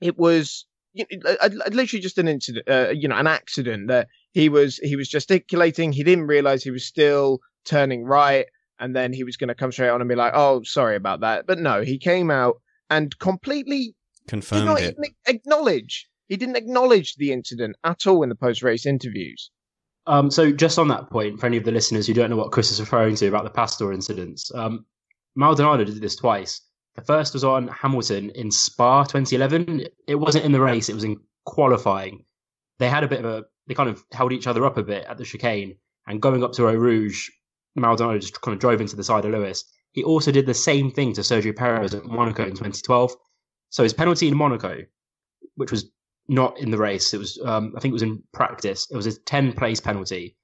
it 0.00 0.18
was 0.18 0.66
you 0.94 1.04
know, 1.12 1.36
literally 1.70 2.02
just 2.02 2.18
an 2.18 2.28
incident, 2.28 2.68
uh, 2.68 2.90
you 2.90 3.06
know, 3.06 3.16
an 3.16 3.26
accident 3.26 3.88
that 3.88 4.08
he 4.32 4.48
was 4.48 4.78
he 4.78 4.96
was 4.96 5.08
gesticulating. 5.08 5.92
He 5.92 6.02
didn't 6.02 6.26
realize 6.26 6.62
he 6.62 6.70
was 6.70 6.84
still 6.84 7.40
turning 7.64 8.04
right, 8.04 8.46
and 8.78 8.96
then 8.96 9.12
he 9.12 9.24
was 9.24 9.36
going 9.36 9.48
to 9.48 9.54
come 9.54 9.72
straight 9.72 9.90
on 9.90 10.00
and 10.00 10.08
be 10.08 10.16
like, 10.16 10.32
"Oh, 10.34 10.62
sorry 10.64 10.96
about 10.96 11.20
that." 11.20 11.46
But 11.46 11.58
no, 11.58 11.82
he 11.82 11.98
came 11.98 12.30
out 12.30 12.60
and 12.90 13.16
completely 13.18 13.94
confirmed 14.28 14.76
did 14.76 14.96
not 14.98 15.06
it. 15.06 15.14
acknowledge. 15.26 16.08
He 16.28 16.36
didn't 16.36 16.56
acknowledge 16.56 17.14
the 17.16 17.32
incident 17.32 17.76
at 17.84 18.06
all 18.06 18.22
in 18.22 18.30
the 18.30 18.34
post-race 18.34 18.86
interviews. 18.86 19.50
Um, 20.06 20.30
so 20.30 20.50
just 20.50 20.78
on 20.78 20.88
that 20.88 21.10
point, 21.10 21.38
for 21.38 21.46
any 21.46 21.58
of 21.58 21.64
the 21.64 21.72
listeners 21.72 22.06
who 22.06 22.14
don't 22.14 22.30
know 22.30 22.36
what 22.36 22.52
Chris 22.52 22.72
is 22.72 22.80
referring 22.80 23.14
to 23.16 23.28
about 23.28 23.44
the 23.44 23.50
Pastor 23.50 23.92
incidents, 23.92 24.50
um, 24.54 24.86
Maldonado 25.36 25.84
did 25.84 26.00
this 26.00 26.16
twice. 26.16 26.60
The 26.94 27.02
first 27.02 27.34
was 27.34 27.44
on 27.44 27.68
Hamilton 27.68 28.30
in 28.30 28.50
Spa 28.50 29.04
2011. 29.04 29.86
It 30.06 30.14
wasn't 30.14 30.44
in 30.44 30.52
the 30.52 30.60
race; 30.60 30.88
it 30.88 30.94
was 30.94 31.04
in 31.04 31.18
qualifying. 31.44 32.24
They 32.78 32.88
had 32.88 33.04
a 33.04 33.08
bit 33.08 33.20
of 33.20 33.26
a 33.26 33.44
they 33.66 33.74
kind 33.74 33.88
of 33.88 34.04
held 34.12 34.32
each 34.32 34.46
other 34.46 34.64
up 34.66 34.76
a 34.76 34.82
bit 34.82 35.04
at 35.08 35.18
the 35.18 35.24
chicane, 35.24 35.76
and 36.06 36.20
going 36.20 36.42
up 36.42 36.52
to 36.52 36.68
Eau 36.68 36.74
Rouge, 36.74 37.28
Maldonado 37.74 38.18
just 38.18 38.40
kind 38.40 38.54
of 38.54 38.60
drove 38.60 38.80
into 38.80 38.96
the 38.96 39.04
side 39.04 39.24
of 39.24 39.32
Lewis. 39.32 39.64
He 39.92 40.02
also 40.02 40.32
did 40.32 40.46
the 40.46 40.54
same 40.54 40.90
thing 40.90 41.12
to 41.14 41.20
Sergio 41.20 41.54
Perez 41.54 41.94
at 41.94 42.04
Monaco 42.04 42.42
in 42.44 42.50
2012. 42.50 43.14
So 43.70 43.82
his 43.82 43.92
penalty 43.92 44.28
in 44.28 44.36
Monaco, 44.36 44.82
which 45.56 45.70
was 45.70 45.90
not 46.28 46.58
in 46.58 46.70
the 46.70 46.78
race, 46.78 47.12
it 47.14 47.18
was 47.18 47.38
um, 47.44 47.72
I 47.76 47.80
think 47.80 47.92
it 47.92 47.94
was 47.94 48.02
in 48.02 48.22
practice. 48.32 48.88
It 48.90 48.96
was 48.96 49.06
a 49.06 49.18
10 49.20 49.52
place 49.52 49.80
penalty. 49.80 50.36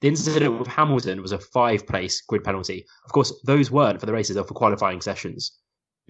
The 0.00 0.08
incident 0.08 0.58
with 0.58 0.68
Hamilton 0.68 1.20
was 1.20 1.32
a 1.32 1.38
five 1.38 1.86
place 1.86 2.22
grid 2.22 2.44
penalty. 2.44 2.86
Of 3.04 3.12
course, 3.12 3.32
those 3.44 3.70
weren't 3.70 4.00
for 4.00 4.06
the 4.06 4.12
races, 4.12 4.36
were 4.36 4.44
for 4.44 4.54
qualifying 4.54 5.00
sessions. 5.00 5.52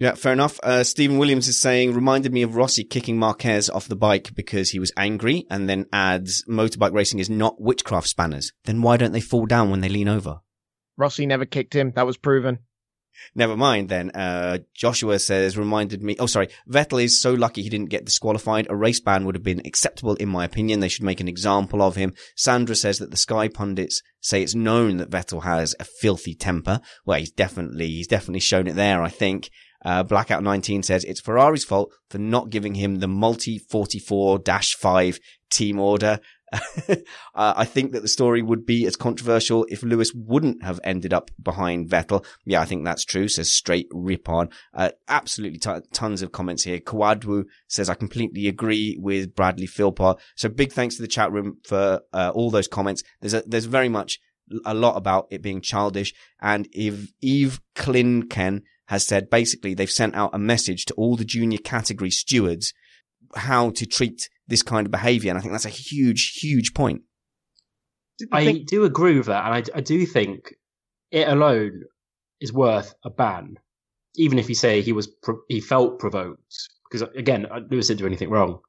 Yeah, 0.01 0.15
fair 0.15 0.33
enough. 0.33 0.59
Uh, 0.63 0.83
Stephen 0.83 1.19
Williams 1.19 1.47
is 1.47 1.59
saying, 1.59 1.93
reminded 1.93 2.33
me 2.33 2.41
of 2.41 2.55
Rossi 2.55 2.83
kicking 2.83 3.19
Marquez 3.19 3.69
off 3.69 3.87
the 3.87 3.95
bike 3.95 4.33
because 4.33 4.71
he 4.71 4.79
was 4.79 4.91
angry 4.97 5.45
and 5.51 5.69
then 5.69 5.85
adds, 5.93 6.43
motorbike 6.49 6.91
racing 6.91 7.19
is 7.19 7.29
not 7.29 7.61
witchcraft 7.61 8.07
spanners. 8.07 8.51
Then 8.65 8.81
why 8.81 8.97
don't 8.97 9.11
they 9.11 9.21
fall 9.21 9.45
down 9.45 9.69
when 9.69 9.81
they 9.81 9.89
lean 9.89 10.07
over? 10.07 10.39
Rossi 10.97 11.27
never 11.27 11.45
kicked 11.45 11.75
him. 11.75 11.91
That 11.91 12.07
was 12.07 12.17
proven. 12.17 12.57
Never 13.35 13.55
mind 13.55 13.89
then. 13.89 14.09
Uh, 14.09 14.57
Joshua 14.73 15.19
says, 15.19 15.55
reminded 15.55 16.01
me, 16.01 16.15
oh 16.17 16.25
sorry, 16.25 16.47
Vettel 16.67 17.03
is 17.03 17.21
so 17.21 17.35
lucky 17.35 17.61
he 17.61 17.69
didn't 17.69 17.91
get 17.91 18.05
disqualified. 18.05 18.65
A 18.71 18.75
race 18.75 18.99
ban 18.99 19.23
would 19.25 19.35
have 19.35 19.43
been 19.43 19.61
acceptable 19.67 20.15
in 20.15 20.29
my 20.29 20.45
opinion. 20.45 20.79
They 20.79 20.87
should 20.87 21.05
make 21.05 21.21
an 21.21 21.27
example 21.27 21.83
of 21.83 21.95
him. 21.95 22.15
Sandra 22.35 22.75
says 22.75 22.97
that 22.97 23.11
the 23.11 23.17
Sky 23.17 23.49
pundits 23.49 24.01
say 24.19 24.41
it's 24.41 24.55
known 24.55 24.97
that 24.97 25.11
Vettel 25.11 25.43
has 25.43 25.75
a 25.79 25.83
filthy 25.83 26.33
temper. 26.33 26.81
Well, 27.05 27.19
he's 27.19 27.31
definitely, 27.31 27.89
he's 27.89 28.07
definitely 28.07 28.39
shown 28.39 28.65
it 28.65 28.75
there, 28.75 29.03
I 29.03 29.09
think. 29.09 29.51
Uh, 29.83 30.03
Blackout 30.03 30.43
19 30.43 30.83
says 30.83 31.03
it's 31.03 31.21
Ferrari's 31.21 31.65
fault 31.65 31.91
for 32.09 32.17
not 32.17 32.49
giving 32.49 32.75
him 32.75 32.99
the 32.99 33.07
multi 33.07 33.59
44-5 33.59 35.19
team 35.49 35.79
order. 35.79 36.19
uh, 36.89 36.97
I 37.33 37.63
think 37.63 37.93
that 37.93 38.01
the 38.01 38.09
story 38.09 38.41
would 38.41 38.65
be 38.65 38.85
as 38.85 38.97
controversial 38.97 39.65
if 39.69 39.83
Lewis 39.83 40.11
wouldn't 40.13 40.63
have 40.63 40.81
ended 40.83 41.13
up 41.13 41.31
behind 41.41 41.89
Vettel. 41.89 42.25
Yeah, 42.45 42.61
I 42.61 42.65
think 42.65 42.83
that's 42.83 43.05
true. 43.05 43.29
Says 43.29 43.49
straight 43.49 43.87
rip 43.91 44.27
on. 44.27 44.49
Uh, 44.73 44.89
absolutely 45.07 45.59
t- 45.59 45.87
tons 45.93 46.21
of 46.21 46.33
comments 46.33 46.63
here. 46.63 46.79
Kwadwu 46.79 47.45
says 47.67 47.89
I 47.89 47.93
completely 47.93 48.47
agree 48.47 48.97
with 48.99 49.33
Bradley 49.33 49.67
Philpott. 49.67 50.19
So 50.35 50.49
big 50.49 50.73
thanks 50.73 50.95
to 50.97 51.01
the 51.01 51.07
chat 51.07 51.31
room 51.31 51.57
for 51.63 52.01
uh, 52.11 52.31
all 52.35 52.51
those 52.51 52.67
comments. 52.67 53.03
There's 53.21 53.33
a, 53.33 53.43
there's 53.47 53.65
very 53.65 53.89
much 53.89 54.19
a 54.65 54.73
lot 54.73 54.97
about 54.97 55.27
it 55.31 55.41
being 55.41 55.61
childish. 55.61 56.13
And 56.41 56.67
if 56.73 57.13
Eve 57.21 57.61
Klinken 57.75 58.63
has 58.91 59.07
said 59.07 59.29
basically 59.29 59.73
they've 59.73 59.89
sent 59.89 60.13
out 60.15 60.31
a 60.33 60.37
message 60.37 60.83
to 60.83 60.93
all 60.95 61.15
the 61.15 61.23
junior 61.23 61.57
category 61.57 62.11
stewards 62.11 62.73
how 63.35 63.69
to 63.69 63.85
treat 63.85 64.29
this 64.49 64.61
kind 64.61 64.85
of 64.85 64.91
behavior. 64.91 65.29
And 65.31 65.37
I 65.37 65.41
think 65.41 65.53
that's 65.53 65.65
a 65.65 65.69
huge, 65.69 66.33
huge 66.41 66.73
point. 66.73 67.03
I 68.33 68.43
think... 68.43 68.67
do 68.67 68.83
agree 68.83 69.15
with 69.15 69.27
that. 69.27 69.45
And 69.45 69.53
I, 69.55 69.77
I 69.77 69.79
do 69.79 70.05
think 70.05 70.55
it 71.09 71.25
alone 71.29 71.83
is 72.41 72.51
worth 72.51 72.93
a 73.05 73.09
ban, 73.09 73.55
even 74.15 74.37
if 74.37 74.49
you 74.49 74.55
say 74.55 74.81
he 74.81 74.91
was, 74.91 75.07
he 75.47 75.61
felt 75.61 75.97
provoked. 75.97 76.53
Because 76.91 77.07
again, 77.15 77.45
uh, 77.45 77.61
Lewis 77.69 77.87
didn't 77.87 77.99
do 77.99 78.05
anything 78.05 78.29
wrong. 78.29 78.59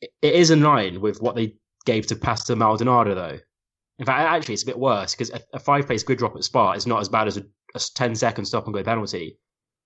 It 0.00 0.34
is 0.34 0.50
in 0.50 0.62
line 0.62 1.02
with 1.02 1.20
what 1.20 1.36
they 1.36 1.54
gave 1.84 2.06
to 2.06 2.16
Pastor 2.16 2.56
Maldonado, 2.56 3.14
though. 3.14 3.38
In 3.98 4.06
fact, 4.06 4.26
actually, 4.26 4.54
it's 4.54 4.62
a 4.62 4.72
bit 4.72 4.78
worse 4.78 5.14
because 5.14 5.28
a, 5.30 5.40
a 5.52 5.58
five 5.58 5.86
place 5.86 6.02
grid 6.02 6.18
drop 6.18 6.34
at 6.34 6.44
Spa 6.44 6.72
is 6.72 6.86
not 6.86 7.02
as 7.02 7.10
bad 7.10 7.28
as 7.28 7.36
a, 7.36 7.42
a 7.74 7.80
10 7.94 8.14
second 8.14 8.46
stop 8.46 8.64
and 8.64 8.72
go 8.72 8.82
penalty. 8.82 9.38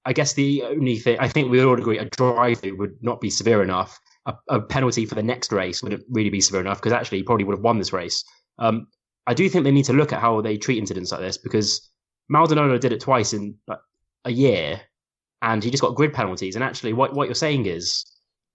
I 0.05 0.13
guess 0.13 0.33
the 0.33 0.63
only 0.63 0.99
thing 0.99 1.19
I 1.21 1.29
think 1.29 1.51
we 1.51 1.59
would 1.59 1.67
all 1.67 1.79
agree 1.79 1.99
a 1.99 2.07
drive 2.07 2.61
through 2.61 2.79
would 2.79 2.97
not 3.03 3.21
be 3.21 3.31
severe 3.31 3.63
enough. 3.63 3.99
A, 4.27 4.35
a, 4.49 4.61
penalty 4.61 5.07
for 5.07 5.15
the 5.15 5.23
next 5.23 5.53
race 5.53 5.83
wouldn't 5.83 6.05
really 6.11 6.31
be 6.31 6.41
severe 6.41 6.61
enough 6.61 6.79
because 6.79 6.93
actually 6.93 7.19
he 7.19 7.25
probably 7.25 7.45
would 7.45 7.57
have 7.57 7.65
won 7.65 7.79
this 7.79 7.93
race. 7.93 8.25
Um, 8.59 8.87
I 9.27 9.35
do 9.35 9.49
think 9.49 9.65
they 9.65 9.71
need 9.71 9.87
to 9.87 9.93
look 9.93 10.13
at 10.13 10.21
how 10.21 10.41
they 10.41 10.57
treat 10.57 10.79
incidents 10.79 11.13
like 11.13 11.21
this 11.21 11.39
because 11.39 11.91
Maldonado 12.29 12.79
did 12.79 12.93
it 12.93 13.01
twice 13.01 13.33
in 13.33 13.57
like, 13.67 13.79
a 14.25 14.31
year 14.31 14.81
and 15.43 15.65
he 15.65 15.71
just 15.71 15.83
got 15.83 15.95
grid 15.95 16.13
penalties. 16.13 16.55
And 16.55 16.65
actually, 16.65 16.93
what, 16.93 17.15
what 17.15 17.29
you're 17.29 17.35
saying 17.35 17.67
is 17.67 18.05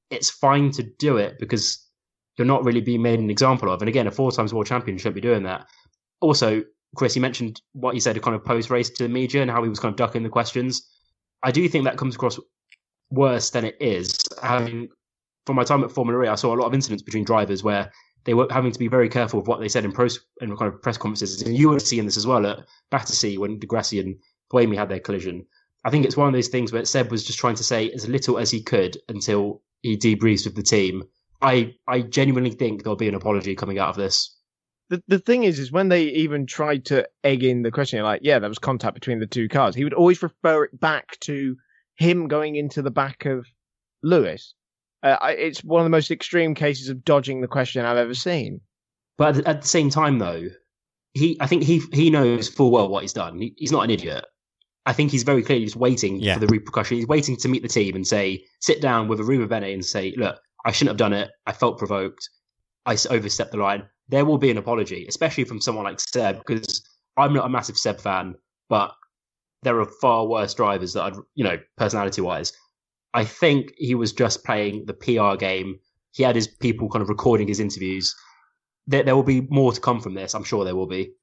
it's 0.10 0.30
fine 0.30 0.72
to 0.72 0.84
do 0.84 1.18
it 1.18 1.40
because 1.40 1.84
you're 2.38 2.46
not 2.46 2.64
really 2.64 2.82
being 2.82 3.02
made 3.02 3.20
an 3.20 3.30
example 3.30 3.72
of. 3.72 3.82
And 3.82 3.90
again, 3.90 4.08
a 4.08 4.12
four 4.12 4.32
times 4.32 4.54
world 4.54 4.68
champion 4.68 4.98
shouldn't 4.98 5.16
be 5.16 5.22
doing 5.22 5.44
that. 5.44 5.68
Also, 6.22 6.64
Chris, 6.96 7.16
you 7.16 7.22
mentioned 7.22 7.62
what 7.74 7.94
you 7.94 8.02
said, 8.02 8.22
kind 8.22 8.36
of 8.36 8.44
post 8.44 8.70
race 8.70 8.90
to 8.90 9.04
the 9.04 9.10
media 9.10 9.42
and 9.42 9.52
how 9.52 9.64
he 9.64 9.70
was 9.70 9.80
kind 9.80 9.92
of 9.92 9.98
ducking 9.98 10.24
the 10.24 10.30
questions. 10.30 10.90
I 11.44 11.52
do 11.52 11.68
think 11.70 11.86
that 11.86 11.98
comes 11.98 12.16
across 12.16 12.40
worse 13.10 13.50
than 13.50 13.66
it 13.66 13.78
is. 13.80 14.18
Having 14.42 14.90
from 15.46 15.56
my 15.56 15.64
time 15.64 15.84
at 15.84 15.92
Formula 15.92 16.26
E, 16.26 16.28
I 16.28 16.36
saw 16.36 16.54
a 16.54 16.58
lot 16.58 16.68
of 16.68 16.74
incidents 16.74 17.04
between 17.04 17.24
drivers 17.24 17.64
where 17.64 17.92
they 18.24 18.34
were 18.34 18.48
having 18.50 18.72
to 18.72 18.80
be 18.80 18.88
very 18.88 19.08
careful 19.08 19.40
of 19.40 19.48
what 19.48 19.60
they 19.60 19.70
said 19.70 19.86
in, 19.86 19.92
pros, 19.92 20.20
in 20.42 20.56
kind 20.58 20.74
of 20.74 20.82
press 20.82 20.98
conferences. 20.98 21.42
And 21.44 21.56
you 21.56 21.70
were 21.70 21.80
seeing 21.80 22.06
this 22.06 22.18
as 22.18 22.26
well 22.26 22.46
at 22.46 22.66
Battersea 22.90 23.38
when 23.38 23.60
Di 23.60 23.68
Grassi 23.68 24.00
and 24.00 24.16
Buemi 24.52 24.76
had 24.76 24.90
their 24.90 25.00
collision. 25.00 25.46
I 25.84 25.92
think 25.92 26.06
it's 26.06 26.18
one 26.18 26.28
of 26.28 26.34
those 26.34 26.48
things 26.48 26.74
where 26.74 26.84
Seb 26.84 27.12
was 27.12 27.24
just 27.24 27.38
trying 27.38 27.56
to 27.56 27.64
say 27.64 27.92
as 27.92 28.08
little 28.08 28.40
as 28.40 28.50
he 28.50 28.64
could 28.64 28.98
until 29.08 29.62
he 29.84 29.96
debriefs 29.96 30.46
with 30.46 30.56
the 30.56 30.64
team. 30.64 31.04
I 31.42 31.76
I 31.88 32.02
genuinely 32.02 32.52
think 32.52 32.82
there'll 32.82 32.96
be 32.96 33.08
an 33.08 33.14
apology 33.14 33.54
coming 33.56 33.78
out 33.78 33.90
of 33.90 33.96
this. 33.96 34.36
The 34.90 35.02
the 35.08 35.20
thing 35.20 35.44
is, 35.44 35.58
is 35.60 35.72
when 35.72 35.90
they 35.90 36.04
even 36.04 36.46
tried 36.46 36.86
to 36.86 37.08
egg 37.24 37.44
in 37.44 37.64
the 37.64 37.72
question, 37.72 38.02
like, 38.04 38.22
yeah, 38.24 38.40
there 38.40 38.50
was 38.50 38.60
contact 38.60 38.94
between 38.94 39.20
the 39.20 39.26
two 39.28 39.48
cars. 39.48 39.74
He 39.76 39.84
would 39.84 39.94
always 39.94 40.22
refer 40.22 40.66
it 40.66 40.80
back 40.80 41.20
to 41.22 41.56
him 41.96 42.28
going 42.28 42.56
into 42.56 42.82
the 42.82 42.92
back 42.92 43.26
of 43.26 43.48
Lewis. 44.04 44.54
Uh, 45.02 45.18
it's 45.30 45.64
one 45.64 45.82
of 45.82 45.86
the 45.86 45.90
most 45.90 46.12
extreme 46.12 46.54
cases 46.56 46.90
of 46.90 47.04
dodging 47.04 47.42
the 47.42 47.48
question 47.48 47.86
I've 47.86 47.98
ever 47.98 48.14
seen. 48.14 48.62
But 49.18 49.48
at 49.48 49.62
the 49.62 49.68
same 49.68 49.90
time, 49.90 50.20
though, 50.20 50.50
he 51.14 51.38
I 51.40 51.48
think 51.48 51.64
he 51.64 51.82
he 51.94 52.10
knows 52.10 52.48
full 52.50 52.72
well 52.72 52.90
what 52.90 53.02
he's 53.04 53.14
done. 53.14 53.40
He, 53.40 53.54
he's 53.58 53.72
not 53.72 53.84
an 53.86 53.90
idiot. 53.90 54.26
I 54.86 54.94
think 54.94 55.10
he's 55.10 55.24
very 55.24 55.42
clearly 55.42 55.66
just 55.66 55.76
waiting 55.78 56.20
Yeah. 56.20 56.36
for 56.36 56.42
the 56.42 56.48
repercussion. 56.48 56.98
He's 56.98 57.08
waiting 57.08 57.38
to 57.38 57.48
meet 57.48 57.64
the 57.64 57.68
team 57.68 57.96
and 57.96 58.06
say, 58.06 58.46
sit 58.62 58.82
down 58.82 59.08
with 59.08 59.20
Arrivabene 59.20 59.74
and 59.74 59.84
say, 59.84 60.14
look, 60.16 60.40
I 60.64 60.72
shouldn't 60.72 60.92
have 60.92 60.98
done 60.98 61.14
it. 61.14 61.32
I 61.48 61.54
felt 61.54 61.80
provoked. 61.80 62.30
I 62.86 62.96
overstepped 63.10 63.52
the 63.52 63.58
line. 63.58 63.88
There 64.10 64.26
will 64.26 64.38
be 64.38 64.52
an 64.52 64.58
apology, 64.58 65.06
especially 65.08 65.46
from 65.46 65.62
someone 65.62 65.86
like 65.86 66.00
Seb, 66.00 66.38
because 66.46 66.84
I'm 67.18 67.34
not 67.34 67.46
a 67.46 67.50
massive 67.50 67.78
Seb 67.78 68.00
fan, 68.00 68.36
but 68.70 68.92
there 69.64 69.80
are 69.80 69.86
far 69.86 70.28
worse 70.28 70.54
drivers 70.54 70.94
that 70.94 71.04
I'd, 71.04 71.16
you 71.34 71.44
know, 71.44 71.58
personality 71.78 72.22
wise. 72.22 72.54
I 73.14 73.26
think 73.26 73.72
he 73.78 73.96
was 73.96 74.14
just 74.14 74.44
playing 74.44 74.86
the 74.86 74.94
PR 74.94 75.38
game. 75.38 75.80
He 76.12 76.24
had 76.24 76.36
his 76.36 76.48
people 76.48 76.90
kind 76.90 77.02
of 77.02 77.10
recording 77.10 77.48
his 77.48 77.60
interviews. 77.60 78.16
There, 78.88 79.04
there 79.04 79.16
will 79.16 79.24
be 79.24 79.42
more 79.50 79.72
to 79.72 79.82
come 79.82 80.02
from 80.02 80.14
this. 80.14 80.36
I'm 80.36 80.44
sure 80.44 80.64
there 80.66 80.76
will 80.76 80.88
be. 80.88 81.14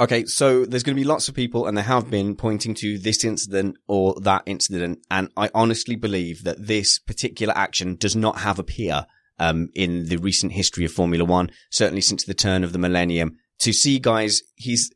Okay, 0.00 0.24
so 0.24 0.64
there's 0.64 0.82
going 0.82 0.96
to 0.96 1.00
be 1.00 1.06
lots 1.06 1.28
of 1.28 1.36
people, 1.36 1.66
and 1.66 1.76
there 1.76 1.84
have 1.84 2.10
been, 2.10 2.34
pointing 2.34 2.74
to 2.74 2.98
this 2.98 3.22
incident 3.22 3.76
or 3.86 4.18
that 4.22 4.42
incident, 4.44 4.98
and 5.08 5.30
I 5.36 5.50
honestly 5.54 5.94
believe 5.94 6.42
that 6.42 6.66
this 6.66 6.98
particular 6.98 7.56
action 7.56 7.94
does 7.94 8.16
not 8.16 8.38
have 8.38 8.58
a 8.58 8.64
peer 8.64 9.06
um, 9.38 9.68
in 9.74 10.06
the 10.06 10.16
recent 10.16 10.52
history 10.52 10.84
of 10.84 10.92
Formula 10.92 11.24
One, 11.24 11.50
certainly 11.70 12.00
since 12.00 12.24
the 12.24 12.34
turn 12.34 12.64
of 12.64 12.72
the 12.72 12.78
millennium. 12.78 13.36
To 13.60 13.72
see 13.72 13.98
guys, 13.98 14.42
he's 14.56 14.90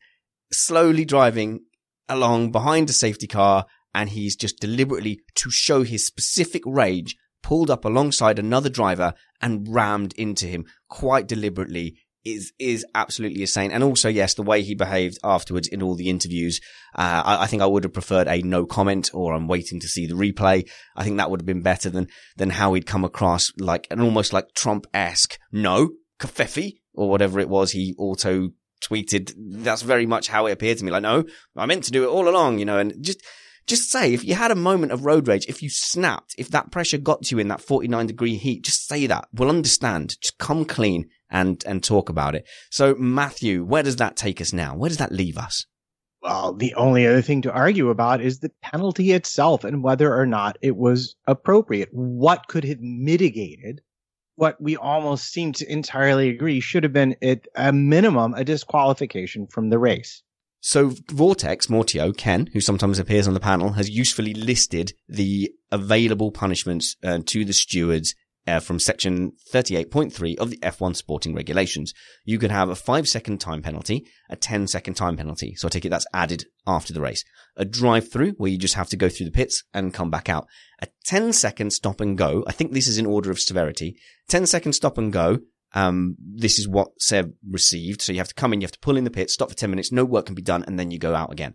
slowly 0.53 1.05
driving 1.05 1.61
along 2.09 2.53
behind 2.53 2.89
a 2.91 2.93
safety 2.93 3.27
car, 3.27 3.67
and 3.95 4.11
he's 4.11 4.37
just 4.37 4.61
deliberately, 4.61 5.21
to 5.37 5.51
show 5.51 5.83
his 5.83 6.07
specific 6.07 6.63
rage, 6.67 7.17
pulled 7.43 7.71
up 7.71 7.85
alongside 7.85 8.39
another 8.39 8.69
driver 8.69 9.15
and 9.41 9.67
rammed 9.69 10.13
into 10.15 10.47
him 10.47 10.65
quite 10.89 11.27
deliberately 11.27 11.99
is 12.25 12.53
is 12.59 12.85
absolutely 12.95 13.43
insane. 13.43 13.73
And 13.73 13.83
also, 13.83 14.09
yes, 14.09 14.35
the 14.35 14.43
way 14.43 14.63
he 14.63 14.75
behaved 14.75 15.19
afterwards 15.25 15.69
in 15.69 15.83
all 15.83 15.95
the 15.95 16.09
interviews, 16.09 16.61
uh, 16.95 17.23
I, 17.25 17.43
I, 17.45 17.47
think 17.47 17.63
I 17.63 17.67
would 17.67 17.85
have 17.85 17.93
preferred 17.93 18.29
a 18.29 18.43
no 18.43 18.67
comment 18.67 19.11
or 19.15 19.35
I'm 19.35 19.49
waiting 19.49 19.81
to 19.81 19.89
see 19.89 20.07
the 20.07 20.15
replay. 20.15 20.69
I 20.97 21.05
think 21.05 21.17
that 21.17 21.31
would 21.31 21.41
have 21.41 21.47
been 21.47 21.63
better 21.63 21.91
than 21.91 22.09
than 22.37 22.51
how 22.51 22.75
he'd 22.75 22.87
come 22.87 23.05
across 23.05 23.53
like 23.59 23.87
an 23.91 24.01
almost 24.01 24.33
like 24.33 24.55
Trump 24.55 24.87
esque 24.93 25.39
no 25.53 25.91
covfefe 26.19 26.79
or 26.95 27.09
whatever 27.09 27.41
it 27.41 27.49
was 27.49 27.73
he 27.73 27.95
auto 27.99 28.51
tweeted. 28.83 29.33
That's 29.37 29.83
very 29.83 30.07
much 30.07 30.29
how 30.29 30.47
it 30.47 30.53
appeared 30.53 30.79
to 30.79 30.85
me. 30.85 30.93
Like, 30.93 31.03
no, 31.03 31.25
I 31.57 31.67
meant 31.67 31.85
to 31.85 31.93
do 31.93 32.05
it 32.05 32.09
all 32.09 32.29
along, 32.29 32.59
you 32.59 32.65
know, 32.65 32.79
and 32.79 32.95
just 33.03 33.23
just 33.67 33.91
say 33.91 34.15
if 34.15 34.25
you 34.25 34.35
had 34.35 34.51
a 34.51 34.57
moment 34.57 34.93
of 34.93 35.05
road 35.05 35.29
rage, 35.29 35.47
if 35.47 35.63
you 35.63 35.69
snapped, 35.71 36.35
if 36.39 36.49
that 36.51 36.71
pressure 36.73 36.99
got 36.99 37.23
to 37.23 37.35
you 37.35 37.39
in 37.39 37.49
that 37.49 37.61
49 37.61 38.07
degree 38.07 38.37
heat, 38.37 38.65
just 38.65 38.89
say 38.89 39.07
that. 39.07 39.29
We'll 39.33 39.51
understand. 39.51 40.17
Just 40.21 40.39
come 40.39 40.65
clean 40.65 41.09
and, 41.31 41.63
and 41.67 41.83
talk 41.83 42.09
about 42.09 42.35
it. 42.35 42.47
So 42.71 42.95
Matthew, 42.95 43.65
where 43.65 43.83
does 43.83 43.97
that 43.97 44.17
take 44.17 44.41
us 44.41 44.53
now? 44.53 44.77
Where 44.77 44.89
does 44.89 44.99
that 44.99 45.13
leave 45.13 45.39
us? 45.39 45.67
Well, 46.23 46.53
the 46.53 46.75
only 46.75 47.07
other 47.07 47.23
thing 47.23 47.43
to 47.43 47.53
argue 47.53 47.91
about 47.91 48.21
is 48.21 48.41
the 48.41 48.51
penalty 48.63 49.13
itself 49.13 49.63
and 49.63 49.85
whether 49.85 50.15
or 50.15 50.27
not 50.27 50.59
it 50.63 50.77
was 50.77 51.15
appropriate. 51.27 51.91
What 51.93 52.49
could 52.49 52.65
have 52.65 52.81
mitigated 52.81 53.81
what 54.39 54.61
we 54.61 54.77
almost 54.77 55.33
seem 55.33 55.53
to 55.53 55.71
entirely 55.71 56.29
agree 56.29 56.61
should 56.61 56.85
have 56.85 56.93
been 56.93 57.17
at 57.23 57.47
a 57.57 57.73
minimum 57.73 58.35
a 58.35 58.45
disqualification 58.45 59.49
from 59.49 59.69
the 59.69 59.79
race. 59.79 60.23
So 60.61 60.93
Vortex 61.11 61.67
Mortio 61.67 62.17
Ken, 62.17 62.49
who 62.53 62.61
sometimes 62.61 63.01
appears 63.01 63.27
on 63.27 63.35
the 63.35 63.41
panel, 63.41 63.73
has 63.73 63.91
usefully 63.91 64.35
listed 64.35 64.93
the 65.09 65.53
available 65.73 66.31
punishments 66.31 66.97
uh, 67.03 67.19
to 67.27 67.45
the 67.45 67.53
stewards 67.53 68.15
uh, 68.49 68.61
from 68.61 68.81
section 68.81 69.33
38.3 69.53 70.39
of 70.39 70.51
the 70.51 70.57
F1 70.59 70.97
sporting 70.97 71.35
regulations. 71.35 71.93
You 72.25 72.39
could 72.39 72.51
have 72.51 72.69
a 72.69 72.75
five 72.75 73.07
second 73.07 73.39
time 73.39 73.63
penalty, 73.63 74.07
a 74.29 74.37
10 74.37 74.67
second 74.67 74.95
time 74.95 75.17
penalty. 75.17 75.55
So 75.57 75.69
I 75.69 75.71
take 75.71 75.85
it 75.85 75.91
that's 75.91 76.07
added 76.13 76.47
after 76.67 76.93
the 76.93 77.01
race. 77.01 77.25
A 77.57 77.65
drive 77.65 78.11
through 78.11 78.33
where 78.33 78.51
you 78.51 78.59
just 78.59 78.75
have 78.75 78.89
to 78.89 78.97
go 78.97 79.09
through 79.09 79.27
the 79.27 79.33
pits 79.33 79.65
and 79.75 79.95
come 79.95 80.11
back 80.11 80.29
out. 80.29 80.47
A 80.81 80.89
10 81.05 81.33
second 81.33 81.73
stop 81.73 82.01
and 82.01 82.17
go. 82.17 82.45
I 82.47 82.53
think 82.53 82.73
this 82.73 82.89
is 82.89 82.99
in 82.99 83.07
order 83.07 83.31
of 83.31 83.41
severity. 83.41 83.97
10 84.29 84.47
second 84.47 84.73
stop 84.73 84.99
and 84.99 85.13
go 85.13 85.41
um, 85.75 86.17
this 86.19 86.59
is 86.59 86.69
what 86.69 87.01
Seb 87.01 87.35
received. 87.49 88.03
So 88.03 88.13
you 88.13 88.19
have 88.19 88.29
to 88.29 88.35
come 88.35 88.53
in, 88.53 88.61
you 88.61 88.65
have 88.65 88.73
to 88.73 88.79
pull 88.81 88.97
in 88.97 89.05
the 89.05 89.11
pit, 89.11 89.31
stop 89.31 89.51
for 89.51 89.55
10 89.55 89.71
minutes, 89.71 89.93
no 89.93 90.05
work 90.05 90.27
can 90.27 90.35
be 90.35 90.43
done, 90.43 90.65
and 90.67 90.79
then 90.79 90.91
you 90.91 90.99
go 90.99 91.15
out 91.15 91.33
again. 91.33 91.55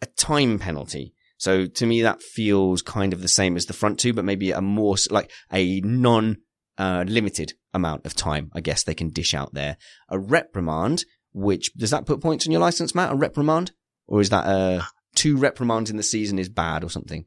A 0.00 0.06
time 0.06 0.58
penalty. 0.58 1.14
So 1.42 1.66
to 1.66 1.86
me, 1.86 2.02
that 2.02 2.22
feels 2.22 2.82
kind 2.82 3.12
of 3.12 3.20
the 3.20 3.26
same 3.26 3.56
as 3.56 3.66
the 3.66 3.72
front 3.72 3.98
two, 3.98 4.12
but 4.12 4.24
maybe 4.24 4.52
a 4.52 4.60
more, 4.60 4.94
like 5.10 5.28
a 5.52 5.80
non, 5.80 6.36
uh, 6.78 7.04
limited 7.04 7.54
amount 7.74 8.06
of 8.06 8.14
time, 8.14 8.48
I 8.54 8.60
guess 8.60 8.84
they 8.84 8.94
can 8.94 9.10
dish 9.10 9.34
out 9.34 9.52
there. 9.52 9.76
A 10.08 10.20
reprimand, 10.20 11.04
which, 11.32 11.74
does 11.74 11.90
that 11.90 12.06
put 12.06 12.20
points 12.20 12.46
on 12.46 12.52
your 12.52 12.60
license, 12.60 12.94
Matt? 12.94 13.10
A 13.10 13.16
reprimand? 13.16 13.72
Or 14.06 14.20
is 14.20 14.30
that, 14.30 14.46
uh, 14.46 14.82
two 15.16 15.36
reprimands 15.36 15.90
in 15.90 15.96
the 15.96 16.04
season 16.04 16.38
is 16.38 16.48
bad 16.48 16.84
or 16.84 16.90
something? 16.90 17.24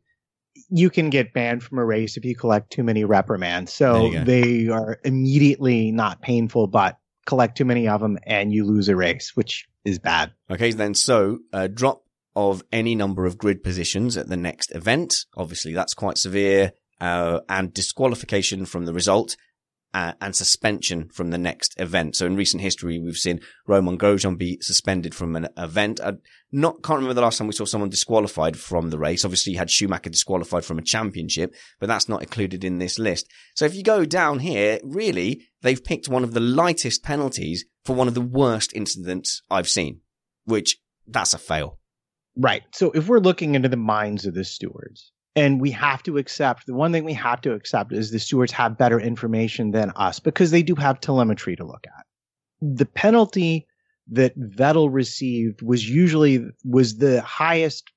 you 0.70 0.90
can 0.90 1.10
get 1.10 1.34
banned 1.34 1.62
from 1.62 1.80
a 1.80 1.86
race 1.86 2.16
if 2.16 2.24
you 2.24 2.34
collect 2.34 2.72
too 2.72 2.82
many 2.82 3.04
reprimands. 3.04 3.74
So 3.74 4.10
they 4.24 4.70
are 4.70 4.98
immediately 5.04 5.92
not 5.92 6.22
painful, 6.22 6.68
but 6.68 6.98
collect 7.26 7.58
too 7.58 7.66
many 7.66 7.90
of 7.90 8.00
them 8.00 8.18
and 8.24 8.54
you 8.54 8.66
lose 8.66 8.88
a 8.88 8.96
race, 8.96 9.36
which 9.36 9.68
is 9.84 10.00
bad. 10.00 10.32
Okay, 10.50 10.72
then 10.72 10.94
so 10.94 11.40
uh, 11.52 11.68
drop 11.68 12.05
of 12.36 12.64
any 12.72 12.96
number 12.96 13.26
of 13.26 13.38
grid 13.38 13.64
positions 13.64 14.18
at 14.18 14.28
the 14.28 14.38
next 14.38 14.74
event. 14.76 15.26
Obviously, 15.38 15.74
that's 15.74 15.94
quite 15.94 16.18
severe. 16.18 16.74
Uh, 17.02 17.42
and 17.50 17.74
disqualification 17.74 18.66
from 18.66 18.86
the 18.86 18.94
result 18.94 19.36
uh, 19.96 20.12
and 20.20 20.36
suspension 20.36 21.08
from 21.08 21.32
the 21.32 21.38
next 21.38 21.74
event. 21.80 22.18
So 22.18 22.26
in 22.26 22.36
recent 22.36 22.62
history, 22.62 23.00
we've 23.00 23.16
seen 23.16 23.40
Romain 23.66 23.98
Grosjean 23.98 24.38
be 24.38 24.60
suspended 24.62 25.16
from 25.16 25.38
an 25.38 25.48
event. 25.58 26.02
I 26.02 26.16
not 26.52 26.84
can't 26.84 26.98
remember 26.98 27.14
the 27.14 27.22
last 27.22 27.38
time 27.38 27.48
we 27.48 27.54
saw 27.54 27.64
someone 27.64 27.90
disqualified 27.90 28.58
from 28.60 28.90
the 28.90 28.98
race. 28.98 29.24
Obviously, 29.24 29.54
you 29.54 29.60
had 29.60 29.72
Schumacher 29.72 30.10
disqualified 30.10 30.66
from 30.66 30.80
a 30.80 30.84
championship, 30.84 31.56
but 31.80 31.88
that's 31.88 32.10
not 32.10 32.22
included 32.22 32.66
in 32.66 32.80
this 32.80 33.00
list. 33.00 33.32
So 33.56 33.64
if 33.64 33.74
you 33.74 33.84
go 33.84 34.04
down 34.04 34.40
here, 34.40 34.82
really, 34.84 35.48
they've 35.62 35.82
picked 35.82 36.10
one 36.10 36.26
of 36.26 36.34
the 36.34 36.42
lightest 36.42 37.02
penalties 37.02 37.64
for 37.86 37.96
one 37.96 38.10
of 38.10 38.16
the 38.16 38.22
worst 38.22 38.74
incidents 38.74 39.44
I've 39.50 39.70
seen, 39.70 40.02
which 40.44 40.78
that's 41.08 41.34
a 41.34 41.38
fail. 41.38 41.80
Right. 42.38 42.64
So 42.74 42.92
if 42.92 43.08
we're 43.08 43.20
looking 43.20 43.56
into 43.56 43.70
the 43.70 43.78
minds 43.78 44.26
of 44.26 44.34
the 44.34 44.44
stewards, 44.44 45.12
and 45.36 45.60
we 45.60 45.72
have 45.72 46.02
to 46.04 46.18
accept 46.18 46.66
the 46.66 46.74
one 46.74 46.92
thing 46.94 47.04
we 47.04 47.14
have 47.14 47.42
to 47.42 47.54
accept 47.54 47.92
is 47.92 48.12
the 48.12 48.20
stewards 48.20 48.54
have 48.54 48.78
better 48.78 49.00
information 49.00 49.72
than 49.72 49.92
us 49.96 50.20
because 50.20 50.52
they 50.52 50.64
do 50.64 50.76
have 50.76 51.02
telemetry 51.02 51.56
to 51.58 51.66
look 51.66 51.86
at. 51.86 52.06
The 52.62 52.86
penalty 52.86 53.68
that 54.12 54.40
Vettel 54.40 54.90
received 54.92 55.62
was 55.62 55.88
usually 55.88 56.46
was 56.64 56.98
the 56.98 57.22
highest 57.22 57.92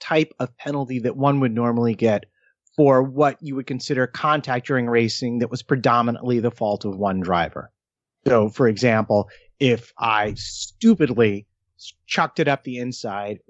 type 0.00 0.32
of 0.38 0.56
penalty 0.58 0.98
that 1.00 1.16
one 1.16 1.40
would 1.40 1.54
normally 1.54 1.94
get 1.94 2.24
for 2.76 3.02
what 3.02 3.38
you 3.40 3.54
would 3.54 3.66
consider 3.66 4.06
contact 4.06 4.66
during 4.66 4.86
racing 4.86 5.38
that 5.38 5.50
was 5.50 5.62
predominantly 5.62 6.40
the 6.40 6.50
fault 6.50 6.84
of 6.84 6.96
one 6.96 7.20
driver. 7.20 7.70
So, 8.26 8.48
for 8.48 8.68
example, 8.68 9.28
if 9.60 9.92
I 9.98 10.34
stupidly 10.34 11.46
chucked 12.06 12.40
it 12.40 12.48
up 12.48 12.64
the 12.64 12.78
inside, 12.78 13.40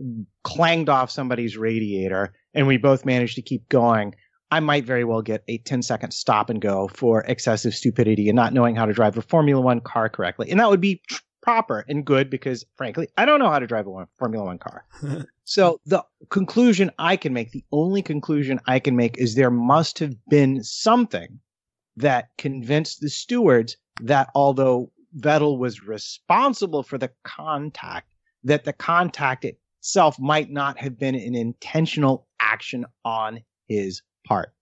clanged 0.43 0.89
off 0.89 1.11
somebody's 1.11 1.56
radiator, 1.56 2.35
and 2.52 2.66
we 2.66 2.77
both 2.77 3.05
managed 3.05 3.36
to 3.36 3.43
keep 3.43 3.69
going, 3.69 4.15
I 4.51 4.61
might 4.61 4.85
very 4.85 5.05
well 5.05 5.23
get 5.23 5.43
a 5.48 5.59
10 5.59 5.82
second 5.82 6.12
stop 6.12 6.48
and 6.48 6.61
go 6.61 6.89
for 6.89 7.23
excessive 7.23 7.74
stupidity 7.74 8.28
and 8.28 8.36
not 8.36 8.52
knowing 8.52 8.77
how 8.77 8.86
to 8.86 8.93
drive 8.93 9.16
a 9.19 9.23
Formula 9.23 9.61
One 9.61 9.81
car 9.81 10.09
correctly. 10.09 10.51
And 10.51 10.61
that 10.61 10.70
would 10.70 10.81
be 10.81 11.02
proper 11.43 11.85
and 11.89 12.05
good 12.05 12.31
because, 12.31 12.65
frankly, 12.77 13.09
I 13.16 13.24
don't 13.24 13.40
know 13.40 13.51
how 13.51 13.59
to 13.59 13.66
drive 13.66 13.86
a 13.86 14.06
Formula 14.19 14.44
One 14.44 14.59
car. 14.59 14.86
so 15.44 15.81
the 15.86 16.05
conclusion 16.31 16.90
I 16.98 17.16
can 17.16 17.32
make, 17.32 17.51
the 17.51 17.65
only 17.73 18.01
conclusion 18.01 18.61
I 18.66 18.78
can 18.78 18.97
make 18.97 19.19
is 19.19 19.35
there 19.35 19.51
must 19.51 19.98
have 19.98 20.15
been 20.28 20.62
something 20.62 21.40
that 21.97 22.28
convinced 22.39 23.01
the 23.01 23.11
stewards 23.11 23.77
that 24.02 24.31
although 24.35 24.90
Vettel 25.19 25.59
was 25.59 25.85
responsible 25.85 26.82
for 26.82 26.98
the 26.98 27.11
contact, 27.23 28.09
that 28.44 28.64
the 28.64 28.72
contact 28.72 29.44
itself 29.44 30.18
might 30.18 30.50
not 30.50 30.78
have 30.78 30.98
been 30.98 31.14
an 31.14 31.34
intentional 31.34 32.26
action 32.40 32.86
on 33.04 33.40
his 33.68 34.02
part. 34.26 34.52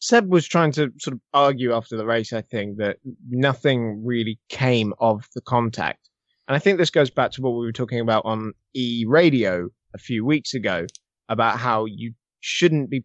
Seb 0.00 0.30
was 0.30 0.46
trying 0.46 0.72
to 0.72 0.90
sort 0.98 1.14
of 1.14 1.20
argue 1.34 1.74
after 1.74 1.96
the 1.96 2.06
race, 2.06 2.32
I 2.32 2.40
think, 2.40 2.78
that 2.78 2.96
nothing 3.28 4.02
really 4.04 4.38
came 4.48 4.94
of 4.98 5.26
the 5.34 5.42
contact. 5.42 6.08
And 6.48 6.56
I 6.56 6.58
think 6.58 6.78
this 6.78 6.90
goes 6.90 7.10
back 7.10 7.32
to 7.32 7.42
what 7.42 7.50
we 7.50 7.66
were 7.66 7.72
talking 7.72 8.00
about 8.00 8.24
on 8.24 8.54
E 8.74 9.04
radio 9.06 9.68
a 9.94 9.98
few 9.98 10.24
weeks 10.24 10.54
ago 10.54 10.86
about 11.28 11.58
how 11.58 11.84
you 11.84 12.14
shouldn't 12.40 12.90
be 12.90 13.04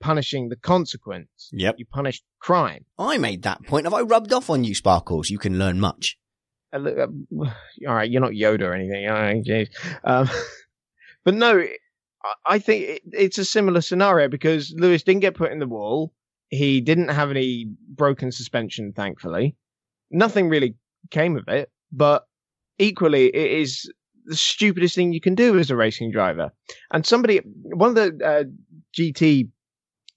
punishing 0.00 0.48
the 0.48 0.56
consequence. 0.56 1.50
Yep. 1.52 1.74
You 1.78 1.84
punish 1.86 2.22
crime. 2.40 2.86
I 2.98 3.18
made 3.18 3.42
that 3.42 3.62
point. 3.66 3.84
Have 3.84 3.94
I 3.94 4.00
rubbed 4.00 4.32
off 4.32 4.48
on 4.48 4.64
you, 4.64 4.74
Sparkles? 4.74 5.28
You 5.28 5.38
can 5.38 5.58
learn 5.58 5.78
much. 5.78 6.18
Uh, 6.72 6.78
all 7.38 7.94
right, 7.94 8.10
you're 8.10 8.20
not 8.20 8.32
Yoda 8.32 8.62
or 8.62 8.74
anything. 8.74 9.68
um, 10.04 10.28
but 11.24 11.34
no, 11.34 11.64
I 12.46 12.58
think 12.58 12.84
it, 12.84 13.02
it's 13.12 13.38
a 13.38 13.44
similar 13.44 13.80
scenario 13.80 14.28
because 14.28 14.74
Lewis 14.76 15.02
didn't 15.02 15.20
get 15.20 15.34
put 15.34 15.52
in 15.52 15.58
the 15.58 15.66
wall. 15.66 16.12
He 16.48 16.80
didn't 16.80 17.08
have 17.08 17.30
any 17.30 17.66
broken 17.88 18.32
suspension, 18.32 18.92
thankfully. 18.92 19.56
Nothing 20.10 20.48
really 20.48 20.74
came 21.10 21.36
of 21.36 21.46
it, 21.48 21.70
but 21.92 22.26
equally, 22.78 23.28
it 23.28 23.60
is 23.60 23.90
the 24.26 24.36
stupidest 24.36 24.94
thing 24.94 25.12
you 25.12 25.20
can 25.20 25.34
do 25.34 25.58
as 25.58 25.70
a 25.70 25.76
racing 25.76 26.10
driver. 26.10 26.50
And 26.92 27.06
somebody, 27.06 27.40
one 27.62 27.90
of 27.90 27.94
the 27.94 28.26
uh, 28.26 28.44
GT 28.98 29.48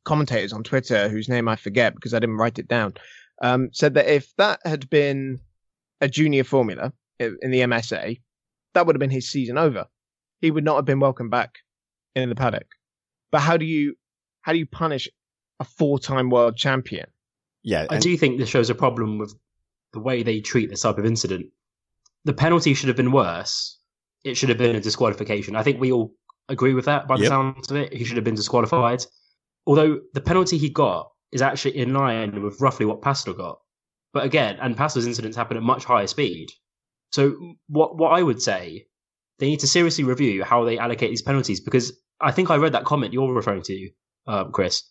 commentators 0.06 0.54
on 0.54 0.64
Twitter, 0.64 1.08
whose 1.08 1.30
name 1.30 1.48
I 1.48 1.56
forget 1.56 1.96
because 1.96 2.14
I 2.14 2.20
didn't 2.20 2.38
write 2.38 2.60
it 2.60 2.68
down, 2.68 2.96
um, 3.42 3.70
said 3.72 3.94
that 3.94 4.08
if 4.08 4.36
that 4.38 4.60
had 4.66 4.90
been 4.90 5.40
a 6.04 6.10
junior 6.10 6.44
formula 6.44 6.92
in 7.20 7.52
the 7.52 7.62
MSA, 7.62 8.20
that 8.74 8.86
would 8.86 8.96
have 8.96 9.00
been 9.00 9.10
his 9.10 9.32
season 9.32 9.58
over. 9.58 9.88
He 10.42 10.52
would 10.52 10.66
not 10.66 10.76
have 10.76 10.86
been 10.86 11.00
welcome 11.00 11.30
back 11.30 11.60
in 12.14 12.28
the 12.28 12.36
paddock. 12.36 12.68
But 13.32 13.40
how 13.40 13.58
do 13.58 13.66
you 13.66 13.96
how 14.42 14.52
do 14.52 14.60
you 14.60 14.66
punish 14.66 15.08
a 15.60 15.64
four-time 15.64 16.30
world 16.30 16.58
champion? 16.58 17.06
Yeah, 17.64 17.88
I 17.90 18.00
do 18.00 18.18
think 18.18 18.38
this 18.38 18.50
shows 18.50 18.70
a 18.70 18.76
problem 18.76 19.18
with 19.18 19.34
the 19.94 20.02
way 20.02 20.22
they 20.22 20.42
treat 20.42 20.70
this 20.70 20.82
type 20.82 20.98
of 20.98 21.06
incident. 21.06 21.46
The 22.26 22.34
penalty 22.34 22.74
should 22.74 22.90
have 22.90 22.98
been 22.98 23.14
worse. 23.14 23.80
It 24.26 24.36
should 24.36 24.50
have 24.50 24.58
been 24.58 24.76
a 24.76 24.82
disqualification. 24.82 25.56
I 25.56 25.64
think 25.64 25.80
we 25.80 25.94
all 25.94 26.14
agree 26.50 26.74
with 26.74 26.86
that 26.86 27.08
by 27.08 27.16
the 27.16 27.24
yep. 27.24 27.30
sounds 27.30 27.72
of 27.72 27.78
it. 27.78 27.94
He 27.94 28.04
should 28.04 28.18
have 28.18 28.26
been 28.26 28.36
disqualified. 28.36 29.06
Although 29.66 30.02
the 30.14 30.22
penalty 30.22 30.58
he 30.58 30.70
got 30.70 31.10
is 31.32 31.42
actually 31.42 31.78
in 31.78 31.94
line 31.94 32.42
with 32.44 32.60
roughly 32.60 32.86
what 32.86 33.02
Pastor 33.02 33.34
got. 33.34 33.60
But 34.14 34.26
again, 34.26 34.58
and 34.62 34.78
Pastor's 34.78 35.08
incidents 35.08 35.36
happen 35.36 35.58
at 35.58 35.64
much 35.64 35.86
higher 35.86 36.08
speed. 36.08 36.50
So 37.12 37.56
what 37.68 37.98
what 37.98 38.10
I 38.10 38.24
would 38.24 38.42
say, 38.42 38.88
they 39.40 39.48
need 39.48 39.60
to 39.62 39.68
seriously 39.68 40.04
review 40.04 40.44
how 40.44 40.64
they 40.64 40.78
allocate 40.78 41.10
these 41.10 41.22
penalties 41.22 41.60
because 41.60 41.94
I 42.22 42.32
think 42.32 42.50
I 42.50 42.58
read 42.58 42.74
that 42.74 42.86
comment 42.86 43.14
you're 43.14 43.34
referring 43.34 43.64
to, 43.64 43.90
um, 44.28 44.52
Chris. 44.52 44.84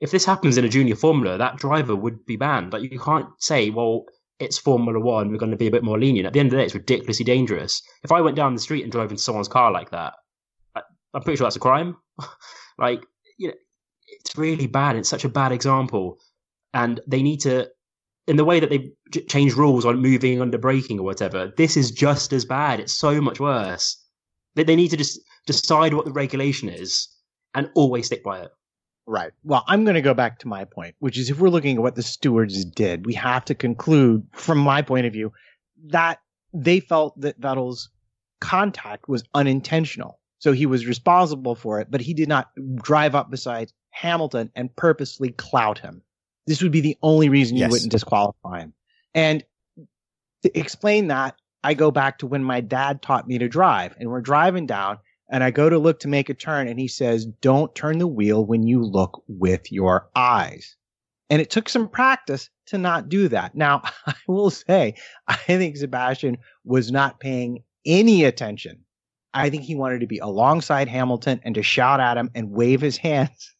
If 0.00 0.10
this 0.12 0.24
happens 0.24 0.56
in 0.56 0.64
a 0.64 0.68
junior 0.68 0.94
formula, 0.94 1.38
that 1.38 1.56
driver 1.56 1.94
would 1.94 2.24
be 2.24 2.36
banned. 2.36 2.72
Like 2.72 2.90
you 2.90 3.00
can't 3.00 3.28
say, 3.40 3.70
well, 3.70 4.06
it's 4.38 4.58
Formula 4.58 5.00
One, 5.00 5.30
we're 5.30 5.38
going 5.38 5.50
to 5.50 5.56
be 5.56 5.66
a 5.66 5.72
bit 5.72 5.82
more 5.82 5.98
lenient. 5.98 6.26
At 6.26 6.32
the 6.32 6.40
end 6.40 6.48
of 6.48 6.50
the 6.52 6.56
day, 6.58 6.64
it's 6.64 6.74
ridiculously 6.74 7.24
dangerous. 7.24 7.82
If 8.04 8.12
I 8.12 8.20
went 8.20 8.36
down 8.36 8.54
the 8.54 8.60
street 8.60 8.84
and 8.84 8.92
drove 8.92 9.10
into 9.10 9.22
someone's 9.22 9.48
car 9.48 9.72
like 9.72 9.90
that, 9.90 10.14
I, 10.76 10.82
I'm 11.12 11.22
pretty 11.22 11.36
sure 11.36 11.46
that's 11.46 11.56
a 11.56 11.60
crime. 11.60 11.96
like, 12.78 13.04
you 13.36 13.48
know, 13.48 13.54
it's 14.06 14.38
really 14.38 14.66
bad. 14.68 14.96
It's 14.96 15.08
such 15.08 15.24
a 15.24 15.28
bad 15.28 15.52
example. 15.52 16.18
And 16.72 17.00
they 17.06 17.22
need 17.22 17.40
to, 17.40 17.68
in 18.28 18.36
the 18.36 18.44
way 18.44 18.60
that 18.60 18.68
they 18.68 18.92
change 19.26 19.54
rules 19.54 19.86
on 19.86 20.02
moving 20.02 20.40
under 20.40 20.58
braking 20.58 21.00
or 21.00 21.02
whatever, 21.02 21.50
this 21.56 21.76
is 21.76 21.90
just 21.90 22.32
as 22.32 22.44
bad. 22.44 22.78
It's 22.78 22.92
so 22.92 23.20
much 23.20 23.40
worse. 23.40 23.96
They, 24.54 24.64
they 24.64 24.76
need 24.76 24.90
to 24.90 24.98
just 24.98 25.18
decide 25.46 25.94
what 25.94 26.04
the 26.04 26.12
regulation 26.12 26.68
is 26.68 27.08
and 27.54 27.70
always 27.74 28.06
stick 28.06 28.22
by 28.22 28.40
it. 28.40 28.50
Right. 29.06 29.32
Well, 29.42 29.64
I'm 29.66 29.84
going 29.84 29.94
to 29.94 30.02
go 30.02 30.12
back 30.12 30.38
to 30.40 30.48
my 30.48 30.66
point, 30.66 30.94
which 30.98 31.16
is 31.16 31.30
if 31.30 31.40
we're 31.40 31.48
looking 31.48 31.76
at 31.76 31.82
what 31.82 31.94
the 31.94 32.02
stewards 32.02 32.62
did, 32.66 33.06
we 33.06 33.14
have 33.14 33.46
to 33.46 33.54
conclude, 33.54 34.26
from 34.34 34.58
my 34.58 34.82
point 34.82 35.06
of 35.06 35.14
view, 35.14 35.32
that 35.86 36.20
they 36.52 36.80
felt 36.80 37.18
that 37.22 37.40
Vettel's 37.40 37.88
contact 38.42 39.08
was 39.08 39.24
unintentional. 39.34 40.20
So 40.38 40.52
he 40.52 40.66
was 40.66 40.86
responsible 40.86 41.54
for 41.54 41.80
it, 41.80 41.90
but 41.90 42.02
he 42.02 42.12
did 42.12 42.28
not 42.28 42.50
drive 42.76 43.14
up 43.14 43.30
beside 43.30 43.72
Hamilton 43.90 44.50
and 44.54 44.74
purposely 44.76 45.30
clout 45.30 45.78
him. 45.78 46.02
This 46.48 46.62
would 46.62 46.72
be 46.72 46.80
the 46.80 46.96
only 47.02 47.28
reason 47.28 47.56
you 47.56 47.60
Yes. 47.60 47.70
wouldn't 47.70 47.92
disqualify 47.92 48.60
him. 48.60 48.72
And 49.14 49.44
to 50.42 50.58
explain 50.58 51.08
that, 51.08 51.36
I 51.62 51.74
go 51.74 51.90
back 51.90 52.18
to 52.18 52.26
when 52.26 52.42
my 52.42 52.60
dad 52.62 53.02
taught 53.02 53.28
me 53.28 53.38
to 53.38 53.48
drive 53.48 53.94
and 54.00 54.08
we're 54.08 54.22
driving 54.22 54.66
down 54.66 54.98
and 55.30 55.44
I 55.44 55.50
go 55.50 55.68
to 55.68 55.78
look 55.78 56.00
to 56.00 56.08
make 56.08 56.30
a 56.30 56.34
turn 56.34 56.66
and 56.66 56.80
he 56.80 56.88
says, 56.88 57.26
don't 57.26 57.74
turn 57.74 57.98
the 57.98 58.06
wheel 58.06 58.46
when 58.46 58.66
you 58.66 58.82
look 58.82 59.22
with 59.28 59.70
your 59.70 60.08
eyes. 60.16 60.76
And 61.28 61.42
it 61.42 61.50
took 61.50 61.68
some 61.68 61.86
practice 61.88 62.48
to 62.66 62.78
not 62.78 63.10
do 63.10 63.28
that. 63.28 63.54
Now, 63.54 63.82
I 64.06 64.14
will 64.26 64.50
say, 64.50 64.94
I 65.26 65.36
think 65.36 65.76
Sebastian 65.76 66.38
was 66.64 66.90
not 66.90 67.20
paying 67.20 67.62
any 67.84 68.24
attention. 68.24 68.84
I 69.34 69.50
think 69.50 69.64
he 69.64 69.74
wanted 69.74 70.00
to 70.00 70.06
be 70.06 70.18
alongside 70.18 70.88
Hamilton 70.88 71.40
and 71.44 71.54
to 71.56 71.62
shout 71.62 72.00
at 72.00 72.16
him 72.16 72.30
and 72.34 72.50
wave 72.50 72.80
his 72.80 72.96
hands. 73.08 73.54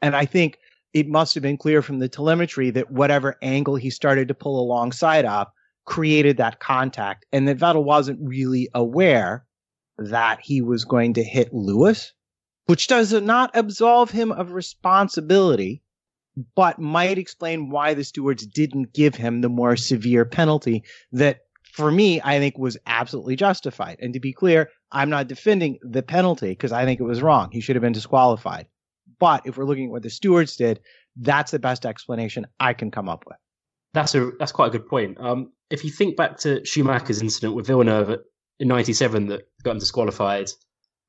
And 0.00 0.16
I 0.16 0.24
think 0.24 0.58
it 0.94 1.08
must 1.08 1.34
have 1.34 1.42
been 1.42 1.56
clear 1.56 1.82
from 1.82 1.98
the 1.98 2.08
telemetry 2.08 2.70
that 2.70 2.90
whatever 2.90 3.36
angle 3.42 3.76
he 3.76 3.90
started 3.90 4.28
to 4.28 4.34
pull 4.34 4.60
alongside 4.60 5.24
of 5.24 5.48
created 5.84 6.36
that 6.36 6.60
contact 6.60 7.26
and 7.32 7.48
that 7.48 7.58
Vettel 7.58 7.84
wasn't 7.84 8.18
really 8.22 8.68
aware 8.74 9.44
that 9.98 10.40
he 10.42 10.62
was 10.62 10.84
going 10.84 11.14
to 11.14 11.24
hit 11.24 11.52
Lewis, 11.52 12.12
which 12.66 12.86
does 12.86 13.12
not 13.12 13.50
absolve 13.54 14.10
him 14.10 14.32
of 14.32 14.52
responsibility, 14.52 15.82
but 16.54 16.78
might 16.78 17.18
explain 17.18 17.70
why 17.70 17.94
the 17.94 18.04
stewards 18.04 18.46
didn't 18.46 18.92
give 18.92 19.14
him 19.14 19.40
the 19.40 19.48
more 19.48 19.76
severe 19.76 20.24
penalty 20.24 20.82
that 21.12 21.40
for 21.72 21.90
me, 21.90 22.20
I 22.22 22.38
think 22.38 22.58
was 22.58 22.76
absolutely 22.86 23.34
justified. 23.34 23.96
And 24.00 24.12
to 24.12 24.20
be 24.20 24.32
clear, 24.32 24.68
I'm 24.90 25.08
not 25.08 25.26
defending 25.26 25.78
the 25.82 26.02
penalty 26.02 26.50
because 26.50 26.70
I 26.70 26.84
think 26.84 27.00
it 27.00 27.04
was 27.04 27.22
wrong. 27.22 27.50
He 27.50 27.60
should 27.60 27.76
have 27.76 27.82
been 27.82 27.94
disqualified. 27.94 28.66
But 29.22 29.46
if 29.46 29.56
we're 29.56 29.66
looking 29.66 29.84
at 29.84 29.92
what 29.92 30.02
the 30.02 30.10
stewards 30.10 30.56
did, 30.56 30.80
that's 31.14 31.52
the 31.52 31.60
best 31.60 31.86
explanation 31.86 32.44
I 32.58 32.72
can 32.72 32.90
come 32.90 33.08
up 33.08 33.22
with. 33.24 33.36
That's 33.94 34.16
a 34.16 34.32
that's 34.36 34.50
quite 34.50 34.66
a 34.66 34.70
good 34.76 34.88
point. 34.88 35.16
Um, 35.20 35.52
if 35.70 35.84
you 35.84 35.90
think 35.90 36.16
back 36.16 36.38
to 36.38 36.64
Schumacher's 36.64 37.22
incident 37.22 37.54
with 37.54 37.68
Villeneuve 37.68 38.18
in 38.58 38.66
'97 38.66 39.28
that 39.28 39.42
got 39.62 39.70
him 39.70 39.78
disqualified 39.78 40.50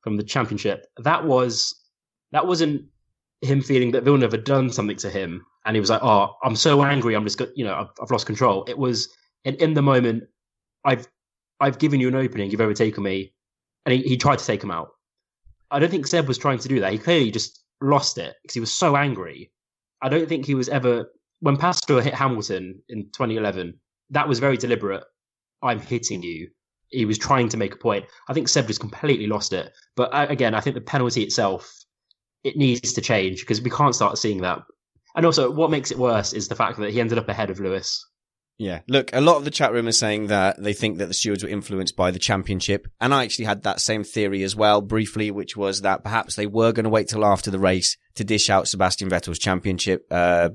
from 0.02 0.16
the 0.16 0.22
championship, 0.22 0.86
that 0.98 1.24
was 1.24 1.74
that 2.30 2.46
wasn't 2.46 2.84
him 3.40 3.60
feeling 3.60 3.90
that 3.90 4.04
Villeneuve 4.04 4.30
had 4.30 4.44
done 4.44 4.70
something 4.70 4.98
to 4.98 5.10
him, 5.10 5.44
and 5.66 5.74
he 5.74 5.80
was 5.80 5.90
like, 5.90 6.04
"Oh, 6.04 6.36
I'm 6.44 6.54
so 6.54 6.84
angry, 6.84 7.16
I'm 7.16 7.24
just 7.24 7.38
go- 7.38 7.50
you 7.56 7.64
know 7.64 7.74
I've, 7.74 7.90
I've 8.00 8.12
lost 8.12 8.26
control." 8.26 8.64
It 8.68 8.78
was 8.78 9.08
in, 9.44 9.56
in 9.56 9.74
the 9.74 9.82
moment, 9.82 10.22
I've 10.84 11.08
I've 11.58 11.80
given 11.80 11.98
you 11.98 12.06
an 12.06 12.14
opening, 12.14 12.52
you've 12.52 12.60
overtaken 12.60 13.02
me, 13.02 13.34
and 13.84 13.92
he, 13.92 14.02
he 14.02 14.16
tried 14.16 14.38
to 14.38 14.46
take 14.46 14.62
him 14.62 14.70
out. 14.70 14.90
I 15.72 15.80
don't 15.80 15.90
think 15.90 16.06
Seb 16.06 16.28
was 16.28 16.38
trying 16.38 16.60
to 16.60 16.68
do 16.68 16.78
that. 16.78 16.92
He 16.92 16.98
clearly 16.98 17.32
just 17.32 17.63
lost 17.84 18.18
it 18.18 18.34
because 18.42 18.54
he 18.54 18.60
was 18.60 18.72
so 18.72 18.96
angry. 18.96 19.50
I 20.02 20.08
don't 20.08 20.28
think 20.28 20.46
he 20.46 20.54
was 20.54 20.68
ever 20.68 21.10
when 21.40 21.56
Pastor 21.56 22.00
hit 22.00 22.14
Hamilton 22.14 22.82
in 22.88 23.04
2011. 23.12 23.78
That 24.10 24.28
was 24.28 24.38
very 24.38 24.56
deliberate. 24.56 25.04
I'm 25.62 25.80
hitting 25.80 26.22
you. 26.22 26.48
He 26.88 27.04
was 27.04 27.18
trying 27.18 27.48
to 27.50 27.56
make 27.56 27.74
a 27.74 27.78
point. 27.78 28.04
I 28.28 28.34
think 28.34 28.48
Seb 28.48 28.66
just 28.66 28.80
completely 28.80 29.26
lost 29.26 29.52
it. 29.52 29.72
But 29.96 30.12
uh, 30.14 30.26
again, 30.28 30.54
I 30.54 30.60
think 30.60 30.74
the 30.74 30.80
penalty 30.80 31.22
itself 31.22 31.84
it 32.44 32.56
needs 32.56 32.92
to 32.92 33.00
change 33.00 33.40
because 33.40 33.62
we 33.62 33.70
can't 33.70 33.94
start 33.94 34.18
seeing 34.18 34.42
that. 34.42 34.62
And 35.16 35.24
also, 35.24 35.50
what 35.50 35.70
makes 35.70 35.90
it 35.90 35.98
worse 35.98 36.32
is 36.32 36.48
the 36.48 36.54
fact 36.54 36.78
that 36.78 36.90
he 36.90 37.00
ended 37.00 37.18
up 37.18 37.28
ahead 37.28 37.50
of 37.50 37.60
Lewis. 37.60 38.06
Yeah. 38.58 38.80
Look, 38.86 39.10
a 39.12 39.20
lot 39.20 39.36
of 39.36 39.44
the 39.44 39.50
chat 39.50 39.72
room 39.72 39.88
is 39.88 39.98
saying 39.98 40.28
that 40.28 40.62
they 40.62 40.72
think 40.72 40.98
that 40.98 41.06
the 41.06 41.14
stewards 41.14 41.42
were 41.42 41.48
influenced 41.48 41.96
by 41.96 42.10
the 42.10 42.18
championship. 42.18 42.86
And 43.00 43.12
I 43.12 43.24
actually 43.24 43.46
had 43.46 43.62
that 43.62 43.80
same 43.80 44.04
theory 44.04 44.42
as 44.42 44.54
well, 44.54 44.80
briefly, 44.80 45.30
which 45.30 45.56
was 45.56 45.80
that 45.80 46.04
perhaps 46.04 46.36
they 46.36 46.46
were 46.46 46.72
going 46.72 46.84
to 46.84 46.90
wait 46.90 47.08
till 47.08 47.24
after 47.24 47.50
the 47.50 47.58
race 47.58 47.96
to 48.14 48.24
dish 48.24 48.48
out 48.50 48.68
Sebastian 48.68 49.10
Vettel's 49.10 49.38
championship, 49.38 50.06
uh, 50.10 50.50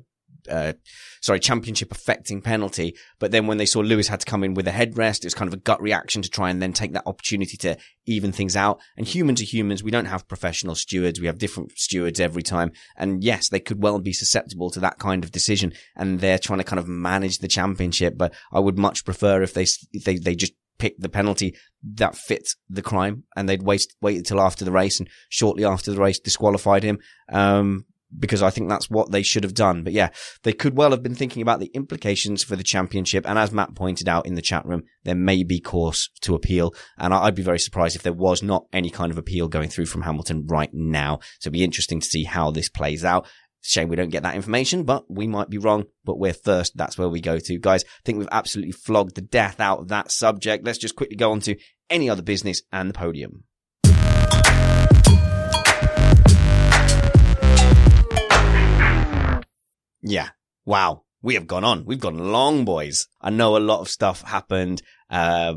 uh, 0.49 0.73
sorry, 1.21 1.39
championship 1.39 1.91
affecting 1.91 2.41
penalty. 2.41 2.95
But 3.19 3.31
then 3.31 3.47
when 3.47 3.57
they 3.57 3.65
saw 3.65 3.79
Lewis 3.79 4.07
had 4.07 4.21
to 4.21 4.25
come 4.25 4.43
in 4.43 4.53
with 4.53 4.67
a 4.67 4.71
headrest, 4.71 5.19
it 5.19 5.25
was 5.25 5.33
kind 5.33 5.47
of 5.47 5.53
a 5.53 5.61
gut 5.61 5.81
reaction 5.81 6.21
to 6.21 6.29
try 6.29 6.49
and 6.49 6.61
then 6.61 6.73
take 6.73 6.93
that 6.93 7.07
opportunity 7.07 7.57
to 7.57 7.77
even 8.05 8.31
things 8.31 8.55
out. 8.55 8.79
And 8.97 9.07
humans 9.07 9.41
are 9.41 9.45
humans. 9.45 9.83
We 9.83 9.91
don't 9.91 10.05
have 10.05 10.27
professional 10.27 10.75
stewards. 10.75 11.19
We 11.19 11.27
have 11.27 11.37
different 11.37 11.77
stewards 11.77 12.19
every 12.19 12.43
time. 12.43 12.71
And 12.95 13.23
yes, 13.23 13.49
they 13.49 13.59
could 13.59 13.81
well 13.81 13.99
be 13.99 14.13
susceptible 14.13 14.69
to 14.71 14.79
that 14.81 14.99
kind 14.99 15.23
of 15.23 15.31
decision. 15.31 15.73
And 15.95 16.19
they're 16.19 16.39
trying 16.39 16.59
to 16.59 16.65
kind 16.65 16.79
of 16.79 16.87
manage 16.87 17.39
the 17.39 17.47
championship. 17.47 18.17
But 18.17 18.33
I 18.51 18.59
would 18.59 18.77
much 18.77 19.05
prefer 19.05 19.41
if 19.41 19.53
they, 19.53 19.65
if 19.93 20.03
they, 20.03 20.17
they 20.17 20.35
just 20.35 20.53
picked 20.77 21.01
the 21.01 21.09
penalty 21.09 21.55
that 21.83 22.15
fits 22.15 22.55
the 22.69 22.81
crime 22.81 23.23
and 23.35 23.47
they'd 23.47 23.61
wait, 23.61 23.85
waited 24.01 24.25
till 24.25 24.39
after 24.39 24.65
the 24.65 24.71
race 24.71 24.99
and 24.99 25.09
shortly 25.27 25.65
after 25.65 25.91
the 25.91 25.99
race 25.99 26.19
disqualified 26.19 26.83
him. 26.83 26.99
Um, 27.31 27.85
because 28.17 28.41
I 28.41 28.49
think 28.49 28.69
that's 28.69 28.89
what 28.89 29.11
they 29.11 29.23
should 29.23 29.43
have 29.43 29.53
done. 29.53 29.83
But 29.83 29.93
yeah, 29.93 30.09
they 30.43 30.53
could 30.53 30.75
well 30.75 30.91
have 30.91 31.03
been 31.03 31.15
thinking 31.15 31.41
about 31.41 31.59
the 31.59 31.71
implications 31.73 32.43
for 32.43 32.55
the 32.55 32.63
championship. 32.63 33.27
And 33.27 33.37
as 33.37 33.51
Matt 33.51 33.75
pointed 33.75 34.09
out 34.09 34.25
in 34.25 34.35
the 34.35 34.41
chat 34.41 34.65
room, 34.65 34.83
there 35.03 35.15
may 35.15 35.43
be 35.43 35.59
course 35.59 36.09
to 36.21 36.35
appeal. 36.35 36.73
And 36.97 37.13
I'd 37.13 37.35
be 37.35 37.43
very 37.43 37.59
surprised 37.59 37.95
if 37.95 38.03
there 38.03 38.13
was 38.13 38.41
not 38.41 38.65
any 38.73 38.89
kind 38.89 39.11
of 39.11 39.17
appeal 39.17 39.47
going 39.47 39.69
through 39.69 39.85
from 39.85 40.01
Hamilton 40.01 40.45
right 40.47 40.73
now. 40.73 41.19
So 41.39 41.47
it'd 41.47 41.53
be 41.53 41.63
interesting 41.63 41.99
to 41.99 42.07
see 42.07 42.23
how 42.23 42.51
this 42.51 42.69
plays 42.69 43.05
out. 43.05 43.27
Shame 43.61 43.89
we 43.89 43.97
don't 43.97 44.09
get 44.09 44.23
that 44.23 44.35
information, 44.35 44.83
but 44.83 45.03
we 45.11 45.27
might 45.27 45.49
be 45.49 45.57
wrong. 45.57 45.85
But 46.05 46.17
we're 46.17 46.33
first. 46.33 46.77
That's 46.77 46.97
where 46.97 47.09
we 47.09 47.19
go 47.19 47.39
to. 47.39 47.59
Guys, 47.59 47.83
I 47.83 48.01
think 48.05 48.17
we've 48.17 48.27
absolutely 48.31 48.71
flogged 48.71 49.15
the 49.15 49.21
death 49.21 49.59
out 49.59 49.79
of 49.79 49.87
that 49.89 50.11
subject. 50.11 50.65
Let's 50.65 50.77
just 50.77 50.95
quickly 50.95 51.17
go 51.17 51.31
on 51.31 51.41
to 51.41 51.57
any 51.89 52.09
other 52.09 52.21
business 52.21 52.61
and 52.71 52.89
the 52.89 52.93
podium. 52.93 53.43
Yeah. 60.01 60.29
Wow. 60.65 61.03
We 61.21 61.33
have 61.33 61.47
gone 61.47 61.63
on. 61.63 61.85
We've 61.85 61.99
gone 61.99 62.31
long, 62.31 62.65
boys. 62.65 63.07
I 63.21 63.29
know 63.29 63.57
a 63.57 63.59
lot 63.59 63.81
of 63.81 63.89
stuff 63.89 64.21
happened, 64.21 64.81
uh, 65.09 65.55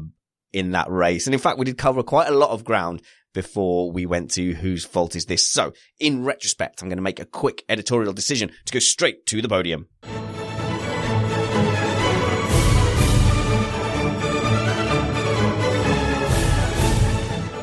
in 0.52 0.72
that 0.72 0.90
race. 0.90 1.26
And 1.26 1.34
in 1.34 1.40
fact, 1.40 1.58
we 1.58 1.64
did 1.64 1.78
cover 1.78 2.02
quite 2.02 2.28
a 2.28 2.36
lot 2.36 2.50
of 2.50 2.64
ground 2.64 3.02
before 3.32 3.90
we 3.90 4.06
went 4.06 4.30
to 4.32 4.52
whose 4.54 4.84
fault 4.84 5.16
is 5.16 5.26
this. 5.26 5.48
So 5.48 5.72
in 5.98 6.24
retrospect, 6.24 6.82
I'm 6.82 6.88
going 6.88 6.98
to 6.98 7.02
make 7.02 7.20
a 7.20 7.24
quick 7.24 7.64
editorial 7.68 8.12
decision 8.12 8.50
to 8.66 8.72
go 8.72 8.78
straight 8.78 9.26
to 9.26 9.40
the 9.40 9.48
podium. 9.48 9.88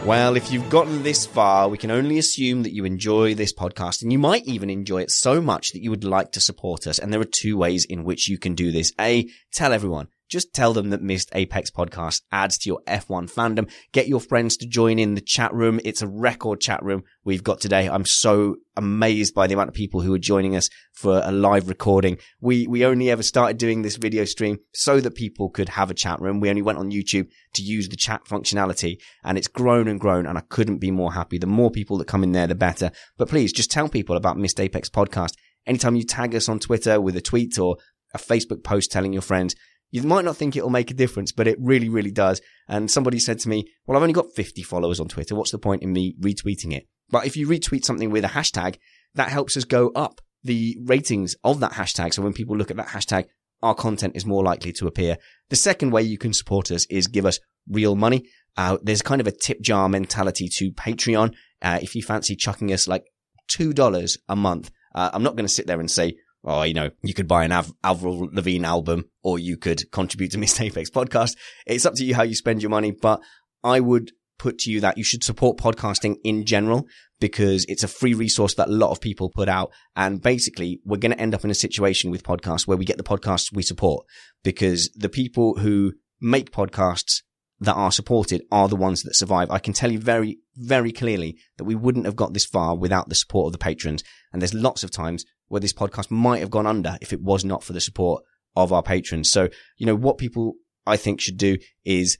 Well, 0.10 0.36
if 0.36 0.52
you've 0.52 0.72
gotten 0.72 1.04
this 1.04 1.28
far, 1.28 1.70
we 1.70 1.78
can 1.78 1.92
only 1.92 2.18
assume 2.18 2.64
that 2.64 2.74
you 2.74 2.84
enjoy 2.84 3.36
this 3.36 3.54
podcast 3.54 4.02
and 4.02 4.12
you 4.12 4.18
might 4.18 4.44
even 4.48 4.72
enjoy 4.72 5.04
it 5.04 5.12
so 5.12 5.40
much 5.40 5.72
that 5.74 5.84
you 5.84 5.92
would 5.92 6.04
like 6.04 6.32
to 6.32 6.42
support 6.42 6.88
us. 6.88 6.98
And 6.98 7.14
there 7.14 7.22
are 7.22 7.26
two 7.26 7.60
ways 7.60 7.86
in 7.86 8.04
which 8.04 8.28
you 8.28 8.40
can 8.40 8.56
do 8.56 8.72
this. 8.72 8.92
A, 9.00 9.30
tell 9.54 9.72
everyone. 9.72 10.08
Just 10.30 10.54
tell 10.54 10.74
them 10.74 10.92
that 10.92 11.02
Missed 11.02 11.32
Apex 11.34 11.72
podcast 11.72 12.22
adds 12.32 12.60
to 12.60 12.70
your 12.70 12.82
F1 12.88 13.34
fandom. 13.34 13.70
Get 13.92 14.08
your 14.08 14.20
friends 14.20 14.58
to 14.58 14.68
join 14.68 15.00
in 15.00 15.16
the 15.16 15.22
chat 15.22 15.52
room. 15.56 15.80
It's 15.84 16.04
a 16.04 16.08
record 16.08 16.62
chat 16.62 16.84
room 16.84 17.04
we've 17.24 17.44
got 17.44 17.60
today. 17.60 17.90
I'm 17.90 18.06
so 18.06 18.58
amazed 18.78 19.34
by 19.34 19.48
the 19.48 19.56
amount 19.56 19.70
of 19.70 19.74
people 19.74 20.02
who 20.02 20.14
are 20.14 20.20
joining 20.20 20.56
us 20.56 20.70
for 20.94 21.20
a 21.26 21.32
live 21.32 21.68
recording. 21.68 22.20
We, 22.40 22.68
we 22.68 22.86
only 22.86 23.10
ever 23.10 23.24
started 23.24 23.58
doing 23.58 23.82
this 23.82 23.96
video 23.96 24.24
stream 24.24 24.60
so 24.72 25.00
that 25.00 25.16
people 25.16 25.50
could 25.50 25.70
have 25.70 25.90
a 25.90 25.96
chat 25.96 26.22
room. 26.22 26.40
We 26.40 26.52
only 26.52 26.62
went 26.62 26.78
on 26.78 26.92
YouTube 26.92 27.28
to 27.56 27.64
use 27.64 27.90
the 27.90 27.96
chat 27.96 28.26
functionality 28.26 29.02
and 29.24 29.36
it's 29.36 29.48
grown 29.48 29.88
and 29.88 30.00
grown 30.00 30.28
and 30.28 30.38
I 30.38 30.42
couldn't 30.42 30.78
be 30.78 30.92
more 30.92 31.14
happy. 31.14 31.40
The 31.40 31.48
more 31.48 31.72
people 31.72 31.98
that 31.98 32.08
come 32.08 32.24
in 32.24 32.34
there, 32.34 32.46
the 32.46 32.54
better. 32.54 32.92
But 33.18 33.30
please 33.30 33.52
just 33.52 33.72
tell 33.72 33.90
people 33.90 34.16
about 34.16 34.38
Missed 34.38 34.60
Apex 34.60 34.90
podcast. 34.90 35.34
Anytime 35.66 35.96
you 35.96 36.04
tag 36.04 36.36
us 36.36 36.48
on 36.48 36.60
Twitter 36.60 37.02
with 37.02 37.18
a 37.18 37.22
tweet 37.22 37.58
or 37.58 37.78
a 38.14 38.20
Facebook 38.20 38.64
post 38.64 38.92
telling 38.92 39.14
your 39.14 39.22
friends, 39.22 39.56
you 39.92 40.04
might 40.04 40.26
not 40.26 40.38
think 40.38 40.56
it'll 40.56 40.70
make 40.70 40.92
a 40.92 40.96
difference, 40.96 41.32
but 41.32 41.48
it 41.48 41.58
really, 41.60 41.90
really 41.90 42.12
does. 42.12 42.42
And 42.68 42.90
somebody 42.90 43.20
said 43.20 43.40
to 43.40 43.50
me, 43.50 43.66
well, 43.86 43.98
I've 43.98 44.04
only 44.04 44.14
got 44.14 44.34
50 44.36 44.62
followers 44.64 45.00
on 45.00 45.08
Twitter. 45.08 45.36
What's 45.36 45.52
the 45.52 45.58
point 45.58 45.84
in 45.84 45.92
me 45.92 46.16
retweeting 46.20 46.74
it? 46.74 46.88
But 47.10 47.26
if 47.26 47.36
you 47.36 47.48
retweet 47.48 47.86
something 47.86 48.12
with 48.12 48.24
a 48.24 48.30
hashtag, 48.30 48.78
that 49.16 49.30
helps 49.30 49.58
us 49.58 49.64
go 49.64 49.90
up 49.90 50.22
the 50.44 50.78
ratings 50.86 51.36
of 51.44 51.60
that 51.62 51.74
hashtag. 51.74 52.14
So 52.14 52.22
when 52.22 52.34
people 52.34 52.56
look 52.56 52.70
at 52.70 52.78
that 52.78 52.90
hashtag 52.90 53.26
our 53.62 53.76
content 53.76 54.16
is 54.16 54.26
more 54.26 54.44
likely 54.44 54.72
to 54.74 54.88
appear. 54.88 55.18
The 55.50 55.56
second 55.56 55.92
way 55.92 56.02
you 56.04 56.18
can 56.18 56.34
support 56.34 56.72
us 56.72 56.86
is 56.86 57.08
give 57.08 57.26
us 57.26 57.40
real 57.68 57.96
money. 57.96 58.26
Uh, 58.58 58.78
there's 58.82 59.02
kind 59.02 59.22
of 59.22 59.28
a 59.28 59.32
tip 59.32 59.62
jar 59.62 59.90
mentality 59.90 60.50
to 60.58 60.72
Patreon. 60.72 61.34
Uh, 61.62 61.80
if 61.82 61.96
you 61.96 62.02
fancy 62.02 62.36
chucking 62.36 62.72
us 62.72 62.88
like 62.88 63.06
$2 63.52 64.18
a 64.28 64.36
month, 64.36 64.72
uh, 64.96 65.10
I'm 65.14 65.24
not 65.24 65.36
going 65.36 65.46
to 65.46 65.54
sit 65.54 65.68
there 65.68 65.80
and 65.80 65.90
say, 65.90 66.16
oh, 66.44 66.64
you 66.64 66.74
know, 66.74 66.90
you 67.02 67.14
could 67.14 67.28
buy 67.28 67.44
an 67.46 67.52
Av- 67.52 67.74
Avril 67.84 68.30
Lavigne 68.32 68.66
album 68.66 69.06
or 69.24 69.40
you 69.40 69.58
could 69.58 69.92
contribute 69.92 70.32
to 70.32 70.38
Missed 70.38 70.62
Apex 70.62 70.90
podcast. 70.90 71.36
It's 71.66 71.86
up 71.86 71.96
to 71.96 72.06
you 72.06 72.16
how 72.16 72.24
you 72.24 72.36
spend 72.36 72.62
your 72.62 72.70
money, 72.70 72.92
but 72.92 73.22
I 73.64 73.80
would 73.80 74.12
put 74.38 74.58
to 74.60 74.72
you 74.72 74.80
that 74.82 74.98
you 74.98 75.04
should 75.04 75.24
support 75.24 75.58
podcasting 75.58 76.16
in 76.24 76.46
general 76.46 76.88
because 77.20 77.66
it's 77.68 77.84
a 77.84 77.88
free 77.88 78.14
resource 78.14 78.54
that 78.56 78.70
a 78.70 78.72
lot 78.72 78.92
of 78.92 79.02
people 79.02 79.30
put 79.30 79.50
out. 79.50 79.72
And 79.96 80.22
basically, 80.22 80.80
we're 80.86 80.98
going 80.98 81.12
to 81.12 81.20
end 81.20 81.36
up 81.36 81.44
in 81.44 81.52
a 81.52 81.56
situation 81.56 82.10
with 82.10 82.24
podcasts 82.24 82.66
where 82.66 82.78
we 82.78 82.86
get 82.86 82.98
the 82.98 83.04
podcasts 83.04 83.54
we 83.54 83.62
support 83.62 84.06
because 84.44 84.90
the 84.96 85.10
people 85.10 85.60
who 85.60 85.94
make 86.22 86.52
podcasts 86.52 87.22
that 87.62 87.74
are 87.74 87.92
supported 87.92 88.44
are 88.52 88.68
the 88.68 88.76
ones 88.76 89.04
that 89.04 89.16
survive. 89.16 89.52
I 89.52 89.60
can 89.60 89.74
tell 89.74 89.92
you 89.92 90.00
very, 90.00 90.40
very 90.56 90.92
clearly 90.92 91.38
that 91.58 91.66
we 91.66 91.76
wouldn't 91.76 92.06
have 92.06 92.16
got 92.16 92.34
this 92.34 92.46
far 92.46 92.76
without 92.76 93.10
the 93.10 93.16
support 93.16 93.48
of 93.48 93.52
the 93.52 93.58
patrons. 93.58 94.04
And 94.32 94.42
there's 94.42 94.54
lots 94.54 94.84
of 94.84 94.92
times 94.92 95.26
where 95.50 95.60
this 95.60 95.74
podcast 95.74 96.10
might 96.10 96.40
have 96.40 96.52
gone 96.52 96.68
under 96.68 96.98
if 97.02 97.12
it 97.12 97.22
was 97.22 97.44
not 97.44 97.64
for 97.64 97.74
the 97.74 97.82
support 97.82 98.24
of 98.56 98.72
our 98.72 98.84
patrons. 98.84 99.32
So, 99.32 99.50
you 99.78 99.86
know, 99.86 99.96
what 99.96 100.18
people 100.18 100.54
I 100.86 100.96
think 100.98 101.20
should 101.20 101.38
do 101.38 101.58
is 101.84 102.18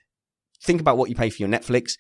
think 0.62 0.82
about 0.82 0.98
what 0.98 1.10
you 1.10 1.16
pay 1.16 1.30
for 1.30 1.42
your 1.42 1.50
Netflix, 1.50 1.94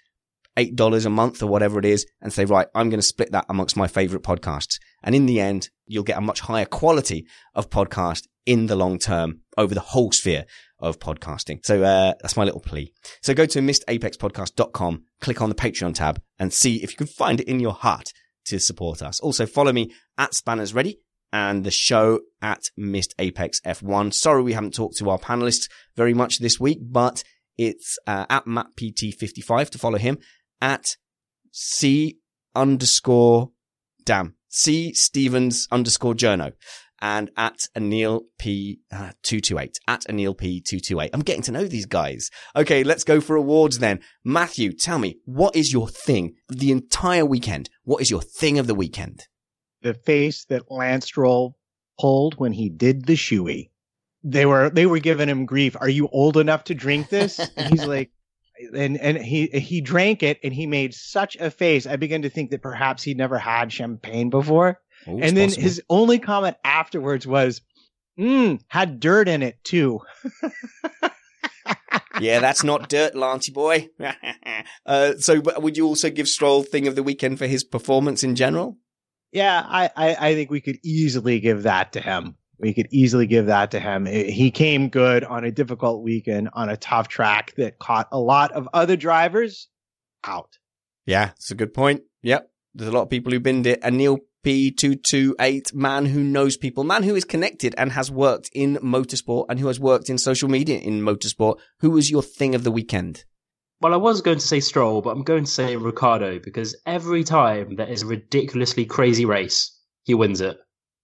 $8 0.57 1.05
a 1.05 1.09
month 1.09 1.41
or 1.41 1.47
whatever 1.47 1.79
it 1.79 1.85
is 1.85 2.05
and 2.21 2.33
say, 2.33 2.43
right, 2.43 2.67
I'm 2.75 2.89
going 2.89 2.99
to 2.99 3.05
split 3.05 3.31
that 3.31 3.45
amongst 3.47 3.77
my 3.77 3.87
favorite 3.87 4.23
podcasts. 4.23 4.79
And 5.01 5.15
in 5.15 5.25
the 5.25 5.39
end, 5.39 5.69
you'll 5.85 6.03
get 6.03 6.17
a 6.17 6.21
much 6.21 6.41
higher 6.41 6.65
quality 6.65 7.25
of 7.55 7.69
podcast 7.69 8.27
in 8.45 8.65
the 8.65 8.75
long 8.75 8.99
term 8.99 9.41
over 9.57 9.73
the 9.73 9.79
whole 9.79 10.11
sphere 10.11 10.45
of 10.79 10.99
podcasting. 10.99 11.65
So, 11.65 11.83
uh, 11.83 12.13
that's 12.21 12.37
my 12.37 12.43
little 12.43 12.61
plea. 12.61 12.93
So 13.21 13.33
go 13.33 13.45
to 13.45 13.59
missedapexpodcast.com, 13.59 15.03
click 15.21 15.41
on 15.41 15.49
the 15.49 15.55
Patreon 15.55 15.95
tab 15.95 16.21
and 16.37 16.53
see 16.53 16.77
if 16.83 16.91
you 16.91 16.97
can 16.97 17.07
find 17.07 17.39
it 17.39 17.47
in 17.47 17.59
your 17.59 17.73
heart 17.73 18.13
to 18.45 18.59
support 18.59 19.01
us. 19.01 19.19
Also 19.19 19.45
follow 19.45 19.71
me 19.71 19.91
at 20.17 20.33
Spanners 20.33 20.73
Ready 20.73 20.99
and 21.31 21.63
the 21.63 21.71
show 21.71 22.21
at 22.41 22.71
Missed 22.75 23.13
Apex 23.19 23.61
F1. 23.61 24.13
Sorry 24.13 24.41
we 24.41 24.53
haven't 24.53 24.73
talked 24.73 24.97
to 24.97 25.09
our 25.09 25.19
panelists 25.19 25.69
very 25.95 26.13
much 26.13 26.39
this 26.39 26.59
week, 26.59 26.79
but 26.81 27.23
it's 27.57 27.97
uh, 28.07 28.25
at 28.29 28.45
MattPT55 28.45 29.69
to 29.71 29.77
follow 29.77 29.97
him 29.97 30.17
at 30.61 30.95
C 31.51 32.17
underscore, 32.55 33.51
damn, 34.03 34.35
C 34.47 34.93
Stevens 34.93 35.67
underscore 35.71 36.13
journo 36.13 36.53
and 37.01 37.29
at 37.37 37.59
Anil 37.75 38.21
P 38.37 38.79
uh, 38.91 39.11
228 39.23 39.77
at 39.87 40.01
Anil 40.09 40.37
P 40.37 40.61
228. 40.61 41.11
I'm 41.13 41.21
getting 41.21 41.41
to 41.43 41.51
know 41.51 41.65
these 41.65 41.85
guys. 41.85 42.29
Okay, 42.55 42.83
let's 42.83 43.03
go 43.03 43.21
for 43.21 43.35
awards 43.35 43.79
then. 43.79 43.99
Matthew, 44.23 44.73
tell 44.73 44.99
me, 44.99 45.17
what 45.25 45.55
is 45.55 45.71
your 45.73 45.87
thing 45.87 46.35
the 46.49 46.71
entire 46.71 47.25
weekend? 47.25 47.69
What 47.83 48.01
is 48.01 48.09
your 48.09 48.21
thing 48.21 48.59
of 48.59 48.67
the 48.67 48.75
weekend? 48.75 49.25
The 49.81 49.93
face 49.93 50.45
that 50.45 50.71
Lance 50.71 51.05
Stroll 51.05 51.57
pulled 51.99 52.35
when 52.35 52.53
he 52.53 52.69
did 52.69 53.05
the 53.05 53.15
shoey. 53.15 53.69
They 54.23 54.45
were 54.45 54.69
they 54.69 54.85
were 54.85 54.99
giving 54.99 55.29
him 55.29 55.45
grief. 55.45 55.77
Are 55.79 55.89
you 55.89 56.09
old 56.11 56.37
enough 56.37 56.65
to 56.65 56.75
drink 56.75 57.09
this? 57.09 57.39
And 57.39 57.69
he's 57.69 57.85
like, 57.87 58.11
and 58.75 58.97
and 58.97 59.17
he 59.17 59.47
he 59.47 59.79
drank 59.79 60.23
it 60.23 60.39
and 60.43 60.53
he 60.53 60.67
made 60.67 60.93
such 60.93 61.37
a 61.37 61.49
face. 61.49 61.87
I 61.87 61.95
began 61.95 62.23
to 62.23 62.29
think 62.29 62.51
that 62.51 62.61
perhaps 62.61 63.03
he'd 63.03 63.17
never 63.17 63.37
had 63.37 63.71
champagne 63.71 64.29
before. 64.29 64.79
Oh, 65.07 65.19
and 65.19 65.35
then 65.35 65.51
his 65.51 65.81
only 65.89 66.19
comment 66.19 66.57
afterwards 66.63 67.25
was, 67.25 67.61
"Mmm, 68.19 68.59
had 68.67 68.99
dirt 68.99 69.27
in 69.27 69.43
it 69.43 69.63
too." 69.63 70.01
yeah, 72.19 72.39
that's 72.39 72.63
not 72.63 72.89
dirt, 72.89 73.15
Lanty 73.15 73.51
boy. 73.51 73.89
uh, 74.85 75.13
so, 75.17 75.41
would 75.57 75.77
you 75.77 75.85
also 75.85 76.09
give 76.09 76.27
Stroll 76.27 76.63
thing 76.63 76.87
of 76.87 76.95
the 76.95 77.03
weekend 77.03 77.39
for 77.39 77.47
his 77.47 77.63
performance 77.63 78.23
in 78.23 78.35
general? 78.35 78.77
Yeah, 79.31 79.63
I, 79.65 79.89
I, 79.95 80.29
I 80.29 80.33
think 80.33 80.49
we 80.49 80.61
could 80.61 80.79
easily 80.83 81.39
give 81.39 81.63
that 81.63 81.93
to 81.93 82.01
him. 82.01 82.35
We 82.57 82.73
could 82.73 82.87
easily 82.91 83.27
give 83.27 83.45
that 83.45 83.71
to 83.71 83.79
him. 83.79 84.05
He 84.05 84.51
came 84.51 84.89
good 84.89 85.23
on 85.23 85.45
a 85.45 85.51
difficult 85.51 86.03
weekend 86.03 86.49
on 86.53 86.69
a 86.69 86.75
tough 86.75 87.07
track 87.07 87.53
that 87.55 87.79
caught 87.79 88.09
a 88.11 88.19
lot 88.19 88.51
of 88.51 88.67
other 88.73 88.97
drivers 88.97 89.69
out. 90.25 90.57
Yeah, 91.05 91.31
it's 91.37 91.51
a 91.51 91.55
good 91.55 91.73
point. 91.73 92.01
Yep. 92.21 92.51
There's 92.75 92.89
a 92.89 92.91
lot 92.91 93.03
of 93.03 93.09
people 93.09 93.31
who 93.31 93.39
binned 93.39 93.65
it. 93.65 93.81
Anil 93.81 94.19
P228, 94.45 95.73
man 95.73 96.05
who 96.05 96.23
knows 96.23 96.57
people, 96.57 96.83
man 96.83 97.03
who 97.03 97.15
is 97.15 97.25
connected 97.25 97.75
and 97.77 97.91
has 97.91 98.09
worked 98.09 98.49
in 98.53 98.77
motorsport 98.77 99.45
and 99.49 99.59
who 99.59 99.67
has 99.67 99.79
worked 99.79 100.09
in 100.09 100.17
social 100.17 100.49
media 100.49 100.79
in 100.79 101.01
motorsport. 101.01 101.57
Who 101.79 101.91
was 101.91 102.09
your 102.09 102.23
thing 102.23 102.55
of 102.55 102.63
the 102.63 102.71
weekend? 102.71 103.25
Well, 103.81 103.93
I 103.93 103.97
was 103.97 104.21
going 104.21 104.39
to 104.39 104.47
say 104.47 104.59
Stroll, 104.59 105.01
but 105.01 105.11
I'm 105.11 105.23
going 105.23 105.45
to 105.45 105.51
say 105.51 105.75
Ricciardo 105.75 106.39
because 106.39 106.75
every 106.85 107.23
time 107.23 107.75
there 107.75 107.87
is 107.87 108.01
a 108.01 108.07
ridiculously 108.07 108.85
crazy 108.85 109.25
race, 109.25 109.77
he 110.03 110.13
wins 110.13 110.41
it. 110.41 110.57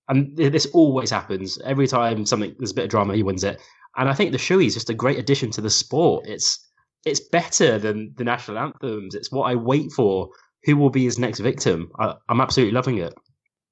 And 0.07 0.35
this 0.37 0.67
always 0.67 1.09
happens. 1.09 1.57
Every 1.63 1.87
time 1.87 2.25
something 2.25 2.55
there's 2.59 2.71
a 2.71 2.75
bit 2.75 2.85
of 2.85 2.91
drama, 2.91 3.15
he 3.15 3.23
wins 3.23 3.43
it. 3.43 3.61
And 3.97 4.09
I 4.09 4.13
think 4.13 4.31
the 4.31 4.37
show 4.37 4.59
is 4.59 4.73
just 4.73 4.89
a 4.89 4.93
great 4.93 5.17
addition 5.17 5.51
to 5.51 5.61
the 5.61 5.69
sport. 5.69 6.25
It's 6.27 6.59
it's 7.05 7.19
better 7.19 7.79
than 7.79 8.13
the 8.17 8.23
national 8.23 8.57
anthems. 8.57 9.15
It's 9.15 9.31
what 9.31 9.49
I 9.49 9.55
wait 9.55 9.91
for. 9.91 10.29
Who 10.65 10.77
will 10.77 10.89
be 10.89 11.03
his 11.03 11.19
next 11.19 11.39
victim? 11.39 11.91
I, 11.99 12.15
I'm 12.27 12.41
absolutely 12.41 12.73
loving 12.73 12.97
it. 12.97 13.13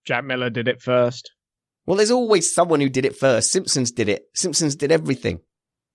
Jack 0.05 0.23
Miller 0.25 0.49
did 0.49 0.67
it 0.67 0.81
first. 0.81 1.31
Well, 1.85 1.97
there's 1.97 2.11
always 2.11 2.53
someone 2.53 2.79
who 2.79 2.89
did 2.89 3.05
it 3.05 3.15
first. 3.15 3.51
Simpsons 3.51 3.91
did 3.91 4.09
it. 4.09 4.25
Simpsons 4.33 4.75
did 4.75 4.91
everything. 4.91 5.41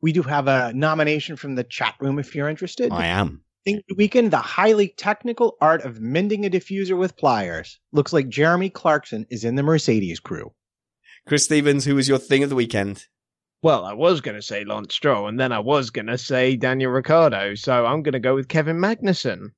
We 0.01 0.13
do 0.13 0.23
have 0.23 0.47
a 0.47 0.73
nomination 0.75 1.37
from 1.37 1.55
the 1.55 1.65
chat 1.65 1.95
room 2.01 2.19
if 2.19 2.35
you're 2.35 2.49
interested. 2.49 2.93
I 2.93 3.07
am. 3.07 3.43
Think 3.65 3.85
the 3.89 3.95
weekend, 3.97 4.31
the 4.31 4.39
highly 4.39 4.95
technical 4.97 5.57
art 5.61 5.83
of 5.83 6.01
mending 6.01 6.47
a 6.47 6.51
diffuser 6.51 6.97
with 6.97 7.17
pliers. 7.17 7.81
Looks 7.93 8.13
like 8.13 8.29
Jeremy 8.29 8.71
Clarkson 8.71 9.27
is 9.31 9.45
in 9.45 9.57
the 9.57 9.63
Mercedes 9.63 10.21
crew. 10.21 10.53
Chris 11.27 11.45
Stevens, 11.45 11.85
who 11.85 11.97
was 11.97 12.09
your 12.09 12.19
thing 12.19 12.43
of 12.43 12.49
the 12.49 12.55
weekend? 12.55 13.05
Well, 13.61 13.85
I 13.85 13.93
was 13.93 14.21
going 14.21 14.37
to 14.37 14.43
say 14.43 14.65
Lance 14.65 14.95
Stroll, 14.95 15.27
and 15.27 15.39
then 15.39 15.51
I 15.51 15.59
was 15.59 15.91
going 15.91 16.07
to 16.07 16.17
say 16.17 16.55
Daniel 16.55 16.93
Ricciardo. 16.93 17.57
So 17.57 17.85
I'm 17.85 18.03
going 18.03 18.13
to 18.13 18.21
go 18.21 18.35
with 18.35 18.47
Kevin 18.47 18.79
Magnussen, 18.79 19.49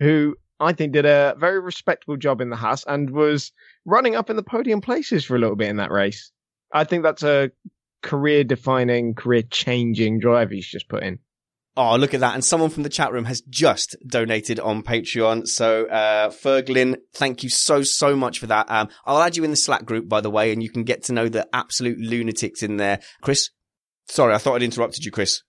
who 0.00 0.34
I 0.60 0.72
think 0.72 0.92
did 0.92 1.06
a 1.06 1.34
very 1.38 1.60
respectable 1.60 2.16
job 2.16 2.40
in 2.40 2.50
the 2.50 2.56
Haas 2.56 2.84
and 2.86 3.10
was 3.10 3.52
running 3.84 4.14
up 4.14 4.30
in 4.30 4.36
the 4.36 4.42
podium 4.42 4.80
places 4.80 5.24
for 5.24 5.36
a 5.36 5.38
little 5.38 5.56
bit 5.56 5.68
in 5.68 5.76
that 5.76 5.90
race. 5.90 6.30
I 6.72 6.84
think 6.84 7.02
that's 7.02 7.22
a 7.22 7.50
career 8.02 8.44
defining, 8.44 9.14
career 9.14 9.42
changing 9.42 10.20
drive 10.20 10.50
he's 10.50 10.66
just 10.66 10.88
put 10.88 11.02
in. 11.02 11.18
Oh, 11.76 11.96
look 11.96 12.14
at 12.14 12.20
that. 12.20 12.34
And 12.34 12.44
someone 12.44 12.70
from 12.70 12.84
the 12.84 12.88
chat 12.88 13.12
room 13.12 13.24
has 13.24 13.40
just 13.40 13.96
donated 14.06 14.60
on 14.60 14.84
Patreon. 14.84 15.48
So, 15.48 15.86
uh, 15.86 16.30
Ferglin, 16.30 16.98
thank 17.14 17.42
you 17.42 17.48
so, 17.48 17.82
so 17.82 18.14
much 18.14 18.38
for 18.38 18.46
that. 18.46 18.70
Um, 18.70 18.88
I'll 19.04 19.20
add 19.20 19.36
you 19.36 19.42
in 19.42 19.50
the 19.50 19.56
Slack 19.56 19.84
group, 19.84 20.08
by 20.08 20.20
the 20.20 20.30
way, 20.30 20.52
and 20.52 20.62
you 20.62 20.70
can 20.70 20.84
get 20.84 21.02
to 21.04 21.12
know 21.12 21.28
the 21.28 21.48
absolute 21.52 21.98
lunatics 21.98 22.62
in 22.62 22.76
there. 22.76 23.00
Chris, 23.22 23.50
sorry, 24.06 24.34
I 24.34 24.38
thought 24.38 24.54
I'd 24.54 24.62
interrupted 24.62 25.04
you, 25.04 25.10
Chris. 25.10 25.42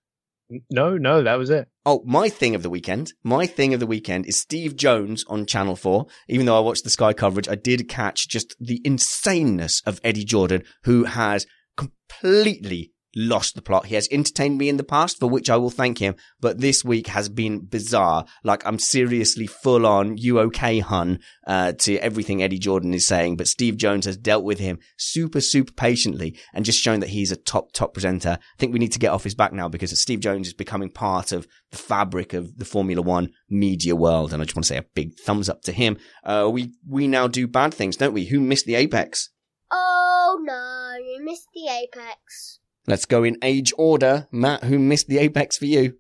No, 0.70 0.98
no, 0.98 1.24
that 1.24 1.36
was 1.36 1.50
it. 1.50 1.68
Oh, 1.86 2.04
my 2.06 2.30
thing 2.30 2.56
of 2.56 2.64
the 2.64 2.70
weekend, 2.70 3.14
my 3.24 3.48
thing 3.48 3.74
of 3.74 3.80
the 3.80 3.88
weekend 3.88 4.26
is 4.28 4.40
Steve 4.40 4.76
Jones 4.76 5.24
on 5.28 5.46
Channel 5.46 5.76
4. 5.76 6.06
Even 6.30 6.46
though 6.46 6.58
I 6.58 6.62
watched 6.62 6.84
the 6.84 6.90
Sky 6.90 7.14
coverage, 7.14 7.50
I 7.50 7.56
did 7.56 7.90
catch 7.90 8.28
just 8.28 8.56
the 8.60 8.80
insaneness 8.86 9.82
of 9.88 10.00
Eddie 10.04 10.24
Jordan, 10.24 10.64
who 10.84 11.06
has 11.06 11.48
completely 11.78 12.92
lost 13.16 13.56
the 13.56 13.62
plot. 13.62 13.86
He 13.86 13.96
has 13.96 14.08
entertained 14.12 14.58
me 14.58 14.70
in 14.70 14.78
the 14.78 14.84
past, 14.84 15.20
for 15.20 15.28
which 15.28 15.50
I 15.50 15.58
will 15.58 15.70
thank 15.70 16.00
him, 16.00 16.16
but 16.40 16.60
this 16.60 16.84
week 16.84 17.08
has 17.08 17.30
been 17.30 17.66
bizarre. 17.66 18.26
Like 18.44 18.66
I'm 18.66 18.80
seriously 18.80 19.48
full 19.48 19.86
on, 19.86 20.18
you 20.18 20.40
okay, 20.40 20.80
hun, 20.80 21.20
uh, 21.48 21.74
to 21.74 21.98
everything 21.98 22.44
Eddie 22.44 22.60
Jordan 22.60 22.94
is 22.94 23.08
saying, 23.08 23.38
but 23.38 23.48
Steve 23.48 23.78
Jones 23.78 24.06
has 24.06 24.18
dealt 24.18 24.44
with 24.44 24.60
him 24.60 24.80
super, 24.98 25.42
super 25.42 25.72
patiently 25.72 26.38
and 26.54 26.66
just 26.66 26.80
shown 26.80 27.00
that 27.00 27.10
he's 27.10 27.32
a 27.32 27.38
top, 27.38 27.72
top 27.72 27.94
presenter. 27.94 28.38
I 28.40 28.58
think 28.58 28.74
we 28.74 28.80
need 28.80 28.92
to 28.94 29.00
get 29.00 29.12
off 29.12 29.24
his 29.24 29.36
back 29.36 29.54
now 29.54 29.70
because 29.70 29.98
Steve 30.00 30.20
Jones 30.20 30.48
is 30.48 30.54
becoming 30.54 30.90
part 30.90 31.32
of 31.32 31.48
the 31.72 31.78
fabric 31.78 32.34
of 32.34 32.58
the 32.58 32.66
Formula 32.66 33.02
One 33.02 33.32
media 33.50 33.96
world. 33.96 34.34
And 34.34 34.42
I 34.42 34.46
just 34.46 34.56
want 34.56 34.66
to 34.66 34.70
say 34.70 34.78
a 34.78 34.86
big 34.94 35.18
thumbs 35.20 35.50
up 35.50 35.62
to 35.64 35.72
him. 35.72 35.98
Uh, 36.24 36.50
we, 36.52 36.74
we 36.88 37.08
now 37.08 37.28
do 37.28 37.48
bad 37.48 37.74
things, 37.74 37.96
don't 37.96 38.14
we? 38.14 38.26
Who 38.26 38.40
missed 38.40 38.66
the 38.66 38.76
apex? 38.76 39.30
Oh 39.72 40.40
no, 40.42 40.98
you 40.98 41.24
missed 41.24 41.48
the 41.54 41.68
apex. 41.72 42.60
Let's 42.88 43.06
go 43.06 43.24
in 43.24 43.38
age 43.42 43.74
order. 43.78 44.28
Matt, 44.32 44.64
who 44.64 44.78
missed 44.78 45.08
the 45.08 45.18
apex 45.18 45.58
for 45.58 45.66
you? 45.66 45.96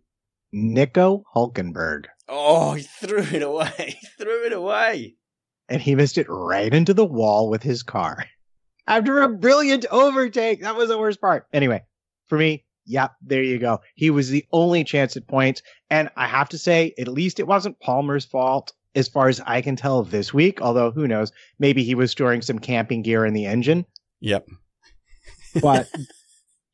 Nico 0.52 1.24
Hulkenberg. 1.36 2.06
Oh, 2.30 2.74
he 2.74 2.84
threw 2.84 3.20
it 3.20 3.41
away. 3.41 3.98
He 3.99 4.07
threw 4.18 4.45
it 4.45 4.53
away. 4.53 5.16
And 5.68 5.82
he 5.82 5.95
missed 5.95 6.18
it 6.18 6.28
right 6.30 6.74
into 6.74 6.94
the 6.94 7.06
wall 7.06 7.49
with 7.49 7.64
his 7.64 7.84
car. 7.84 8.26
After 8.88 9.22
a 9.22 9.30
brilliant 9.30 9.86
overtake. 9.91 10.62
That 10.62 10.76
was 10.76 10.90
the 10.90 10.98
worst 10.98 11.20
part. 11.20 11.48
Anyway, 11.52 11.84
for 12.28 12.38
me, 12.38 12.66
yep, 12.86 13.14
there 13.22 13.44
you 13.44 13.57
go. 13.57 13.80
He 13.95 14.12
was 14.12 14.30
the 14.30 14.45
only 14.52 14.84
chance 14.84 15.18
at 15.18 15.28
points. 15.28 15.64
And 15.90 16.10
I 16.16 16.28
have 16.28 16.49
to 16.49 16.57
say, 16.57 16.94
at 16.99 17.07
least 17.07 17.40
it 17.40 17.48
wasn't 17.48 17.80
Palmer's 17.80 18.26
fault 18.26 18.74
as 18.94 19.07
far 19.07 19.28
as 19.28 19.41
I 19.41 19.62
can 19.62 19.76
tell 19.76 20.03
this 20.03 20.34
week. 20.34 20.62
Although 20.62 20.91
who 20.91 21.07
knows, 21.07 21.32
maybe 21.60 21.84
he 21.84 21.95
was 21.95 22.12
storing 22.12 22.41
some 22.41 22.60
camping 22.60 23.02
gear 23.02 23.26
in 23.26 23.34
the 23.34 23.48
engine. 23.48 23.86
Yep. 24.22 24.48
But 25.62 25.90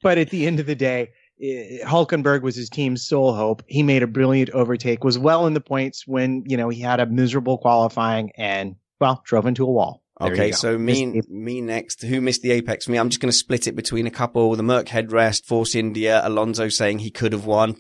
but 0.02 0.18
at 0.18 0.30
the 0.30 0.48
end 0.48 0.60
of 0.60 0.66
the 0.66 0.76
day, 0.76 1.12
eh, 1.42 1.80
Hulkenberg 1.84 2.42
was 2.42 2.56
his 2.56 2.70
team's 2.70 3.06
sole 3.06 3.34
hope. 3.34 3.64
He 3.68 3.84
made 3.84 4.04
a 4.04 4.08
brilliant 4.08 4.50
overtake, 4.52 5.04
was 5.04 5.18
well 5.18 5.48
in 5.48 5.54
the 5.54 5.62
points 5.62 6.08
when, 6.08 6.44
you 6.46 6.58
know, 6.58 6.70
he 6.70 6.82
had 6.82 7.00
a 7.00 7.06
miserable 7.06 7.58
qualifying 7.58 8.32
and, 8.38 8.76
well, 9.00 9.22
drove 9.26 9.46
into 9.46 9.64
a 9.64 9.72
wall. 9.72 10.02
There 10.20 10.34
Okay, 10.34 10.52
so 10.52 10.78
me, 10.78 11.22
me 11.30 11.62
next. 11.62 12.04
Who 12.04 12.22
missed 12.22 12.44
the 12.44 12.52
apex 12.52 12.86
for 12.86 12.92
me? 12.92 13.00
I'm 13.00 13.10
just 13.10 13.22
going 13.22 13.32
to 13.32 13.38
split 13.38 13.66
it 13.66 13.76
between 13.76 14.06
a 14.06 14.12
couple. 14.12 14.56
The 14.56 14.62
Merc 14.62 14.88
headrest, 14.88 15.46
Force 15.46 15.74
India, 15.74 16.22
Alonso 16.24 16.70
saying 16.70 17.00
he 17.00 17.10
could 17.10 17.34
have 17.34 17.46
won. 17.46 17.76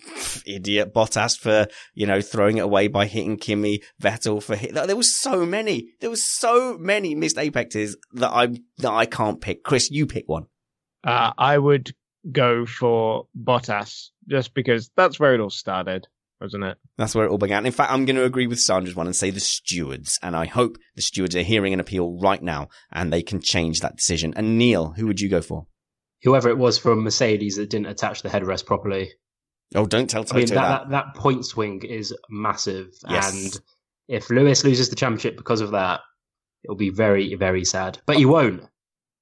Idiot. 0.45 0.93
Bottas 0.93 1.38
for, 1.38 1.68
you 1.93 2.07
know, 2.07 2.19
throwing 2.19 2.57
it 2.57 2.61
away 2.61 2.88
by 2.88 3.06
hitting 3.06 3.38
Kimi. 3.38 3.84
Vettel 4.02 4.41
for 4.41 4.56
hit. 4.56 4.73
There 4.73 4.95
was 4.95 5.15
so 5.15 5.45
many. 5.45 5.89
There 5.99 6.10
was 6.10 6.23
so 6.23 6.77
many 6.80 7.14
missed 7.14 7.38
apexes 7.38 7.95
that 8.14 8.31
I, 8.31 8.48
that 8.80 8.91
I 8.91 9.06
can't 9.06 9.39
pick. 9.39 9.64
Chris, 9.64 9.91
you 9.91 10.07
pick 10.07 10.27
one. 10.27 10.48
Uh, 11.03 11.34
I 11.38 11.57
would 11.57 11.93
go 12.30 12.65
for 12.65 13.27
Bottas 13.38 14.10
just 14.30 14.53
because 14.53 14.91
that's 14.95 15.19
where 15.19 15.34
it 15.34 15.39
all 15.39 15.49
started, 15.49 16.07
wasn't 16.39 16.64
it? 16.64 16.77
That's 16.98 17.15
where 17.15 17.26
it 17.26 17.30
all 17.30 17.38
began. 17.38 17.65
In 17.65 17.72
fact, 17.72 17.91
I'm 17.91 18.06
going 18.06 18.15
to 18.15 18.23
agree 18.23 18.48
with 18.48 18.60
Sandra's 18.60 18.95
one 18.95 19.07
and 19.07 19.15
say 19.15 19.30
the 19.30 19.39
stewards. 19.39 20.19
And 20.22 20.35
I 20.35 20.45
hope 20.45 20.77
the 20.95 21.02
stewards 21.02 21.35
are 21.35 21.41
hearing 21.41 21.73
an 21.73 21.80
appeal 21.80 22.19
right 22.22 22.41
now 22.41 22.69
and 22.91 23.11
they 23.11 23.23
can 23.23 23.41
change 23.41 23.80
that 23.80 23.95
decision. 23.95 24.34
And 24.35 24.57
Neil, 24.57 24.93
who 24.95 25.07
would 25.07 25.19
you 25.19 25.30
go 25.30 25.41
for? 25.41 25.68
Whoever 26.23 26.49
it 26.49 26.57
was 26.57 26.77
from 26.77 27.03
Mercedes 27.03 27.56
that 27.56 27.69
didn't 27.69 27.88
attach 27.88 28.22
the 28.22 28.30
headrest 28.30 28.65
properly. 28.65 29.11
Oh, 29.73 29.85
don't 29.85 30.10
tell 30.10 30.23
Toto 30.23 30.35
I 30.35 30.39
mean, 30.39 30.48
that, 30.49 30.56
that. 30.56 30.89
that, 30.89 30.91
that 30.91 31.15
point 31.15 31.45
swing 31.45 31.81
is 31.84 32.14
massive. 32.30 32.89
Yes. 33.10 33.34
And 33.34 33.61
if 34.07 34.30
Lewis 34.30 34.64
loses 34.64 34.89
the 34.89 34.95
championship 34.95 35.38
because 35.38 35.61
of 35.61 35.72
that, 35.72 36.02
it'll 36.64 36.76
be 36.76 36.89
very, 36.89 37.34
very 37.35 37.65
sad. 37.65 37.98
But 38.06 38.18
he 38.18 38.26
won't. 38.26 38.64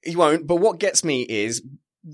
He 0.03 0.15
won't. 0.15 0.47
But 0.47 0.57
what 0.57 0.79
gets 0.79 1.03
me 1.03 1.21
is 1.21 1.61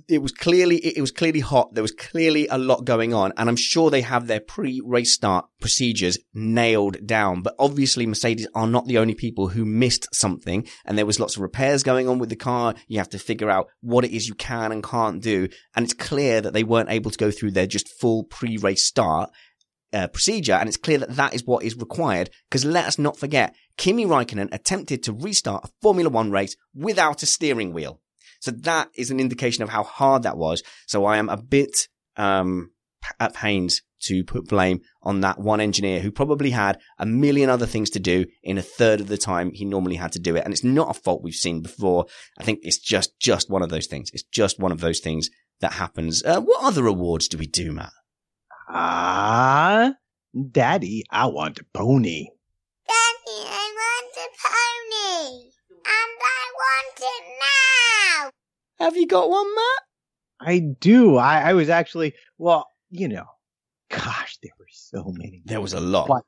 it 0.07 0.21
was 0.21 0.31
clearly 0.31 0.77
it 0.77 0.99
was 0.99 1.11
clearly 1.11 1.41
hot. 1.41 1.73
There 1.73 1.83
was 1.83 1.91
clearly 1.91 2.47
a 2.47 2.57
lot 2.57 2.85
going 2.85 3.13
on, 3.13 3.33
and 3.37 3.49
I'm 3.49 3.55
sure 3.55 3.89
they 3.89 4.01
have 4.01 4.27
their 4.27 4.39
pre-race 4.39 5.13
start 5.13 5.45
procedures 5.61 6.17
nailed 6.33 7.05
down. 7.05 7.41
But 7.41 7.55
obviously, 7.59 8.05
Mercedes 8.05 8.47
are 8.55 8.67
not 8.67 8.87
the 8.87 8.97
only 8.97 9.13
people 9.13 9.49
who 9.49 9.65
missed 9.65 10.07
something, 10.13 10.67
and 10.85 10.97
there 10.97 11.05
was 11.05 11.19
lots 11.19 11.35
of 11.35 11.41
repairs 11.41 11.83
going 11.83 12.09
on 12.09 12.19
with 12.19 12.29
the 12.29 12.35
car. 12.35 12.73
You 12.87 12.97
have 12.97 13.09
to 13.09 13.19
figure 13.19 13.49
out 13.49 13.67
what 13.81 14.05
it 14.05 14.11
is 14.11 14.27
you 14.27 14.35
can 14.35 14.71
and 14.71 14.83
can't 14.83 15.21
do, 15.21 15.49
and 15.75 15.83
it's 15.83 15.93
clear 15.93 16.41
that 16.41 16.53
they 16.53 16.63
weren't 16.63 16.89
able 16.89 17.11
to 17.11 17.17
go 17.17 17.29
through 17.29 17.51
their 17.51 17.67
just 17.67 17.89
full 17.99 18.23
pre-race 18.23 18.85
start. 18.85 19.31
Uh, 19.93 20.07
procedure, 20.07 20.51
and 20.53 20.67
it's 20.67 20.75
clear 20.75 20.97
that 20.97 21.15
that 21.15 21.33
is 21.33 21.45
what 21.45 21.63
is 21.63 21.77
required. 21.77 22.29
Because 22.49 22.65
let 22.65 22.83
us 22.83 22.99
not 22.99 23.17
forget, 23.17 23.55
Kimi 23.77 24.05
Raikkonen 24.05 24.49
attempted 24.51 25.01
to 25.03 25.13
restart 25.13 25.63
a 25.63 25.69
Formula 25.81 26.09
One 26.09 26.31
race 26.31 26.57
without 26.73 27.23
a 27.23 27.25
steering 27.25 27.71
wheel. 27.71 28.01
So 28.45 28.51
that 28.51 28.89
is 28.95 29.09
an 29.09 29.19
indication 29.19 29.63
of 29.63 29.69
how 29.69 29.81
hard 29.81 30.21
that 30.21 30.37
was. 30.37 30.61
So 30.85 31.05
I 31.05 31.17
am 31.17 31.29
a 31.29 31.37
bit 31.41 31.87
um, 32.15 32.69
at 33.19 33.33
pains 33.33 33.81
to 34.01 34.23
put 34.23 34.47
blame 34.47 34.81
on 35.01 35.21
that 35.21 35.39
one 35.39 35.59
engineer 35.59 35.99
who 35.99 36.11
probably 36.11 36.51
had 36.51 36.77
a 36.99 37.07
million 37.07 37.49
other 37.49 37.65
things 37.65 37.89
to 37.89 37.99
do 37.99 38.27
in 38.43 38.59
a 38.59 38.61
third 38.61 39.01
of 39.01 39.07
the 39.07 39.17
time 39.17 39.51
he 39.51 39.65
normally 39.65 39.95
had 39.95 40.11
to 40.11 40.19
do 40.19 40.35
it. 40.35 40.43
And 40.43 40.53
it's 40.53 40.63
not 40.63 40.95
a 40.95 40.99
fault 40.99 41.23
we've 41.23 41.33
seen 41.33 41.61
before. 41.61 42.05
I 42.37 42.43
think 42.43 42.59
it's 42.61 42.77
just 42.77 43.19
just 43.19 43.49
one 43.49 43.63
of 43.63 43.69
those 43.69 43.87
things. 43.87 44.11
It's 44.13 44.21
just 44.21 44.59
one 44.59 44.71
of 44.71 44.79
those 44.79 44.99
things 44.99 45.31
that 45.61 45.73
happens. 45.73 46.23
Uh, 46.23 46.39
what 46.39 46.63
other 46.63 46.85
awards 46.85 47.27
do 47.27 47.39
we 47.39 47.47
do, 47.47 47.71
Matt? 47.71 47.93
Ah, 48.69 49.93
Daddy, 50.51 51.03
I 51.09 51.25
want 51.25 51.57
a 51.57 51.65
pony. 51.73 52.27
Daddy, 52.87 53.41
I 53.49 53.73
want 53.75 54.17
a 54.17 55.39
pony. 55.41 55.54
And 55.85 56.19
I 56.21 56.43
want 56.55 56.99
it 56.99 57.23
now. 58.79 58.85
Have 58.85 58.97
you 58.97 59.07
got 59.07 59.29
one, 59.29 59.47
Matt? 59.55 60.47
I 60.47 60.59
do. 60.59 61.17
I, 61.17 61.49
I 61.49 61.53
was 61.53 61.69
actually, 61.69 62.13
well, 62.37 62.67
you 62.89 63.07
know, 63.07 63.25
gosh, 63.89 64.37
there 64.43 64.51
were 64.59 64.65
so 64.71 65.05
many. 65.15 65.41
There 65.45 65.61
was 65.61 65.73
a 65.73 65.79
lot. 65.79 66.07
But 66.07 66.23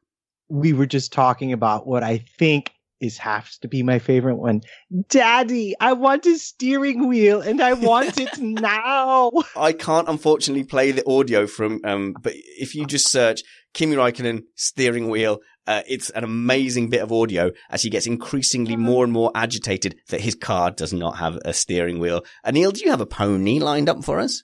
we 0.50 0.74
were 0.74 0.86
just 0.86 1.12
talking 1.12 1.54
about 1.54 1.88
what 1.88 2.04
I 2.04 2.20
think 2.38 2.72
is 3.00 3.18
has 3.18 3.58
to 3.60 3.68
be 3.68 3.84
my 3.84 4.00
favorite 4.00 4.38
one. 4.38 4.62
Daddy, 5.10 5.76
I 5.80 5.94
want 5.94 6.26
a 6.26 6.38
steering 6.38 7.08
wheel 7.08 7.42
and 7.42 7.62
I 7.62 7.74
want 7.74 8.20
it 8.20 8.38
now. 8.40 9.32
I 9.56 9.74
can't 9.74 10.10
unfortunately 10.10 10.64
play 10.64 10.92
the 10.92 11.08
audio 11.08 11.48
from, 11.48 11.82
um, 11.84 12.16
but 12.22 12.34
if 12.36 12.76
you 12.76 12.86
just 12.86 13.10
search 13.10 13.42
Kimi 13.74 13.96
Raikkonen 13.96 14.44
steering 14.56 15.10
wheel, 15.10 15.40
uh, 15.68 15.82
it's 15.88 16.10
an 16.12 16.24
amazing 16.24 16.90
bit 16.90 17.02
of 17.02 17.12
audio 17.12 17.52
as 17.70 17.84
he 17.84 17.90
gets 17.90 18.08
increasingly 18.08 18.78
more 18.78 19.04
and 19.04 19.12
more 19.12 19.32
agitated 19.36 19.96
that 20.10 20.22
his 20.22 20.36
car 20.36 20.72
does 20.72 20.94
not 20.94 21.18
have 21.18 21.38
a 21.44 21.54
steering 21.54 22.00
wheel. 22.00 22.24
Anil, 22.46 22.72
do 22.72 22.82
you 22.84 22.90
have 22.90 23.02
a 23.02 23.06
pony 23.06 23.60
lined 23.60 23.90
up 23.90 24.04
for 24.04 24.20
us? 24.20 24.44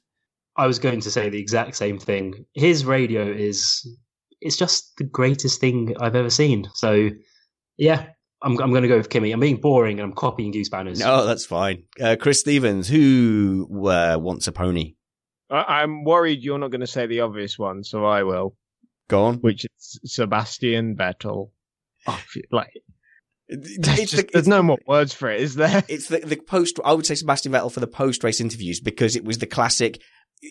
I 0.55 0.67
was 0.67 0.79
going 0.79 0.99
to 1.01 1.11
say 1.11 1.29
the 1.29 1.39
exact 1.39 1.75
same 1.75 1.97
thing. 1.97 2.45
His 2.53 2.85
radio 2.85 3.25
is 3.25 3.87
it's 4.39 4.57
just 4.57 4.91
the 4.97 5.05
greatest 5.05 5.61
thing 5.61 5.95
I've 5.99 6.15
ever 6.15 6.29
seen. 6.29 6.69
So 6.75 7.09
yeah, 7.77 8.07
I'm 8.43 8.59
I'm 8.61 8.71
going 8.71 8.81
to 8.83 8.87
go 8.89 8.97
with 8.97 9.09
Kimi. 9.09 9.31
I'm 9.31 9.39
being 9.39 9.57
boring 9.61 9.99
and 9.99 10.09
I'm 10.09 10.15
copying 10.15 10.51
goose 10.51 10.69
banners. 10.69 10.99
No, 10.99 11.25
that's 11.25 11.45
fine. 11.45 11.83
Uh, 12.01 12.15
Chris 12.19 12.41
Stevens, 12.41 12.87
who 12.89 13.67
uh, 13.87 14.17
wants 14.19 14.47
a 14.47 14.51
pony? 14.51 14.95
I- 15.49 15.81
I'm 15.81 16.03
worried 16.03 16.43
you're 16.43 16.59
not 16.59 16.71
going 16.71 16.81
to 16.81 16.87
say 16.87 17.05
the 17.07 17.21
obvious 17.21 17.57
one, 17.57 17.83
so 17.83 18.05
I 18.05 18.23
will, 18.23 18.55
Go 19.09 19.25
on. 19.25 19.35
which 19.37 19.65
is 19.65 19.99
Sebastian 20.05 20.95
Vettel. 20.95 21.51
Oh, 22.07 22.21
like, 22.51 22.71
It's 23.47 23.77
there's, 23.77 24.11
the- 24.11 24.17
just- 24.17 24.31
there's 24.33 24.47
no 24.47 24.63
more 24.63 24.77
words 24.87 25.13
for 25.13 25.29
it, 25.29 25.41
is 25.41 25.55
there? 25.55 25.83
It's 25.87 26.07
the, 26.07 26.19
the 26.19 26.37
post, 26.37 26.79
I 26.83 26.93
would 26.93 27.05
say 27.05 27.15
Sebastian 27.15 27.51
Vettel 27.51 27.71
for 27.71 27.79
the 27.81 27.87
post 27.87 28.23
race 28.23 28.41
interviews 28.41 28.79
because 28.79 29.15
it 29.15 29.23
was 29.25 29.37
the 29.37 29.45
classic. 29.47 30.01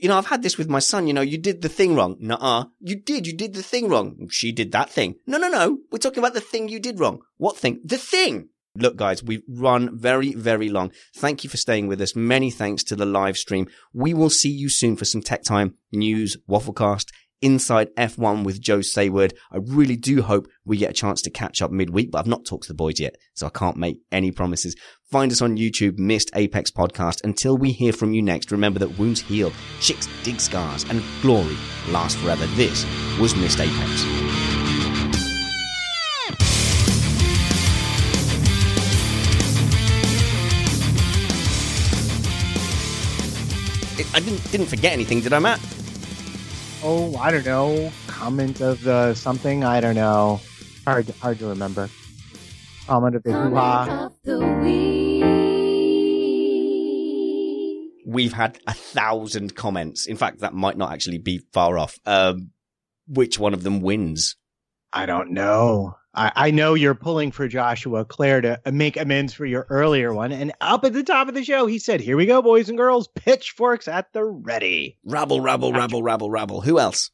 You 0.01 0.09
know, 0.09 0.17
I've 0.17 0.27
had 0.27 0.43
this 0.43 0.57
with 0.57 0.69
my 0.69 0.79
son. 0.79 1.07
You 1.07 1.13
know, 1.13 1.21
you 1.21 1.37
did 1.37 1.61
the 1.61 1.69
thing 1.69 1.95
wrong. 1.95 2.17
Nuh-uh. 2.19 2.65
You 2.81 2.97
did. 2.97 3.27
You 3.27 3.35
did 3.35 3.53
the 3.55 3.63
thing 3.63 3.89
wrong. 3.89 4.29
She 4.31 4.51
did 4.51 4.73
that 4.73 4.89
thing. 4.89 5.17
No, 5.27 5.37
no, 5.37 5.49
no. 5.49 5.79
We're 5.91 5.99
talking 5.99 6.21
about 6.21 6.35
the 6.35 6.41
thing 6.41 6.69
you 6.69 6.81
did 6.81 6.99
wrong. 6.99 7.21
What 7.37 7.57
thing? 7.59 7.81
The 7.85 7.99
thing. 7.99 8.49
Look, 8.75 8.97
guys, 8.97 9.23
we've 9.23 9.43
run 9.47 9.99
very, 9.99 10.33
very 10.33 10.71
long. 10.71 10.93
Thank 11.15 11.45
you 11.45 11.51
for 11.51 11.59
staying 11.59 11.89
with 11.89 12.01
us. 12.01 12.17
Many 12.17 12.51
thanks 12.51 12.83
to 12.85 12.97
the 12.97 13.05
live 13.05 13.37
stream. 13.37 13.69
We 13.93 14.15
will 14.15 14.31
see 14.31 14.49
you 14.49 14.71
soon 14.71 14.97
for 14.97 15.05
some 15.05 15.21
tech 15.21 15.43
time 15.43 15.75
news, 15.93 16.39
Wafflecast, 16.49 17.09
Inside 17.43 17.95
F1 17.97 18.45
with 18.45 18.61
Joe 18.61 18.79
Saward. 18.79 19.33
I 19.51 19.59
really 19.59 19.97
do 19.97 20.23
hope 20.23 20.47
we 20.65 20.77
get 20.77 20.91
a 20.91 20.95
chance 20.95 21.21
to 21.23 21.31
catch 21.31 21.61
up 21.61 21.73
midweek, 21.73 22.13
but 22.13 22.19
I've 22.19 22.27
not 22.29 22.45
talked 22.45 22.65
to 22.65 22.69
the 22.69 22.75
boys 22.75 23.01
yet, 23.01 23.17
so 23.35 23.47
I 23.47 23.51
can't 23.51 23.77
make 23.77 23.99
any 24.13 24.31
promises. 24.31 24.77
Find 25.11 25.33
us 25.33 25.43
on 25.43 25.57
YouTube, 25.57 25.99
Missed 25.99 26.31
Apex 26.35 26.71
Podcast. 26.71 27.25
Until 27.25 27.59
we 27.59 27.73
hear 27.73 27.93
from 27.93 28.13
you 28.13 28.23
next, 28.23 28.53
remember 28.53 28.79
that 28.79 28.97
wounds 28.97 29.21
heal, 29.21 29.53
chicks 29.81 30.09
dig 30.23 30.41
scars, 30.41 30.85
and 30.89 31.03
glory 31.21 31.57
lasts 31.89 32.21
forever. 32.21 32.47
This 32.55 32.87
was 33.19 33.35
Missed 33.35 33.61
Apex. 33.61 34.05
I 44.15 44.21
didn't 44.21 44.53
didn't 44.53 44.67
forget 44.67 44.93
anything, 44.93 45.21
did 45.21 45.33
I, 45.33 45.39
Matt? 45.39 45.61
Oh, 46.85 47.17
I 47.17 47.31
don't 47.31 47.47
know. 47.47 47.93
Comment 48.09 48.61
of 48.61 48.83
the 48.83 49.15
something. 49.15 49.63
I 49.63 49.81
don't 49.81 49.95
know. 49.95 50.41
Hard, 50.85 51.09
hard 51.21 51.39
to 51.39 51.47
remember. 51.47 51.89
Comment 52.87 53.15
of 53.15 53.23
the 53.23 53.33
hoo 53.33 53.55
ha. 53.55 54.11
We've 58.05 58.33
had 58.33 58.59
a 58.67 58.75
thousand 58.75 59.55
comments. 59.55 60.07
In 60.07 60.17
fact, 60.17 60.41
that 60.41 60.55
might 60.55 60.77
not 60.77 60.93
actually 60.93 61.19
be 61.19 61.41
far 61.53 61.79
off. 61.79 61.99
Um, 62.05 62.51
which 63.07 63.39
one 63.39 63.55
of 63.55 63.63
them 63.63 63.81
wins? 63.81 64.37
I 64.93 65.07
don't 65.07 65.31
know. 65.31 65.95
I, 66.15 66.33
I 66.35 66.51
know 66.51 66.75
you're 66.75 66.95
pulling 66.95 67.33
for 67.33 67.49
Joshua 67.49 68.05
Claire 68.05 68.41
to 68.43 68.61
make 68.71 68.97
amends 68.97 69.33
for 69.33 69.47
your 69.47 69.67
earlier 69.71 70.13
one. 70.13 70.33
And 70.33 70.53
up 70.61 70.85
at 70.85 70.93
the 70.93 71.03
top 71.03 71.29
of 71.29 71.35
the 71.35 71.45
show, 71.45 71.67
he 71.67 71.79
said, 71.79 72.01
Here 72.01 72.17
we 72.17 72.27
go, 72.27 72.43
boys 72.43 72.69
and 72.69 72.77
girls. 72.77 73.09
Pitchforks 73.09 73.89
at 73.89 74.13
the 74.13 74.25
ready. 74.25 74.99
Rabble, 75.05 75.41
rabble, 75.41 75.73
rabble, 75.73 76.03
rabble, 76.03 76.31
rabble. 76.31 76.61
Who 76.61 76.79
else? 76.79 77.11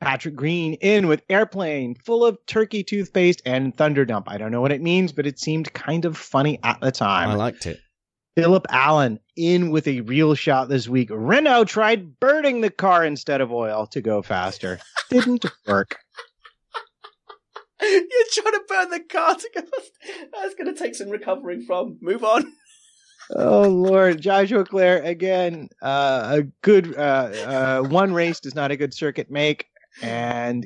Patrick 0.00 0.36
Green 0.36 0.74
in 0.74 1.06
with 1.06 1.22
airplane 1.28 1.94
full 1.94 2.24
of 2.24 2.38
turkey 2.46 2.84
toothpaste 2.84 3.42
and 3.46 3.76
thunder 3.76 4.04
dump. 4.04 4.30
I 4.30 4.36
don't 4.36 4.52
know 4.52 4.60
what 4.60 4.72
it 4.72 4.82
means, 4.82 5.12
but 5.12 5.26
it 5.26 5.38
seemed 5.38 5.72
kind 5.72 6.04
of 6.04 6.16
funny 6.16 6.60
at 6.62 6.80
the 6.80 6.92
time. 6.92 7.30
I 7.30 7.34
liked 7.34 7.66
it. 7.66 7.80
Philip 8.36 8.66
Allen 8.68 9.18
in 9.34 9.70
with 9.70 9.88
a 9.88 10.02
real 10.02 10.34
shot 10.34 10.68
this 10.68 10.86
week. 10.86 11.08
Renault 11.10 11.64
tried 11.64 12.20
burning 12.20 12.60
the 12.60 12.70
car 12.70 13.02
instead 13.02 13.40
of 13.40 13.50
oil 13.50 13.86
to 13.88 14.02
go 14.02 14.20
faster. 14.20 14.78
Didn't 15.10 15.46
work. 15.66 15.96
You're 17.82 18.24
trying 18.32 18.52
to 18.52 18.62
burn 18.68 18.90
the 18.90 19.00
car 19.00 19.34
to 19.34 19.50
go. 19.54 19.62
That's 20.32 20.54
going 20.54 20.72
to 20.72 20.78
take 20.78 20.94
some 20.94 21.10
recovering 21.10 21.62
from. 21.62 21.98
Move 22.00 22.24
on. 22.24 22.52
Oh 23.34 23.62
Lord, 23.68 24.20
Joshua 24.20 24.64
Clare 24.64 25.02
again. 25.02 25.68
Uh, 25.82 26.38
a 26.38 26.42
good 26.62 26.96
uh, 26.96 27.00
uh, 27.00 27.82
one 27.82 28.14
race 28.14 28.38
does 28.38 28.54
not 28.54 28.70
a 28.70 28.76
good 28.76 28.94
circuit 28.94 29.32
make, 29.32 29.66
and 30.00 30.64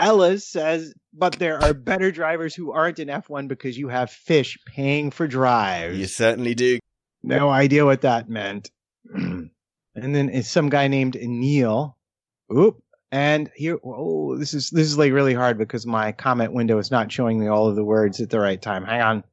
Ellis 0.00 0.48
says, 0.48 0.94
but 1.12 1.38
there 1.38 1.62
are 1.62 1.74
better 1.74 2.10
drivers 2.10 2.54
who 2.54 2.72
aren't 2.72 2.98
in 2.98 3.08
F1 3.08 3.48
because 3.48 3.76
you 3.76 3.88
have 3.88 4.10
fish 4.10 4.58
paying 4.66 5.10
for 5.10 5.26
drives. 5.26 5.98
You 5.98 6.06
certainly 6.06 6.54
do. 6.54 6.78
No 7.22 7.50
idea 7.50 7.84
what 7.84 8.00
that 8.00 8.28
meant. 8.28 8.70
and 9.14 9.50
then 9.94 10.30
it's 10.30 10.48
some 10.48 10.70
guy 10.70 10.88
named 10.88 11.18
Neil. 11.20 11.98
Oop. 12.56 12.82
And 13.12 13.50
here, 13.56 13.78
oh, 13.84 14.36
this 14.36 14.54
is 14.54 14.70
this 14.70 14.86
is 14.86 14.96
like 14.96 15.12
really 15.12 15.34
hard 15.34 15.58
because 15.58 15.84
my 15.84 16.12
comment 16.12 16.52
window 16.52 16.78
is 16.78 16.90
not 16.90 17.10
showing 17.10 17.40
me 17.40 17.48
all 17.48 17.68
of 17.68 17.74
the 17.74 17.84
words 17.84 18.20
at 18.20 18.30
the 18.30 18.38
right 18.38 18.60
time. 18.60 18.84
Hang 18.84 19.02
on, 19.02 19.24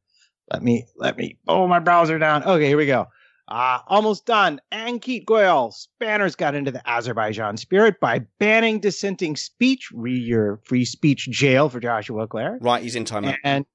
let 0.51 0.63
me 0.63 0.85
let 0.95 1.17
me. 1.17 1.37
Oh, 1.47 1.67
my 1.67 1.79
browser 1.79 2.17
down. 2.17 2.43
Okay, 2.43 2.67
here 2.67 2.77
we 2.77 2.87
go. 2.87 3.07
Ah, 3.49 3.83
almost 3.87 4.25
done. 4.25 4.59
Ankit 4.73 5.25
Goyal. 5.25 5.71
Spanners 5.71 6.35
got 6.35 6.55
into 6.55 6.71
the 6.71 6.81
Azerbaijan 6.89 7.55
spirit 7.55 7.99
by 7.99 8.19
banning 8.39 8.79
dissenting 8.79 9.35
speech. 9.35 9.89
Re 9.93 10.17
your 10.17 10.59
free 10.65 10.83
speech 10.83 11.29
jail 11.29 11.69
for 11.69 11.79
Joshua 11.79 12.27
Clare. 12.27 12.57
Right, 12.59 12.83
he's 12.83 12.95
in 12.95 13.05
timeout. 13.05 13.37
And 13.43 13.65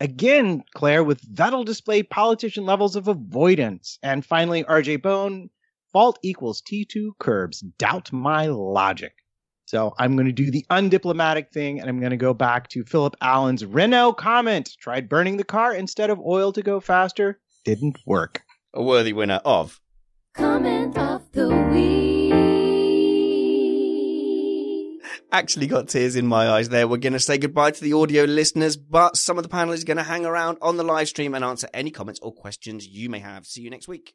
again, 0.00 0.64
Claire, 0.74 1.04
with 1.04 1.22
that'll 1.36 1.64
display 1.64 2.02
politician 2.02 2.66
levels 2.66 2.96
of 2.96 3.08
avoidance. 3.08 3.98
And 4.02 4.24
finally, 4.26 4.64
RJ 4.64 5.00
Bone. 5.00 5.50
Fault 5.92 6.18
equals 6.22 6.60
T2 6.60 7.12
curbs. 7.20 7.60
Doubt 7.60 8.12
my 8.12 8.46
logic. 8.46 9.14
So 9.66 9.94
I'm 9.98 10.14
going 10.14 10.26
to 10.26 10.32
do 10.32 10.50
the 10.50 10.66
undiplomatic 10.70 11.50
thing 11.50 11.80
and 11.80 11.88
I'm 11.88 11.98
going 11.98 12.10
to 12.10 12.16
go 12.16 12.34
back 12.34 12.68
to 12.70 12.84
Philip 12.84 13.16
Allen's 13.20 13.64
Renault 13.64 14.14
comment. 14.14 14.70
Tried 14.78 15.08
burning 15.08 15.36
the 15.38 15.44
car 15.44 15.74
instead 15.74 16.10
of 16.10 16.20
oil 16.20 16.52
to 16.52 16.62
go 16.62 16.80
faster. 16.80 17.40
Didn't 17.64 17.98
work. 18.06 18.42
A 18.74 18.82
worthy 18.82 19.12
winner 19.12 19.40
of. 19.44 19.80
Comment 20.34 20.96
of 20.98 21.22
the 21.32 21.48
week. 21.72 22.04
Actually, 25.32 25.66
got 25.66 25.88
tears 25.88 26.14
in 26.14 26.26
my 26.26 26.48
eyes 26.48 26.68
there. 26.68 26.86
We're 26.86 26.98
going 26.98 27.14
to 27.14 27.18
say 27.18 27.38
goodbye 27.38 27.72
to 27.72 27.80
the 27.80 27.92
audio 27.92 28.22
listeners, 28.24 28.76
but 28.76 29.16
some 29.16 29.36
of 29.36 29.42
the 29.42 29.48
panel 29.48 29.74
is 29.74 29.82
going 29.82 29.96
to 29.96 30.04
hang 30.04 30.24
around 30.24 30.58
on 30.62 30.76
the 30.76 30.84
live 30.84 31.08
stream 31.08 31.34
and 31.34 31.44
answer 31.44 31.68
any 31.74 31.90
comments 31.90 32.20
or 32.20 32.32
questions 32.32 32.86
you 32.86 33.08
may 33.08 33.18
have. 33.18 33.44
See 33.46 33.62
you 33.62 33.70
next 33.70 33.88
week. 33.88 34.14